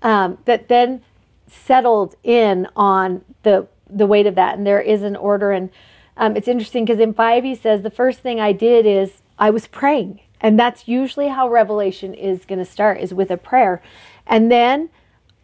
um, 0.01 0.37
that 0.45 0.67
then 0.67 1.01
settled 1.47 2.15
in 2.23 2.67
on 2.75 3.23
the 3.43 3.67
the 3.89 4.05
weight 4.05 4.27
of 4.27 4.35
that, 4.35 4.57
and 4.57 4.67
there 4.67 4.81
is 4.81 5.01
an 5.01 5.15
order. 5.15 5.51
And 5.51 5.69
um, 6.17 6.35
it's 6.35 6.47
interesting 6.47 6.85
because 6.85 6.99
in 6.99 7.13
five 7.13 7.43
he 7.43 7.55
says 7.55 7.81
the 7.81 7.89
first 7.89 8.19
thing 8.19 8.39
I 8.39 8.51
did 8.51 8.85
is 8.85 9.21
I 9.39 9.49
was 9.49 9.67
praying, 9.67 10.21
and 10.41 10.59
that's 10.59 10.87
usually 10.87 11.29
how 11.29 11.49
revelation 11.49 12.13
is 12.13 12.45
going 12.45 12.59
to 12.59 12.65
start 12.65 12.99
is 12.99 13.13
with 13.13 13.31
a 13.31 13.37
prayer, 13.37 13.81
and 14.25 14.51
then 14.51 14.89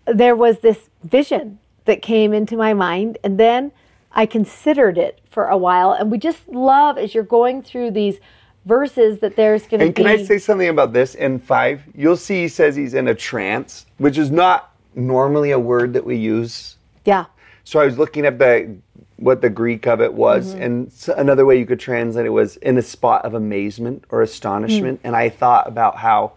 there 0.06 0.36
was 0.36 0.60
this 0.60 0.90
vision 1.04 1.60
that 1.86 2.02
came 2.02 2.34
into 2.34 2.58
my 2.58 2.74
mind, 2.74 3.18
and 3.24 3.40
then 3.40 3.72
I 4.14 4.26
considered 4.26 4.98
it 4.98 5.20
for 5.30 5.48
a 5.48 5.58
while, 5.58 5.92
and 5.92 6.12
we 6.12 6.18
just 6.18 6.48
love 6.48 6.98
as 6.98 7.14
you're 7.16 7.24
going 7.24 7.64
through 7.64 7.92
these 7.92 8.20
verses 8.66 9.20
that 9.20 9.36
there's 9.36 9.64
going 9.64 9.80
to 9.80 9.86
be. 9.86 9.86
And 9.88 9.96
can 9.96 10.08
I 10.08 10.24
say 10.24 10.38
something 10.38 10.70
about 10.70 10.94
this 10.94 11.16
in 11.16 11.40
five? 11.40 11.82
You'll 11.96 12.18
see 12.18 12.44
he 12.44 12.48
says 12.48 12.76
he's 12.76 12.94
in 12.94 13.08
a 13.08 13.16
trance, 13.16 13.86
which 13.98 14.18
is 14.18 14.30
not 14.32 14.72
normally 14.96 15.52
a 15.52 15.60
word 15.60 15.94
that 15.94 16.06
we 16.06 16.16
use. 16.16 16.78
yeah, 17.06 17.26
So 17.64 17.80
I 17.80 17.86
was 17.86 17.98
looking 17.98 18.26
at 18.26 18.38
the 18.40 18.78
what 19.18 19.42
the 19.42 19.50
Greek 19.50 19.88
of 19.88 20.02
it 20.02 20.14
was, 20.14 20.54
Mm-hmm. 20.54 20.62
and 20.64 20.92
another 21.18 21.46
way 21.46 21.58
you 21.58 21.66
could 21.66 21.80
translate 21.80 22.26
it 22.26 22.30
was 22.30 22.58
in 22.58 22.78
a 22.78 22.82
spot 22.82 23.24
of 23.26 23.34
amazement 23.34 24.04
or 24.10 24.22
astonishment. 24.22 25.00
Hmm. 25.02 25.08
And 25.08 25.16
I 25.16 25.30
thought 25.30 25.68
about 25.68 25.98
how 25.98 26.34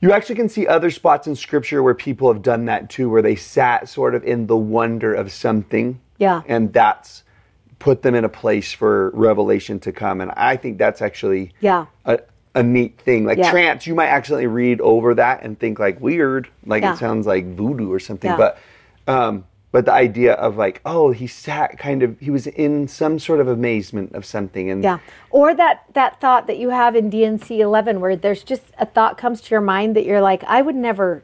you 0.00 0.12
actually 0.12 0.36
can 0.36 0.48
see 0.48 0.66
other 0.66 0.90
spots 0.90 1.26
in 1.26 1.36
Scripture 1.36 1.82
where 1.82 1.94
people 1.94 2.32
have 2.32 2.42
done 2.42 2.66
that 2.66 2.90
too, 2.90 3.08
where 3.10 3.22
they 3.22 3.34
sat 3.36 3.88
sort 3.88 4.14
of 4.14 4.24
in 4.24 4.46
the 4.46 4.56
wonder 4.56 5.14
of 5.14 5.32
something. 5.32 6.00
Yeah. 6.20 6.42
And 6.46 6.72
that's 6.72 7.24
put 7.80 8.02
them 8.02 8.14
in 8.14 8.24
a 8.24 8.28
place 8.28 8.72
for 8.72 9.10
revelation 9.14 9.80
to 9.80 9.90
come. 9.90 10.20
And 10.20 10.30
I 10.36 10.56
think 10.56 10.76
that's 10.78 11.00
actually 11.02 11.52
Yeah. 11.60 11.86
a, 12.04 12.20
a 12.54 12.62
neat 12.62 13.00
thing. 13.00 13.24
Like 13.24 13.38
Yeah. 13.38 13.50
trance, 13.50 13.86
you 13.86 13.94
might 13.94 14.08
accidentally 14.08 14.46
read 14.46 14.80
over 14.82 15.14
that 15.14 15.42
and 15.42 15.58
think 15.58 15.78
like 15.78 15.98
weird, 16.00 16.46
like 16.66 16.82
Yeah. 16.82 16.92
it 16.92 16.98
sounds 16.98 17.26
like 17.26 17.46
voodoo 17.56 17.90
or 17.90 17.98
something. 17.98 18.36
But 18.36 18.58
um, 19.08 19.44
but 19.72 19.86
the 19.86 19.92
idea 19.92 20.32
of 20.34 20.56
like, 20.56 20.80
oh, 20.84 21.10
he 21.12 21.26
sat 21.28 21.78
kind 21.78 22.02
of, 22.02 22.18
he 22.18 22.28
was 22.30 22.46
in 22.48 22.86
some 22.88 23.18
sort 23.20 23.38
of 23.40 23.46
amazement 23.48 24.12
of 24.14 24.24
something, 24.26 24.68
and 24.68 24.84
Yeah. 24.84 24.98
Or 25.30 25.54
that 25.54 25.84
that 25.94 26.20
thought 26.20 26.46
that 26.48 26.58
you 26.58 26.68
have 26.70 26.94
in 26.94 27.08
D&C 27.08 27.60
11 27.62 28.00
where 28.00 28.14
there's 28.14 28.42
just 28.42 28.64
a 28.78 28.84
thought 28.84 29.16
comes 29.16 29.40
to 29.42 29.50
your 29.52 29.60
mind 29.62 29.96
that 29.96 30.04
you're 30.04 30.20
like 30.20 30.44
I 30.46 30.60
would 30.60 30.76
never 30.76 31.22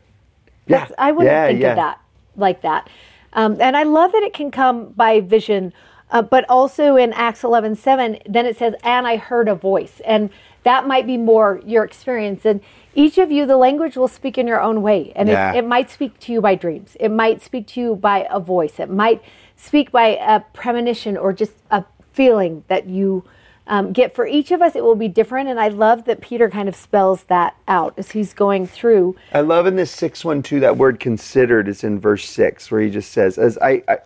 Yeah. 0.66 0.88
I 0.96 1.12
wouldn't 1.12 1.48
think 1.48 1.64
of 1.64 1.76
that 1.76 2.00
like 2.34 2.62
that. 2.62 2.88
Um, 3.36 3.58
and 3.60 3.76
I 3.76 3.84
love 3.84 4.10
that 4.12 4.24
it 4.24 4.32
can 4.32 4.50
come 4.50 4.92
by 4.96 5.20
vision. 5.20 5.72
Uh, 6.10 6.22
but 6.22 6.44
also 6.48 6.94
in 6.94 7.12
Acts 7.12 7.42
11 7.42 7.74
7, 7.74 8.18
then 8.28 8.46
it 8.46 8.56
says, 8.56 8.74
and 8.84 9.06
I 9.08 9.16
heard 9.16 9.48
a 9.48 9.56
voice. 9.56 10.00
And 10.04 10.30
that 10.62 10.86
might 10.86 11.06
be 11.06 11.16
more 11.16 11.60
your 11.64 11.84
experience. 11.84 12.44
And 12.44 12.60
each 12.94 13.18
of 13.18 13.32
you, 13.32 13.44
the 13.44 13.56
language 13.56 13.96
will 13.96 14.08
speak 14.08 14.38
in 14.38 14.46
your 14.46 14.60
own 14.60 14.82
way. 14.82 15.12
And 15.16 15.28
Yeah. 15.28 15.52
it, 15.52 15.58
it 15.58 15.66
might 15.66 15.90
speak 15.90 16.18
to 16.20 16.32
you 16.32 16.40
by 16.40 16.54
dreams, 16.54 16.96
it 17.00 17.10
might 17.10 17.42
speak 17.42 17.66
to 17.68 17.80
you 17.80 17.96
by 17.96 18.26
a 18.30 18.40
voice, 18.40 18.78
it 18.78 18.90
might 18.90 19.20
speak 19.56 19.90
by 19.90 20.16
a 20.16 20.40
premonition 20.52 21.16
or 21.16 21.32
just 21.32 21.54
a 21.70 21.84
feeling 22.12 22.64
that 22.68 22.88
you 22.88 23.24
um, 23.66 23.92
get. 23.92 24.14
For 24.14 24.26
each 24.26 24.50
of 24.50 24.62
us, 24.62 24.76
it 24.76 24.84
will 24.84 24.94
be 24.94 25.08
different. 25.08 25.48
And 25.48 25.58
I 25.58 25.68
love 25.68 26.04
that 26.04 26.20
Peter 26.20 26.48
kind 26.50 26.68
of 26.68 26.76
spells 26.76 27.24
that 27.24 27.56
out 27.68 27.94
as 27.96 28.12
he's 28.12 28.32
going 28.34 28.66
through. 28.66 29.16
I 29.32 29.40
love 29.40 29.66
in 29.66 29.76
this 29.76 29.90
six 29.90 30.24
one 30.24 30.42
two 30.42 30.60
that 30.60 30.76
word 30.76 31.00
considered 31.00 31.68
is 31.68 31.84
in 31.84 31.98
verse 31.98 32.28
six 32.28 32.70
where 32.70 32.80
he 32.80 32.90
just 32.90 33.12
says, 33.12 33.38
"As 33.38 33.58
I 33.58 33.82
I, 33.88 33.98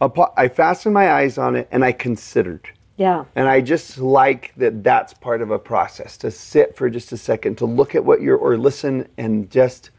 I, 0.00 0.08
I 0.36 0.48
fastened 0.48 0.94
my 0.94 1.12
eyes 1.12 1.38
on 1.38 1.56
it 1.56 1.68
and 1.70 1.84
I 1.84 1.92
considered." 1.92 2.70
Yeah. 2.96 3.24
And 3.34 3.46
I 3.46 3.60
just 3.60 3.98
like 3.98 4.52
that 4.56 4.82
that's 4.82 5.12
part 5.12 5.42
of 5.42 5.50
a 5.50 5.58
process 5.58 6.16
to 6.18 6.30
sit 6.30 6.76
for 6.76 6.88
just 6.88 7.12
a 7.12 7.16
second, 7.16 7.58
to 7.58 7.66
look 7.66 7.94
at 7.94 8.04
what 8.04 8.22
you're, 8.22 8.38
or 8.38 8.56
listen 8.56 9.06
and 9.18 9.50
just 9.50 9.90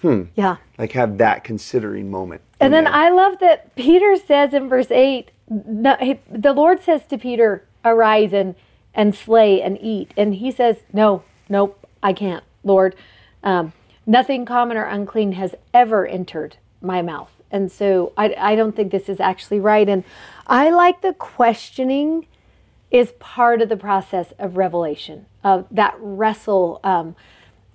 hmm 0.00 0.22
Yeah. 0.34 0.56
like 0.78 0.92
have 0.92 1.18
that 1.18 1.44
considering 1.44 2.10
moment. 2.10 2.40
And 2.58 2.74
then 2.74 2.84
there. 2.84 2.92
I 2.92 3.10
love 3.10 3.38
that 3.40 3.74
Peter 3.76 4.16
says 4.16 4.52
in 4.52 4.68
verse 4.68 4.90
8, 4.90 5.30
the 5.48 6.52
Lord 6.54 6.82
says 6.82 7.06
to 7.06 7.18
Peter, 7.18 7.64
Arise 7.84 8.32
and, 8.32 8.54
and 8.94 9.14
slay 9.14 9.62
and 9.62 9.78
eat. 9.80 10.12
And 10.16 10.34
he 10.34 10.50
says, 10.50 10.78
No, 10.92 11.22
nope, 11.48 11.86
I 12.02 12.12
can't, 12.12 12.44
Lord. 12.64 12.94
Um, 13.42 13.72
nothing 14.06 14.44
common 14.44 14.76
or 14.76 14.84
unclean 14.84 15.32
has 15.32 15.54
ever 15.72 16.06
entered 16.06 16.56
my 16.80 17.02
mouth. 17.02 17.30
And 17.50 17.70
so 17.70 18.12
I, 18.16 18.34
I 18.38 18.54
don't 18.54 18.76
think 18.76 18.92
this 18.92 19.08
is 19.08 19.20
actually 19.20 19.60
right. 19.60 19.88
And 19.88 20.04
I 20.46 20.70
like 20.70 21.00
the 21.00 21.14
questioning 21.14 22.26
is 22.90 23.12
part 23.18 23.62
of 23.62 23.68
the 23.68 23.76
process 23.76 24.32
of 24.38 24.56
revelation, 24.56 25.26
of 25.44 25.66
that 25.70 25.94
wrestle 25.98 26.80
um, 26.82 27.14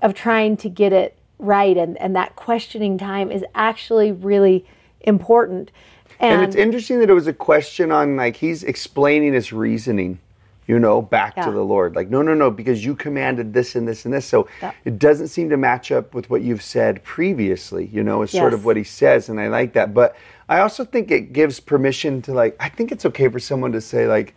of 0.01 0.13
trying 0.13 0.57
to 0.57 0.69
get 0.69 0.93
it 0.93 1.17
right. 1.39 1.77
And, 1.77 1.97
and 1.97 2.15
that 2.15 2.35
questioning 2.35 2.97
time 2.97 3.31
is 3.31 3.43
actually 3.53 4.11
really 4.11 4.65
important. 5.01 5.71
And 6.19 6.41
it's 6.41 6.55
interesting 6.55 6.99
that 6.99 7.09
it 7.09 7.13
was 7.13 7.27
a 7.27 7.33
question 7.33 7.91
on 7.91 8.15
like 8.15 8.35
he's 8.37 8.63
explaining 8.63 9.33
his 9.33 9.51
reasoning, 9.53 10.19
you 10.67 10.79
know, 10.79 11.01
back 11.01 11.33
Yeah. 11.37 11.45
to 11.45 11.51
the 11.51 11.63
Lord. 11.63 11.95
Like, 11.95 12.09
no, 12.09 12.21
no, 12.21 12.33
no, 12.33 12.49
because 12.49 12.83
you 12.85 12.95
commanded 12.95 13.53
this 13.53 13.75
and 13.75 13.87
this 13.87 14.05
and 14.05 14.13
this. 14.13 14.25
So 14.25 14.47
Yeah. 14.61 14.71
it 14.85 14.97
doesn't 14.99 15.27
seem 15.27 15.49
to 15.49 15.57
match 15.57 15.91
up 15.91 16.13
with 16.13 16.29
what 16.29 16.41
you've 16.41 16.63
said 16.63 17.03
previously, 17.03 17.89
you 17.91 18.03
know, 18.03 18.21
is 18.21 18.31
sort 18.31 18.53
of 18.53 18.65
what 18.65 18.77
he 18.77 18.83
says. 18.83 19.29
And 19.29 19.39
I 19.39 19.47
like 19.47 19.73
that. 19.73 19.93
But 19.93 20.15
I 20.47 20.59
also 20.59 20.85
think 20.85 21.11
it 21.11 21.33
gives 21.33 21.59
permission 21.59 22.21
to 22.23 22.33
like, 22.33 22.55
I 22.59 22.69
think 22.69 22.91
it's 22.91 23.05
okay 23.05 23.27
for 23.27 23.39
someone 23.39 23.71
to 23.73 23.81
say, 23.81 24.07
like, 24.07 24.33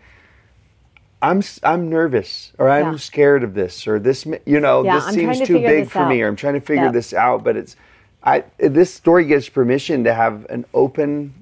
I'm 1.21 1.43
I'm 1.65 1.91
nervous 1.91 2.53
or 2.59 2.69
I'm 2.71 2.93
Yeah. 2.93 2.97
scared 2.99 3.43
of 3.43 3.55
this 3.55 3.89
or 3.89 3.99
this 3.99 4.25
you 4.47 4.61
know 4.61 4.85
this 4.85 5.05
I'm 5.05 5.15
seems 5.15 5.39
to 5.41 5.47
too 5.47 5.59
big 5.59 5.91
for 5.91 6.07
me 6.07 6.23
or 6.23 6.29
I'm 6.29 6.37
trying 6.37 6.55
to 6.55 6.61
figure 6.61 6.93
this 6.93 7.13
out 7.13 7.43
but 7.43 7.57
it's 7.57 7.75
I 8.23 8.45
this 8.59 8.95
story 8.95 9.25
gives 9.25 9.49
permission 9.49 10.05
to 10.05 10.15
have 10.15 10.47
an 10.49 10.65
open 10.75 11.35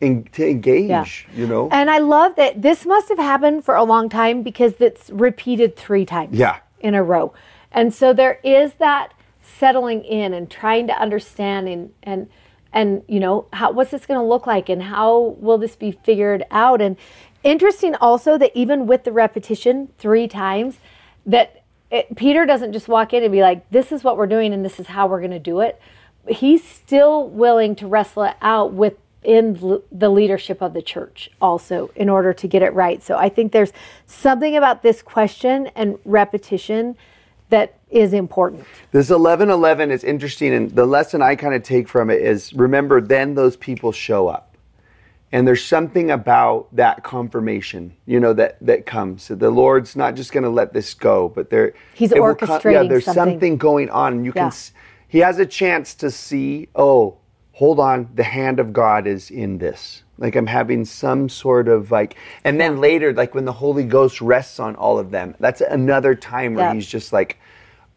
en- 0.00 0.24
to 0.32 0.48
engage 0.48 1.26
you 1.34 1.46
know 1.46 1.68
And 1.70 1.90
I 1.90 1.98
love 1.98 2.36
that 2.36 2.62
this 2.62 2.84
must 2.86 3.08
have 3.08 3.18
happened 3.18 3.64
for 3.64 3.74
a 3.74 3.84
long 3.84 4.08
time 4.08 4.42
because 4.42 4.74
it's 4.80 5.10
repeated 5.10 5.76
three 5.76 6.04
times 6.06 6.36
Yeah. 6.38 6.58
in 6.80 6.94
a 6.94 7.02
row. 7.02 7.32
And 7.72 7.92
so 7.92 8.12
there 8.12 8.38
is 8.42 8.74
that 8.74 9.12
settling 9.42 10.04
in 10.04 10.32
and 10.34 10.50
trying 10.50 10.86
to 10.86 10.92
understand 11.00 11.68
and 11.68 11.90
and 12.02 12.28
and 12.72 13.02
you 13.08 13.18
know 13.18 13.46
how 13.52 13.72
what's 13.72 13.90
this 13.90 14.06
going 14.06 14.20
to 14.20 14.24
look 14.26 14.46
like 14.46 14.68
and 14.68 14.82
how 14.82 15.36
will 15.40 15.58
this 15.58 15.74
be 15.74 15.90
figured 15.92 16.44
out 16.50 16.80
and 16.80 16.96
interesting 17.42 17.94
also 17.96 18.36
that 18.38 18.52
even 18.54 18.86
with 18.86 19.04
the 19.04 19.12
repetition 19.12 19.88
three 19.98 20.28
times 20.28 20.76
that 21.26 21.62
it, 21.90 22.14
Peter 22.16 22.44
doesn't 22.46 22.72
just 22.72 22.88
walk 22.88 23.12
in 23.14 23.22
and 23.22 23.32
be 23.32 23.40
like 23.40 23.68
this 23.70 23.90
is 23.90 24.04
what 24.04 24.16
we're 24.18 24.26
doing 24.26 24.52
and 24.52 24.64
this 24.64 24.78
is 24.78 24.86
how 24.88 25.06
we're 25.06 25.20
going 25.20 25.30
to 25.30 25.38
do 25.38 25.60
it 25.60 25.80
he's 26.28 26.62
still 26.62 27.26
willing 27.28 27.74
to 27.74 27.86
wrestle 27.86 28.24
it 28.24 28.36
out 28.42 28.72
within 29.22 29.58
l- 29.62 29.82
the 29.92 30.08
leadership 30.08 30.62
of 30.62 30.74
the 30.74 30.82
church 30.82 31.30
also 31.40 31.90
in 31.96 32.08
order 32.08 32.32
to 32.32 32.46
get 32.48 32.62
it 32.62 32.72
right 32.74 33.02
so 33.02 33.16
i 33.16 33.28
think 33.28 33.52
there's 33.52 33.72
something 34.06 34.56
about 34.56 34.82
this 34.82 35.02
question 35.02 35.68
and 35.74 35.98
repetition 36.04 36.96
that 37.50 37.74
is 37.90 38.12
important 38.12 38.60
this 38.92 39.08
1111 39.10 39.90
is 39.90 40.04
interesting 40.04 40.52
and 40.54 40.70
the 40.72 40.84
lesson 40.84 41.22
I 41.22 41.34
kind 41.36 41.54
of 41.54 41.62
take 41.62 41.88
from 41.88 42.10
it 42.10 42.20
is 42.20 42.52
remember 42.52 43.00
then 43.00 43.34
those 43.34 43.56
people 43.56 43.92
show 43.92 44.28
up 44.28 44.44
And 45.30 45.46
there's 45.46 45.62
something 45.64 46.10
about 46.10 46.74
that 46.76 47.02
confirmation, 47.04 47.92
you 48.06 48.18
know, 48.18 48.32
that 48.34 48.56
that 48.62 48.86
comes. 48.86 49.22
So 49.24 49.34
the 49.34 49.50
Lord's 49.50 49.94
not 49.94 50.16
just 50.16 50.32
going 50.32 50.44
to 50.44 50.54
let 50.60 50.72
this 50.72 50.94
go, 50.94 51.28
but 51.28 51.50
there 51.50 51.74
He's 51.94 52.12
it 52.12 52.20
will 52.22 52.28
yeah, 52.40 52.46
orchestrating 52.46 52.88
there's 52.88 53.04
something. 53.04 53.32
something 53.34 53.56
going 53.58 53.90
on, 53.90 54.24
you 54.24 54.32
Yeah. 54.34 54.42
can. 54.44 54.46
s- 54.46 54.72
He 55.06 55.18
has 55.20 55.38
a 55.38 55.44
chance 55.44 55.94
to 55.96 56.10
see. 56.10 56.68
Oh, 56.74 57.16
hold 57.58 57.80
on, 57.80 58.08
the 58.14 58.22
hand 58.22 58.60
of 58.60 58.72
God 58.72 59.04
is 59.04 59.32
in 59.32 59.58
this. 59.58 60.04
Like 60.16 60.36
I'm 60.36 60.46
having 60.46 60.84
some 60.84 61.28
sort 61.28 61.66
of 61.66 61.90
like, 61.90 62.14
and 62.44 62.60
then 62.60 62.78
later, 62.80 63.12
like 63.12 63.34
when 63.34 63.46
the 63.46 63.52
Holy 63.52 63.82
Ghost 63.82 64.20
rests 64.20 64.60
on 64.60 64.76
all 64.76 64.96
of 64.96 65.10
them, 65.10 65.34
that's 65.40 65.60
another 65.60 66.14
time 66.14 66.54
where 66.54 66.66
Yeah. 66.66 66.74
He's 66.74 66.86
just 66.86 67.12
like, 67.12 67.36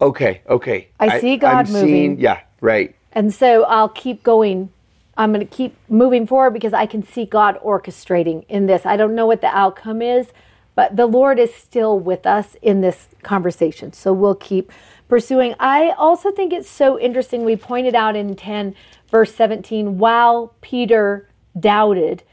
okay, 0.01 0.41
okay, 0.49 0.87
I 0.99 1.19
see 1.19 1.37
God 1.37 1.53
I'm 1.55 1.65
seeing- 1.67 2.11
moving. 2.11 2.19
yeah, 2.19 2.39
right. 2.59 2.95
And 3.11 3.31
so 3.31 3.63
I'll 3.65 3.89
keep 3.89 4.23
going. 4.23 4.71
I'm 5.15 5.31
going 5.31 5.45
to 5.47 5.55
keep 5.55 5.75
moving 5.89 6.25
forward 6.25 6.51
because 6.53 6.73
I 6.73 6.87
can 6.87 7.03
see 7.05 7.25
God 7.25 7.59
orchestrating 7.63 8.43
in 8.49 8.65
this. 8.65 8.83
I 8.83 8.97
don't 8.97 9.13
know 9.13 9.27
what 9.27 9.41
the 9.41 9.47
outcome 9.55 10.01
is, 10.01 10.29
but 10.73 10.95
the 10.95 11.05
Lord 11.05 11.37
is 11.37 11.53
still 11.53 11.99
with 11.99 12.25
us 12.25 12.55
in 12.63 12.81
this 12.81 13.09
conversation. 13.21 13.93
So 13.93 14.11
we'll 14.11 14.33
keep 14.35 14.71
pursuing. 15.11 15.53
I 15.59 15.89
also 15.97 16.31
think 16.31 16.53
it's 16.53 16.69
so 16.69 16.97
interesting. 16.97 17.43
We 17.43 17.57
pointed 17.57 17.95
out 17.95 18.15
in 18.15 18.33
10, 18.33 18.73
verse 19.09 19.35
17, 19.35 19.97
while 19.97 20.53
Peter 20.61 21.27
doubted, 21.59 22.23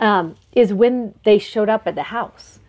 um, 0.00 0.34
is 0.52 0.72
when 0.72 1.12
they 1.24 1.38
showed 1.38 1.68
up 1.68 1.86
at 1.86 1.96
the 1.96 2.04
house. 2.04 2.60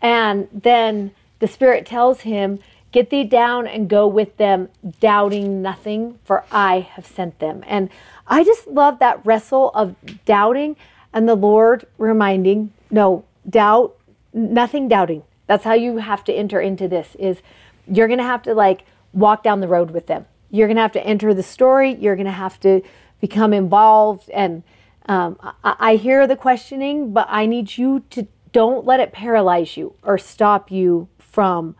And 0.00 0.46
then 0.52 1.10
the 1.40 1.48
Spirit 1.48 1.86
tells 1.86 2.20
him, 2.20 2.60
Get 2.92 3.10
thee 3.10 3.24
down 3.24 3.66
and 3.66 3.90
go 3.90 4.06
with 4.06 4.36
them, 4.36 4.68
doubting 5.00 5.60
nothing, 5.60 6.20
for 6.22 6.44
I 6.52 6.78
have 6.78 7.04
sent 7.04 7.40
them. 7.40 7.64
And 7.66 7.88
I 8.28 8.44
just 8.44 8.68
love 8.68 9.00
that 9.00 9.26
wrestle 9.26 9.70
of 9.74 9.96
doubting 10.24 10.76
and 11.12 11.28
the 11.28 11.34
Lord 11.34 11.84
reminding, 11.98 12.72
No, 12.92 13.24
doubt, 13.48 13.96
nothing 14.32 14.86
doubting. 14.86 15.24
That's 15.48 15.64
how 15.64 15.74
you 15.74 15.96
have 15.96 16.22
to 16.24 16.32
enter 16.32 16.60
into 16.60 16.86
this 16.86 17.16
is 17.18 17.42
you're 17.88 18.06
going 18.06 18.20
to 18.20 18.24
have 18.24 18.42
to 18.44 18.54
like 18.54 18.84
walk 19.12 19.42
down 19.42 19.60
the 19.60 19.68
road 19.68 19.90
with 19.90 20.06
them. 20.06 20.26
You're 20.50 20.66
going 20.66 20.76
to 20.76 20.82
have 20.82 20.92
to 20.92 21.06
enter 21.06 21.32
the 21.32 21.42
story. 21.42 21.94
You're 21.94 22.16
going 22.16 22.26
to 22.26 22.32
have 22.32 22.58
to 22.60 22.82
become 23.20 23.52
involved. 23.52 24.28
And 24.30 24.62
um, 25.06 25.38
I, 25.62 25.76
I 25.78 25.96
hear 25.96 26.26
the 26.26 26.36
questioning, 26.36 27.12
but 27.12 27.26
I 27.30 27.46
need 27.46 27.78
you 27.78 28.04
to 28.10 28.26
don't 28.52 28.84
let 28.84 29.00
it 29.00 29.12
paralyze 29.12 29.76
you 29.76 29.94
or 30.02 30.18
stop 30.18 30.70
you 30.70 31.08
from 31.18 31.76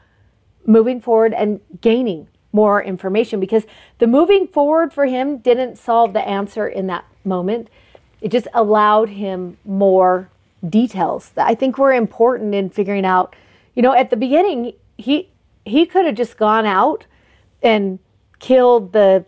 moving 0.64 1.00
forward 1.00 1.34
and 1.34 1.60
gaining 1.80 2.28
more 2.52 2.82
information 2.82 3.40
because 3.40 3.64
the 3.98 4.06
moving 4.06 4.46
forward 4.46 4.92
for 4.92 5.06
him 5.06 5.38
didn't 5.38 5.76
solve 5.76 6.12
the 6.12 6.26
answer 6.26 6.66
in 6.66 6.86
that 6.86 7.04
moment. 7.24 7.68
It 8.20 8.30
just 8.30 8.48
allowed 8.52 9.08
him 9.10 9.56
more 9.64 10.30
details 10.68 11.30
that 11.30 11.46
I 11.46 11.54
think 11.54 11.78
were 11.78 11.92
important 11.92 12.54
in 12.54 12.70
figuring 12.70 13.04
out. 13.04 13.34
You 13.74 13.82
know, 13.82 13.94
at 13.94 14.10
the 14.10 14.16
beginning, 14.16 14.74
he 14.96 15.28
he 15.64 15.86
could 15.86 16.06
have 16.06 16.14
just 16.14 16.36
gone 16.36 16.66
out 16.66 17.06
and 17.62 17.98
killed 18.38 18.92
the 18.92 19.24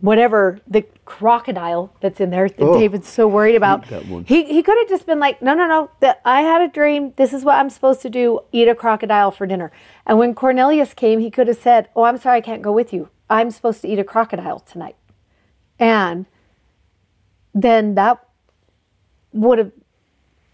whatever 0.00 0.60
the 0.66 0.82
crocodile 1.04 1.92
that's 2.00 2.20
in 2.20 2.30
there 2.30 2.48
that 2.48 2.60
Oh, 2.60 2.78
David's 2.78 3.08
so 3.08 3.26
worried 3.26 3.56
about. 3.56 3.84
He 4.28 4.44
he 4.44 4.62
could 4.62 4.78
have 4.78 4.88
just 4.88 5.06
been 5.06 5.18
like, 5.18 5.42
no, 5.42 5.54
no, 5.54 5.66
no. 5.66 5.90
That 6.00 6.20
I 6.24 6.42
had 6.42 6.62
a 6.62 6.68
dream. 6.68 7.12
This 7.16 7.32
is 7.32 7.44
what 7.44 7.56
I'm 7.56 7.70
supposed 7.70 8.02
to 8.02 8.10
do. 8.10 8.40
Eat 8.52 8.68
a 8.68 8.74
crocodile 8.74 9.30
for 9.30 9.46
dinner. 9.46 9.72
And 10.06 10.18
when 10.18 10.34
Cornelius 10.34 10.94
came, 10.94 11.18
he 11.20 11.30
could 11.30 11.48
have 11.48 11.56
said, 11.58 11.88
"Oh, 11.96 12.04
I'm 12.04 12.18
sorry, 12.18 12.38
I 12.38 12.40
can't 12.40 12.62
go 12.62 12.72
with 12.72 12.92
you. 12.92 13.08
I'm 13.28 13.50
supposed 13.50 13.82
to 13.82 13.88
eat 13.88 13.98
a 13.98 14.04
crocodile 14.04 14.60
tonight." 14.60 14.96
And 15.78 16.26
then 17.54 17.94
that 17.96 18.24
would 19.32 19.58
have 19.58 19.72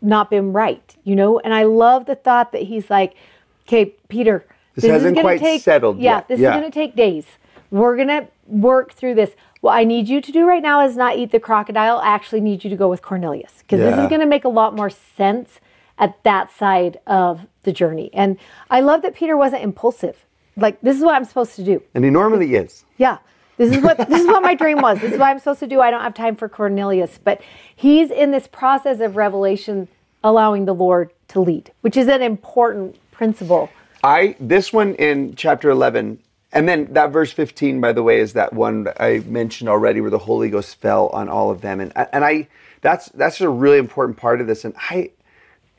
not 0.00 0.30
been 0.30 0.52
right, 0.52 0.96
you 1.04 1.16
know. 1.16 1.38
And 1.38 1.52
I 1.54 1.64
love 1.64 2.06
the 2.06 2.14
thought 2.14 2.52
that 2.52 2.62
he's 2.62 2.88
like, 2.90 3.14
"Okay, 3.62 3.94
Peter, 4.08 4.46
This 4.74 4.84
hasn't 4.90 5.14
gonna 5.16 5.24
quite 5.24 5.40
take, 5.40 5.62
settled 5.62 5.98
Yeah, 5.98 6.16
yet. 6.16 6.28
this 6.28 6.40
Yeah. 6.40 6.50
is 6.54 6.60
going 6.60 6.70
to 6.70 6.74
take 6.74 6.96
days. 6.96 7.26
We're 7.70 7.96
going 7.96 8.08
to 8.08 8.28
work 8.46 8.92
through 8.92 9.14
this. 9.14 9.34
What 9.60 9.72
I 9.72 9.84
need 9.84 10.08
you 10.08 10.20
to 10.20 10.32
do 10.32 10.46
right 10.46 10.62
now 10.62 10.84
is 10.84 10.96
not 10.96 11.16
eat 11.16 11.32
the 11.32 11.40
crocodile. 11.40 11.98
I 11.98 12.08
actually 12.08 12.40
need 12.40 12.62
you 12.64 12.70
to 12.70 12.76
go 12.76 12.88
with 12.88 13.02
Cornelius 13.02 13.62
because 13.62 13.80
this 13.80 13.98
is 13.98 14.08
going 14.08 14.20
to 14.20 14.26
make 14.26 14.44
a 14.44 14.48
lot 14.48 14.74
more 14.76 14.90
sense 14.90 15.60
at 15.98 16.22
that 16.24 16.50
side 16.52 16.98
of 17.06 17.46
the 17.62 17.72
journey. 17.72 18.10
And 18.12 18.36
I 18.70 18.80
love 18.80 19.02
that 19.02 19.14
Peter 19.14 19.36
wasn't 19.36 19.62
impulsive. 19.62 20.24
Like 20.56 20.80
this 20.82 20.96
is 20.96 21.02
what 21.02 21.14
I'm 21.14 21.24
supposed 21.24 21.56
to 21.56 21.64
do. 21.64 21.82
And 21.94 22.04
he 22.04 22.10
normally 22.10 22.54
is. 22.54 22.84
Yeah. 22.98 23.18
This 23.56 23.74
is 23.76 23.82
what 23.82 23.96
this 23.96 24.20
is 24.20 24.26
what 24.26 24.42
my 24.42 24.54
dream 24.54 24.80
was. 24.80 25.00
This 25.00 25.12
is 25.12 25.18
what 25.18 25.28
I'm 25.28 25.38
supposed 25.38 25.60
to 25.60 25.66
do. 25.68 25.80
I 25.80 25.90
don't 25.90 26.02
have 26.02 26.14
time 26.14 26.34
for 26.36 26.48
Cornelius, 26.48 27.18
but 27.22 27.40
he's 27.74 28.10
in 28.10 28.32
this 28.32 28.48
process 28.48 28.98
of 29.00 29.14
revelation 29.16 29.88
allowing 30.24 30.64
the 30.64 30.74
Lord 30.74 31.12
to 31.28 31.40
lead, 31.40 31.70
which 31.80 31.96
is 31.96 32.08
an 32.08 32.20
important 32.22 32.96
principle. 33.12 33.70
I 34.04 34.36
this 34.38 34.72
one 34.72 34.94
in 34.96 35.34
chapter 35.34 35.70
11 35.70 36.18
and 36.52 36.68
then 36.68 36.92
that 36.92 37.10
verse 37.10 37.32
15 37.32 37.80
by 37.80 37.92
the 37.92 38.02
way 38.02 38.20
is 38.20 38.34
that 38.34 38.52
one 38.52 38.86
I 39.00 39.20
mentioned 39.26 39.70
already 39.70 40.02
where 40.02 40.10
the 40.10 40.18
Holy 40.18 40.50
Ghost 40.50 40.76
fell 40.76 41.08
on 41.08 41.28
all 41.28 41.50
of 41.50 41.62
them 41.62 41.80
and 41.80 41.92
and 42.12 42.24
I 42.24 42.48
that's 42.82 43.08
that's 43.08 43.40
a 43.40 43.48
really 43.48 43.78
important 43.78 44.18
part 44.18 44.42
of 44.42 44.46
this 44.46 44.64
and 44.66 44.74
I 44.78 45.10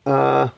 uh 0.08 0.50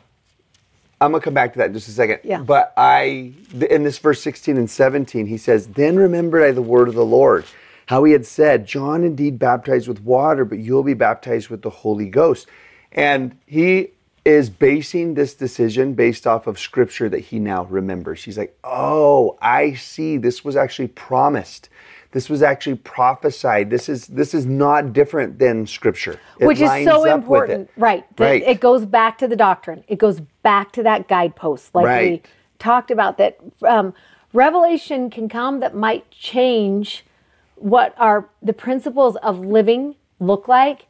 I'm 0.99 1.11
gonna 1.11 1.22
come 1.22 1.34
back 1.34 1.53
to 1.53 1.59
that 1.59 1.68
in 1.68 1.74
just 1.74 1.89
a 1.89 1.91
second. 1.91 2.22
Yeah. 2.24 2.41
But 2.41 2.74
I, 2.76 3.34
in 3.70 3.84
this 3.84 3.99
verse 3.99 4.20
16 4.22 4.57
and 4.57 4.70
17, 4.70 5.28
he 5.28 5.38
says, 5.38 5.68
Then 5.68 5.95
remembered 5.95 6.43
I 6.43 6.51
the 6.51 6.61
word 6.63 6.88
of 6.88 6.95
the 6.95 7.05
Lord, 7.05 7.45
how 7.86 8.03
he 8.03 8.13
had 8.13 8.26
said, 8.26 8.65
John 8.65 9.03
indeed 9.03 9.38
baptized 9.38 9.88
with 9.88 10.01
water, 10.01 10.43
but 10.43 10.57
you'll 10.57 10.82
be 10.82 10.95
baptized 10.95 11.49
with 11.49 11.61
the 11.61 11.70
Holy 11.70 12.09
Ghost. 12.09 12.47
And 12.91 13.38
he 13.45 13.89
is 14.28 14.49
basing 14.49 15.13
this 15.13 15.34
decision 15.34 15.93
based 15.93 16.28
off 16.28 16.47
of 16.47 16.59
scripture 16.59 17.07
that 17.07 17.19
he 17.19 17.39
now 17.39 17.63
remembers. 17.63 18.25
He's 18.25 18.38
like, 18.38 18.57
Oh, 18.61 19.38
I 19.41 19.73
see. 19.75 20.17
This 20.17 20.43
was 20.43 20.57
actually 20.57 20.89
promised. 20.89 21.69
This 22.11 22.30
was 22.30 22.41
actually 22.41 22.75
prophesied. 22.75 23.69
This 23.69 23.88
is 23.88 24.07
this 24.07 24.34
is 24.34 24.45
not 24.45 24.91
different 24.91 25.39
than 25.39 25.65
scripture. 25.65 26.19
It 26.39 26.45
which 26.45 26.59
is 26.59 26.69
so 26.84 27.05
important, 27.05 27.69
right? 27.78 28.05
Right. 28.17 28.43
It 28.43 28.59
goes 28.59 28.86
back 28.86 29.17
to 29.19 29.30
the 29.30 29.36
doctrine. 29.36 29.84
It 29.88 29.97
goes 29.97 30.19
back 30.41 30.73
to 30.73 30.84
that 30.84 31.07
guidepost, 31.07 31.73
like 31.73 32.01
we 32.01 32.21
talked 32.59 32.91
about. 32.91 33.17
That 33.17 33.38
um, 33.65 33.93
revelation 34.34 35.09
can 35.09 35.30
come 35.30 35.61
that 35.61 35.75
might 35.75 36.09
change 36.11 37.05
what 37.55 37.93
our 37.97 38.28
the 38.41 38.53
principles 38.53 39.15
of 39.17 39.39
living 39.39 39.95
look 40.19 40.47
like, 40.47 40.88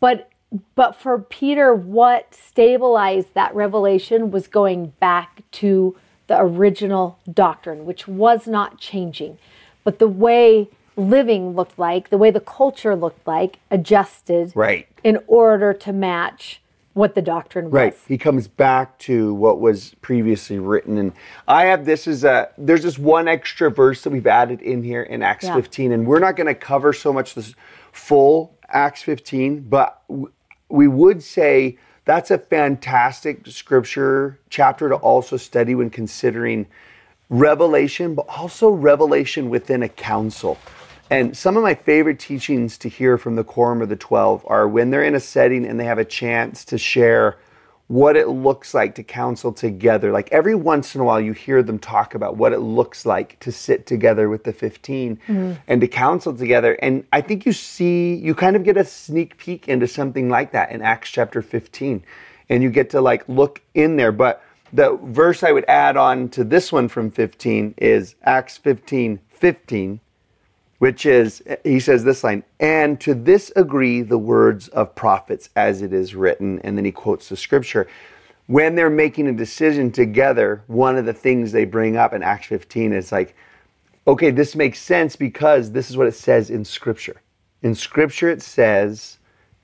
but 0.00 0.27
but 0.74 0.96
for 0.96 1.18
Peter, 1.18 1.74
what 1.74 2.34
stabilized 2.34 3.34
that 3.34 3.54
revelation 3.54 4.30
was 4.30 4.46
going 4.46 4.92
back 5.00 5.42
to 5.52 5.96
the 6.26 6.38
original 6.40 7.18
doctrine, 7.32 7.84
which 7.84 8.06
was 8.08 8.46
not 8.46 8.78
changing, 8.78 9.38
but 9.84 9.98
the 9.98 10.08
way 10.08 10.68
living 10.96 11.54
looked 11.54 11.78
like, 11.78 12.10
the 12.10 12.18
way 12.18 12.30
the 12.30 12.40
culture 12.40 12.96
looked 12.96 13.26
like, 13.26 13.58
adjusted 13.70 14.52
Right. 14.54 14.88
in 15.04 15.18
order 15.26 15.72
to 15.72 15.92
match 15.92 16.60
what 16.92 17.14
the 17.14 17.22
doctrine 17.22 17.66
was. 17.66 17.72
Right. 17.72 17.96
He 18.08 18.18
comes 18.18 18.48
back 18.48 18.98
to 19.00 19.32
what 19.34 19.60
was 19.60 19.94
previously 20.00 20.58
written. 20.58 20.98
And 20.98 21.12
I 21.46 21.66
have 21.66 21.84
this 21.84 22.08
as 22.08 22.24
a, 22.24 22.48
there's 22.58 22.82
just 22.82 22.98
one 22.98 23.28
extra 23.28 23.70
verse 23.70 24.02
that 24.02 24.10
we've 24.10 24.26
added 24.26 24.60
in 24.60 24.82
here 24.82 25.02
in 25.02 25.22
Acts 25.22 25.44
Yeah. 25.44 25.54
15. 25.54 25.92
And 25.92 26.06
we're 26.06 26.18
not 26.18 26.34
going 26.34 26.48
to 26.48 26.54
cover 26.54 26.92
so 26.92 27.12
much 27.12 27.34
this 27.34 27.54
full 27.92 28.56
Acts 28.68 29.02
15, 29.02 29.60
but 29.68 30.02
we 30.68 30.88
would 30.88 31.22
say 31.22 31.78
that's 32.04 32.30
a 32.30 32.38
fantastic 32.38 33.46
scripture 33.46 34.38
chapter 34.50 34.88
to 34.88 34.96
also 34.96 35.36
study 35.36 35.74
when 35.74 35.90
considering 35.90 36.66
revelation, 37.28 38.14
but 38.14 38.26
also 38.28 38.70
revelation 38.70 39.50
within 39.50 39.82
a 39.82 39.88
council. 39.88 40.58
And 41.10 41.36
some 41.36 41.56
of 41.56 41.62
my 41.62 41.74
favorite 41.74 42.18
teachings 42.18 42.76
to 42.78 42.88
hear 42.88 43.18
from 43.18 43.36
the 43.36 43.44
Quorum 43.44 43.82
of 43.82 43.88
the 43.88 43.96
Twelve 43.96 44.44
are 44.46 44.68
when 44.68 44.90
they're 44.90 45.04
in 45.04 45.14
a 45.14 45.20
setting 45.20 45.64
and 45.64 45.78
they 45.78 45.84
have 45.84 45.98
a 45.98 46.04
chance 46.04 46.64
to 46.66 46.78
share 46.78 47.36
what 47.88 48.16
it 48.16 48.28
looks 48.28 48.74
like 48.74 48.94
to 48.94 49.02
counsel 49.02 49.50
together. 49.50 50.12
Like 50.12 50.30
every 50.30 50.54
once 50.54 50.94
in 50.94 51.00
a 51.00 51.04
while, 51.04 51.20
you 51.20 51.32
hear 51.32 51.62
them 51.62 51.78
talk 51.78 52.14
about 52.14 52.36
what 52.36 52.52
it 52.52 52.60
looks 52.60 53.06
like 53.06 53.40
to 53.40 53.50
sit 53.50 53.86
together 53.86 54.28
with 54.28 54.44
the 54.44 54.52
15 54.52 55.16
mm-hmm. 55.16 55.52
and 55.66 55.80
to 55.80 55.88
counsel 55.88 56.36
together. 56.36 56.74
And 56.74 57.04
I 57.12 57.22
think 57.22 57.46
you 57.46 57.52
see, 57.52 58.14
you 58.14 58.34
kind 58.34 58.56
of 58.56 58.64
get 58.64 58.76
a 58.76 58.84
sneak 58.84 59.38
peek 59.38 59.68
into 59.68 59.88
something 59.88 60.28
like 60.28 60.52
that 60.52 60.70
in 60.70 60.82
Acts 60.82 61.10
chapter 61.10 61.40
15. 61.40 62.04
And 62.50 62.62
you 62.62 62.70
get 62.70 62.90
to 62.90 63.00
like 63.00 63.26
look 63.26 63.62
in 63.74 63.96
there. 63.96 64.12
But 64.12 64.42
the 64.70 64.98
verse 65.02 65.42
I 65.42 65.52
would 65.52 65.64
add 65.66 65.96
on 65.96 66.28
to 66.30 66.44
this 66.44 66.70
one 66.70 66.88
from 66.88 67.10
15 67.10 67.74
is 67.78 68.14
Acts 68.22 68.58
15 68.58 69.20
15 69.30 70.00
which 70.78 71.06
is 71.06 71.42
he 71.64 71.80
says 71.80 72.04
this 72.04 72.22
line 72.24 72.42
and 72.60 73.00
to 73.00 73.14
this 73.14 73.52
agree 73.56 74.02
the 74.02 74.18
words 74.18 74.68
of 74.68 74.94
prophets 74.94 75.50
as 75.56 75.82
it 75.82 75.92
is 75.92 76.14
written 76.14 76.60
and 76.60 76.76
then 76.76 76.84
he 76.84 76.92
quotes 76.92 77.28
the 77.28 77.36
scripture 77.36 77.86
when 78.46 78.74
they're 78.74 78.88
making 78.90 79.28
a 79.28 79.32
decision 79.32 79.90
together 79.90 80.62
one 80.66 80.96
of 80.96 81.04
the 81.04 81.12
things 81.12 81.52
they 81.52 81.64
bring 81.64 81.96
up 81.96 82.12
in 82.12 82.22
acts 82.22 82.46
15 82.46 82.92
is 82.92 83.12
like 83.12 83.34
okay 84.06 84.30
this 84.30 84.54
makes 84.54 84.78
sense 84.78 85.16
because 85.16 85.72
this 85.72 85.90
is 85.90 85.96
what 85.96 86.06
it 86.06 86.14
says 86.14 86.50
in 86.50 86.64
scripture 86.64 87.20
in 87.62 87.74
scripture 87.74 88.28
it 88.28 88.42
says 88.42 89.18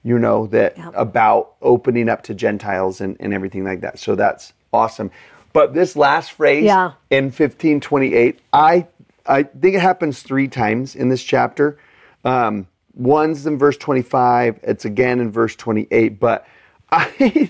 you 0.04 0.18
know, 0.18 0.46
that 0.48 0.76
Yeah. 0.76 0.90
about 0.94 1.54
opening 1.62 2.08
up 2.10 2.22
to 2.24 2.34
Gentiles 2.34 3.00
and, 3.00 3.16
and 3.20 3.32
everything 3.32 3.64
like 3.64 3.80
that. 3.80 3.98
So 3.98 4.14
that's 4.14 4.52
awesome. 4.72 5.10
But 5.54 5.72
this 5.72 5.96
last 5.96 6.32
phrase 6.32 6.64
Yeah. 6.64 6.92
in 7.10 7.30
1528, 7.30 8.38
I 8.52 8.86
I 9.26 9.44
think 9.44 9.76
it 9.76 9.80
happens 9.80 10.22
three 10.22 10.48
times 10.48 10.94
in 10.94 11.08
this 11.08 11.22
chapter. 11.22 11.78
Um, 12.24 12.66
one's 12.94 13.46
in 13.46 13.58
verse 13.58 13.76
25, 13.76 14.60
it's 14.62 14.84
again 14.84 15.20
in 15.20 15.30
verse 15.30 15.56
28, 15.56 16.20
but 16.20 16.46
I 16.92 17.06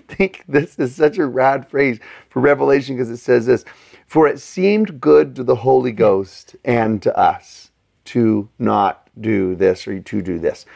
think 0.08 0.44
this 0.48 0.78
is 0.78 0.94
such 0.94 1.18
a 1.18 1.26
rad 1.26 1.68
phrase 1.68 1.98
for 2.30 2.40
Revelation 2.40 2.96
because 2.96 3.10
it 3.10 3.18
says 3.18 3.46
this 3.46 3.64
For 4.06 4.26
it 4.26 4.40
seemed 4.40 5.00
good 5.00 5.36
to 5.36 5.44
the 5.44 5.56
Holy 5.56 5.92
Ghost 5.92 6.56
and 6.64 7.02
to 7.02 7.16
us 7.18 7.70
to 8.06 8.48
not 8.58 9.08
do 9.20 9.54
this 9.54 9.86
or 9.86 10.00
to 10.00 10.22
do 10.22 10.38
this. 10.38 10.66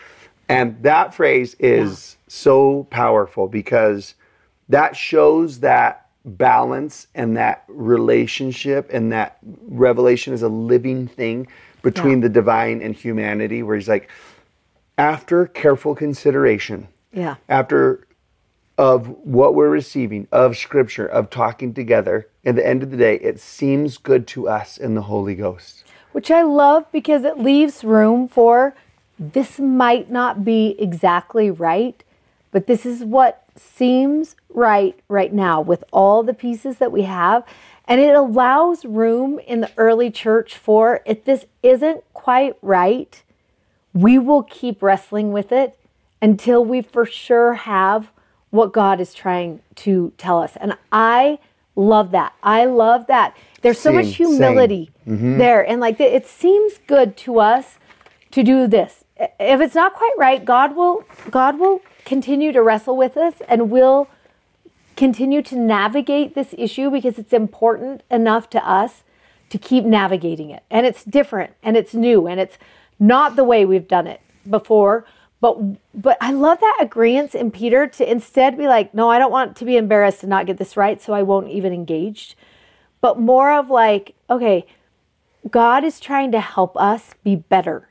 And 0.49 0.83
that 0.83 1.15
phrase 1.15 1.55
is 1.59 2.17
so 2.27 2.85
powerful 2.91 3.49
because 3.49 4.15
that 4.69 4.97
shows 4.97 5.61
that 5.61 6.08
balance 6.37 7.07
and 7.15 7.37
that 7.37 7.65
relationship 7.69 8.91
and 8.93 9.11
that 9.13 9.39
revelation 9.69 10.33
is 10.35 10.43
a 10.43 10.49
living 10.49 11.07
thing 11.09 11.47
between 11.83 12.19
Yeah. 12.19 12.23
the 12.23 12.29
divine 12.29 12.83
and 12.83 12.95
humanity 12.95 13.63
where 13.63 13.77
he's 13.77 13.89
like 13.89 14.09
after 14.97 15.47
careful 15.47 15.95
consideration 15.95 16.89
Yeah. 17.13 17.37
after 17.49 18.07
of 18.77 19.09
what 19.25 19.55
we're 19.55 19.69
receiving 19.71 20.29
of 20.31 20.57
scripture 20.57 21.07
of 21.07 21.31
talking 21.31 21.75
together 21.75 22.29
at 22.45 22.55
the 22.55 22.67
end 22.67 22.83
of 22.83 22.91
the 22.91 22.97
day 22.97 23.17
it 23.17 23.41
seems 23.41 23.97
good 23.99 24.27
to 24.29 24.49
us 24.49 24.77
in 24.77 24.95
the 24.95 25.03
holy 25.03 25.35
ghost 25.35 25.85
Which 26.13 26.31
I 26.31 26.43
love 26.43 26.85
because 26.93 27.25
it 27.25 27.39
leaves 27.39 27.85
room 27.85 28.29
for 28.29 28.75
this 29.19 29.59
might 29.59 30.11
not 30.13 30.45
be 30.45 30.77
exactly 30.79 31.51
right, 31.51 32.05
but 32.53 32.69
this 32.69 32.87
is 32.87 33.03
what 33.03 33.43
seems 33.61 34.37
right 34.49 34.99
right 35.09 35.33
now 35.33 35.61
with 35.61 35.85
all 35.93 36.23
the 36.23 36.35
pieces 36.35 36.79
that 36.79 36.93
we 36.93 37.03
have. 37.03 37.45
And 37.87 38.01
it 38.01 38.15
allows 38.15 38.85
room 38.85 39.39
in 39.39 39.61
the 39.61 39.71
early 39.77 40.11
church 40.11 40.57
for 40.57 41.01
if 41.07 41.25
this 41.25 41.47
isn't 41.63 42.05
quite 42.13 42.57
right, 42.61 43.23
we 43.95 44.19
will 44.19 44.43
keep 44.43 44.83
wrestling 44.83 45.33
with 45.33 45.53
it 45.53 45.79
until 46.21 46.65
we 46.65 46.83
for 46.83 47.07
sure 47.07 47.55
have 47.55 48.11
what 48.51 48.73
God 48.73 49.01
is 49.01 49.15
trying 49.15 49.61
to 49.77 50.13
tell 50.19 50.39
us. 50.39 50.57
And 50.57 50.77
I 50.93 51.39
love 51.77 52.11
that. 52.11 52.35
I 52.43 52.65
love 52.67 53.07
that. 53.07 53.37
There's 53.63 53.79
so 53.79 53.93
much 53.93 54.07
Same, 54.07 54.15
same. 54.15 54.27
humility 54.29 54.91
mm-hmm. 55.07 55.39
there. 55.39 55.67
And 55.67 55.81
like 55.81 56.01
it 56.01 56.27
seems 56.27 56.79
good 56.87 57.17
to 57.19 57.41
us 57.41 57.79
to 58.33 58.43
do 58.43 58.67
this. 58.67 59.05
If 59.17 59.61
it's 59.61 59.75
not 59.75 59.95
quite 59.95 60.15
right, 60.19 60.45
God 60.45 60.77
will 60.77 61.05
God 61.31 61.59
will 61.59 61.81
continue 62.09 62.53
to 62.53 62.63
wrestle 62.63 62.97
with 62.97 63.19
us 63.19 63.35
and 63.47 63.71
we'll 63.71 64.09
continue 64.97 65.43
to 65.43 65.57
navigate 65.57 66.35
this 66.35 66.55
issue 66.57 66.91
because 66.91 67.19
it's 67.19 67.35
important 67.35 68.03
enough 68.11 68.49
to 68.49 68.67
us 68.67 69.03
to 69.51 69.59
keep 69.59 69.85
navigating 69.85 70.49
it. 70.49 70.63
And 70.71 70.87
it's 70.87 71.05
different 71.05 71.53
and 71.63 71.77
it's 71.77 71.93
new 71.93 72.27
and 72.27 72.41
it's 72.41 72.57
not 72.99 73.37
the 73.37 73.45
way 73.45 73.67
we've 73.67 73.87
done 73.87 74.07
it 74.07 74.23
before. 74.49 75.05
But 75.41 75.59
but 75.95 76.17
I 76.21 76.33
love 76.33 76.61
that 76.61 76.79
agreement 76.81 77.35
in 77.35 77.51
Peter 77.51 77.87
to 77.87 78.11
instead 78.11 78.57
be 78.57 78.67
like, 78.67 78.95
no, 78.95 79.11
I 79.11 79.19
don't 79.19 79.31
want 79.31 79.55
to 79.57 79.67
be 79.67 79.77
embarrassed 79.77 80.21
to 80.21 80.27
not 80.27 80.47
get 80.47 80.57
this 80.57 80.77
right, 80.77 81.01
so 81.01 81.13
I 81.13 81.23
won't 81.23 81.49
even 81.49 81.73
engage. 81.75 82.37
But 83.03 83.21
more 83.21 83.53
of 83.53 83.69
like, 83.69 84.15
okay, 84.29 84.67
God 85.49 85.85
is 85.85 86.01
trying 86.01 86.33
to 86.33 86.41
help 86.41 86.75
us 86.77 87.15
be 87.23 87.37
better 87.37 87.88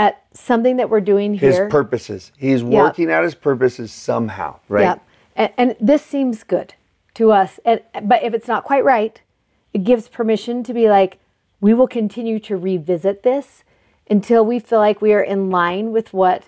at 0.00 0.24
something 0.32 0.78
that 0.78 0.88
we're 0.88 1.00
doing 1.00 1.34
here. 1.34 1.64
his 1.64 1.70
purposes 1.70 2.32
he's 2.36 2.64
working 2.64 3.10
out 3.10 3.22
his 3.22 3.34
purposes 3.34 3.92
somehow 3.92 4.58
right 4.68 4.82
Yeah. 4.82 4.96
And, 5.36 5.52
and 5.56 5.76
this 5.80 6.04
seems 6.04 6.42
good 6.42 6.74
to 7.14 7.32
us. 7.32 7.58
And 7.64 7.80
but 8.02 8.22
if 8.22 8.34
it's 8.34 8.48
not 8.48 8.64
quite 8.64 8.84
right, 8.84 9.20
it 9.72 9.84
gives 9.84 10.08
permission 10.08 10.62
to 10.64 10.74
be 10.74 10.88
like, 10.88 11.18
we 11.60 11.74
will 11.74 11.88
continue 11.88 12.38
to 12.40 12.56
revisit 12.56 13.22
this 13.22 13.64
until 14.10 14.44
we 14.44 14.58
feel 14.58 14.78
like 14.78 15.00
we 15.00 15.12
are 15.12 15.22
in 15.22 15.50
line 15.50 15.92
with 15.92 16.12
what 16.12 16.44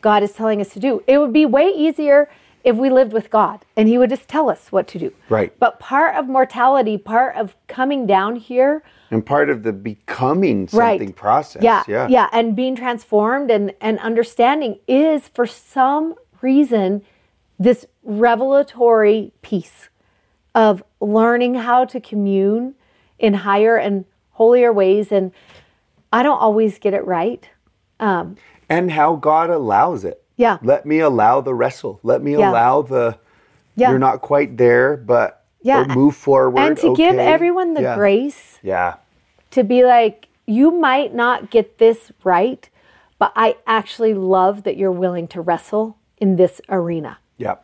God 0.00 0.22
is 0.22 0.32
telling 0.32 0.60
us 0.60 0.70
to 0.70 0.80
do. 0.80 1.02
It 1.06 1.18
would 1.18 1.32
be 1.32 1.46
way 1.46 1.68
easier 1.68 2.28
if 2.64 2.76
we 2.76 2.90
lived 2.90 3.12
with 3.12 3.30
God 3.30 3.64
and 3.76 3.88
He 3.88 3.96
would 3.96 4.10
just 4.10 4.28
tell 4.28 4.50
us 4.50 4.72
what 4.72 4.88
to 4.88 4.98
do. 4.98 5.12
Right. 5.28 5.56
But 5.58 5.78
part 5.78 6.16
of 6.16 6.28
mortality, 6.28 6.98
part 6.98 7.36
of 7.36 7.54
coming 7.68 8.06
down 8.06 8.36
here, 8.36 8.82
and 9.10 9.24
part 9.24 9.50
of 9.50 9.62
the 9.62 9.72
becoming 9.72 10.68
Right. 10.72 10.98
something 10.98 11.12
process 11.12 11.62
yeah, 11.62 11.84
yeah 11.88 12.08
yeah, 12.08 12.28
and 12.32 12.56
being 12.56 12.74
transformed 12.76 13.50
and 13.50 13.72
and 13.80 13.98
understanding 14.00 14.78
is 14.88 15.28
for 15.28 15.46
some 15.46 16.14
reason 16.42 17.02
this 17.58 17.86
revelatory 18.02 19.32
piece 19.42 19.88
of 20.54 20.82
learning 21.00 21.54
how 21.54 21.84
to 21.84 22.00
commune 22.00 22.74
in 23.18 23.34
higher 23.34 23.76
and 23.76 24.04
holier 24.32 24.72
ways 24.72 25.10
and 25.12 25.32
I 26.12 26.22
don't 26.22 26.38
always 26.38 26.78
get 26.78 26.94
it 26.94 27.04
right. 27.06 27.48
Um, 28.00 28.36
and 28.68 28.90
how 28.90 29.16
god 29.16 29.48
allows 29.50 30.04
it 30.04 30.22
Yeah. 30.36 30.58
let 30.62 30.84
me 30.86 30.98
allow 31.00 31.40
the 31.40 31.54
wrestle 31.54 31.98
let 32.02 32.22
me 32.22 32.36
Yeah. 32.36 32.50
allow 32.50 32.82
the 32.82 33.18
Yeah. 33.76 33.90
you're 33.90 33.98
not 33.98 34.20
quite 34.20 34.56
there 34.56 34.96
but 34.96 35.35
Yeah. 35.66 35.82
or 35.82 35.94
move 35.94 36.16
forward 36.16 36.60
and 36.60 36.76
to 36.78 36.94
give 36.94 37.16
everyone 37.18 37.74
the 37.74 37.82
Yeah. 37.82 37.96
grace 37.96 38.58
yeah 38.62 38.94
to 39.50 39.64
be 39.64 39.82
like, 39.84 40.28
you 40.46 40.70
might 40.70 41.14
not 41.14 41.50
get 41.50 41.78
this 41.78 42.12
right, 42.24 42.68
but 43.18 43.32
I 43.34 43.56
actually 43.66 44.14
love 44.14 44.62
that 44.64 44.76
you're 44.76 44.92
willing 45.04 45.26
to 45.28 45.40
wrestle 45.40 45.96
in 46.18 46.36
this 46.36 46.60
arena, 46.68 47.18
yeah 47.38 47.56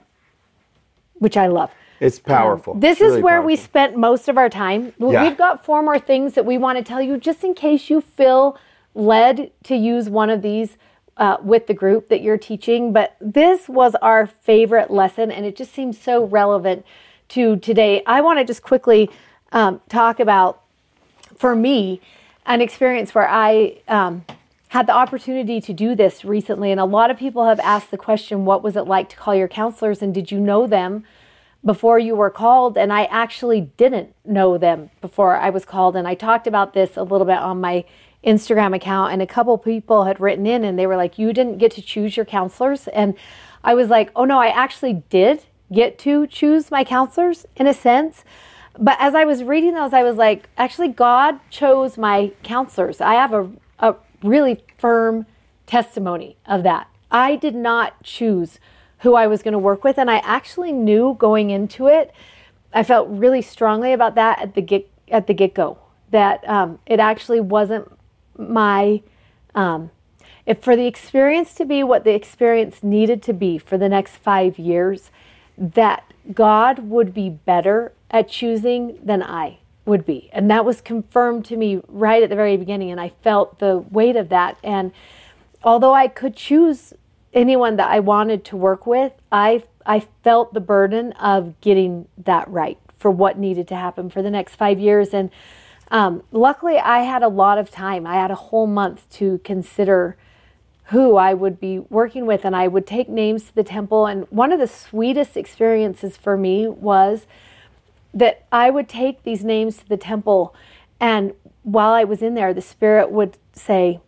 which 1.18 1.36
I 1.36 1.46
love. 1.46 1.70
it's 2.00 2.18
powerful 2.18 2.74
This 2.74 2.92
It's 2.98 3.02
is 3.02 3.06
really 3.10 3.22
where 3.22 3.42
we 3.42 3.54
spent 3.56 3.96
most 3.96 4.28
of 4.28 4.36
our 4.36 4.48
time. 4.48 4.92
W- 4.98 5.12
Yeah. 5.16 5.22
We've 5.22 5.36
got 5.36 5.64
four 5.64 5.80
more 5.82 5.98
things 6.00 6.34
that 6.34 6.44
we 6.44 6.58
want 6.58 6.76
to 6.78 6.84
tell 6.84 7.00
you 7.00 7.16
just 7.16 7.44
in 7.44 7.54
case 7.54 7.88
you 7.90 8.00
feel 8.00 8.56
led 8.94 9.52
to 9.64 9.76
use 9.76 10.10
one 10.10 10.28
of 10.30 10.42
these 10.42 10.76
uh, 11.16 11.36
with 11.42 11.66
the 11.68 11.74
group 11.74 12.08
that 12.08 12.20
you're 12.22 12.38
teaching. 12.38 12.92
But 12.92 13.14
this 13.20 13.68
was 13.68 13.94
our 14.02 14.26
favorite 14.26 14.90
lesson, 14.90 15.30
and 15.30 15.46
it 15.46 15.54
just 15.54 15.72
seems 15.72 15.96
so 15.98 16.24
relevant 16.24 16.84
to 17.32 17.56
today. 17.56 18.02
I 18.06 18.20
want 18.20 18.38
to 18.38 18.44
just 18.44 18.62
quickly 18.62 19.10
um, 19.52 19.80
talk 19.88 20.20
about, 20.20 20.62
for 21.36 21.54
me, 21.54 22.00
an 22.46 22.60
experience 22.60 23.14
where 23.14 23.28
I 23.28 23.80
um, 23.88 24.24
had 24.68 24.86
the 24.86 24.92
opportunity 24.92 25.60
to 25.60 25.72
do 25.72 25.94
this 25.94 26.24
recently. 26.24 26.70
And 26.70 26.80
a 26.80 26.84
lot 26.84 27.10
of 27.10 27.18
people 27.18 27.46
have 27.46 27.60
asked 27.60 27.90
the 27.90 27.98
question, 27.98 28.44
what 28.44 28.62
was 28.62 28.76
it 28.76 28.82
like 28.82 29.08
to 29.10 29.16
call 29.16 29.34
your 29.34 29.48
counselors, 29.48 30.02
and 30.02 30.14
did 30.14 30.30
you 30.30 30.40
know 30.40 30.66
them? 30.66 31.04
before 31.64 31.98
you 31.98 32.16
were 32.16 32.30
called 32.30 32.76
and 32.76 32.92
I 32.92 33.04
actually 33.04 33.60
didn't 33.76 34.14
know 34.24 34.58
them 34.58 34.90
before 35.00 35.36
I 35.36 35.50
was 35.50 35.64
called 35.64 35.94
and 35.94 36.08
I 36.08 36.14
talked 36.14 36.46
about 36.46 36.74
this 36.74 36.96
a 36.96 37.02
little 37.02 37.26
bit 37.26 37.38
on 37.38 37.60
my 37.60 37.84
Instagram 38.24 38.74
account 38.74 39.12
and 39.12 39.22
a 39.22 39.26
couple 39.26 39.56
people 39.58 40.04
had 40.04 40.20
written 40.20 40.46
in 40.46 40.64
and 40.64 40.78
they 40.78 40.86
were 40.86 40.96
like 40.96 41.18
you 41.18 41.32
didn't 41.32 41.58
get 41.58 41.70
to 41.72 41.82
choose 41.82 42.16
your 42.16 42.26
counselors 42.26 42.88
and 42.88 43.14
I 43.62 43.74
was 43.74 43.88
like 43.88 44.10
oh 44.16 44.24
no 44.24 44.38
I 44.38 44.48
actually 44.48 45.04
did 45.08 45.44
get 45.72 45.98
to 45.98 46.26
choose 46.26 46.70
my 46.70 46.84
counselors 46.84 47.46
in 47.56 47.66
a 47.66 47.74
sense 47.74 48.24
but 48.78 48.96
as 49.00 49.14
I 49.14 49.24
was 49.24 49.42
reading 49.42 49.74
those 49.74 49.92
I 49.92 50.02
was 50.02 50.16
like 50.16 50.48
actually 50.56 50.88
God 50.88 51.38
chose 51.50 51.98
my 51.98 52.32
counselors 52.42 53.00
I 53.00 53.14
have 53.14 53.32
a, 53.32 53.50
a 53.78 53.94
really 54.22 54.64
firm 54.78 55.26
testimony 55.66 56.36
of 56.46 56.62
that 56.62 56.88
I 57.10 57.36
did 57.36 57.54
not 57.54 58.02
choose 58.02 58.58
who 59.02 59.14
I 59.14 59.26
was 59.26 59.42
going 59.42 59.52
to 59.52 59.58
work 59.58 59.84
with. 59.84 59.98
And 59.98 60.10
I 60.10 60.18
actually 60.18 60.72
knew 60.72 61.14
going 61.18 61.50
into 61.50 61.86
it, 61.86 62.12
I 62.72 62.82
felt 62.82 63.08
really 63.08 63.42
strongly 63.42 63.92
about 63.92 64.14
that 64.14 64.40
at 64.40 64.54
the 64.54 64.62
get 64.62 64.88
at 65.08 65.26
the 65.26 65.34
get 65.34 65.54
go. 65.54 65.78
That 66.10 66.48
um, 66.48 66.78
it 66.86 67.00
actually 67.00 67.40
wasn't 67.40 67.90
my 68.38 69.02
um, 69.54 69.90
if 70.46 70.62
for 70.62 70.74
the 70.74 70.86
experience 70.86 71.54
to 71.54 71.64
be 71.64 71.82
what 71.82 72.04
the 72.04 72.14
experience 72.14 72.82
needed 72.82 73.22
to 73.24 73.32
be 73.32 73.58
for 73.58 73.76
the 73.76 73.88
next 73.88 74.16
five 74.16 74.58
years, 74.58 75.10
that 75.62 76.12
God 76.32 76.80
would 76.80 77.14
be 77.14 77.30
better 77.30 77.92
at 78.10 78.28
choosing 78.28 78.98
than 79.02 79.22
I 79.22 79.58
would 79.86 80.04
be. 80.04 80.28
And 80.32 80.50
that 80.50 80.64
was 80.64 80.80
confirmed 80.80 81.44
to 81.46 81.56
me 81.56 81.80
right 81.88 82.22
at 82.22 82.28
the 82.28 82.36
very 82.36 82.56
beginning. 82.56 82.90
And 82.90 83.00
I 83.00 83.12
felt 83.22 83.60
the 83.60 83.78
weight 83.78 84.16
of 84.16 84.28
that. 84.28 84.58
And 84.62 84.92
although 85.62 85.94
I 85.94 86.08
could 86.08 86.36
choose 86.36 86.92
anyone 87.32 87.76
that 87.76 87.90
I 87.90 88.00
wanted 88.00 88.44
to 88.46 88.56
work 88.56 88.86
with, 88.86 89.12
I 89.30 89.64
I 89.84 90.06
felt 90.22 90.54
the 90.54 90.60
burden 90.60 91.12
of 91.12 91.60
getting 91.60 92.06
that 92.18 92.48
right 92.48 92.78
for 92.98 93.10
what 93.10 93.36
needed 93.36 93.66
to 93.68 93.76
happen 93.76 94.10
for 94.10 94.22
the 94.22 94.30
next 94.30 94.54
five 94.54 94.78
years. 94.78 95.12
And 95.12 95.30
um, 95.90 96.22
luckily, 96.30 96.78
I 96.78 97.00
had 97.00 97.22
a 97.22 97.28
lot 97.28 97.58
of 97.58 97.68
time. 97.68 98.06
I 98.06 98.14
had 98.14 98.30
a 98.30 98.36
whole 98.36 98.68
month 98.68 99.10
to 99.14 99.38
consider 99.38 100.16
who 100.92 101.16
I 101.16 101.32
would 101.32 101.58
be 101.58 101.78
working 101.78 102.26
with, 102.26 102.44
and 102.44 102.54
I 102.54 102.68
would 102.68 102.86
take 102.86 103.08
names 103.08 103.44
to 103.44 103.54
the 103.54 103.64
temple. 103.64 104.06
And 104.06 104.26
one 104.28 104.52
of 104.52 104.60
the 104.60 104.66
sweetest 104.66 105.38
experiences 105.38 106.18
for 106.18 106.36
me 106.36 106.68
was 106.68 107.26
that 108.12 108.44
I 108.52 108.68
would 108.68 108.90
take 108.90 109.22
these 109.22 109.42
names 109.42 109.78
to 109.78 109.88
the 109.88 109.96
temple, 109.96 110.54
and 111.00 111.32
while 111.62 111.92
I 111.92 112.04
was 112.04 112.20
in 112.20 112.34
there, 112.34 112.52
the 112.52 112.60
Spirit 112.60 113.10
would 113.10 113.38
say, 113.54 114.00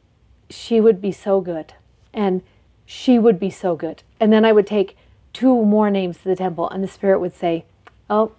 She 0.50 0.78
would 0.78 1.00
be 1.00 1.10
so 1.10 1.40
good. 1.40 1.72
And 2.12 2.42
she 2.84 3.18
would 3.18 3.40
be 3.40 3.50
so 3.50 3.76
good. 3.76 4.02
And 4.20 4.30
then 4.30 4.44
I 4.44 4.52
would 4.52 4.66
take 4.66 4.96
two 5.32 5.64
more 5.64 5.90
names 5.90 6.18
to 6.18 6.24
the 6.24 6.36
temple, 6.36 6.68
and 6.68 6.84
the 6.84 6.88
Spirit 6.88 7.18
would 7.18 7.34
say, 7.34 7.64
Oh, 8.10 8.32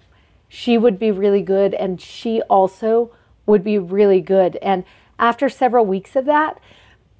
she 0.47 0.77
would 0.77 0.99
be 0.99 1.09
really 1.09 1.41
good, 1.41 1.73
and 1.73 1.99
she 1.99 2.43
also 2.43 3.11
would 3.47 3.63
be 3.63 3.79
really 3.79 4.21
good. 4.21 4.57
And 4.57 4.83
after 5.17 5.49
several 5.49 5.83
weeks 5.83 6.15
of 6.15 6.25
that, 6.25 6.59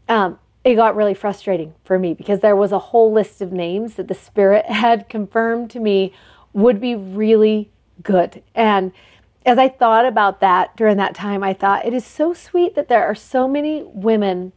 um, 0.08 0.38
it 0.66 0.76
got 0.76 0.96
really 0.96 1.14
frustrating 1.14 1.76
for 1.84 2.00
me 2.00 2.16
because 2.16 2.40
there 2.40 2.56
was 2.56 2.72
a 2.72 2.80
whole 2.80 3.14
list 3.14 3.40
of 3.40 3.54
names 3.54 3.94
that 3.96 4.08
the 4.08 4.16
Spirit 4.16 4.66
had 4.70 5.08
confirmed 5.08 5.70
to 5.70 5.80
me 5.80 6.12
would 6.52 6.82
be 6.82 6.96
really 6.96 7.70
good. 8.02 8.42
And 8.56 8.92
as 9.46 9.60
I 9.60 9.70
thought 9.70 10.08
about 10.08 10.42
that 10.42 10.76
during 10.76 10.98
that 10.98 11.14
time, 11.14 11.44
I 11.44 11.54
thought 11.54 11.86
it 11.86 11.94
is 11.94 12.04
so 12.04 12.34
sweet 12.34 12.74
that 12.74 12.90
there 12.90 13.06
are 13.06 13.14
so 13.14 13.48
many 13.48 13.84
women 13.84 14.52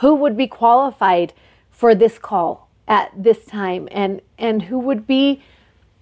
who 0.00 0.14
would 0.14 0.36
be 0.36 0.46
qualified 0.46 1.32
for 1.70 1.94
this 1.94 2.18
call 2.18 2.68
at 2.86 3.10
this 3.16 3.46
time 3.46 3.88
and 3.90 4.20
and 4.38 4.62
who 4.62 4.78
would 4.78 5.06
be 5.06 5.42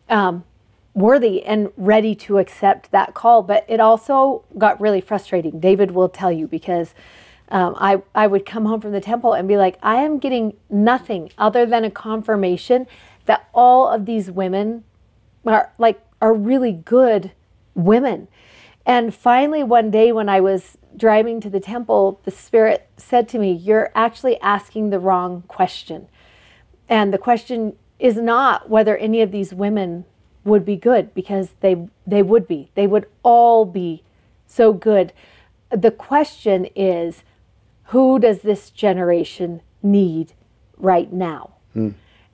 um, 0.09 0.43
worthy 0.93 1.45
and 1.45 1.71
ready 1.77 2.17
to 2.17 2.39
accept 2.39 2.91
that 2.91 3.15
call. 3.15 3.43
But 3.43 3.65
it 3.69 3.79
also 3.79 4.45
got 4.59 4.81
really 4.81 5.01
frustrating. 5.01 5.61
David 5.61 5.93
will 5.93 6.09
tell 6.09 6.33
you 6.33 6.49
because 6.49 6.95
um, 7.51 7.75
I 7.79 8.03
I 8.15 8.27
would 8.27 8.47
come 8.47 8.65
home 8.67 8.81
from 8.81 8.93
the 8.93 9.01
temple 9.01 9.33
and 9.33 9.47
be 9.47 9.57
like, 9.57 9.79
I 9.83 9.97
am 9.97 10.19
getting 10.19 10.57
nothing 10.71 11.31
other 11.39 11.67
than 11.67 11.85
a 11.85 11.91
confirmation 11.91 12.87
that 13.27 13.49
all 13.55 13.89
of 13.89 14.07
these 14.07 14.31
women 14.31 14.85
are 15.47 15.73
like 15.79 16.01
are 16.21 16.35
really 16.35 16.73
good 16.73 17.33
women. 17.75 18.29
And 18.87 19.15
finally, 19.15 19.63
one 19.63 19.91
day 19.91 20.13
when 20.13 20.29
I 20.29 20.41
was 20.41 20.77
driving 20.97 21.41
to 21.41 21.51
the 21.51 21.61
temple, 21.61 22.21
the 22.25 22.31
Spirit 22.31 22.87
said 22.97 23.29
to 23.31 23.39
me, 23.39 23.53
You're 23.53 23.91
actually 23.95 24.41
asking 24.41 24.91
the 24.91 24.99
wrong 24.99 25.43
question. 25.49 26.09
And 26.89 27.13
the 27.13 27.19
question 27.19 27.77
is 27.99 28.17
not 28.17 28.69
whether 28.69 28.97
any 28.97 29.23
of 29.23 29.33
these 29.33 29.55
women 29.55 30.05
would 30.45 30.65
be 30.65 30.77
good, 30.77 31.15
because 31.15 31.51
they, 31.61 31.89
they 32.07 32.23
would 32.23 32.47
be. 32.47 32.71
They 32.75 32.87
would 32.87 33.07
all 33.23 33.65
be 33.65 34.03
so 34.47 34.75
good. 34.75 35.13
The 35.71 35.91
question 35.91 36.67
is, 36.77 37.23
who 37.95 38.19
does 38.19 38.41
this 38.41 38.71
generation 38.71 39.63
need 39.81 40.33
right 40.77 41.13
now? 41.13 41.55
Hmm. 41.75 41.91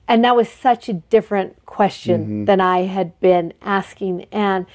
And 0.07 0.25
that 0.25 0.35
was 0.35 0.49
such 0.49 0.89
a 0.89 0.93
different 0.93 1.67
question 1.67 2.21
mm-hmm. 2.23 2.45
than 2.45 2.59
I 2.59 2.85
had 2.85 3.19
been 3.19 3.53
asking. 3.61 4.25
And 4.31 4.65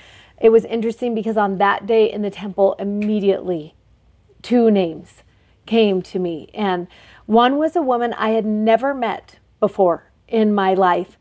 it 0.41 0.51
was 0.51 0.65
interesting 0.65 1.13
because 1.13 1.37
on 1.37 1.59
that 1.59 1.89
day 1.89 2.09
in 2.11 2.23
the 2.23 2.31
temple, 2.31 2.77
immediately 2.79 3.75
two 4.43 4.71
names 4.71 5.25
came 5.67 6.03
to 6.03 6.21
me. 6.21 6.51
And 6.55 6.87
one 7.27 7.59
was 7.59 7.75
a 7.75 7.83
woman 7.83 8.13
I 8.13 8.31
had 8.31 8.47
never 8.47 8.95
met 8.95 9.41
before 9.59 10.13
in 10.29 10.55
my 10.55 10.73
life, 10.73 11.19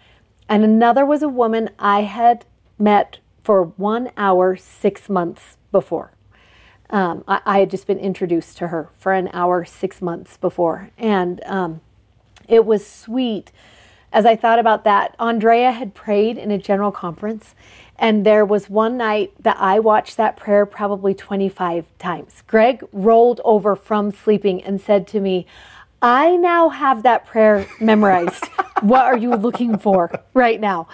and 0.47 0.63
another 0.63 1.07
was 1.07 1.23
a 1.23 1.27
woman 1.27 1.71
I 1.79 2.01
had 2.01 2.45
met 2.77 3.17
for 3.43 3.63
one 3.63 4.11
hour 4.15 4.55
six 4.55 5.09
months 5.09 5.57
before. 5.71 6.14
Um, 6.89 7.23
I, 7.27 7.41
I, 7.45 7.59
had 7.59 7.71
just 7.71 7.87
been 7.87 7.97
introduced 7.97 8.57
to 8.57 8.67
her 8.67 8.89
for 8.97 9.11
an 9.11 9.29
hour 9.33 9.65
six 9.65 10.01
months 10.01 10.37
before. 10.37 10.91
And 10.97 11.43
um, 11.45 11.81
it 12.47 12.65
was 12.65 12.85
sweet 12.85 13.51
as 14.11 14.25
I 14.25 14.35
thought 14.35 14.59
about 14.59 14.83
that. 14.85 15.15
Andrea 15.19 15.71
had 15.71 15.93
prayed 15.93 16.37
in 16.37 16.51
a 16.51 16.57
general 16.57 16.91
conference, 16.91 17.55
and 17.97 18.25
there 18.25 18.45
was 18.45 18.69
one 18.69 18.97
night 18.97 19.33
that 19.39 19.57
I 19.59 19.79
watched 19.79 20.17
that 20.17 20.37
prayer 20.37 20.65
probably 20.65 21.13
25 21.13 21.85
times. 21.97 22.43
Greg 22.47 22.83
rolled 22.93 23.41
over 23.43 23.75
from 23.75 24.11
sleeping 24.11 24.63
and 24.63 24.79
said 24.79 25.07
to 25.07 25.19
me, 25.19 25.45
I 26.01 26.35
now 26.35 26.69
have 26.69 27.03
that 27.03 27.25
prayer 27.25 27.67
memorized. 27.79 28.45
what 28.81 29.05
are 29.05 29.17
you 29.17 29.35
looking 29.35 29.77
for 29.77 30.11
right 30.33 30.59
now? 30.59 30.87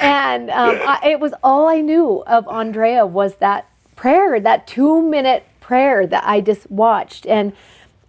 And 0.00 0.50
um, 0.50 0.76
I, 0.86 1.10
it 1.10 1.20
was 1.20 1.32
all 1.42 1.68
I 1.68 1.80
knew 1.80 2.24
of 2.26 2.48
Andrea 2.48 3.06
was 3.06 3.36
that 3.36 3.68
prayer, 3.96 4.38
that 4.38 4.66
two 4.66 5.02
minute 5.02 5.44
prayer 5.60 6.06
that 6.06 6.22
I 6.24 6.40
just 6.40 6.70
watched. 6.70 7.26
And 7.26 7.52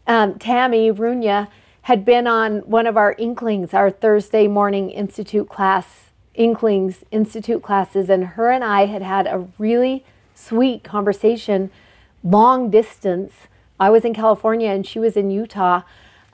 um, 0.05 0.37
Tammy 0.37 0.91
Runia 0.91 1.47
had 1.83 2.05
been 2.05 2.27
on 2.27 2.59
one 2.59 2.85
of 2.85 2.97
our 2.97 3.15
Inklings, 3.17 3.73
our 3.73 3.89
Thursday 3.89 4.47
morning 4.47 4.91
Institute 4.91 5.49
class 5.49 6.11
Inklings 6.35 7.03
Institute 7.09 7.63
classes, 7.63 8.09
and 8.09 8.23
her 8.23 8.51
and 8.51 8.63
I 8.63 8.85
had 8.85 9.01
had 9.01 9.25
a 9.25 9.47
really 9.57 10.05
sweet 10.35 10.83
conversation, 10.83 11.71
long 12.23 12.69
distance. 12.69 13.33
I 13.79 13.89
was 13.89 14.05
in 14.05 14.13
California 14.13 14.69
and 14.69 14.85
she 14.85 14.99
was 14.99 15.17
in 15.17 15.31
Utah, 15.31 15.81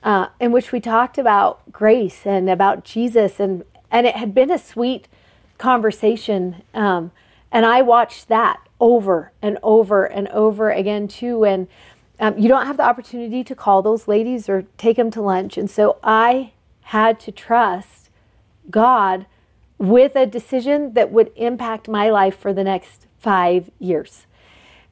uh, 0.02 0.26
in 0.38 0.52
which 0.52 0.72
we 0.72 0.80
talked 0.80 1.16
about 1.16 1.72
grace 1.72 2.26
and 2.26 2.50
about 2.50 2.84
Jesus, 2.84 3.40
and 3.40 3.64
and 3.90 4.06
it 4.06 4.16
had 4.16 4.34
been 4.34 4.50
a 4.50 4.58
sweet 4.58 5.08
conversation. 5.56 6.62
Um, 6.74 7.12
and 7.50 7.64
I 7.64 7.80
watched 7.80 8.28
that 8.28 8.60
over 8.80 9.32
and 9.40 9.58
over 9.62 10.04
and 10.04 10.28
over 10.28 10.70
again 10.70 11.08
too. 11.08 11.44
And 11.44 11.68
um, 12.20 12.38
you 12.38 12.48
don't 12.48 12.66
have 12.66 12.76
the 12.76 12.84
opportunity 12.84 13.42
to 13.44 13.54
call 13.54 13.82
those 13.82 14.06
ladies 14.06 14.48
or 14.48 14.64
take 14.76 14.96
them 14.96 15.10
to 15.12 15.20
lunch, 15.20 15.56
and 15.58 15.68
so 15.68 15.98
I 16.02 16.52
had 16.82 17.18
to 17.20 17.32
trust 17.32 18.10
God 18.70 19.26
with 19.78 20.14
a 20.14 20.26
decision 20.26 20.92
that 20.94 21.10
would 21.10 21.32
impact 21.34 21.88
my 21.88 22.10
life 22.10 22.38
for 22.38 22.52
the 22.52 22.62
next 22.62 23.06
five 23.18 23.70
years. 23.78 24.26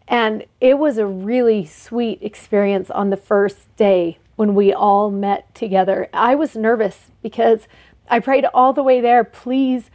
And 0.08 0.44
it 0.60 0.78
was 0.78 0.98
a 0.98 1.06
really 1.06 1.64
sweet 1.64 2.18
experience 2.22 2.90
on 2.90 3.10
the 3.10 3.16
first 3.16 3.74
day 3.76 4.18
when 4.36 4.54
we 4.54 4.72
all 4.72 5.10
met 5.10 5.54
together. 5.54 6.08
I 6.12 6.34
was 6.34 6.56
nervous 6.56 7.10
because 7.22 7.68
I 8.08 8.18
prayed 8.18 8.44
all 8.52 8.72
the 8.72 8.82
way 8.82 9.00
there, 9.00 9.22
please 9.22 9.90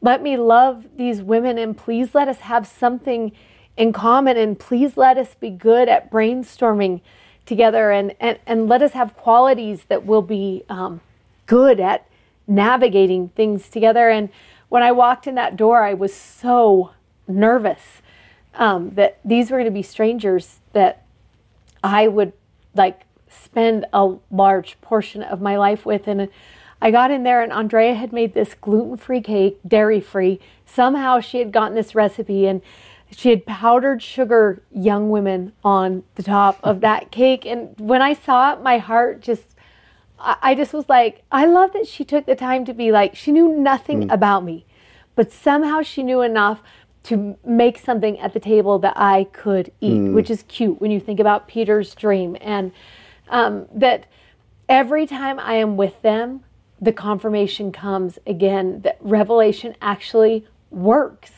let 0.00 0.22
me 0.22 0.36
love 0.36 0.86
these 0.96 1.22
women 1.22 1.58
and 1.58 1.76
please 1.76 2.14
let 2.14 2.28
us 2.28 2.40
have 2.40 2.66
something 2.66 3.32
in 3.76 3.92
common 3.92 4.36
and 4.36 4.58
please 4.58 4.96
let 4.96 5.18
us 5.18 5.34
be 5.34 5.50
good 5.50 5.88
at 5.88 6.10
brainstorming 6.10 7.00
together 7.46 7.90
and, 7.90 8.14
and, 8.20 8.38
and 8.46 8.68
let 8.68 8.82
us 8.82 8.92
have 8.92 9.14
qualities 9.16 9.84
that 9.88 10.06
will 10.06 10.22
be 10.22 10.62
um, 10.68 11.00
good 11.46 11.80
at 11.80 12.06
navigating 12.46 13.28
things 13.30 13.68
together. 13.68 14.08
And 14.08 14.28
when 14.68 14.82
I 14.82 14.92
walked 14.92 15.26
in 15.26 15.34
that 15.36 15.56
door, 15.56 15.82
I 15.82 15.94
was 15.94 16.14
so 16.14 16.92
nervous 17.26 18.02
um, 18.54 18.90
that 18.94 19.18
these 19.24 19.50
were 19.50 19.58
going 19.58 19.64
to 19.66 19.70
be 19.70 19.82
strangers 19.82 20.60
that 20.72 21.04
I 21.82 22.08
would 22.08 22.32
like 22.74 23.02
spend 23.28 23.86
a 23.92 24.16
large 24.30 24.80
portion 24.80 25.22
of 25.22 25.40
my 25.40 25.56
life 25.56 25.86
with. 25.86 26.08
And 26.08 26.28
I 26.82 26.90
got 26.90 27.10
in 27.10 27.22
there, 27.22 27.42
and 27.42 27.52
Andrea 27.52 27.94
had 27.94 28.12
made 28.12 28.34
this 28.34 28.54
gluten 28.54 28.96
free 28.96 29.20
cake, 29.20 29.58
dairy 29.66 30.00
free. 30.00 30.40
Somehow 30.64 31.20
she 31.20 31.38
had 31.38 31.52
gotten 31.52 31.74
this 31.74 31.94
recipe, 31.94 32.46
and 32.46 32.62
she 33.10 33.30
had 33.30 33.44
powdered 33.44 34.02
sugar 34.02 34.62
young 34.72 35.10
women 35.10 35.52
on 35.64 36.04
the 36.14 36.22
top 36.22 36.58
of 36.62 36.80
that 36.82 37.10
cake. 37.10 37.44
And 37.44 37.74
when 37.78 38.02
I 38.02 38.14
saw 38.14 38.54
it, 38.54 38.62
my 38.62 38.78
heart 38.78 39.20
just 39.20 39.50
I 40.22 40.54
just 40.54 40.72
was 40.72 40.88
like, 40.88 41.22
I 41.32 41.46
love 41.46 41.72
that 41.72 41.86
she 41.86 42.04
took 42.04 42.26
the 42.26 42.36
time 42.36 42.64
to 42.66 42.74
be 42.74 42.92
like, 42.92 43.16
she 43.16 43.32
knew 43.32 43.56
nothing 43.56 44.08
mm. 44.08 44.12
about 44.12 44.44
me, 44.44 44.66
but 45.14 45.32
somehow 45.32 45.82
she 45.82 46.02
knew 46.02 46.20
enough 46.20 46.62
to 47.04 47.38
make 47.44 47.78
something 47.78 48.18
at 48.18 48.34
the 48.34 48.40
table 48.40 48.78
that 48.80 48.92
I 48.96 49.24
could 49.32 49.72
eat, 49.80 50.00
mm. 50.00 50.12
which 50.12 50.30
is 50.30 50.42
cute 50.42 50.80
when 50.80 50.90
you 50.90 51.00
think 51.00 51.20
about 51.20 51.48
Peter's 51.48 51.94
dream. 51.94 52.36
And 52.40 52.72
um, 53.28 53.66
that 53.72 54.06
every 54.68 55.06
time 55.06 55.40
I 55.40 55.54
am 55.54 55.78
with 55.78 56.02
them, 56.02 56.44
the 56.80 56.92
confirmation 56.92 57.72
comes 57.72 58.18
again 58.26 58.80
that 58.82 58.96
revelation 59.00 59.74
actually 59.82 60.46
works 60.70 61.32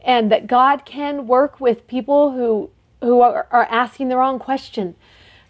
and 0.00 0.30
that 0.32 0.46
God 0.46 0.84
can 0.84 1.26
work 1.26 1.60
with 1.60 1.86
people 1.86 2.32
who, 2.32 2.70
who 3.00 3.20
are, 3.20 3.46
are 3.50 3.64
asking 3.64 4.08
the 4.08 4.16
wrong 4.16 4.38
question 4.38 4.96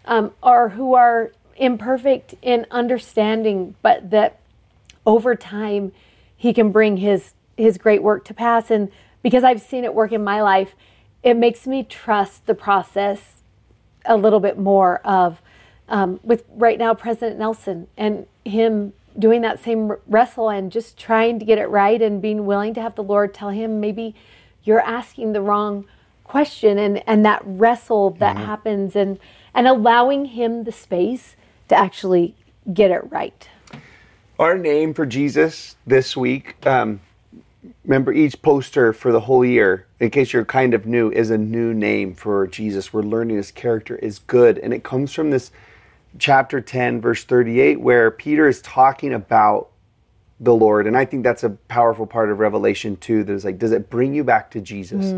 um, 0.05 0.31
or 0.43 0.69
who 0.69 0.93
are 0.93 1.31
imperfect 1.55 2.35
in 2.41 2.65
understanding, 2.69 3.75
but 3.81 4.11
that 4.11 4.39
over 5.05 5.35
time 5.35 5.91
he 6.35 6.53
can 6.53 6.71
bring 6.71 6.97
his 6.97 7.33
his 7.55 7.77
great 7.77 8.01
work 8.01 8.25
to 8.25 8.33
pass. 8.33 8.71
And 8.71 8.91
because 9.21 9.43
I've 9.43 9.61
seen 9.61 9.83
it 9.83 9.93
work 9.93 10.11
in 10.11 10.23
my 10.23 10.41
life, 10.41 10.75
it 11.21 11.35
makes 11.35 11.67
me 11.67 11.83
trust 11.83 12.45
the 12.47 12.55
process 12.55 13.43
a 14.05 14.17
little 14.17 14.39
bit 14.39 14.57
more 14.57 14.97
of 15.05 15.41
um, 15.87 16.19
with 16.23 16.43
right 16.55 16.79
now 16.79 16.93
President 16.93 17.37
Nelson 17.37 17.87
and 17.95 18.25
him 18.43 18.93
doing 19.17 19.41
that 19.41 19.63
same 19.63 19.93
wrestle 20.07 20.49
and 20.49 20.71
just 20.71 20.97
trying 20.97 21.39
to 21.39 21.45
get 21.45 21.57
it 21.57 21.67
right 21.67 22.01
and 22.01 22.21
being 22.21 22.45
willing 22.45 22.73
to 22.73 22.81
have 22.81 22.95
the 22.95 23.03
Lord 23.03 23.33
tell 23.33 23.49
him 23.49 23.79
maybe 23.79 24.15
you're 24.63 24.81
asking 24.81 25.33
the 25.33 25.41
wrong 25.41 25.85
question 26.23 26.77
and 26.77 27.03
and 27.07 27.25
that 27.25 27.41
wrestle 27.45 28.11
that 28.11 28.35
mm-hmm. 28.35 28.45
happens 28.45 28.95
and 28.95 29.19
and 29.53 29.67
allowing 29.67 30.25
him 30.25 30.63
the 30.63 30.71
space 30.71 31.35
to 31.67 31.75
actually 31.75 32.35
get 32.73 32.91
it 32.91 33.11
right. 33.11 33.49
Our 34.39 34.57
name 34.57 34.93
for 34.93 35.05
Jesus 35.05 35.75
this 35.85 36.17
week, 36.17 36.55
um, 36.65 36.99
remember 37.85 38.11
each 38.11 38.41
poster 38.41 38.93
for 38.93 39.11
the 39.11 39.19
whole 39.19 39.45
year, 39.45 39.85
in 39.99 40.09
case 40.09 40.33
you're 40.33 40.45
kind 40.45 40.73
of 40.73 40.85
new, 40.85 41.11
is 41.11 41.29
a 41.29 41.37
new 41.37 41.73
name 41.73 42.15
for 42.15 42.47
Jesus. 42.47 42.91
We're 42.91 43.03
learning 43.03 43.37
his 43.37 43.51
character 43.51 43.95
is 43.97 44.19
good. 44.19 44.57
And 44.57 44.73
it 44.73 44.83
comes 44.83 45.13
from 45.13 45.29
this 45.29 45.51
chapter 46.19 46.61
10, 46.61 47.01
verse 47.01 47.23
38, 47.23 47.79
where 47.81 48.11
Peter 48.11 48.47
is 48.47 48.61
talking 48.61 49.13
about 49.13 49.69
the 50.39 50.53
Lord. 50.53 50.87
And 50.87 50.97
I 50.97 51.05
think 51.05 51.23
that's 51.23 51.43
a 51.43 51.49
powerful 51.49 52.05
part 52.05 52.29
of 52.29 52.39
Revelation 52.39 52.97
too. 52.97 53.23
That 53.23 53.33
is 53.33 53.45
like, 53.45 53.57
does 53.57 53.71
it 53.71 53.89
bring 53.89 54.13
you 54.13 54.23
back 54.23 54.51
to 54.51 54.61
Jesus? 54.61 55.13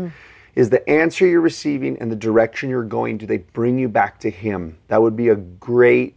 Is 0.54 0.70
the 0.70 0.88
answer 0.88 1.26
you're 1.26 1.40
receiving 1.40 1.98
and 1.98 2.10
the 2.10 2.16
direction 2.16 2.70
you're 2.70 2.82
going, 2.82 3.18
do 3.18 3.26
they 3.26 3.38
bring 3.38 3.78
you 3.78 3.88
back 3.88 4.18
to 4.20 4.30
Him? 4.30 4.78
That 4.88 5.02
would 5.02 5.16
be 5.16 5.28
a 5.28 5.36
great 5.36 6.16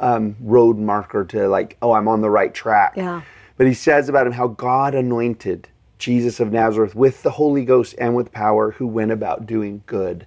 um, 0.00 0.36
road 0.40 0.78
marker 0.78 1.24
to 1.26 1.48
like, 1.48 1.76
oh, 1.80 1.92
I'm 1.92 2.08
on 2.08 2.20
the 2.20 2.30
right 2.30 2.52
track. 2.52 2.94
Yeah. 2.96 3.22
But 3.56 3.66
he 3.66 3.74
says 3.74 4.08
about 4.08 4.26
him 4.26 4.32
how 4.32 4.48
God 4.48 4.94
anointed 4.94 5.68
Jesus 5.98 6.40
of 6.40 6.52
Nazareth 6.52 6.94
with 6.94 7.22
the 7.22 7.30
Holy 7.30 7.64
Ghost 7.64 7.94
and 7.98 8.16
with 8.16 8.32
power, 8.32 8.72
who 8.72 8.86
went 8.86 9.12
about 9.12 9.46
doing 9.46 9.82
good. 9.86 10.26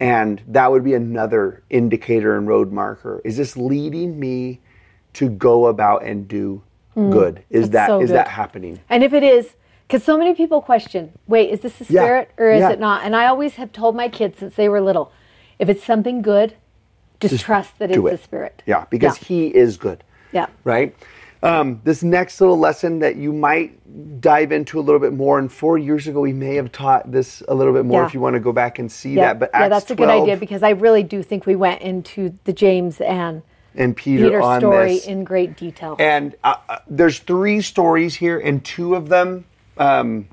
And 0.00 0.42
that 0.46 0.70
would 0.70 0.84
be 0.84 0.94
another 0.94 1.62
indicator 1.70 2.36
and 2.36 2.46
road 2.46 2.72
marker. 2.72 3.20
Is 3.24 3.36
this 3.36 3.56
leading 3.56 4.18
me 4.18 4.60
to 5.14 5.28
go 5.28 5.66
about 5.66 6.04
and 6.04 6.28
do 6.28 6.62
mm, 6.96 7.10
good? 7.10 7.42
Is 7.50 7.70
that 7.70 7.84
is 7.84 7.88
so 7.88 8.00
good. 8.00 8.08
that 8.10 8.28
happening? 8.28 8.80
And 8.88 9.02
if 9.02 9.12
it 9.12 9.22
is, 9.24 9.54
because 9.86 10.04
so 10.04 10.16
many 10.16 10.34
people 10.34 10.60
question, 10.60 11.12
wait, 11.26 11.50
is 11.50 11.60
this 11.60 11.76
the 11.78 11.92
Yeah, 11.92 12.02
spirit 12.02 12.30
or 12.38 12.50
is 12.50 12.60
yeah. 12.60 12.70
it 12.70 12.78
not? 12.78 13.04
And 13.04 13.16
I 13.16 13.26
always 13.26 13.54
have 13.54 13.72
told 13.72 13.96
my 13.96 14.08
kids 14.08 14.38
since 14.38 14.54
they 14.54 14.68
were 14.68 14.80
little, 14.80 15.12
if 15.58 15.68
it's 15.68 15.82
something 15.82 16.22
good, 16.22 16.54
just, 17.20 17.40
trust 17.40 17.78
that 17.78 17.90
it's 17.90 17.96
do 17.96 18.08
the 18.08 18.18
spirit. 18.18 18.62
Yeah, 18.66 18.84
because 18.90 19.20
yeah. 19.22 19.28
he 19.28 19.46
is 19.48 19.76
good. 19.76 20.04
Yeah. 20.30 20.46
right? 20.62 20.94
Um, 21.42 21.80
this 21.84 22.02
next 22.02 22.40
little 22.40 22.58
lesson 22.58 22.98
that 22.98 23.16
you 23.16 23.32
might 23.32 24.20
dive 24.20 24.50
into 24.50 24.80
a 24.80 24.82
little 24.82 25.00
bit 25.00 25.12
more, 25.12 25.38
and 25.38 25.50
four 25.50 25.78
years 25.78 26.08
ago 26.08 26.20
we 26.20 26.32
may 26.32 26.56
have 26.56 26.72
taught 26.72 27.10
this 27.12 27.42
a 27.46 27.54
little 27.54 27.72
bit 27.72 27.84
more 27.84 28.02
Yeah. 28.02 28.06
if 28.06 28.14
you 28.14 28.20
want 28.20 28.34
to 28.34 28.40
go 28.40 28.52
back 28.52 28.78
and 28.78 28.90
see 28.90 29.14
Yeah, 29.14 29.26
that. 29.26 29.38
But 29.38 29.50
yeah, 29.54 29.60
Acts 29.60 29.70
that's 29.70 29.90
a 29.92 29.94
good 29.94 30.08
idea 30.08 30.36
because 30.36 30.62
I 30.62 30.70
really 30.70 31.04
do 31.04 31.22
think 31.22 31.46
we 31.46 31.54
went 31.54 31.80
into 31.80 32.34
the 32.44 32.52
James 32.52 33.00
and 33.00 33.42
and 33.76 33.96
Peter 33.96 34.24
Peter's 34.24 34.44
on 34.44 34.60
story 34.60 34.94
this. 34.94 35.06
in 35.06 35.22
great 35.22 35.56
detail. 35.56 35.94
And 36.00 36.34
uh, 36.42 36.56
uh, 36.68 36.78
there's 36.88 37.20
three 37.20 37.60
stories 37.60 38.16
here, 38.16 38.38
and 38.40 38.64
two 38.64 38.96
of 38.96 39.08
them 39.08 39.44
um, 39.76 40.26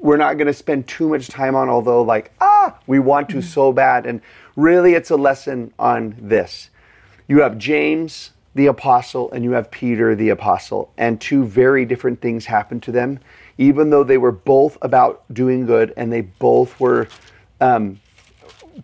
we're 0.00 0.16
not 0.16 0.34
going 0.38 0.46
to 0.46 0.54
spend 0.54 0.86
too 0.86 1.08
much 1.08 1.28
time 1.28 1.54
on, 1.54 1.68
although, 1.68 2.02
like, 2.02 2.32
ah, 2.40 2.78
we 2.86 2.98
want 2.98 3.28
to 3.30 3.42
so 3.42 3.72
bad. 3.72 4.06
And 4.06 4.20
really, 4.56 4.94
it's 4.94 5.10
a 5.10 5.16
lesson 5.16 5.72
on 5.78 6.16
this. 6.18 6.70
You 7.28 7.42
have 7.42 7.58
James, 7.58 8.30
the 8.54 8.66
apostle, 8.66 9.30
and 9.32 9.44
you 9.44 9.52
have 9.52 9.70
Peter, 9.70 10.14
the 10.14 10.30
apostle, 10.30 10.92
and 10.96 11.20
two 11.20 11.44
very 11.44 11.84
different 11.84 12.20
things 12.20 12.46
happened 12.46 12.82
to 12.82 12.92
them, 12.92 13.20
even 13.58 13.90
though 13.90 14.04
they 14.04 14.18
were 14.18 14.32
both 14.32 14.76
about 14.82 15.22
doing 15.32 15.66
good 15.66 15.92
and 15.96 16.12
they 16.12 16.22
both 16.22 16.78
were 16.80 17.06
um, 17.60 18.00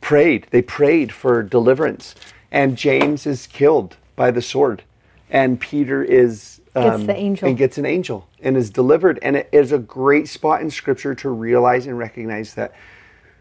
prayed. 0.00 0.46
They 0.50 0.62
prayed 0.62 1.12
for 1.12 1.42
deliverance. 1.42 2.14
And 2.52 2.76
James 2.76 3.26
is 3.26 3.46
killed 3.46 3.96
by 4.14 4.30
the 4.30 4.42
sword. 4.42 4.82
And 5.30 5.60
Peter 5.60 6.02
is 6.02 6.60
Gets 6.74 7.04
the 7.04 7.16
angel. 7.16 7.48
and 7.48 7.56
gets 7.56 7.78
an 7.78 7.86
angel 7.86 8.28
and 8.40 8.56
is 8.56 8.70
delivered. 8.70 9.18
And 9.22 9.36
it 9.36 9.48
is 9.50 9.72
a 9.72 9.78
great 9.78 10.28
spot 10.28 10.60
in 10.60 10.70
scripture 10.70 11.14
to 11.16 11.30
realize 11.30 11.86
and 11.86 11.98
recognize 11.98 12.54
that 12.54 12.74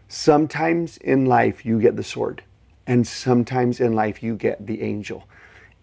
sometimes 0.08 0.96
in 0.96 1.26
life 1.26 1.66
you 1.66 1.80
get 1.80 1.96
the 1.96 2.02
sword, 2.02 2.42
and 2.86 3.06
sometimes 3.06 3.78
in 3.78 3.92
life 3.92 4.22
you 4.22 4.36
get 4.36 4.66
the 4.66 4.82
angel. 4.82 5.24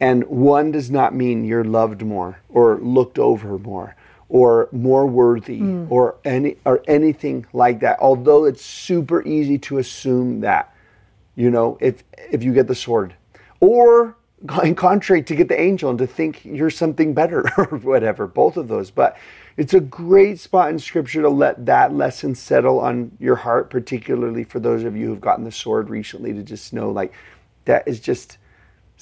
And 0.03 0.25
one 0.25 0.71
does 0.71 0.91
not 0.91 1.15
mean 1.15 1.45
you're 1.45 1.63
loved 1.63 2.01
more 2.01 2.37
or 2.49 2.77
looked 2.81 3.17
over 3.17 3.57
more 3.57 3.95
or 4.27 4.67
more 4.73 5.05
worthy 5.07 5.59
Hmm. 5.59 5.85
or 5.89 6.15
any 6.25 6.57
or 6.65 6.83
anything 6.89 7.45
like 7.53 7.79
that. 7.79 7.99
Although 8.01 8.43
it's 8.43 8.65
super 8.65 9.23
easy 9.25 9.57
to 9.59 9.77
assume 9.77 10.41
that, 10.41 10.75
you 11.37 11.49
know, 11.49 11.77
if 11.79 12.03
if 12.35 12.43
you 12.43 12.51
get 12.53 12.67
the 12.67 12.75
sword, 12.75 13.13
or 13.61 14.17
in 14.63 14.75
contrary 14.75 15.23
to 15.23 15.35
get 15.35 15.47
the 15.47 15.61
angel 15.69 15.89
and 15.89 15.99
to 15.99 16.07
think 16.07 16.43
you're 16.43 16.69
something 16.69 17.13
better 17.13 17.45
or 17.57 17.77
whatever. 17.77 18.27
Both 18.27 18.57
of 18.57 18.67
those, 18.67 18.91
but 18.91 19.15
it's 19.55 19.73
a 19.73 19.79
great 19.79 20.37
spot 20.37 20.69
in 20.69 20.79
scripture 20.79 21.21
to 21.21 21.29
let 21.29 21.65
that 21.65 21.93
lesson 21.93 22.35
settle 22.35 22.79
on 22.81 23.11
your 23.21 23.37
heart, 23.37 23.69
particularly 23.69 24.43
for 24.43 24.59
those 24.59 24.83
of 24.83 24.97
you 24.97 25.07
who've 25.07 25.21
gotten 25.21 25.45
the 25.45 25.51
sword 25.63 25.89
recently, 25.89 26.33
to 26.33 26.43
just 26.43 26.73
know 26.73 26.89
like 26.91 27.13
that 27.63 27.87
is 27.87 28.01
just 28.01 28.37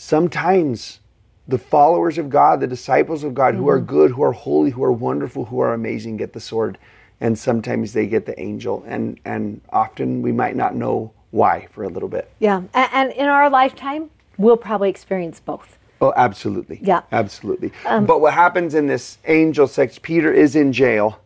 sometimes 0.02 1.00
the 1.48 1.60
followers 1.60 2.18
of 2.18 2.30
God, 2.30 2.60
the 2.60 2.68
disciples 2.68 3.24
of 3.24 3.36
God 3.36 3.54
who 3.54 3.70
are 3.70 3.78
mm-hmm. 3.78 3.86
good, 3.86 4.12
who 4.12 4.24
are 4.24 4.32
holy, 4.32 4.72
who 4.72 4.84
are 4.84 4.92
wonderful, 4.92 5.46
who 5.46 5.60
are 5.60 5.74
amazing 5.74 6.18
get 6.18 6.34
the 6.34 6.40
sword. 6.40 6.80
And 7.20 7.38
sometimes 7.38 7.94
they 7.94 8.08
get 8.08 8.26
the 8.26 8.40
angel. 8.42 8.84
And 8.88 9.20
and 9.26 9.62
often 9.70 10.24
we 10.24 10.32
might 10.32 10.56
not 10.56 10.76
know 10.76 11.14
why 11.30 11.68
for 11.72 11.84
a 11.84 11.88
little 11.88 12.10
bit. 12.10 12.30
yeah. 12.40 12.64
And, 12.74 12.90
and 12.92 13.12
in 13.12 13.28
our 13.28 13.50
lifetime, 13.50 14.10
we'll 14.38 14.58
probably 14.58 14.90
experience 14.90 15.40
both. 15.40 15.78
Oh, 16.02 16.12
absolutely. 16.16 16.80
Yeah. 16.82 17.04
Absolutely. 17.12 17.72
Um, 17.86 18.08
but 18.08 18.22
what 18.22 18.34
happens 18.34 18.74
in 18.74 18.88
this 18.88 19.20
angel 19.26 19.68
sex, 19.68 20.00
Peter 20.02 20.34
is 20.34 20.56
in 20.56 20.74
jail 20.74 21.22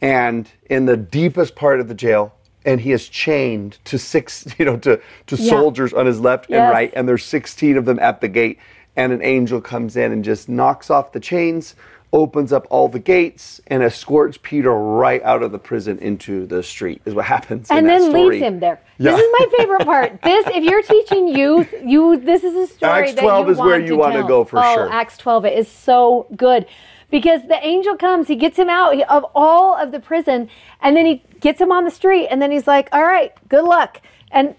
and 0.00 0.50
in 0.68 0.86
the 0.86 0.96
deepest 0.96 1.54
part 1.54 1.78
of 1.78 1.86
the 1.86 1.94
jail, 1.94 2.34
and 2.68 2.82
he 2.82 2.92
is 2.92 3.08
chained 3.08 3.78
to 3.84 3.98
six, 3.98 4.46
you 4.58 4.64
know, 4.64 4.76
to, 4.76 5.00
to 5.26 5.36
Yeah. 5.36 5.50
soldiers 5.50 5.94
on 5.94 6.04
his 6.04 6.20
left 6.20 6.50
and 6.50 6.70
right, 6.70 6.92
and 6.94 7.08
there's 7.08 7.24
16 7.24 7.76
of 7.78 7.86
them 7.86 7.98
at 7.98 8.20
the 8.20 8.28
gate. 8.28 8.58
And 8.94 9.12
an 9.12 9.22
angel 9.22 9.60
comes 9.60 9.96
in 9.96 10.12
and 10.12 10.24
just 10.24 10.48
knocks 10.48 10.90
off 10.90 11.12
the 11.12 11.20
chains, 11.20 11.76
opens 12.12 12.52
up 12.52 12.66
all 12.68 12.88
the 12.88 12.98
gates, 12.98 13.60
and 13.68 13.80
escorts 13.82 14.38
Peter 14.42 14.72
right 14.72 15.22
out 15.22 15.42
of 15.42 15.52
the 15.52 15.58
prison 15.58 15.98
into 16.00 16.46
the 16.46 16.62
street, 16.62 17.00
is 17.04 17.14
what 17.14 17.24
happens. 17.24 17.70
in 17.70 17.76
and 17.78 17.88
that 17.88 18.00
then 18.00 18.12
leaves 18.12 18.42
him 18.42 18.58
there. 18.58 18.80
Yeah. 18.98 19.12
This 19.12 19.20
is 19.20 19.34
my 19.38 19.46
favorite 19.56 19.84
part. 19.84 20.20
This, 20.22 20.46
if 20.48 20.64
you're 20.64 20.82
teaching 20.82 21.28
youth, 21.28 21.72
you 21.84 22.16
this 22.18 22.42
is 22.42 22.54
a 22.54 22.66
story 22.66 23.04
Acts 23.04 23.14
that 23.14 23.20
12 23.22 23.46
you 23.46 23.52
is 23.52 23.58
where 23.58 23.80
you 23.80 23.96
wanna 23.96 24.26
go 24.26 24.44
for 24.44 24.58
oh, 24.58 24.74
sure. 24.74 24.92
Acts 24.92 25.16
12, 25.16 25.44
it 25.46 25.58
is 25.58 25.68
so 25.68 26.26
good 26.36 26.66
because 27.10 27.42
the 27.48 27.58
angel 27.64 27.96
comes, 27.96 28.28
he 28.28 28.36
gets 28.36 28.58
him 28.58 28.68
out 28.68 29.00
of 29.02 29.24
all 29.34 29.76
of 29.76 29.92
the 29.92 30.00
prison, 30.00 30.48
and 30.80 30.96
then 30.96 31.06
he 31.06 31.22
gets 31.40 31.60
him 31.60 31.72
on 31.72 31.84
the 31.84 31.90
street, 31.90 32.28
and 32.28 32.40
then 32.40 32.50
he's 32.50 32.66
like, 32.66 32.88
"All 32.92 33.02
right, 33.02 33.32
good 33.48 33.64
luck," 33.64 34.00
and 34.30 34.54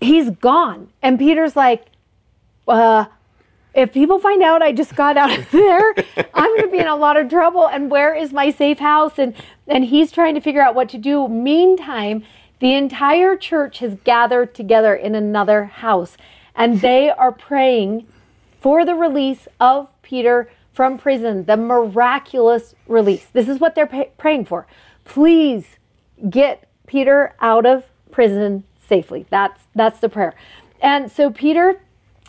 he's 0.00 0.30
gone. 0.30 0.88
And 1.02 1.18
Peter's 1.18 1.56
like, 1.56 1.86
"Uh." 2.66 3.06
If 3.74 3.94
people 3.94 4.18
find 4.18 4.42
out 4.42 4.60
I 4.60 4.72
just 4.72 4.94
got 4.94 5.16
out 5.16 5.38
of 5.38 5.50
there, 5.50 5.94
I'm 6.34 6.50
going 6.50 6.62
to 6.64 6.68
be 6.70 6.78
in 6.78 6.86
a 6.86 6.94
lot 6.94 7.16
of 7.16 7.30
trouble. 7.30 7.66
And 7.66 7.90
where 7.90 8.14
is 8.14 8.30
my 8.30 8.50
safe 8.50 8.78
house? 8.78 9.18
And 9.18 9.34
and 9.66 9.86
he's 9.86 10.12
trying 10.12 10.34
to 10.34 10.42
figure 10.42 10.60
out 10.60 10.74
what 10.74 10.90
to 10.90 10.98
do. 10.98 11.26
Meantime, 11.26 12.22
the 12.60 12.74
entire 12.74 13.36
church 13.36 13.78
has 13.78 13.96
gathered 14.04 14.54
together 14.54 14.94
in 14.94 15.14
another 15.14 15.64
house, 15.64 16.16
and 16.54 16.80
they 16.80 17.10
are 17.10 17.32
praying 17.32 18.06
for 18.60 18.84
the 18.84 18.94
release 18.94 19.48
of 19.58 19.88
Peter 20.02 20.48
from 20.72 20.98
prison, 20.98 21.44
the 21.44 21.56
miraculous 21.56 22.74
release. 22.86 23.26
This 23.32 23.48
is 23.48 23.58
what 23.58 23.74
they're 23.74 23.86
pa- 23.86 24.10
praying 24.18 24.46
for. 24.46 24.66
Please 25.04 25.66
get 26.30 26.68
Peter 26.86 27.34
out 27.40 27.66
of 27.66 27.84
prison 28.10 28.64
safely. 28.86 29.26
That's 29.30 29.62
that's 29.74 30.00
the 30.00 30.08
prayer. 30.08 30.34
And 30.80 31.10
so 31.10 31.30
Peter 31.30 31.80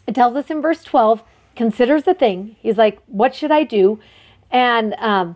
it 0.07 0.15
tells 0.15 0.35
us 0.35 0.49
in 0.49 0.61
verse 0.61 0.83
12 0.83 1.23
considers 1.55 2.03
the 2.03 2.13
thing 2.13 2.55
he's 2.59 2.77
like 2.77 2.99
what 3.07 3.35
should 3.35 3.51
i 3.51 3.63
do 3.63 3.99
and 4.51 4.93
um, 4.95 5.35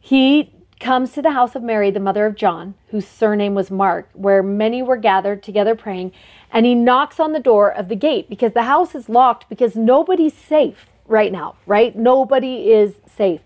he 0.00 0.52
comes 0.80 1.12
to 1.12 1.22
the 1.22 1.32
house 1.32 1.54
of 1.54 1.62
mary 1.62 1.90
the 1.90 2.00
mother 2.00 2.26
of 2.26 2.34
john 2.34 2.74
whose 2.88 3.06
surname 3.06 3.54
was 3.54 3.70
mark 3.70 4.08
where 4.14 4.42
many 4.42 4.82
were 4.82 4.96
gathered 4.96 5.42
together 5.42 5.74
praying 5.74 6.10
and 6.52 6.64
he 6.64 6.74
knocks 6.74 7.20
on 7.20 7.32
the 7.32 7.40
door 7.40 7.70
of 7.70 7.88
the 7.88 7.96
gate 7.96 8.28
because 8.28 8.52
the 8.52 8.62
house 8.62 8.94
is 8.94 9.08
locked 9.08 9.48
because 9.48 9.76
nobody's 9.76 10.34
safe 10.34 10.86
right 11.08 11.32
now 11.32 11.56
right? 11.66 11.96
Nobody 11.96 12.70
is 12.70 12.94
safe. 13.06 13.40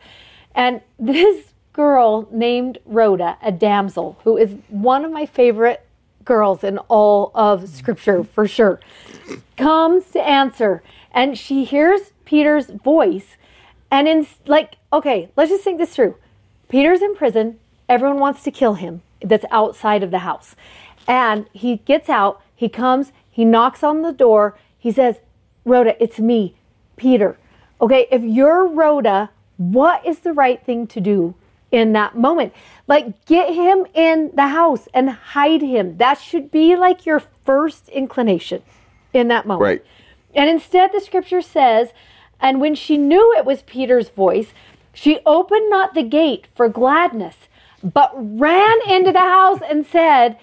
And 0.54 0.80
this 0.98 1.52
girl 1.72 2.28
named 2.30 2.78
rhoda 2.84 3.38
a 3.42 3.50
damsel 3.50 4.18
who 4.24 4.36
is 4.36 4.54
one 4.68 5.04
of 5.04 5.10
my 5.10 5.24
favorite 5.24 5.86
girls 6.24 6.62
in 6.62 6.78
all 6.78 7.32
of 7.34 7.68
scripture 7.68 8.22
for 8.22 8.46
sure 8.46 8.78
comes 9.56 10.10
to 10.10 10.20
answer 10.20 10.82
and 11.12 11.38
she 11.38 11.64
hears 11.64 12.12
Peter's 12.24 12.66
voice 12.66 13.36
and 13.90 14.06
in 14.06 14.26
like 14.46 14.76
okay 14.92 15.30
let's 15.36 15.50
just 15.50 15.64
think 15.64 15.78
this 15.78 15.94
through. 15.94 16.16
Peter's 16.68 17.02
in 17.02 17.14
prison. 17.14 17.58
Everyone 17.88 18.18
wants 18.18 18.42
to 18.44 18.50
kill 18.50 18.74
him 18.74 19.02
that's 19.20 19.44
outside 19.50 20.02
of 20.02 20.10
the 20.10 20.20
house. 20.20 20.56
And 21.06 21.46
he 21.52 21.76
gets 21.76 22.08
out 22.08 22.42
he 22.54 22.68
comes 22.68 23.12
he 23.30 23.44
knocks 23.44 23.82
on 23.82 24.02
the 24.02 24.12
door 24.12 24.58
he 24.78 24.92
says 24.92 25.20
Rhoda 25.64 26.00
it's 26.02 26.18
me 26.18 26.54
Peter 26.96 27.38
okay 27.82 28.06
if 28.10 28.22
you're 28.22 28.66
Rhoda 28.66 29.30
what 29.58 30.06
is 30.06 30.20
the 30.20 30.32
right 30.32 30.64
thing 30.64 30.86
to 30.88 31.00
do 31.00 31.34
in 31.72 31.94
that 31.94 32.16
moment. 32.16 32.52
Like, 32.86 33.24
get 33.26 33.54
him 33.54 33.86
in 33.94 34.30
the 34.34 34.48
house 34.48 34.86
and 34.92 35.10
hide 35.10 35.62
him. 35.62 35.96
That 35.96 36.20
should 36.20 36.50
be 36.50 36.76
like 36.76 37.06
your 37.06 37.22
first 37.44 37.88
inclination 37.88 38.62
in 39.12 39.28
that 39.28 39.46
moment. 39.46 39.62
Right. 39.62 39.84
And 40.34 40.48
instead, 40.48 40.92
the 40.92 41.00
scripture 41.00 41.42
says, 41.42 41.88
and 42.40 42.60
when 42.60 42.74
she 42.74 42.96
knew 42.98 43.34
it 43.36 43.44
was 43.44 43.62
Peter's 43.62 44.10
voice, 44.10 44.52
she 44.92 45.20
opened 45.24 45.70
not 45.70 45.94
the 45.94 46.02
gate 46.02 46.46
for 46.54 46.68
gladness, 46.68 47.36
but 47.82 48.12
ran 48.14 48.78
into 48.88 49.12
the 49.12 49.18
house 49.18 49.60
and 49.68 49.86
said, 49.86 50.38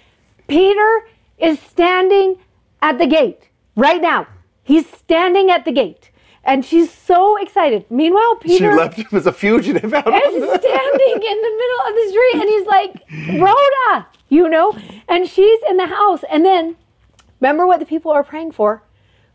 Peter 0.48 1.08
is 1.38 1.60
standing 1.60 2.38
at 2.82 2.98
the 2.98 3.06
gate 3.06 3.50
right 3.76 4.02
now. 4.02 4.28
He's 4.64 4.90
standing 4.90 5.52
at 5.52 5.66
the 5.66 5.72
gate. 5.72 6.10
And 6.50 6.66
she's 6.66 6.92
so 6.92 7.38
excited. 7.38 7.86
Meanwhile, 7.92 8.40
She 8.42 8.58
Peter 8.58 8.74
left 8.74 8.98
him 8.98 9.06
as 9.12 9.28
a 9.28 9.32
fugitive 9.32 9.94
out 9.94 10.08
is 10.08 10.34
standing 10.34 11.22
in 11.22 11.42
the 11.42 11.54
middle 11.62 11.82
of 11.86 11.94
the 11.94 12.08
street 12.10 12.34
and 12.34 12.50
he's 12.50 12.66
like, 12.66 13.40
Rhoda, 13.40 14.08
you 14.30 14.50
know? 14.50 14.76
And 15.08 15.30
she's 15.30 15.60
in 15.70 15.78
the 15.78 15.86
house. 15.86 16.24
And 16.28 16.44
then 16.44 16.76
remember 17.40 17.68
what 17.68 17.80
the 17.80 17.86
people 17.86 18.12
are 18.12 18.24
praying 18.24 18.54
for? 18.54 18.82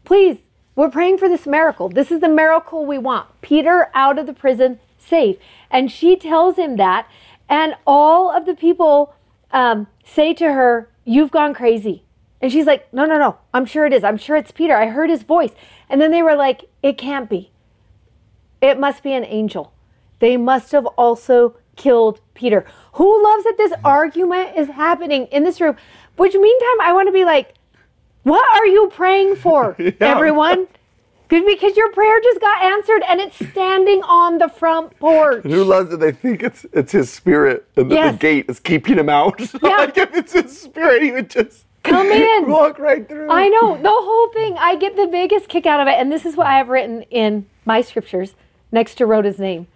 Please, 0.05 0.39
we're 0.75 0.91
praying 0.91 1.19
for 1.19 1.29
this 1.29 1.47
miracle. 1.47 1.89
This 1.89 2.11
is 2.11 2.21
the 2.21 2.29
miracle 2.29 2.85
we 2.85 2.99
want. 2.99 3.29
Peter 3.43 3.91
out 3.95 4.19
of 4.19 4.27
the 4.27 4.35
prison, 4.35 4.81
safe. 4.99 5.37
And 5.71 5.93
she 5.93 6.17
tells 6.17 6.57
him 6.57 6.79
that. 6.79 7.07
And 7.49 7.77
all 7.87 8.29
of 8.29 8.45
the 8.45 8.57
people 8.57 9.15
um, 9.53 9.87
say 10.05 10.35
to 10.35 10.53
her, 10.53 10.89
You've 11.05 11.31
gone 11.31 11.55
crazy. 11.55 12.03
And 12.41 12.51
she's 12.51 12.67
like, 12.67 12.93
No, 12.93 13.05
no, 13.05 13.19
no. 13.19 13.39
I'm 13.53 13.67
sure 13.67 13.87
it 13.87 13.93
is. 13.93 14.03
I'm 14.03 14.19
sure 14.19 14.35
it's 14.35 14.51
Peter. 14.51 14.77
I 14.77 14.89
heard 14.89 15.11
his 15.11 15.23
voice. 15.23 15.53
And 15.89 16.01
then 16.01 16.11
they 16.11 16.23
were 16.23 16.35
like, 16.35 16.65
It 16.85 16.99
can't 16.99 17.31
be. 17.31 17.51
It 18.61 18.79
must 18.79 19.03
be 19.03 19.15
an 19.15 19.25
angel. 19.25 19.73
They 20.19 20.37
must 20.37 20.71
have 20.73 20.85
also 20.99 21.57
killed 21.77 22.21
Peter. 22.35 22.67
Who 22.93 23.25
loves 23.25 23.45
that 23.45 23.55
this 23.57 23.73
argument 23.83 24.51
is 24.55 24.69
happening 24.69 25.25
in 25.29 25.45
this 25.45 25.63
room? 25.63 25.77
Which 26.17 26.35
meantime, 26.35 26.81
I 26.83 26.93
want 26.93 27.09
to 27.09 27.13
be 27.13 27.25
like, 27.25 27.55
what 28.23 28.45
are 28.55 28.67
you 28.67 28.91
praying 28.93 29.37
for, 29.37 29.75
everyone? 30.01 30.69
Because 31.29 31.75
your 31.75 31.91
prayer 31.93 32.21
just 32.23 32.41
got 32.41 32.63
answered 32.63 33.03
and 33.09 33.19
it's 33.19 33.37
standing 33.51 34.03
on 34.03 34.37
the 34.37 34.49
front 34.51 34.97
porch. 35.01 35.43
Who 35.43 35.65
loves 35.65 35.93
it? 35.93 36.01
They 36.01 36.13
think 36.13 36.43
it's 36.43 36.67
it's 36.75 36.93
his 36.93 37.11
spirit, 37.11 37.67
and 37.77 37.91
Yes. 37.91 38.13
the 38.13 38.19
gate 38.19 38.45
is 38.51 38.61
keeping 38.61 38.99
him 38.99 39.09
out. 39.09 39.41
Yeah. 39.63 39.77
like 39.79 39.97
if 39.97 40.15
it's 40.15 40.33
his 40.35 40.61
spirit, 40.61 41.03
he 41.03 41.11
would 41.13 41.31
just 41.31 41.64
Come 41.85 42.07
in. 42.11 42.51
walk 42.51 42.79
right 42.79 43.09
through. 43.09 43.31
I 43.31 43.49
know 43.49 43.77
the 43.77 43.89
whole 43.89 44.29
thing. 44.31 44.57
I 44.59 44.77
get 44.77 44.97
the 44.97 45.07
biggest 45.07 45.49
kick 45.49 45.67
out 45.67 45.81
of 45.81 45.87
it, 45.87 45.95
and 45.95 46.11
this 46.11 46.27
is 46.27 46.37
what 46.37 46.47
I 46.47 46.57
have 46.59 46.69
written 46.69 47.03
in 47.03 47.47
my 47.65 47.81
scriptures 47.81 48.35
next 48.73 48.97
to 48.97 49.07
Rhoda's 49.07 49.39
name. 49.39 49.69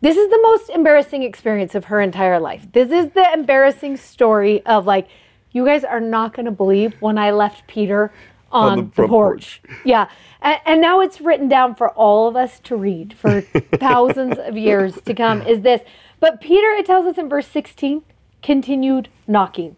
This 0.00 0.16
is 0.16 0.28
the 0.30 0.40
most 0.42 0.68
embarrassing 0.70 1.22
experience 1.22 1.76
of 1.76 1.84
her 1.84 2.00
entire 2.00 2.40
life. 2.40 2.66
This 2.72 2.90
is 2.90 3.12
the 3.12 3.32
embarrassing 3.32 3.96
story 3.98 4.64
of 4.66 4.84
like, 4.84 5.06
you 5.52 5.64
guys 5.64 5.84
are 5.84 6.00
not 6.00 6.34
going 6.34 6.46
to 6.46 6.50
believe 6.50 6.94
when 7.00 7.18
I 7.18 7.30
left 7.30 7.68
Peter 7.68 8.12
on, 8.50 8.76
the 8.76 8.82
the, 8.84 8.90
front 8.90 9.10
porch. 9.10 9.62
Yeah, 9.84 10.08
and, 10.40 10.60
and 10.66 10.80
now 10.80 11.00
it's 11.00 11.20
written 11.20 11.48
down 11.48 11.74
for 11.74 11.90
all 11.90 12.26
of 12.28 12.36
us 12.36 12.58
to 12.60 12.76
read 12.76 13.14
for 13.14 13.40
thousands 13.76 14.38
of 14.38 14.56
years 14.56 15.00
to 15.02 15.14
come. 15.14 15.42
Is 15.42 15.60
this? 15.60 15.82
But 16.18 16.40
Peter, 16.40 16.70
it 16.72 16.86
tells 16.86 17.06
us 17.06 17.18
in 17.18 17.28
verse 17.28 17.46
sixteen, 17.46 18.02
continued 18.42 19.08
knocking. 19.26 19.76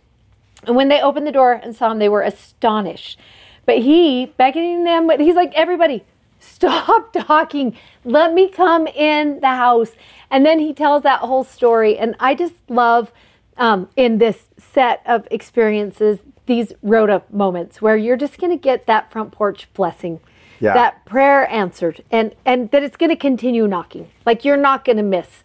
And 0.67 0.77
when 0.77 0.89
they 0.89 1.01
opened 1.01 1.27
the 1.27 1.33
door 1.33 1.53
and 1.53 1.75
saw 1.75 1.91
him, 1.91 1.99
they 1.99 2.09
were 2.09 2.23
astonished. 2.23 3.19
But 3.67 3.79
he, 3.79 4.27
beckoning 4.37 4.85
them, 4.85 5.09
he's 5.19 5.37
like, 5.37 5.53
everybody, 5.55 6.05
stop 6.39 7.13
talking. 7.27 7.77
Let 8.05 8.35
me 8.35 8.49
come 8.49 8.87
in 8.87 9.41
the 9.41 9.49
house. 9.49 9.93
And 10.31 10.45
then 10.45 10.59
he 10.59 10.75
tells 10.75 11.03
that 11.03 11.21
whole 11.21 11.45
story. 11.45 11.97
And 11.97 12.15
I 12.21 12.35
just 12.35 12.55
love 12.69 13.13
um, 13.57 13.89
in 13.97 14.19
this 14.19 14.49
set 14.59 15.03
of 15.07 15.27
experiences 15.31 16.19
these 16.47 16.73
Rhoda 16.83 17.23
moments 17.31 17.81
where 17.81 17.97
you're 17.97 18.17
just 18.17 18.39
going 18.39 18.51
to 18.51 18.61
get 18.61 18.87
that 18.87 19.11
front 19.11 19.33
porch 19.33 19.69
blessing. 19.75 20.21
Yeah. 20.61 20.75
That 20.75 21.05
prayer 21.05 21.51
answered, 21.51 22.03
and 22.11 22.35
and 22.45 22.71
that 22.71 22.83
it's 22.83 22.97
going 22.97 23.11
to 23.11 23.17
continue 23.17 23.67
knocking. 23.67 24.09
Like 24.25 24.45
you're 24.45 24.57
not 24.57 24.85
going 24.85 24.97
to 24.97 25.03
miss 25.03 25.43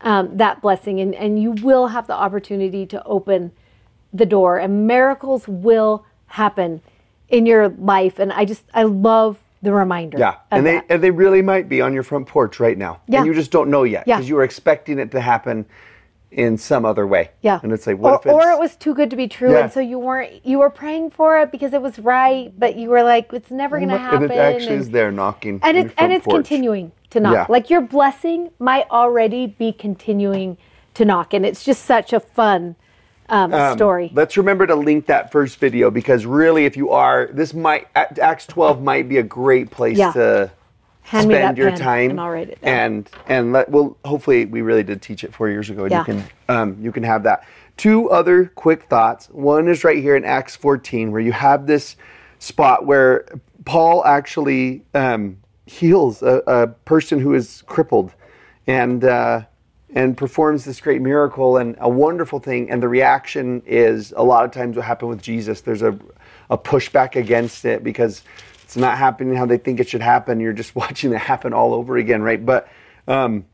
um, 0.00 0.36
that 0.36 0.62
blessing, 0.62 1.00
and 1.00 1.14
and 1.14 1.42
you 1.42 1.50
will 1.50 1.88
have 1.88 2.06
the 2.06 2.14
opportunity 2.14 2.86
to 2.86 3.02
open 3.04 3.52
the 4.14 4.24
door 4.26 4.58
and 4.58 4.86
miracles 4.86 5.46
will 5.48 6.06
happen 6.26 6.80
in 7.28 7.44
your 7.46 7.68
life 7.68 8.18
and 8.18 8.32
i 8.32 8.44
just 8.44 8.62
i 8.72 8.82
love 8.84 9.38
the 9.62 9.72
reminder 9.72 10.18
Yeah, 10.18 10.36
and 10.50 10.64
they 10.66 10.74
that. 10.74 10.86
and 10.90 11.02
they 11.02 11.10
really 11.10 11.40
might 11.42 11.68
be 11.70 11.80
on 11.80 11.92
your 11.94 12.02
front 12.02 12.26
porch 12.26 12.60
right 12.60 12.76
now, 12.76 13.00
Yeah. 13.08 13.18
and 13.18 13.26
you 13.26 13.32
just 13.32 13.50
don't 13.50 13.70
know 13.70 13.84
yet 13.84 14.04
Yeah. 14.06 14.16
because 14.16 14.28
you 14.28 14.34
were 14.34 14.42
expecting 14.44 14.98
it 14.98 15.10
to 15.12 15.20
happen 15.22 15.64
in 16.30 16.58
some 16.58 16.84
other 16.84 17.06
way. 17.06 17.30
yeah 17.40 17.60
and 17.62 17.72
it's 17.72 17.86
like, 17.86 17.96
what 17.96 18.10
or, 18.12 18.16
if 18.16 18.26
it's 18.26 18.34
or 18.34 18.50
it 18.50 18.58
was 18.58 18.76
too 18.76 18.92
good 18.94 19.08
to 19.10 19.16
be 19.16 19.26
true 19.26 19.52
Yeah. 19.52 19.60
and 19.64 19.72
so 19.72 19.80
you 19.80 19.98
weren't 19.98 20.44
you 20.44 20.58
were 20.58 20.68
praying 20.68 21.10
for 21.10 21.38
it 21.40 21.50
because 21.50 21.72
it 21.72 21.80
was 21.80 21.98
right 21.98 22.52
but 22.58 22.76
you 22.76 22.90
were 22.90 23.02
like 23.02 23.32
it's 23.32 23.50
never 23.50 23.78
going 23.78 23.88
to 23.88 23.96
happen 23.98 24.24
and 24.24 24.32
it 24.32 24.36
actually 24.38 24.72
and- 24.74 24.80
is 24.82 24.90
there 24.90 25.10
knocking, 25.10 25.60
and 25.62 25.76
it's 25.78 25.94
and 25.96 26.12
it's 26.12 26.24
porch. 26.26 26.34
continuing 26.36 26.92
to 27.10 27.20
knock. 27.20 27.34
Yeah. 27.34 27.46
Like 27.48 27.70
your 27.70 27.80
blessing 27.80 28.50
might 28.58 28.86
already 28.90 29.46
be 29.46 29.72
continuing 29.72 30.58
to 30.94 31.04
knock, 31.06 31.32
and 31.32 31.46
it's 31.46 31.64
just 31.64 31.84
such 31.84 32.12
a 32.12 32.20
fun 32.20 32.76
um, 33.28 33.76
story. 33.76 34.10
Let's 34.14 34.36
remember 34.36 34.66
to 34.66 34.74
link 34.74 35.06
that 35.06 35.32
first 35.32 35.58
video 35.58 35.90
because 35.90 36.26
really, 36.26 36.64
if 36.66 36.76
you 36.76 36.90
are, 36.90 37.28
this 37.32 37.54
might 37.54 37.88
Acts 37.94 38.46
12 38.46 38.82
might 38.82 39.08
be 39.08 39.18
a 39.18 39.22
great 39.22 39.70
place 39.70 39.98
Yeah. 39.98 40.12
to 40.12 40.50
Hand 41.02 41.28
me 41.28 41.34
spend 41.34 41.56
that 41.56 41.60
your 41.60 41.70
pen 41.70 41.78
time 41.78 42.10
and 42.12 42.20
I'll 42.20 42.30
write 42.30 42.48
it 42.48 42.60
down. 42.62 42.74
and 42.74 43.10
and 43.28 43.52
let 43.52 43.68
well 43.70 43.96
hopefully 44.06 44.46
we 44.46 44.62
really 44.62 44.82
did 44.82 45.02
teach 45.02 45.22
it 45.22 45.34
four 45.34 45.50
years 45.50 45.68
ago 45.68 45.82
and 45.82 45.90
Yeah. 45.92 45.98
you 45.98 46.04
can 46.04 46.24
um, 46.48 46.78
you 46.80 46.92
can 46.92 47.02
have 47.02 47.24
that 47.24 47.46
two 47.76 48.08
other 48.10 48.46
quick 48.54 48.84
thoughts 48.84 49.26
one 49.26 49.68
is 49.68 49.84
right 49.84 49.98
here 49.98 50.16
in 50.16 50.24
acts 50.24 50.56
14 50.56 51.12
where 51.12 51.20
you 51.20 51.32
have 51.32 51.66
this 51.66 51.96
spot 52.38 52.86
where 52.86 53.26
paul 53.66 54.02
actually 54.06 54.82
um, 54.94 55.36
heals 55.66 56.22
a, 56.22 56.42
a 56.46 56.66
person 56.68 57.18
who 57.20 57.34
is 57.34 57.62
crippled 57.66 58.14
and 58.66 59.04
uh, 59.04 59.42
and 59.94 60.16
performs 60.16 60.64
this 60.64 60.80
great 60.80 61.00
miracle. 61.00 61.56
And 61.56 61.76
a 61.80 61.88
wonderful 61.88 62.40
thing 62.40 62.70
and 62.70 62.82
the 62.82 62.88
reaction 62.88 63.62
is 63.64 64.12
a 64.16 64.22
lot 64.22 64.44
of 64.44 64.50
times 64.50 64.76
what 64.76 64.84
happened 64.84 65.10
with 65.10 65.22
jesus 65.22 65.62
there's 65.62 65.82
a, 65.82 65.98
a 66.50 66.58
pushback 66.58 67.16
against 67.16 67.64
it 67.64 67.82
because 67.82 68.22
it's 68.62 68.76
not 68.76 68.98
happening 68.98 69.36
how 69.36 69.46
they 69.46 69.58
think 69.58 69.78
it 69.78 69.88
should 69.88 70.02
happen. 70.02 70.40
You're 70.40 70.52
just 70.52 70.74
watching 70.76 71.12
it 71.12 71.18
happen 71.18 71.52
all 71.52 71.72
over 71.72 71.96
again 71.96 72.22
right? 72.22 72.44
But 72.44 72.68
um, 73.06 73.46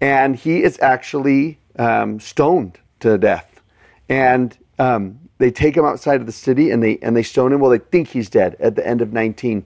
and 0.00 0.36
he 0.36 0.62
is 0.62 0.78
actually 0.80 1.58
um, 1.78 2.20
stoned 2.20 2.78
to 3.00 3.16
death. 3.16 3.62
And 4.08 4.56
um, 4.78 5.20
they 5.38 5.50
take 5.50 5.76
him 5.76 5.84
outside 5.84 6.20
of 6.20 6.26
the 6.26 6.32
city 6.32 6.70
and 6.70 6.82
they 6.82 6.98
and 6.98 7.16
they 7.16 7.22
stone 7.22 7.52
him. 7.52 7.60
Well 7.60 7.70
they 7.70 7.78
think 7.78 8.08
he's 8.08 8.28
dead 8.28 8.56
at 8.58 8.74
the 8.74 8.86
end 8.86 9.00
of 9.02 9.12
19 9.12 9.64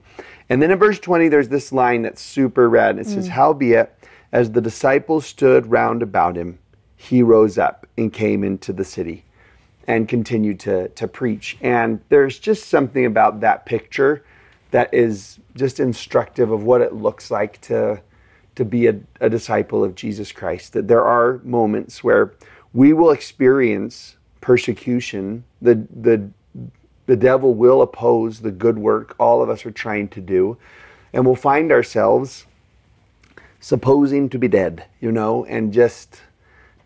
and 0.49 0.61
then 0.61 0.69
in 0.69 0.77
verse 0.77 0.99
20 0.99 1.29
there's 1.29 1.47
this 1.49 1.71
line 1.71 2.01
that's 2.01 2.21
super 2.21 2.69
rad 2.69 2.99
it 2.99 3.07
says 3.07 3.27
howbeit 3.27 3.97
as 4.31 4.51
the 4.51 4.61
disciples 4.61 5.25
stood 5.25 5.65
round 5.67 6.01
about 6.01 6.35
him 6.35 6.57
he 6.95 7.23
rose 7.23 7.57
up 7.57 7.87
and 7.97 8.13
came 8.13 8.43
into 8.43 8.71
the 8.71 8.85
city 8.85 9.25
and 9.87 10.07
continued 10.07 10.59
to 10.59 10.87
to 10.89 11.07
preach 11.07 11.57
and 11.61 11.99
there's 12.09 12.39
just 12.39 12.69
something 12.69 13.05
about 13.05 13.39
that 13.39 13.65
picture 13.65 14.23
that 14.71 14.93
is 14.93 15.39
just 15.55 15.79
instructive 15.79 16.51
of 16.51 16.63
what 16.63 16.81
it 16.81 16.93
looks 16.93 17.29
like 17.29 17.59
to 17.61 18.01
to 18.55 18.65
be 18.65 18.87
a, 18.87 18.99
a 19.19 19.29
disciple 19.29 19.83
of 19.83 19.95
Jesus 19.95 20.31
Christ. 20.31 20.73
That 20.73 20.87
there 20.87 21.03
are 21.03 21.39
moments 21.43 22.03
where 22.03 22.33
we 22.73 22.93
will 22.93 23.11
experience 23.11 24.17
persecution. 24.39 25.43
The 25.61 25.85
the 25.95 26.29
the 27.05 27.15
devil 27.15 27.53
will 27.53 27.81
oppose 27.81 28.39
the 28.39 28.51
good 28.51 28.77
work 28.77 29.15
all 29.19 29.41
of 29.41 29.49
us 29.49 29.65
are 29.65 29.71
trying 29.71 30.07
to 30.09 30.21
do, 30.21 30.57
and 31.13 31.25
we'll 31.25 31.35
find 31.35 31.71
ourselves 31.71 32.45
supposing 33.61 34.27
to 34.27 34.37
be 34.37 34.49
dead, 34.49 34.85
you 34.99 35.11
know, 35.11 35.45
and 35.45 35.71
just 35.71 36.21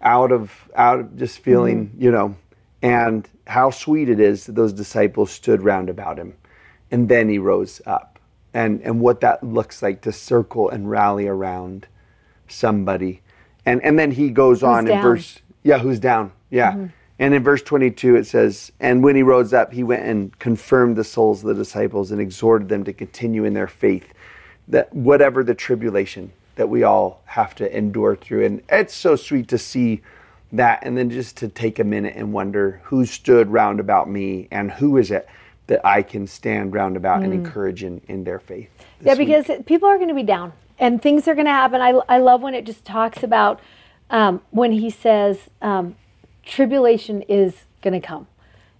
out 0.01 0.31
of 0.31 0.69
out 0.75 0.99
of 0.99 1.17
just 1.17 1.39
feeling, 1.39 1.87
mm-hmm. 1.87 2.03
you 2.03 2.11
know, 2.11 2.35
and 2.83 3.27
how 3.47 3.71
sweet 3.71 4.09
it 4.09 4.19
is 4.19 4.45
that 4.45 4.53
those 4.53 4.73
disciples 4.73 5.31
stood 5.31 5.63
round 5.63 5.89
about 5.89 6.19
him, 6.19 6.35
and 6.91 7.09
then 7.09 7.29
he 7.29 7.39
rose 7.39 7.81
up, 7.87 8.19
and 8.53 8.81
and 8.81 8.99
what 8.99 9.21
that 9.21 9.43
looks 9.43 9.81
like 9.81 10.01
to 10.01 10.11
circle 10.11 10.69
and 10.69 10.91
rally 10.91 11.27
around 11.27 11.87
somebody, 12.47 13.21
and 13.65 13.81
and 13.81 13.97
then 13.97 14.11
he 14.11 14.29
goes 14.29 14.61
on 14.61 14.87
in 14.87 15.01
verse 15.01 15.39
yeah 15.63 15.79
who's 15.79 15.99
down? 15.99 16.31
Yeah. 16.51 16.73
Mm-hmm. 16.73 16.85
And 17.17 17.33
in 17.33 17.43
verse 17.43 17.61
22, 17.61 18.17
it 18.17 18.25
says, 18.25 18.73
And 18.81 19.01
when 19.01 19.15
he 19.15 19.23
rose 19.23 19.53
up, 19.53 19.71
he 19.71 19.83
went 19.83 20.03
and 20.03 20.37
confirmed 20.37 20.97
the 20.97 21.05
souls 21.05 21.41
of 21.41 21.47
the 21.47 21.53
disciples 21.53 22.11
and 22.11 22.19
exhorted 22.19 22.67
them 22.67 22.83
to 22.83 22.91
continue 22.91 23.45
in 23.45 23.53
their 23.53 23.67
faith, 23.67 24.13
that 24.67 24.93
whatever 24.93 25.41
the 25.41 25.55
tribulation 25.55 26.33
that 26.55 26.69
we 26.69 26.83
all 26.83 27.21
have 27.25 27.55
to 27.55 27.77
endure 27.77 28.15
through. 28.15 28.45
And 28.45 28.61
it's 28.69 28.93
so 28.93 29.15
sweet 29.15 29.47
to 29.49 29.57
see 29.57 30.01
that 30.51 30.79
and 30.83 30.97
then 30.97 31.09
just 31.09 31.37
to 31.37 31.47
take 31.47 31.79
a 31.79 31.83
minute 31.83 32.13
and 32.15 32.31
wonder 32.31 32.81
who 32.85 33.05
stood 33.05 33.49
round 33.49 33.79
about 33.79 34.09
me 34.09 34.47
and 34.51 34.71
who 34.71 34.97
is 34.97 35.11
it 35.11 35.27
that 35.67 35.85
I 35.85 36.03
can 36.03 36.27
stand 36.27 36.73
round 36.73 36.95
about 36.95 37.23
and 37.23 37.33
encourage 37.33 37.83
in, 37.83 38.01
in 38.07 38.23
their 38.23 38.39
faith. 38.39 38.69
Mm. 38.69 38.83
Yeah, 39.01 39.15
this 39.15 39.17
week. 39.17 39.27
because 39.27 39.63
people 39.65 39.89
are 39.89 39.97
going 39.97 40.09
to 40.09 40.15
be 40.15 40.23
down 40.23 40.53
and 40.77 41.01
things 41.01 41.27
are 41.27 41.33
going 41.33 41.45
to 41.45 41.51
happen. 41.51 41.81
I, 41.81 41.99
I 42.07 42.19
love 42.19 42.41
when 42.41 42.53
it 42.53 42.65
just 42.65 42.85
talks 42.85 43.23
about 43.23 43.59
um, 44.09 44.41
when 44.51 44.71
he 44.71 44.89
says 44.89 45.49
um, 45.61 45.95
tribulation 46.45 47.23
is 47.23 47.63
going 47.81 47.99
to 47.99 48.05
come 48.05 48.27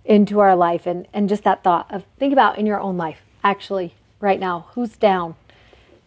into 0.04 0.40
our 0.40 0.56
life 0.56 0.86
and, 0.86 1.08
and 1.14 1.28
just 1.28 1.44
that 1.44 1.64
thought 1.64 1.92
of 1.92 2.04
think 2.20 2.32
about 2.32 2.60
in 2.60 2.66
your 2.66 2.80
own 2.80 2.96
life 2.96 3.22
actually 3.44 3.96
right 4.20 4.40
now 4.40 4.68
who's 4.74 4.96
down 4.98 5.36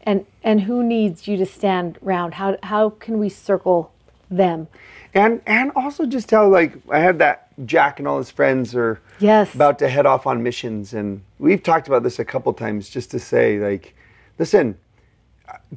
and 0.02 0.26
and 0.42 0.62
who 0.62 0.82
needs 0.82 1.28
you 1.28 1.36
to 1.36 1.46
stand 1.46 1.98
round? 2.00 2.34
How 2.34 2.56
how 2.62 2.90
can 2.90 3.18
we 3.18 3.28
circle 3.28 3.92
them? 4.30 4.68
And 5.14 5.40
and 5.46 5.72
also 5.74 6.06
just 6.06 6.30
how 6.30 6.46
like 6.48 6.74
I 6.90 6.98
had 7.00 7.18
that 7.18 7.48
Jack 7.66 7.98
and 7.98 8.06
all 8.06 8.18
his 8.18 8.30
friends 8.30 8.74
are 8.74 9.00
Yes. 9.18 9.54
about 9.54 9.78
to 9.80 9.88
head 9.88 10.06
off 10.06 10.26
on 10.26 10.42
missions, 10.42 10.94
and 10.94 11.22
we've 11.38 11.62
talked 11.62 11.88
about 11.88 12.02
this 12.02 12.18
a 12.18 12.24
couple 12.24 12.52
times 12.52 12.88
just 12.88 13.10
to 13.10 13.18
say, 13.18 13.58
like, 13.58 13.94
listen, 14.38 14.76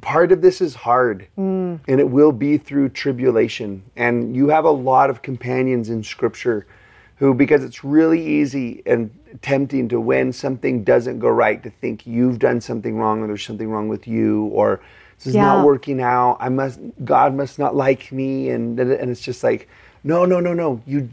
part 0.00 0.32
of 0.32 0.42
this 0.42 0.60
is 0.60 0.74
hard, 0.74 1.26
mm. 1.36 1.80
and 1.88 2.00
it 2.00 2.08
will 2.08 2.32
be 2.32 2.56
through 2.58 2.90
tribulation. 2.90 3.82
And 3.96 4.36
you 4.36 4.48
have 4.48 4.64
a 4.64 4.70
lot 4.70 5.10
of 5.10 5.22
companions 5.22 5.90
in 5.90 6.02
Scripture 6.04 6.66
who, 7.22 7.32
because 7.32 7.62
it's 7.62 7.84
really 7.84 8.20
easy 8.20 8.82
and 8.84 9.08
tempting 9.42 9.88
to 9.88 10.00
when 10.00 10.32
something 10.32 10.82
doesn't 10.82 11.20
go 11.20 11.28
right, 11.28 11.62
to 11.62 11.70
think 11.70 12.04
you've 12.04 12.40
done 12.40 12.60
something 12.60 12.96
wrong 12.98 13.20
or 13.20 13.28
there's 13.28 13.46
something 13.46 13.70
wrong 13.70 13.86
with 13.86 14.08
you 14.08 14.46
or 14.46 14.80
this 15.18 15.28
is 15.28 15.36
Yeah. 15.36 15.42
not 15.42 15.64
working 15.64 16.02
out. 16.02 16.38
I 16.40 16.48
must, 16.48 16.80
God 17.04 17.32
must 17.36 17.60
not 17.60 17.76
like 17.76 18.10
me, 18.10 18.50
and 18.50 18.76
and 18.80 19.08
it's 19.08 19.20
just 19.20 19.44
like, 19.44 19.68
no, 20.02 20.24
no, 20.24 20.40
no, 20.40 20.52
no. 20.52 20.82
You 20.84 21.08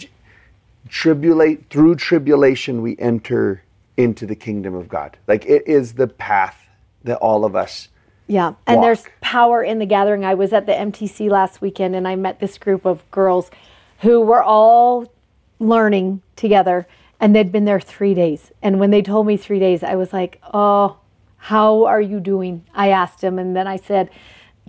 tribulate 0.87 1.69
through 1.69 1.97
tribulation 1.97 2.81
we 2.81 2.97
enter 2.97 3.61
into 3.95 4.25
the 4.25 4.35
kingdom 4.35 4.73
of 4.73 4.89
God. 4.89 5.15
Like 5.27 5.45
it 5.45 5.67
is 5.67 5.93
the 5.93 6.07
path 6.07 6.57
that 7.03 7.17
all 7.17 7.45
of 7.45 7.55
us 7.55 7.87
Yeah, 8.25 8.53
and 8.65 8.81
there's 8.81 9.05
power 9.21 9.61
in 9.61 9.77
the 9.77 9.85
gathering. 9.85 10.25
I 10.25 10.33
was 10.33 10.53
at 10.53 10.65
the 10.65 10.73
MTC 10.73 11.29
last 11.29 11.61
weekend 11.61 11.95
and 11.95 12.07
I 12.07 12.15
met 12.15 12.39
this 12.39 12.57
group 12.57 12.83
of 12.83 13.03
girls 13.11 13.51
who 13.99 14.21
were 14.21 14.41
all 14.41 15.05
learning 15.59 16.21
together 16.35 16.87
and 17.19 17.35
they'd 17.35 17.51
been 17.51 17.65
there 17.65 17.79
three 17.79 18.13
days. 18.13 18.51
And 18.61 18.79
when 18.79 18.91
they 18.91 19.01
told 19.01 19.27
me 19.27 19.37
three 19.37 19.59
days, 19.59 19.83
I 19.83 19.95
was 19.95 20.13
like, 20.13 20.41
oh, 20.53 20.97
how 21.37 21.85
are 21.85 22.01
you 22.01 22.19
doing? 22.19 22.65
I 22.73 22.89
asked 22.89 23.23
him 23.23 23.37
and 23.37 23.55
then 23.55 23.67
I 23.67 23.75
said, 23.75 24.09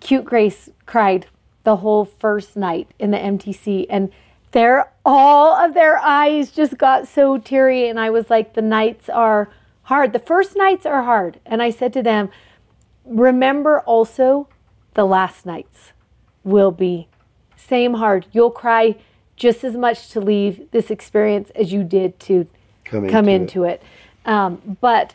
Cute 0.01 0.25
Grace 0.25 0.71
cried 0.87 1.27
the 1.65 1.77
whole 1.77 2.05
first 2.05 2.57
night 2.57 2.89
in 2.99 3.11
the 3.11 3.19
MTC 3.19 3.87
and 3.91 4.11
their 4.53 4.91
all 5.05 5.55
of 5.55 5.75
their 5.75 5.99
eyes 5.99 6.51
just 6.51 6.77
got 6.77 7.07
so 7.07 7.39
teary 7.39 7.89
and 7.89 8.01
I 8.01 8.11
was 8.11 8.31
like 8.31 8.55
the 8.55 8.63
nights 8.63 9.09
are 9.09 9.49
hard. 9.83 10.13
The 10.13 10.19
first 10.19 10.57
nights 10.57 10.87
are 10.87 11.03
hard. 11.03 11.41
And 11.47 11.63
I 11.63 11.71
said 11.71 11.93
to 11.95 12.03
them, 12.03 12.31
remember 13.05 13.81
also 13.81 14.49
the 14.95 15.05
last 15.05 15.47
nights 15.47 15.93
will 16.43 16.71
be 16.71 17.09
same 17.57 17.95
hard. 17.95 18.27
You'll 18.33 18.51
cry 18.51 18.97
just 19.41 19.65
as 19.65 19.75
much 19.75 20.11
to 20.11 20.21
leave 20.21 20.71
this 20.71 20.91
experience 20.91 21.49
as 21.55 21.73
you 21.73 21.83
did 21.83 22.21
to 22.21 22.47
Come 22.85 23.09
come 23.09 23.29
into 23.29 23.65
into 23.65 23.65
it. 23.65 23.83
Um, 24.27 24.77
but 24.83 25.15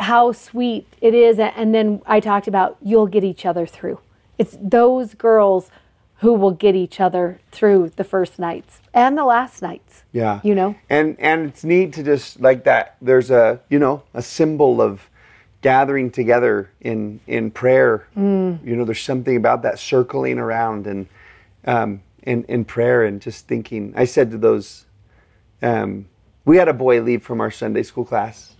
how 0.00 0.32
sweet 0.32 0.86
it 1.00 1.14
is. 1.14 1.38
And 1.38 1.74
then 1.74 2.00
I 2.06 2.20
talked 2.20 2.48
about 2.48 2.78
you'll 2.80 3.06
get 3.06 3.22
each 3.22 3.44
other 3.44 3.66
through. 3.66 4.00
It's 4.38 4.56
those 4.60 5.14
girls 5.14 5.70
who 6.20 6.32
will 6.32 6.52
get 6.52 6.74
each 6.74 7.00
other 7.00 7.38
through 7.52 7.92
the 7.96 8.04
first 8.04 8.38
nights 8.38 8.80
and 8.94 9.18
the 9.18 9.24
last 9.24 9.60
nights. 9.60 10.04
Yeah. 10.10 10.40
You 10.42 10.54
know? 10.54 10.74
And 10.88 11.16
and 11.20 11.48
it's 11.48 11.62
neat 11.62 11.92
to 11.94 12.02
just 12.02 12.40
like 12.40 12.64
that 12.64 12.96
there's 13.02 13.30
a, 13.30 13.60
you 13.68 13.78
know, 13.78 14.04
a 14.14 14.22
symbol 14.22 14.80
of 14.80 15.10
gathering 15.60 16.10
together 16.10 16.70
in 16.80 17.20
in 17.26 17.50
prayer. 17.50 18.06
Mm. 18.16 18.64
You 18.64 18.74
know, 18.74 18.86
there's 18.86 19.02
something 19.02 19.36
about 19.36 19.60
that 19.62 19.78
circling 19.78 20.38
around 20.38 20.86
and 20.86 21.06
um 21.66 22.00
in 22.26 22.44
in 22.44 22.64
prayer 22.64 23.04
and 23.04 23.20
just 23.22 23.46
thinking. 23.48 23.94
I 23.96 24.04
said 24.04 24.30
to 24.32 24.38
those 24.38 24.84
um 25.62 26.06
we 26.44 26.56
had 26.58 26.68
a 26.68 26.74
boy 26.74 27.00
leave 27.00 27.22
from 27.22 27.40
our 27.40 27.50
Sunday 27.50 27.82
school 27.82 28.04
class 28.04 28.52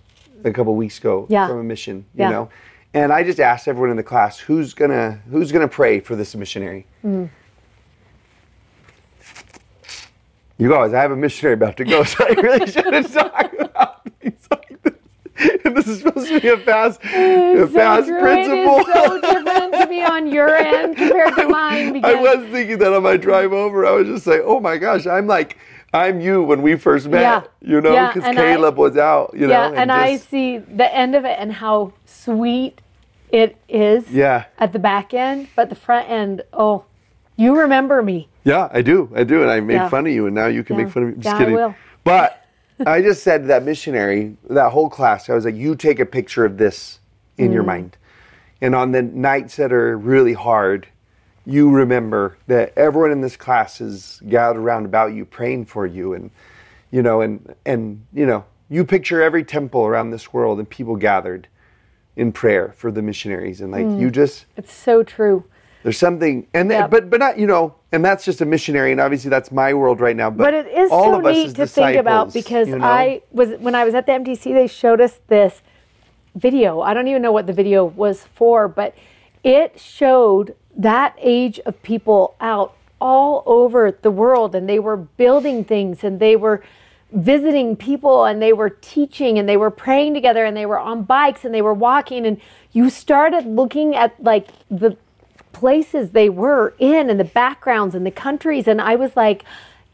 a 0.43 0.51
couple 0.51 0.75
weeks 0.75 0.97
ago 0.99 1.25
Yeah. 1.29 1.47
from 1.47 1.59
a 1.59 1.63
mission, 1.63 2.05
you 2.15 2.23
Yeah. 2.23 2.29
know. 2.31 2.49
And 2.93 3.11
I 3.13 3.23
just 3.23 3.39
asked 3.39 3.67
everyone 3.67 3.91
in 3.91 3.97
the 3.97 4.03
class, 4.03 4.39
who's 4.39 4.73
gonna 4.73 5.19
who's 5.29 5.51
gonna 5.51 5.67
pray 5.67 5.99
for 5.99 6.15
this 6.15 6.33
missionary? 6.35 6.87
Mm. 7.05 7.29
You 10.57 10.69
guys, 10.69 10.93
I 10.93 11.01
have 11.01 11.11
a 11.11 11.15
missionary 11.15 11.53
about 11.53 11.77
to 11.77 11.85
go, 11.85 12.03
so 12.11 12.25
I 12.25 12.31
really 12.33 12.65
shouldn't 12.71 13.13
talk 13.13 13.53
about 13.59 14.09
things 14.19 14.47
like 14.49 14.81
this. 14.81 14.93
And 15.65 15.77
this 15.77 15.87
is 15.87 15.99
supposed 16.01 16.27
to 16.29 16.39
be 16.41 16.47
a 16.47 16.57
fast, 16.57 16.99
a 17.03 17.57
So 17.57 17.67
fast 17.67 18.07
true. 18.07 18.19
principle. 18.19 18.83
On 20.27 20.33
your 20.33 20.49
end 20.55 20.95
compared 20.97 21.35
to 21.35 21.47
mine. 21.49 22.03
I 22.03 22.15
was 22.15 22.47
thinking 22.51 22.77
that 22.79 22.93
on 22.93 23.03
my 23.03 23.17
drive 23.17 23.53
over. 23.53 23.85
I 23.85 23.91
was 23.91 24.07
just 24.07 24.27
like, 24.27 24.41
oh 24.43 24.59
my 24.59 24.77
gosh, 24.77 25.07
I'm 25.07 25.27
like, 25.27 25.57
I'm 25.93 26.19
you 26.19 26.43
when 26.43 26.61
we 26.61 26.75
first 26.75 27.07
met, 27.07 27.21
Yeah. 27.21 27.43
you 27.61 27.81
know, 27.81 27.93
Yeah, 27.93 28.13
because 28.13 28.27
I- 28.29 28.33
Caleb 28.35 28.77
was 28.77 28.97
out, 28.97 29.31
you 29.33 29.47
yeah, 29.49 29.69
know. 29.69 29.75
and, 29.75 29.91
I 29.91 30.17
just- 30.17 30.29
see 30.29 30.57
the 30.57 30.93
end 30.93 31.15
of 31.15 31.25
it 31.25 31.37
and 31.39 31.53
how 31.53 31.93
sweet 32.05 32.81
it 33.31 33.57
is 33.69 34.09
Yeah. 34.11 34.45
at 34.59 34.73
the 34.73 34.79
back 34.79 35.13
end, 35.13 35.47
but 35.55 35.69
the 35.69 35.75
front 35.75 36.09
end, 36.09 36.41
oh, 36.53 36.83
you 37.35 37.57
remember 37.57 38.01
me. 38.01 38.27
Yeah, 38.43 38.69
I 38.71 38.81
do. 38.81 39.09
I 39.15 39.23
do. 39.23 39.41
And 39.41 39.51
I 39.51 39.59
made 39.59 39.75
Yeah. 39.75 39.89
fun 39.89 40.07
of 40.07 40.13
you, 40.13 40.25
and 40.25 40.33
now 40.35 40.47
you 40.47 40.63
can 40.63 40.77
Yeah. 40.77 40.85
make 40.85 40.93
fun 40.93 41.03
of 41.03 41.09
me. 41.09 41.15
Just 41.15 41.25
Yeah, 41.25 41.35
I 41.35 41.39
kidding. 41.39 41.53
will. 41.55 41.75
But 42.03 42.41
I 42.85 43.01
just 43.01 43.23
said 43.23 43.41
to 43.43 43.47
that 43.47 43.63
missionary, 43.63 44.37
that 44.49 44.69
whole 44.71 44.89
class, 44.89 45.29
I 45.29 45.33
was 45.33 45.43
like, 45.45 45.55
you 45.55 45.75
take 45.75 45.99
a 45.99 46.05
picture 46.05 46.45
of 46.45 46.57
this 46.57 46.99
in 47.37 47.49
Mm. 47.51 47.53
your 47.53 47.63
mind. 47.63 47.97
And 48.61 48.73
on 48.75 48.91
the 48.91 49.01
nights 49.01 49.55
that 49.57 49.71
are 49.71 49.97
really 49.97 50.33
hard, 50.33 50.87
you 51.45 51.69
remember 51.69 52.37
that 52.47 52.73
everyone 52.75 53.11
in 53.11 53.21
this 53.21 53.37
class 53.37 53.79
is 53.79 54.21
gathered 54.27 54.59
around 54.59 54.85
about 54.85 55.13
you, 55.13 55.25
praying 55.25 55.65
for 55.65 55.85
you. 55.85 56.13
And, 56.13 56.31
you 56.91 57.01
know, 57.01 57.21
and, 57.21 57.55
and, 57.65 58.05
you 58.13 58.25
know, 58.25 58.45
you 58.69 58.83
picture 58.83 59.21
every 59.21 59.43
temple 59.43 59.85
around 59.85 60.09
this 60.11 60.33
world 60.33 60.59
and 60.59 60.69
people 60.69 60.95
gathered 60.95 61.47
in 62.15 62.31
prayer 62.31 62.73
for 62.75 62.91
the 62.91 63.01
missionaries. 63.01 63.61
And 63.61 63.71
like, 63.71 63.85
Mm. 63.85 63.99
you 63.99 64.11
just, 64.11 64.45
It's 64.57 64.73
so 64.73 65.03
true. 65.03 65.45
there's 65.83 65.97
something, 65.99 66.47
and 66.53 66.69
Yep. 66.69 66.89
but 66.89 67.09
but 67.09 67.19
not 67.19 67.37
you 67.37 67.45
know, 67.47 67.75
and 67.93 68.03
that's 68.03 68.25
just 68.25 68.41
a 68.41 68.45
missionary, 68.45 68.91
and 68.91 68.99
obviously 68.99 69.29
that's 69.29 69.51
my 69.51 69.73
world 69.73 70.01
right 70.01 70.15
now. 70.15 70.29
But, 70.29 70.43
But 70.45 70.53
it 70.55 70.67
is 70.67 70.91
all 70.91 71.13
so 71.13 71.19
of 71.19 71.25
us 71.25 71.35
neat 71.35 71.55
to 71.55 71.67
think 71.67 71.95
about 71.97 72.33
because 72.33 72.67
you 72.67 72.79
know? 72.79 72.85
I 72.85 73.21
was 73.31 73.51
when 73.59 73.75
I 73.75 73.85
was 73.85 73.93
at 73.93 74.05
the 74.07 74.11
MTC, 74.13 74.53
they 74.53 74.67
showed 74.67 74.99
us 74.99 75.21
this 75.27 75.61
video. 76.37 76.81
I 76.81 76.93
don't 76.93 77.07
even 77.07 77.21
know 77.21 77.31
what 77.31 77.47
the 77.47 77.53
video 77.53 77.83
was 77.83 78.23
for, 78.35 78.67
but 78.67 78.95
it 79.43 79.79
showed 79.79 80.55
that 80.75 81.15
age 81.19 81.59
of 81.65 81.81
people 81.83 82.35
out 82.39 82.75
all 82.99 83.43
over 83.45 83.91
the 84.01 84.11
world, 84.11 84.55
and 84.55 84.67
they 84.67 84.79
were 84.79 84.97
building 84.97 85.63
things, 85.63 86.03
and 86.03 86.19
they 86.19 86.35
were 86.35 86.63
visiting 87.11 87.75
people, 87.75 88.25
and 88.25 88.41
they 88.41 88.53
were 88.53 88.69
teaching, 88.69 89.37
and 89.37 89.47
they 89.47 89.57
were 89.57 89.71
praying 89.71 90.13
together, 90.13 90.45
and 90.45 90.57
they 90.57 90.65
were 90.65 90.79
on 90.79 91.03
bikes, 91.03 91.45
and 91.45 91.53
they 91.53 91.61
were 91.61 91.73
walking, 91.73 92.25
and 92.25 92.39
you 92.73 92.89
started 92.89 93.45
looking 93.45 93.95
at 93.95 94.21
like 94.23 94.49
the 94.69 94.97
places 95.57 96.11
they 96.11 96.29
were 96.29 96.75
in 96.77 97.09
and 97.09 97.19
the 97.19 97.23
backgrounds 97.23 97.95
and 97.95 98.05
the 98.05 98.11
countries 98.11 98.67
and 98.67 98.79
I 98.79 98.95
was 98.95 99.15
like 99.15 99.43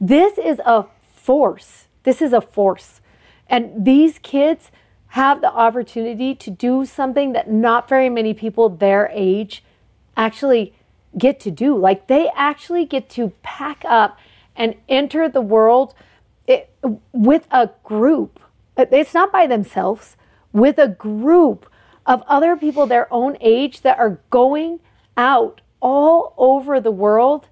this 0.01 0.37
is 0.37 0.59
a 0.65 0.85
force 1.13 1.85
this 2.03 2.21
is 2.21 2.33
a 2.33 2.41
force 2.41 2.99
and 3.47 3.85
these 3.85 4.19
kids 4.19 4.71
have 5.13 5.41
the 5.41 5.53
opportunity 5.53 6.33
to 6.33 6.49
do 6.49 6.83
something 6.87 7.33
that 7.33 7.47
not 7.47 7.87
very 7.87 8.09
many 8.09 8.33
people 8.33 8.67
their 8.67 9.11
age 9.13 9.63
actually 10.17 10.73
get 11.15 11.39
to 11.39 11.51
do. 11.51 11.77
Like 11.77 12.07
they 12.07 12.31
actually 12.35 12.85
get 12.85 13.11
to 13.11 13.31
pack 13.43 13.83
up 13.85 14.17
and 14.55 14.73
enter 14.89 15.29
the 15.29 15.39
world 15.39 15.93
it, 16.47 16.75
with 17.11 17.47
a 17.51 17.69
group. 17.83 18.39
It's 18.75 19.13
not 19.13 19.31
by 19.31 19.45
themselves 19.45 20.17
with 20.51 20.79
a 20.79 20.87
group 20.87 21.67
of 22.07 22.23
other 22.27 22.55
people 22.55 22.87
their 22.87 23.07
own 23.13 23.37
age 23.39 23.81
that 23.81 23.99
are 23.99 24.19
going 24.31 24.79
out 25.15 25.61
all 25.79 26.33
over 26.39 26.81
the 26.81 26.91
world 26.91 27.49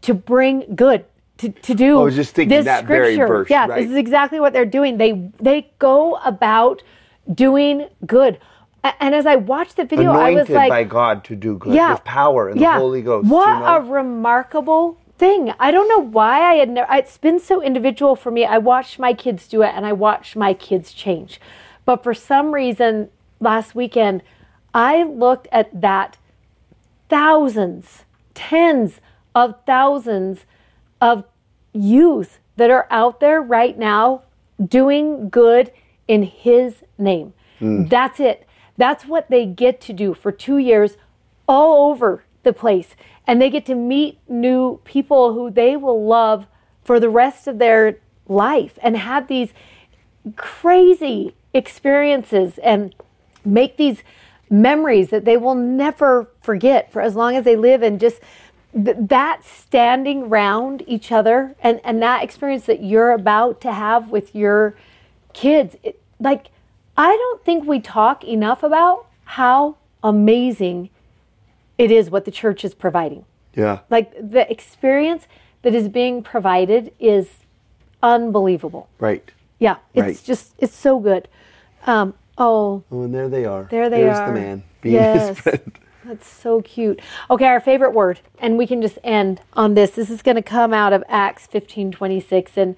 to 0.00 0.14
bring 0.14 0.74
good 0.74 1.04
to, 1.38 1.50
to 1.50 1.74
do 1.74 2.00
I 2.00 2.02
was 2.02 2.14
just 2.14 2.34
thinking 2.34 2.56
this 2.56 2.64
that 2.64 2.86
very 2.86 3.14
scripture. 3.14 3.26
verse, 3.26 3.50
yeah 3.50 3.66
right. 3.66 3.82
this 3.82 3.90
is 3.90 3.96
exactly 3.96 4.40
what 4.40 4.52
they're 4.52 4.64
doing 4.64 4.96
they 4.98 5.30
they 5.40 5.70
go 5.78 6.16
about 6.24 6.82
doing 7.32 7.88
good 8.06 8.38
and 9.00 9.14
as 9.14 9.26
i 9.26 9.36
watched 9.36 9.76
the 9.76 9.84
video 9.84 10.12
i 10.12 10.30
was 10.30 10.48
anointed 10.48 10.54
like 10.54 10.68
by 10.70 10.84
God 10.84 11.24
to 11.24 11.36
do 11.36 11.58
good 11.58 11.74
yeah, 11.74 11.92
with 11.92 12.04
power 12.04 12.48
and 12.48 12.60
yeah. 12.60 12.74
the 12.74 12.80
Holy 12.80 13.02
Ghost. 13.02 13.28
What 13.28 13.48
you 13.48 13.60
know? 13.60 13.76
a 13.76 13.80
remarkable 13.80 14.98
thing! 15.18 15.52
I 15.58 15.70
don't 15.70 15.88
know 15.88 15.98
why 15.98 16.40
I 16.40 16.54
had 16.54 16.70
never. 16.70 16.92
It's 16.92 17.18
been 17.18 17.40
so 17.40 17.62
individual 17.62 18.16
for 18.16 18.30
me. 18.30 18.44
I 18.44 18.58
watched 18.58 18.98
my 18.98 19.12
kids 19.12 19.48
do 19.48 19.62
it, 19.62 19.72
and 19.74 19.84
I 19.86 19.92
watched 19.92 20.36
my 20.36 20.54
kids 20.54 20.92
change. 20.92 21.40
But 21.84 22.02
for 22.02 22.14
some 22.14 22.52
reason, 22.52 23.10
last 23.40 23.74
weekend, 23.74 24.22
I 24.74 25.04
looked 25.04 25.48
at 25.52 25.80
that 25.80 26.18
thousands, 27.08 28.04
tens 28.34 29.00
of 29.34 29.54
thousands 29.66 30.44
of 31.00 31.24
youth 31.72 32.38
that 32.56 32.70
are 32.70 32.86
out 32.90 33.20
there 33.20 33.40
right 33.40 33.78
now 33.78 34.22
doing 34.64 35.28
good 35.28 35.70
in 36.08 36.22
His 36.22 36.82
name. 36.98 37.32
Mm. 37.60 37.88
That's 37.88 38.20
it. 38.20 38.46
That's 38.76 39.06
what 39.06 39.30
they 39.30 39.46
get 39.46 39.80
to 39.82 39.92
do 39.92 40.14
for 40.14 40.32
two 40.32 40.58
years 40.58 40.96
all 41.48 41.90
over 41.90 42.24
the 42.42 42.52
place. 42.52 42.94
And 43.26 43.40
they 43.40 43.50
get 43.50 43.66
to 43.66 43.74
meet 43.74 44.18
new 44.28 44.80
people 44.84 45.34
who 45.34 45.50
they 45.50 45.76
will 45.76 46.06
love 46.06 46.46
for 46.84 47.00
the 47.00 47.08
rest 47.08 47.46
of 47.46 47.58
their 47.58 47.98
life 48.28 48.78
and 48.82 48.96
have 48.96 49.28
these 49.28 49.52
crazy 50.36 51.34
experiences 51.52 52.58
and 52.58 52.94
make 53.44 53.76
these 53.76 54.02
memories 54.48 55.10
that 55.10 55.24
they 55.24 55.36
will 55.36 55.54
never 55.54 56.28
forget 56.40 56.92
for 56.92 57.02
as 57.02 57.16
long 57.16 57.34
as 57.34 57.44
they 57.44 57.56
live 57.56 57.82
and 57.82 57.98
just 57.98 58.20
th- 58.84 58.96
that 59.00 59.44
standing 59.44 60.28
round 60.28 60.82
each 60.86 61.10
other 61.10 61.54
and, 61.62 61.80
and 61.84 62.00
that 62.02 62.22
experience 62.22 62.66
that 62.66 62.82
you're 62.82 63.12
about 63.12 63.60
to 63.62 63.72
have 63.72 64.10
with 64.10 64.34
your 64.34 64.74
kids, 65.32 65.76
it, 65.82 66.00
like, 66.20 66.46
I 66.96 67.08
don't 67.14 67.44
think 67.44 67.66
we 67.66 67.80
talk 67.80 68.24
enough 68.24 68.62
about 68.62 69.06
how 69.24 69.76
amazing 70.02 70.90
it 71.78 71.90
is 71.90 72.10
what 72.10 72.24
the 72.24 72.30
church 72.30 72.64
is 72.64 72.74
providing. 72.74 73.24
Yeah. 73.54 73.80
Like 73.90 74.12
the 74.14 74.50
experience 74.50 75.26
that 75.62 75.74
is 75.74 75.88
being 75.88 76.22
provided 76.22 76.92
is 77.00 77.28
unbelievable. 78.02 78.88
Right. 78.98 79.30
Yeah, 79.58 79.76
it's 79.94 80.02
Right. 80.02 80.22
just 80.24 80.54
it's 80.58 80.74
so 80.74 80.98
good. 81.00 81.28
Um, 81.86 82.14
oh, 82.38 82.82
Oh, 82.92 83.02
and 83.02 83.14
there 83.14 83.28
they 83.28 83.44
are. 83.44 83.66
there 83.70 83.88
they 83.88 84.02
There's 84.02 84.18
are. 84.18 84.32
the 84.32 84.40
man 84.40 84.62
being 84.82 84.94
yes, 84.94 85.28
his 85.28 85.38
friend. 85.40 85.78
That's 86.06 86.28
so 86.28 86.62
cute. 86.62 87.00
Okay, 87.30 87.46
our 87.46 87.60
favorite 87.60 87.92
word, 87.92 88.20
and 88.38 88.56
we 88.56 88.66
can 88.66 88.80
just 88.80 88.98
end 89.02 89.40
on 89.54 89.74
this. 89.74 89.90
This 89.90 90.10
is 90.10 90.22
going 90.22 90.36
to 90.36 90.42
come 90.42 90.72
out 90.72 90.92
of 90.92 91.02
Acts 91.08 91.46
fifteen 91.46 91.90
twenty 91.90 92.20
six, 92.20 92.56
and 92.56 92.76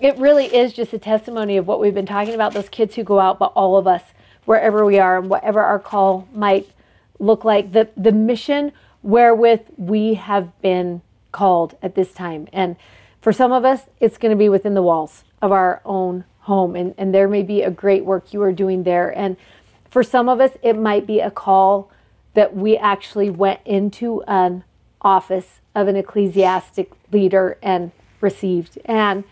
it 0.00 0.16
really 0.16 0.46
is 0.46 0.72
just 0.72 0.92
a 0.92 0.98
testimony 0.98 1.56
of 1.56 1.66
what 1.66 1.80
we've 1.80 1.94
been 1.94 2.06
talking 2.06 2.34
about. 2.34 2.54
Those 2.54 2.68
kids 2.68 2.94
who 2.94 3.04
go 3.04 3.20
out, 3.20 3.38
but 3.38 3.52
all 3.54 3.76
of 3.76 3.86
us, 3.86 4.02
wherever 4.46 4.84
we 4.84 4.98
are, 4.98 5.18
and 5.18 5.28
whatever 5.28 5.60
our 5.60 5.78
call 5.78 6.26
might 6.32 6.70
look 7.18 7.44
like, 7.44 7.72
the 7.72 7.88
the 7.96 8.12
mission 8.12 8.72
wherewith 9.02 9.60
we 9.76 10.14
have 10.14 10.60
been 10.62 11.02
called 11.30 11.76
at 11.82 11.94
this 11.94 12.12
time, 12.12 12.48
and 12.52 12.76
for 13.20 13.32
some 13.32 13.52
of 13.52 13.64
us, 13.64 13.82
it's 14.00 14.18
going 14.18 14.30
to 14.30 14.36
be 14.36 14.48
within 14.48 14.74
the 14.74 14.82
walls 14.82 15.24
of 15.40 15.52
our 15.52 15.82
own 15.84 16.24
home, 16.40 16.74
and 16.74 16.94
and 16.96 17.14
there 17.14 17.28
may 17.28 17.42
be 17.42 17.62
a 17.62 17.70
great 17.70 18.04
work 18.04 18.32
you 18.32 18.40
are 18.42 18.52
doing 18.52 18.84
there, 18.84 19.10
and 19.16 19.36
for 19.90 20.02
some 20.02 20.28
of 20.28 20.40
us, 20.40 20.52
it 20.62 20.72
might 20.72 21.06
be 21.06 21.20
a 21.20 21.30
call 21.30 21.90
that 22.34 22.54
we 22.54 22.76
actually 22.76 23.30
went 23.30 23.60
into 23.64 24.22
an 24.22 24.64
office 25.00 25.60
of 25.74 25.88
an 25.88 25.96
ecclesiastic 25.96 26.90
leader 27.10 27.58
and 27.62 27.92
received. 28.20 28.78
And 28.84 29.24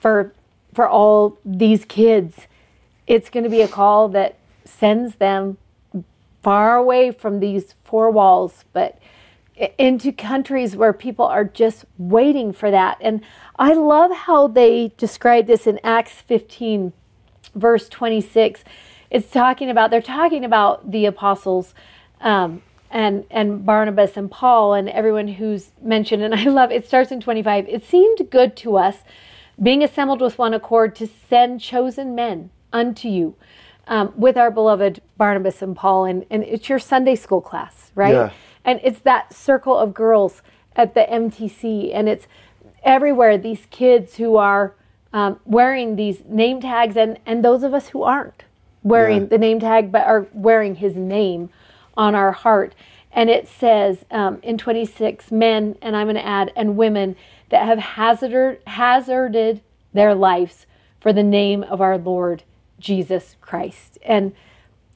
for 0.00 0.32
for 0.74 0.88
all 0.88 1.38
these 1.44 1.84
kids, 1.84 2.46
it's 3.06 3.30
going 3.30 3.44
to 3.44 3.50
be 3.50 3.62
a 3.62 3.68
call 3.68 4.08
that 4.08 4.36
sends 4.64 5.16
them 5.16 5.56
far 6.42 6.76
away 6.76 7.10
from 7.10 7.40
these 7.40 7.74
four 7.84 8.10
walls, 8.10 8.64
but 8.72 8.98
into 9.78 10.12
countries 10.12 10.74
where 10.74 10.92
people 10.92 11.24
are 11.24 11.44
just 11.44 11.84
waiting 11.96 12.52
for 12.52 12.70
that. 12.70 12.98
And 13.00 13.22
I 13.56 13.72
love 13.72 14.10
how 14.10 14.48
they 14.48 14.92
describe 14.96 15.46
this 15.46 15.66
in 15.66 15.78
Acts 15.84 16.12
15, 16.12 16.92
verse 17.54 17.88
26. 17.88 18.64
It's 19.10 19.30
talking 19.30 19.70
about, 19.70 19.90
they're 19.90 20.02
talking 20.02 20.44
about 20.44 20.90
the 20.90 21.06
apostles 21.06 21.72
um, 22.24 22.62
and, 22.90 23.24
and 23.30 23.64
Barnabas 23.64 24.16
and 24.16 24.30
Paul 24.30 24.74
and 24.74 24.88
everyone 24.88 25.28
who's 25.28 25.70
mentioned. 25.80 26.22
And 26.22 26.34
I 26.42 26.44
love 26.44 26.72
it 26.72 26.86
starts 26.86 27.12
in 27.12 27.20
25. 27.20 27.68
It 27.68 27.84
seemed 27.84 28.28
good 28.30 28.56
to 28.58 28.76
us, 28.76 28.98
being 29.62 29.84
assembled 29.84 30.20
with 30.20 30.38
one 30.38 30.54
accord, 30.54 30.96
to 30.96 31.06
send 31.06 31.60
chosen 31.60 32.14
men 32.16 32.50
unto 32.72 33.08
you 33.08 33.36
um, 33.86 34.12
with 34.16 34.36
our 34.36 34.50
beloved 34.50 35.00
Barnabas 35.16 35.62
and 35.62 35.76
Paul. 35.76 36.06
And, 36.06 36.24
and 36.30 36.42
it's 36.42 36.68
your 36.68 36.80
Sunday 36.80 37.14
school 37.14 37.40
class, 37.40 37.92
right? 37.94 38.14
Yeah. 38.14 38.30
And 38.64 38.80
it's 38.82 39.00
that 39.00 39.32
circle 39.32 39.76
of 39.78 39.92
girls 39.94 40.42
at 40.74 40.94
the 40.94 41.06
MTC. 41.08 41.94
And 41.94 42.08
it's 42.08 42.26
everywhere 42.82 43.38
these 43.38 43.66
kids 43.70 44.16
who 44.16 44.36
are 44.36 44.74
um, 45.12 45.38
wearing 45.44 45.96
these 45.96 46.22
name 46.26 46.60
tags 46.60 46.96
and, 46.96 47.18
and 47.26 47.44
those 47.44 47.62
of 47.62 47.74
us 47.74 47.88
who 47.88 48.02
aren't 48.02 48.44
wearing 48.82 49.22
Yeah. 49.22 49.26
the 49.28 49.38
name 49.38 49.60
tag 49.60 49.92
but 49.92 50.04
are 50.06 50.26
wearing 50.32 50.74
his 50.76 50.96
name 50.96 51.50
on 51.96 52.14
our 52.14 52.32
heart. 52.32 52.74
And 53.12 53.30
it 53.30 53.46
says 53.48 54.04
um, 54.10 54.38
in 54.42 54.58
26, 54.58 55.30
men, 55.30 55.76
and 55.80 55.96
I'm 55.96 56.06
going 56.06 56.16
to 56.16 56.26
add, 56.26 56.52
and 56.56 56.76
women 56.76 57.16
that 57.50 57.64
have 57.66 57.78
hazarded, 57.78 58.60
hazarded 58.66 59.60
their 59.92 60.14
lives 60.14 60.66
for 61.00 61.12
the 61.12 61.22
name 61.22 61.62
of 61.62 61.80
our 61.80 61.96
Lord 61.96 62.42
Jesus 62.80 63.36
Christ. 63.40 63.98
And 64.04 64.32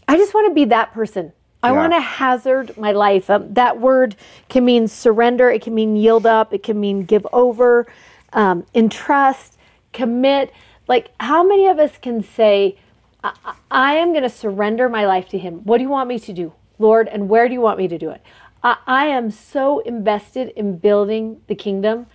I 0.09 0.17
just 0.17 0.35
want 0.35 0.49
to 0.51 0.55
be 0.55 0.65
that 0.67 0.93
person. 0.93 1.33
I 1.63 1.71
Yeah. 1.71 1.77
want 1.77 1.93
to 1.93 2.01
hazard 2.01 2.77
my 2.79 2.93
life. 2.93 3.29
Um, 3.31 3.53
that 3.55 3.81
word 3.81 4.17
can 4.49 4.65
mean 4.65 4.89
surrender, 4.89 5.51
it 5.51 5.63
can 5.63 5.75
mean 5.75 5.97
yield 5.97 6.27
up, 6.27 6.53
it 6.55 6.63
can 6.63 6.81
mean 6.81 7.03
give 7.05 7.27
over, 7.33 7.87
um, 8.33 8.65
entrust, 8.75 9.57
commit. 9.93 10.53
Like, 10.89 11.11
how 11.21 11.43
many 11.47 11.67
of 11.67 11.79
us 11.79 11.99
can 11.99 12.23
say, 12.23 12.77
I, 13.23 13.33
I- 13.45 13.55
I 13.71 13.95
am 13.97 14.11
going 14.13 14.23
to 14.23 14.29
surrender 14.29 14.89
my 14.89 15.05
life 15.07 15.29
to 15.31 15.39
Him? 15.39 15.61
What 15.65 15.79
do 15.79 15.83
you 15.85 15.91
want 15.91 16.09
me 16.09 16.19
to 16.21 16.33
do, 16.33 16.53
Lord? 16.79 17.09
And 17.09 17.29
where 17.29 17.49
do 17.49 17.55
you 17.55 17.61
want 17.61 17.79
me 17.79 17.89
to 17.89 17.99
do 17.99 18.11
it? 18.11 18.23
I, 18.63 18.77
I 18.87 19.07
am 19.07 19.31
so 19.31 19.81
invested 19.81 20.49
in 20.57 20.79
building 20.79 21.41
the 21.47 21.55
kingdom 21.55 22.07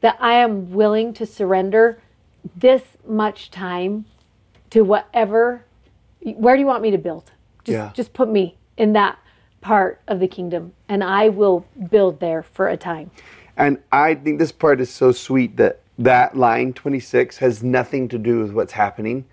that 0.00 0.16
I 0.20 0.34
am 0.34 0.70
willing 0.72 1.12
to 1.14 1.26
surrender 1.26 1.98
this 2.56 2.82
much 3.06 3.50
time 3.50 4.04
to 4.70 4.82
whatever 4.82 5.64
where 6.20 6.54
do 6.56 6.60
you 6.60 6.66
want 6.66 6.82
me 6.82 6.90
to 6.90 6.98
build 6.98 7.30
just 7.64 7.72
Yeah. 7.74 7.90
just 7.94 8.12
put 8.12 8.28
me 8.28 8.56
in 8.76 8.92
that 8.92 9.18
part 9.60 10.00
of 10.06 10.20
the 10.20 10.28
kingdom 10.28 10.72
and 10.88 11.02
I 11.02 11.28
will 11.28 11.66
build 11.90 12.20
there 12.20 12.42
for 12.42 12.68
a 12.68 12.76
time 12.76 13.10
And 13.56 13.78
I 13.90 14.14
think 14.14 14.38
this 14.38 14.52
part 14.52 14.80
is 14.80 14.90
so 14.90 15.10
sweet 15.12 15.56
that 15.56 15.80
that 15.98 16.36
line 16.36 16.72
26 16.72 17.38
has 17.38 17.62
nothing 17.64 18.06
to 18.08 18.18
do 18.18 18.40
with 18.40 18.52
what's 18.52 18.72
happening 18.74 19.24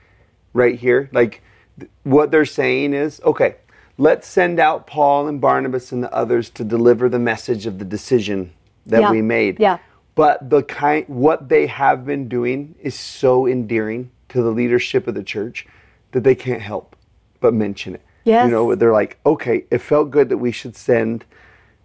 right 0.53 0.79
here. 0.79 1.09
Like 1.11 1.41
th- 1.79 1.91
what 2.03 2.31
they're 2.31 2.45
saying 2.45 2.93
is, 2.93 3.19
okay, 3.25 3.55
let's 3.97 4.27
send 4.27 4.59
out 4.59 4.87
Paul 4.87 5.27
and 5.27 5.39
Barnabas 5.39 5.91
and 5.91 6.03
the 6.03 6.13
others 6.13 6.49
to 6.51 6.63
deliver 6.63 7.09
the 7.09 7.19
message 7.19 7.65
of 7.65 7.79
the 7.79 7.85
decision 7.85 8.51
that 8.85 9.01
Yeah. 9.01 9.11
we 9.11 9.21
made. 9.21 9.59
Yeah. 9.59 9.77
But 10.15 10.49
the 10.49 10.63
kind 10.63 11.05
what 11.07 11.49
they 11.49 11.67
have 11.67 12.05
been 12.05 12.27
doing 12.27 12.75
is 12.81 12.95
so 12.95 13.47
endearing 13.47 14.11
to 14.29 14.41
the 14.41 14.51
leadership 14.51 15.07
of 15.07 15.15
the 15.15 15.23
church 15.23 15.65
that 16.11 16.23
they 16.23 16.35
can't 16.35 16.61
help 16.61 16.95
but 17.39 17.53
mention 17.53 17.95
it. 17.95 18.01
Yes. 18.23 18.45
You 18.45 18.51
know, 18.51 18.75
they're 18.75 18.91
like, 18.93 19.17
okay, 19.25 19.65
it 19.69 19.79
felt 19.79 20.11
good 20.11 20.29
that 20.29 20.37
we 20.37 20.51
should 20.51 20.75
send 20.75 21.25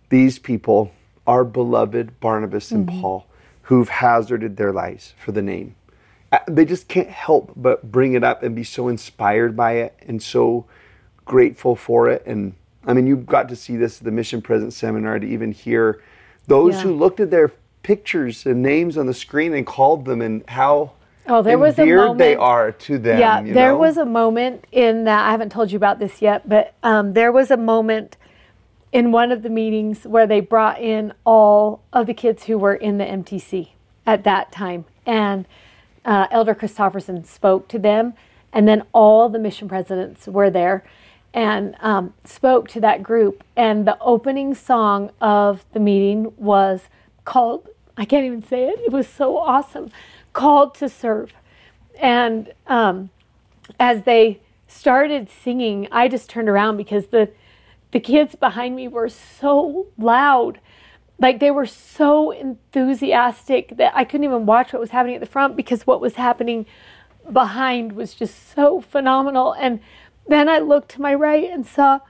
these 0.09 0.39
people, 0.39 0.93
our 1.27 1.45
beloved 1.45 2.21
Barnabas 2.21 2.71
and 2.71 2.87
Mm-hmm. 2.87 3.01
Paul, 3.01 3.27
who've 3.63 3.89
hazarded 3.89 4.57
their 4.57 4.73
lives 4.73 5.15
for 5.23 5.33
the 5.33 5.43
name. 5.43 5.75
Uh, 6.33 6.39
They 6.47 6.65
just 6.65 6.89
can't 6.89 7.09
help 7.11 7.53
but 7.57 7.91
bring 7.91 8.13
it 8.15 8.23
up 8.25 8.43
and 8.43 8.55
be 8.55 8.65
so 8.65 8.89
inspired 8.89 9.57
by 9.57 9.73
it 9.73 9.95
and 10.07 10.23
so 10.23 10.67
grateful 11.33 11.77
for 11.77 12.09
it. 12.09 12.25
And 12.27 12.55
I 12.85 12.93
mean, 12.95 13.07
you 13.07 13.17
got 13.17 13.49
to 13.51 13.57
see 13.57 13.77
this 13.77 13.99
at 13.99 14.05
the 14.05 14.11
Mission 14.11 14.43
President 14.43 14.73
Seminar 14.73 15.21
to 15.21 15.27
even 15.27 15.53
hear 15.53 16.03
those 16.49 16.75
Yeah. 16.75 16.83
who 16.83 16.95
looked 16.95 17.21
at 17.21 17.31
their 17.31 17.53
pictures 17.85 18.45
and 18.45 18.63
names 18.63 18.99
on 18.99 19.07
the 19.07 19.15
screen 19.15 19.55
and 19.55 19.65
called 19.65 20.05
them 20.05 20.21
and 20.21 20.43
how 20.49 20.93
Oh, 21.31 21.43
there 21.43 21.59
was 21.59 21.79
a 21.79 21.83
endeared 21.83 22.17
they 22.17 22.35
are 22.35 22.73
to 22.73 22.99
them. 22.99 23.21
yeah 23.21 23.43
there 23.43 23.73
know? 23.73 23.79
was 23.79 23.99
a 23.99 24.05
moment 24.07 24.65
in 24.73 25.05
that 25.05 25.27
I 25.29 25.31
haven't 25.31 25.53
told 25.53 25.71
you 25.71 25.77
about 25.77 25.99
this 25.99 26.21
yet 26.23 26.49
but 26.49 26.73
um, 26.83 27.13
there 27.13 27.31
was 27.31 27.51
a 27.51 27.57
moment 27.57 28.17
in 28.93 29.13
one 29.13 29.31
of 29.31 29.43
the 29.43 29.51
meetings 29.51 30.05
where 30.05 30.27
they 30.27 30.41
brought 30.41 30.81
in 30.81 31.13
all 31.25 31.83
of 31.93 32.07
the 32.07 32.15
kids 32.15 32.45
who 32.45 32.57
were 32.59 32.75
in 32.75 32.97
the 32.99 33.05
MTC 33.05 33.69
at 34.07 34.25
that 34.25 34.51
time. 34.51 34.87
And 35.05 35.45
uh, 36.07 36.27
Elder 36.31 36.55
Christofferson 36.55 37.27
spoke 37.27 37.69
to 37.69 37.79
them, 37.79 38.15
and 38.51 38.67
then 38.67 38.83
all 38.93 39.29
the 39.29 39.39
mission 39.39 39.69
presidents 39.69 40.27
were 40.27 40.49
there 40.49 40.85
and 41.35 41.77
um, 41.81 42.15
spoke 42.25 42.69
to 42.69 42.81
that 42.81 43.03
group. 43.03 43.45
And 43.57 43.87
the 43.87 43.99
opening 44.01 44.55
song 44.55 45.11
of 45.21 45.65
the 45.73 45.81
meeting 45.81 46.33
was 46.37 46.83
called, 47.25 47.69
I 47.97 48.05
can't 48.05 48.25
even 48.25 48.43
say 48.43 48.69
it, 48.69 48.81
it 48.81 48.93
was 48.93 49.07
so 49.09 49.37
awesome, 49.37 49.91
Called 50.33 50.75
to 50.77 50.89
Serve. 50.89 51.33
And 51.99 52.53
um, 52.67 53.11
as 53.79 54.03
they 54.05 54.41
started 54.69 55.29
singing, 55.29 55.89
I 55.91 56.09
just 56.09 56.31
turned 56.31 56.49
around 56.49 56.77
because 56.77 57.09
the 57.09 57.31
the 57.91 58.01
kids 58.01 58.35
behind 58.35 58.77
me 58.77 58.87
were 58.87 59.09
so 59.09 59.87
loud. 59.97 60.61
Like 61.19 61.41
they 61.41 61.51
were 61.51 61.67
so 61.67 62.31
enthusiastic 62.31 63.77
that 63.77 63.93
I 63.97 64.05
couldn't 64.05 64.25
even 64.25 64.47
watch 64.47 64.73
what 64.73 64.81
was 64.81 64.91
happening 64.91 65.17
at 65.17 65.21
the 65.21 65.27
front 65.27 65.57
because 65.57 65.87
what 65.87 66.01
was 66.01 66.15
happening 66.15 66.67
behind 67.33 67.93
was 67.93 68.15
just 68.15 68.55
so 68.55 68.81
phenomenal. 68.81 69.53
And 69.53 69.81
then 70.29 70.49
I 70.49 70.59
looked 70.59 70.91
to 70.93 71.01
my 71.01 71.15
right 71.15 71.51
and 71.51 71.67
saw 71.67 72.01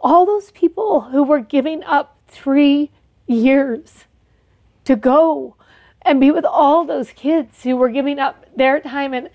all 0.00 0.24
those 0.24 0.50
people 0.52 1.02
who 1.02 1.22
were 1.22 1.40
giving 1.40 1.82
up 1.84 2.16
three 2.28 2.90
years 3.26 4.04
to 4.84 4.96
go 4.96 5.56
and 6.02 6.20
be 6.20 6.30
with 6.30 6.44
all 6.44 6.84
those 6.84 7.10
kids 7.10 7.62
who 7.64 7.76
were 7.76 7.88
giving 7.88 8.18
up 8.18 8.46
their 8.56 8.80
time. 8.80 9.12
And 9.12 9.28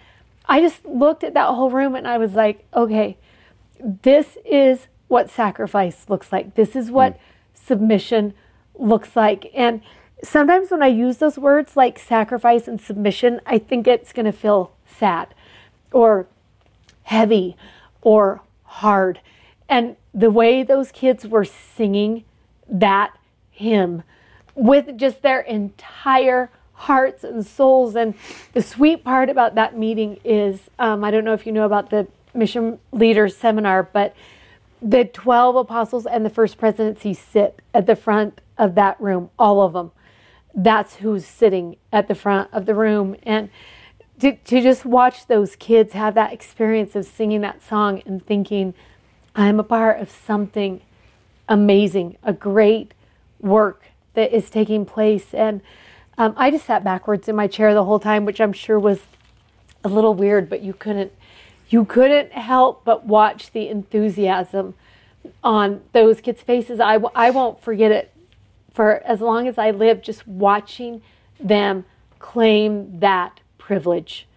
I 0.45 0.61
just 0.61 0.85
looked 0.85 1.23
at 1.23 1.33
that 1.33 1.49
whole 1.49 1.69
room 1.69 1.95
and 1.95 2.07
I 2.07 2.17
was 2.17 2.33
like, 2.33 2.65
okay, 2.73 3.17
this 3.79 4.37
is 4.45 4.87
what 5.07 5.29
sacrifice 5.29 6.09
looks 6.09 6.31
like. 6.31 6.55
This 6.55 6.75
is 6.75 6.89
what 6.89 7.13
hmm. 7.13 7.19
submission 7.53 8.33
looks 8.75 9.15
like. 9.15 9.51
And 9.53 9.81
sometimes 10.23 10.71
when 10.71 10.81
I 10.81 10.87
use 10.87 11.17
those 11.17 11.37
words 11.37 11.75
like 11.75 11.99
sacrifice 11.99 12.67
and 12.67 12.81
submission, 12.81 13.41
I 13.45 13.59
think 13.59 13.85
it's 13.85 14.13
going 14.13 14.25
to 14.25 14.31
feel 14.31 14.71
sad 14.87 15.35
or 15.91 16.27
heavy 17.03 17.55
or 18.03 18.41
hard. 18.63 19.19
And 19.67 19.95
the 20.13 20.29
way 20.29 20.63
those 20.63 20.91
kids 20.91 21.25
were 21.25 21.45
singing 21.45 22.23
that 22.69 23.17
hymn 23.49 24.03
with 24.55 24.97
just 24.97 25.21
their 25.21 25.41
entire 25.41 26.51
hearts 26.73 27.23
and 27.23 27.45
souls. 27.45 27.95
And 27.95 28.13
the 28.53 28.61
sweet 28.61 29.03
part 29.03 29.29
about 29.29 29.55
that 29.55 29.77
meeting 29.77 30.19
is 30.23 30.69
um, 30.77 31.03
I 31.03 31.11
don't 31.11 31.23
know 31.23 31.33
if 31.33 31.45
you 31.45 31.51
know 31.51 31.65
about 31.65 31.89
the 31.89 32.07
mission 32.33 32.79
leaders 32.91 33.35
seminar, 33.35 33.83
but 33.83 34.15
the 34.81 35.05
12 35.05 35.55
apostles 35.55 36.05
and 36.05 36.25
the 36.25 36.29
first 36.29 36.57
presidency 36.57 37.13
sit 37.13 37.61
at 37.73 37.85
the 37.85 37.95
front 37.95 38.41
of 38.57 38.75
that 38.75 38.99
room, 38.99 39.29
all 39.39 39.61
of 39.61 39.73
them. 39.73 39.91
That's 40.53 40.95
who's 40.95 41.25
sitting 41.25 41.77
at 41.91 42.07
the 42.07 42.15
front 42.15 42.49
of 42.53 42.65
the 42.65 42.75
room. 42.75 43.15
And 43.23 43.49
to, 44.23 44.31
to 44.31 44.61
just 44.61 44.85
watch 44.85 45.27
those 45.27 45.57
kids 45.57 45.91
have 45.91 46.15
that 46.15 46.31
experience 46.31 46.95
of 46.95 47.05
singing 47.05 47.41
that 47.41 47.61
song 47.61 48.01
and 48.05 48.25
thinking, 48.25 48.73
I'm 49.35 49.59
a 49.59 49.63
part 49.63 49.99
of 49.99 50.09
something 50.09 50.79
amazing, 51.49 52.17
a 52.23 52.31
great 52.31 52.93
work 53.41 53.83
that 54.13 54.33
is 54.33 54.49
taking 54.49 54.85
place. 54.85 55.33
And 55.33 55.59
um, 56.17 56.33
I 56.37 56.51
just 56.51 56.65
sat 56.65 56.85
backwards 56.85 57.27
in 57.27 57.35
my 57.35 57.47
chair 57.47 57.73
the 57.73 57.83
whole 57.83 57.99
time, 57.99 58.23
which 58.23 58.39
I'm 58.39 58.53
sure 58.53 58.79
was 58.79 59.01
a 59.83 59.89
little 59.89 60.13
weird, 60.13 60.49
but 60.49 60.61
you 60.61 60.73
couldn't 60.73 61.11
you 61.69 61.83
couldn't 61.83 62.31
help 62.31 62.85
but 62.85 63.05
watch 63.05 63.51
the 63.51 63.67
enthusiasm 63.67 64.75
on 65.43 65.81
those 65.91 66.21
kids' 66.21 66.41
faces. 66.41 66.79
I, 66.79 66.95
I 67.15 67.31
won't 67.31 67.61
forget 67.61 67.91
it 67.91 68.13
for 68.73 69.01
as 69.03 69.19
long 69.19 69.47
as 69.47 69.57
I 69.57 69.71
live, 69.71 70.01
just 70.01 70.25
watching 70.27 71.01
them 71.39 71.83
claim 72.19 72.99
that 72.99 73.39
privilege. 73.63 74.27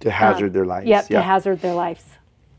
To 0.00 0.10
hazard 0.10 0.48
um, 0.48 0.52
their 0.52 0.66
lives. 0.66 0.86
Yep, 0.86 1.10
yeah, 1.10 1.18
to 1.18 1.22
hazard 1.22 1.60
their 1.60 1.74
lives. 1.74 2.04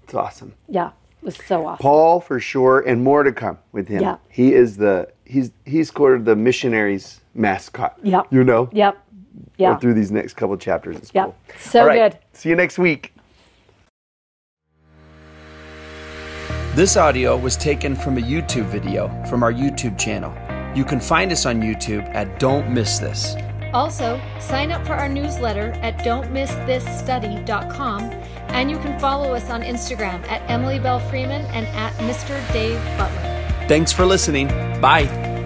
It's 0.03 0.13
awesome. 0.13 0.53
Yeah, 0.67 0.87
it 1.21 1.25
was 1.25 1.35
so 1.35 1.65
awesome. 1.65 1.81
Paul 1.81 2.19
for 2.19 2.39
sure, 2.39 2.79
and 2.81 3.03
more 3.03 3.23
to 3.23 3.31
come 3.31 3.59
with 3.71 3.87
him. 3.87 4.01
Yeah. 4.01 4.17
He 4.29 4.53
is 4.53 4.77
the 4.77 5.09
he's 5.25 5.51
he's 5.65 5.91
sort 5.91 6.15
of 6.15 6.25
the 6.25 6.35
missionaries 6.35 7.21
mascot. 7.33 7.97
Yep. 8.03 8.27
You 8.31 8.43
know? 8.43 8.69
Yep. 8.71 8.97
Yeah. 9.57 9.75
through 9.77 9.93
these 9.93 10.11
next 10.11 10.33
couple 10.33 10.57
chapters. 10.57 10.97
It's 10.97 11.11
yep. 11.13 11.25
Cool. 11.25 11.59
So 11.59 11.87
good. 11.87 12.17
See 12.33 12.49
you 12.49 12.55
next 12.55 12.79
week. 12.79 13.13
This 16.75 16.95
audio 16.95 17.37
was 17.37 17.55
taken 17.57 17.95
from 17.95 18.17
a 18.17 18.21
YouTube 18.21 18.65
video 18.65 19.09
from 19.29 19.41
our 19.41 19.53
YouTube 19.53 19.97
channel. 19.97 20.31
You 20.75 20.85
can 20.85 20.99
find 20.99 21.31
us 21.31 21.45
on 21.45 21.61
YouTube 21.61 22.07
at 22.13 22.39
Don't 22.39 22.71
Miss 22.71 22.99
This. 22.99 23.35
Also, 23.73 24.21
sign 24.39 24.71
up 24.71 24.85
for 24.85 24.93
our 24.93 25.09
newsletter 25.09 25.71
at 25.81 25.97
don'tmissthisstudy.com 25.99 28.03
and 28.49 28.71
you 28.71 28.77
can 28.79 28.99
follow 28.99 29.33
us 29.33 29.49
on 29.49 29.61
Instagram 29.61 30.25
at 30.29 30.41
Emily 30.49 30.79
Belle 30.79 30.99
Freeman 30.99 31.45
and 31.47 31.65
at 31.67 31.93
Mr. 31.97 32.41
Dave 32.53 32.81
Butler. 32.97 33.67
Thanks 33.67 33.91
for 33.91 34.05
listening. 34.05 34.47
Bye. 34.79 35.36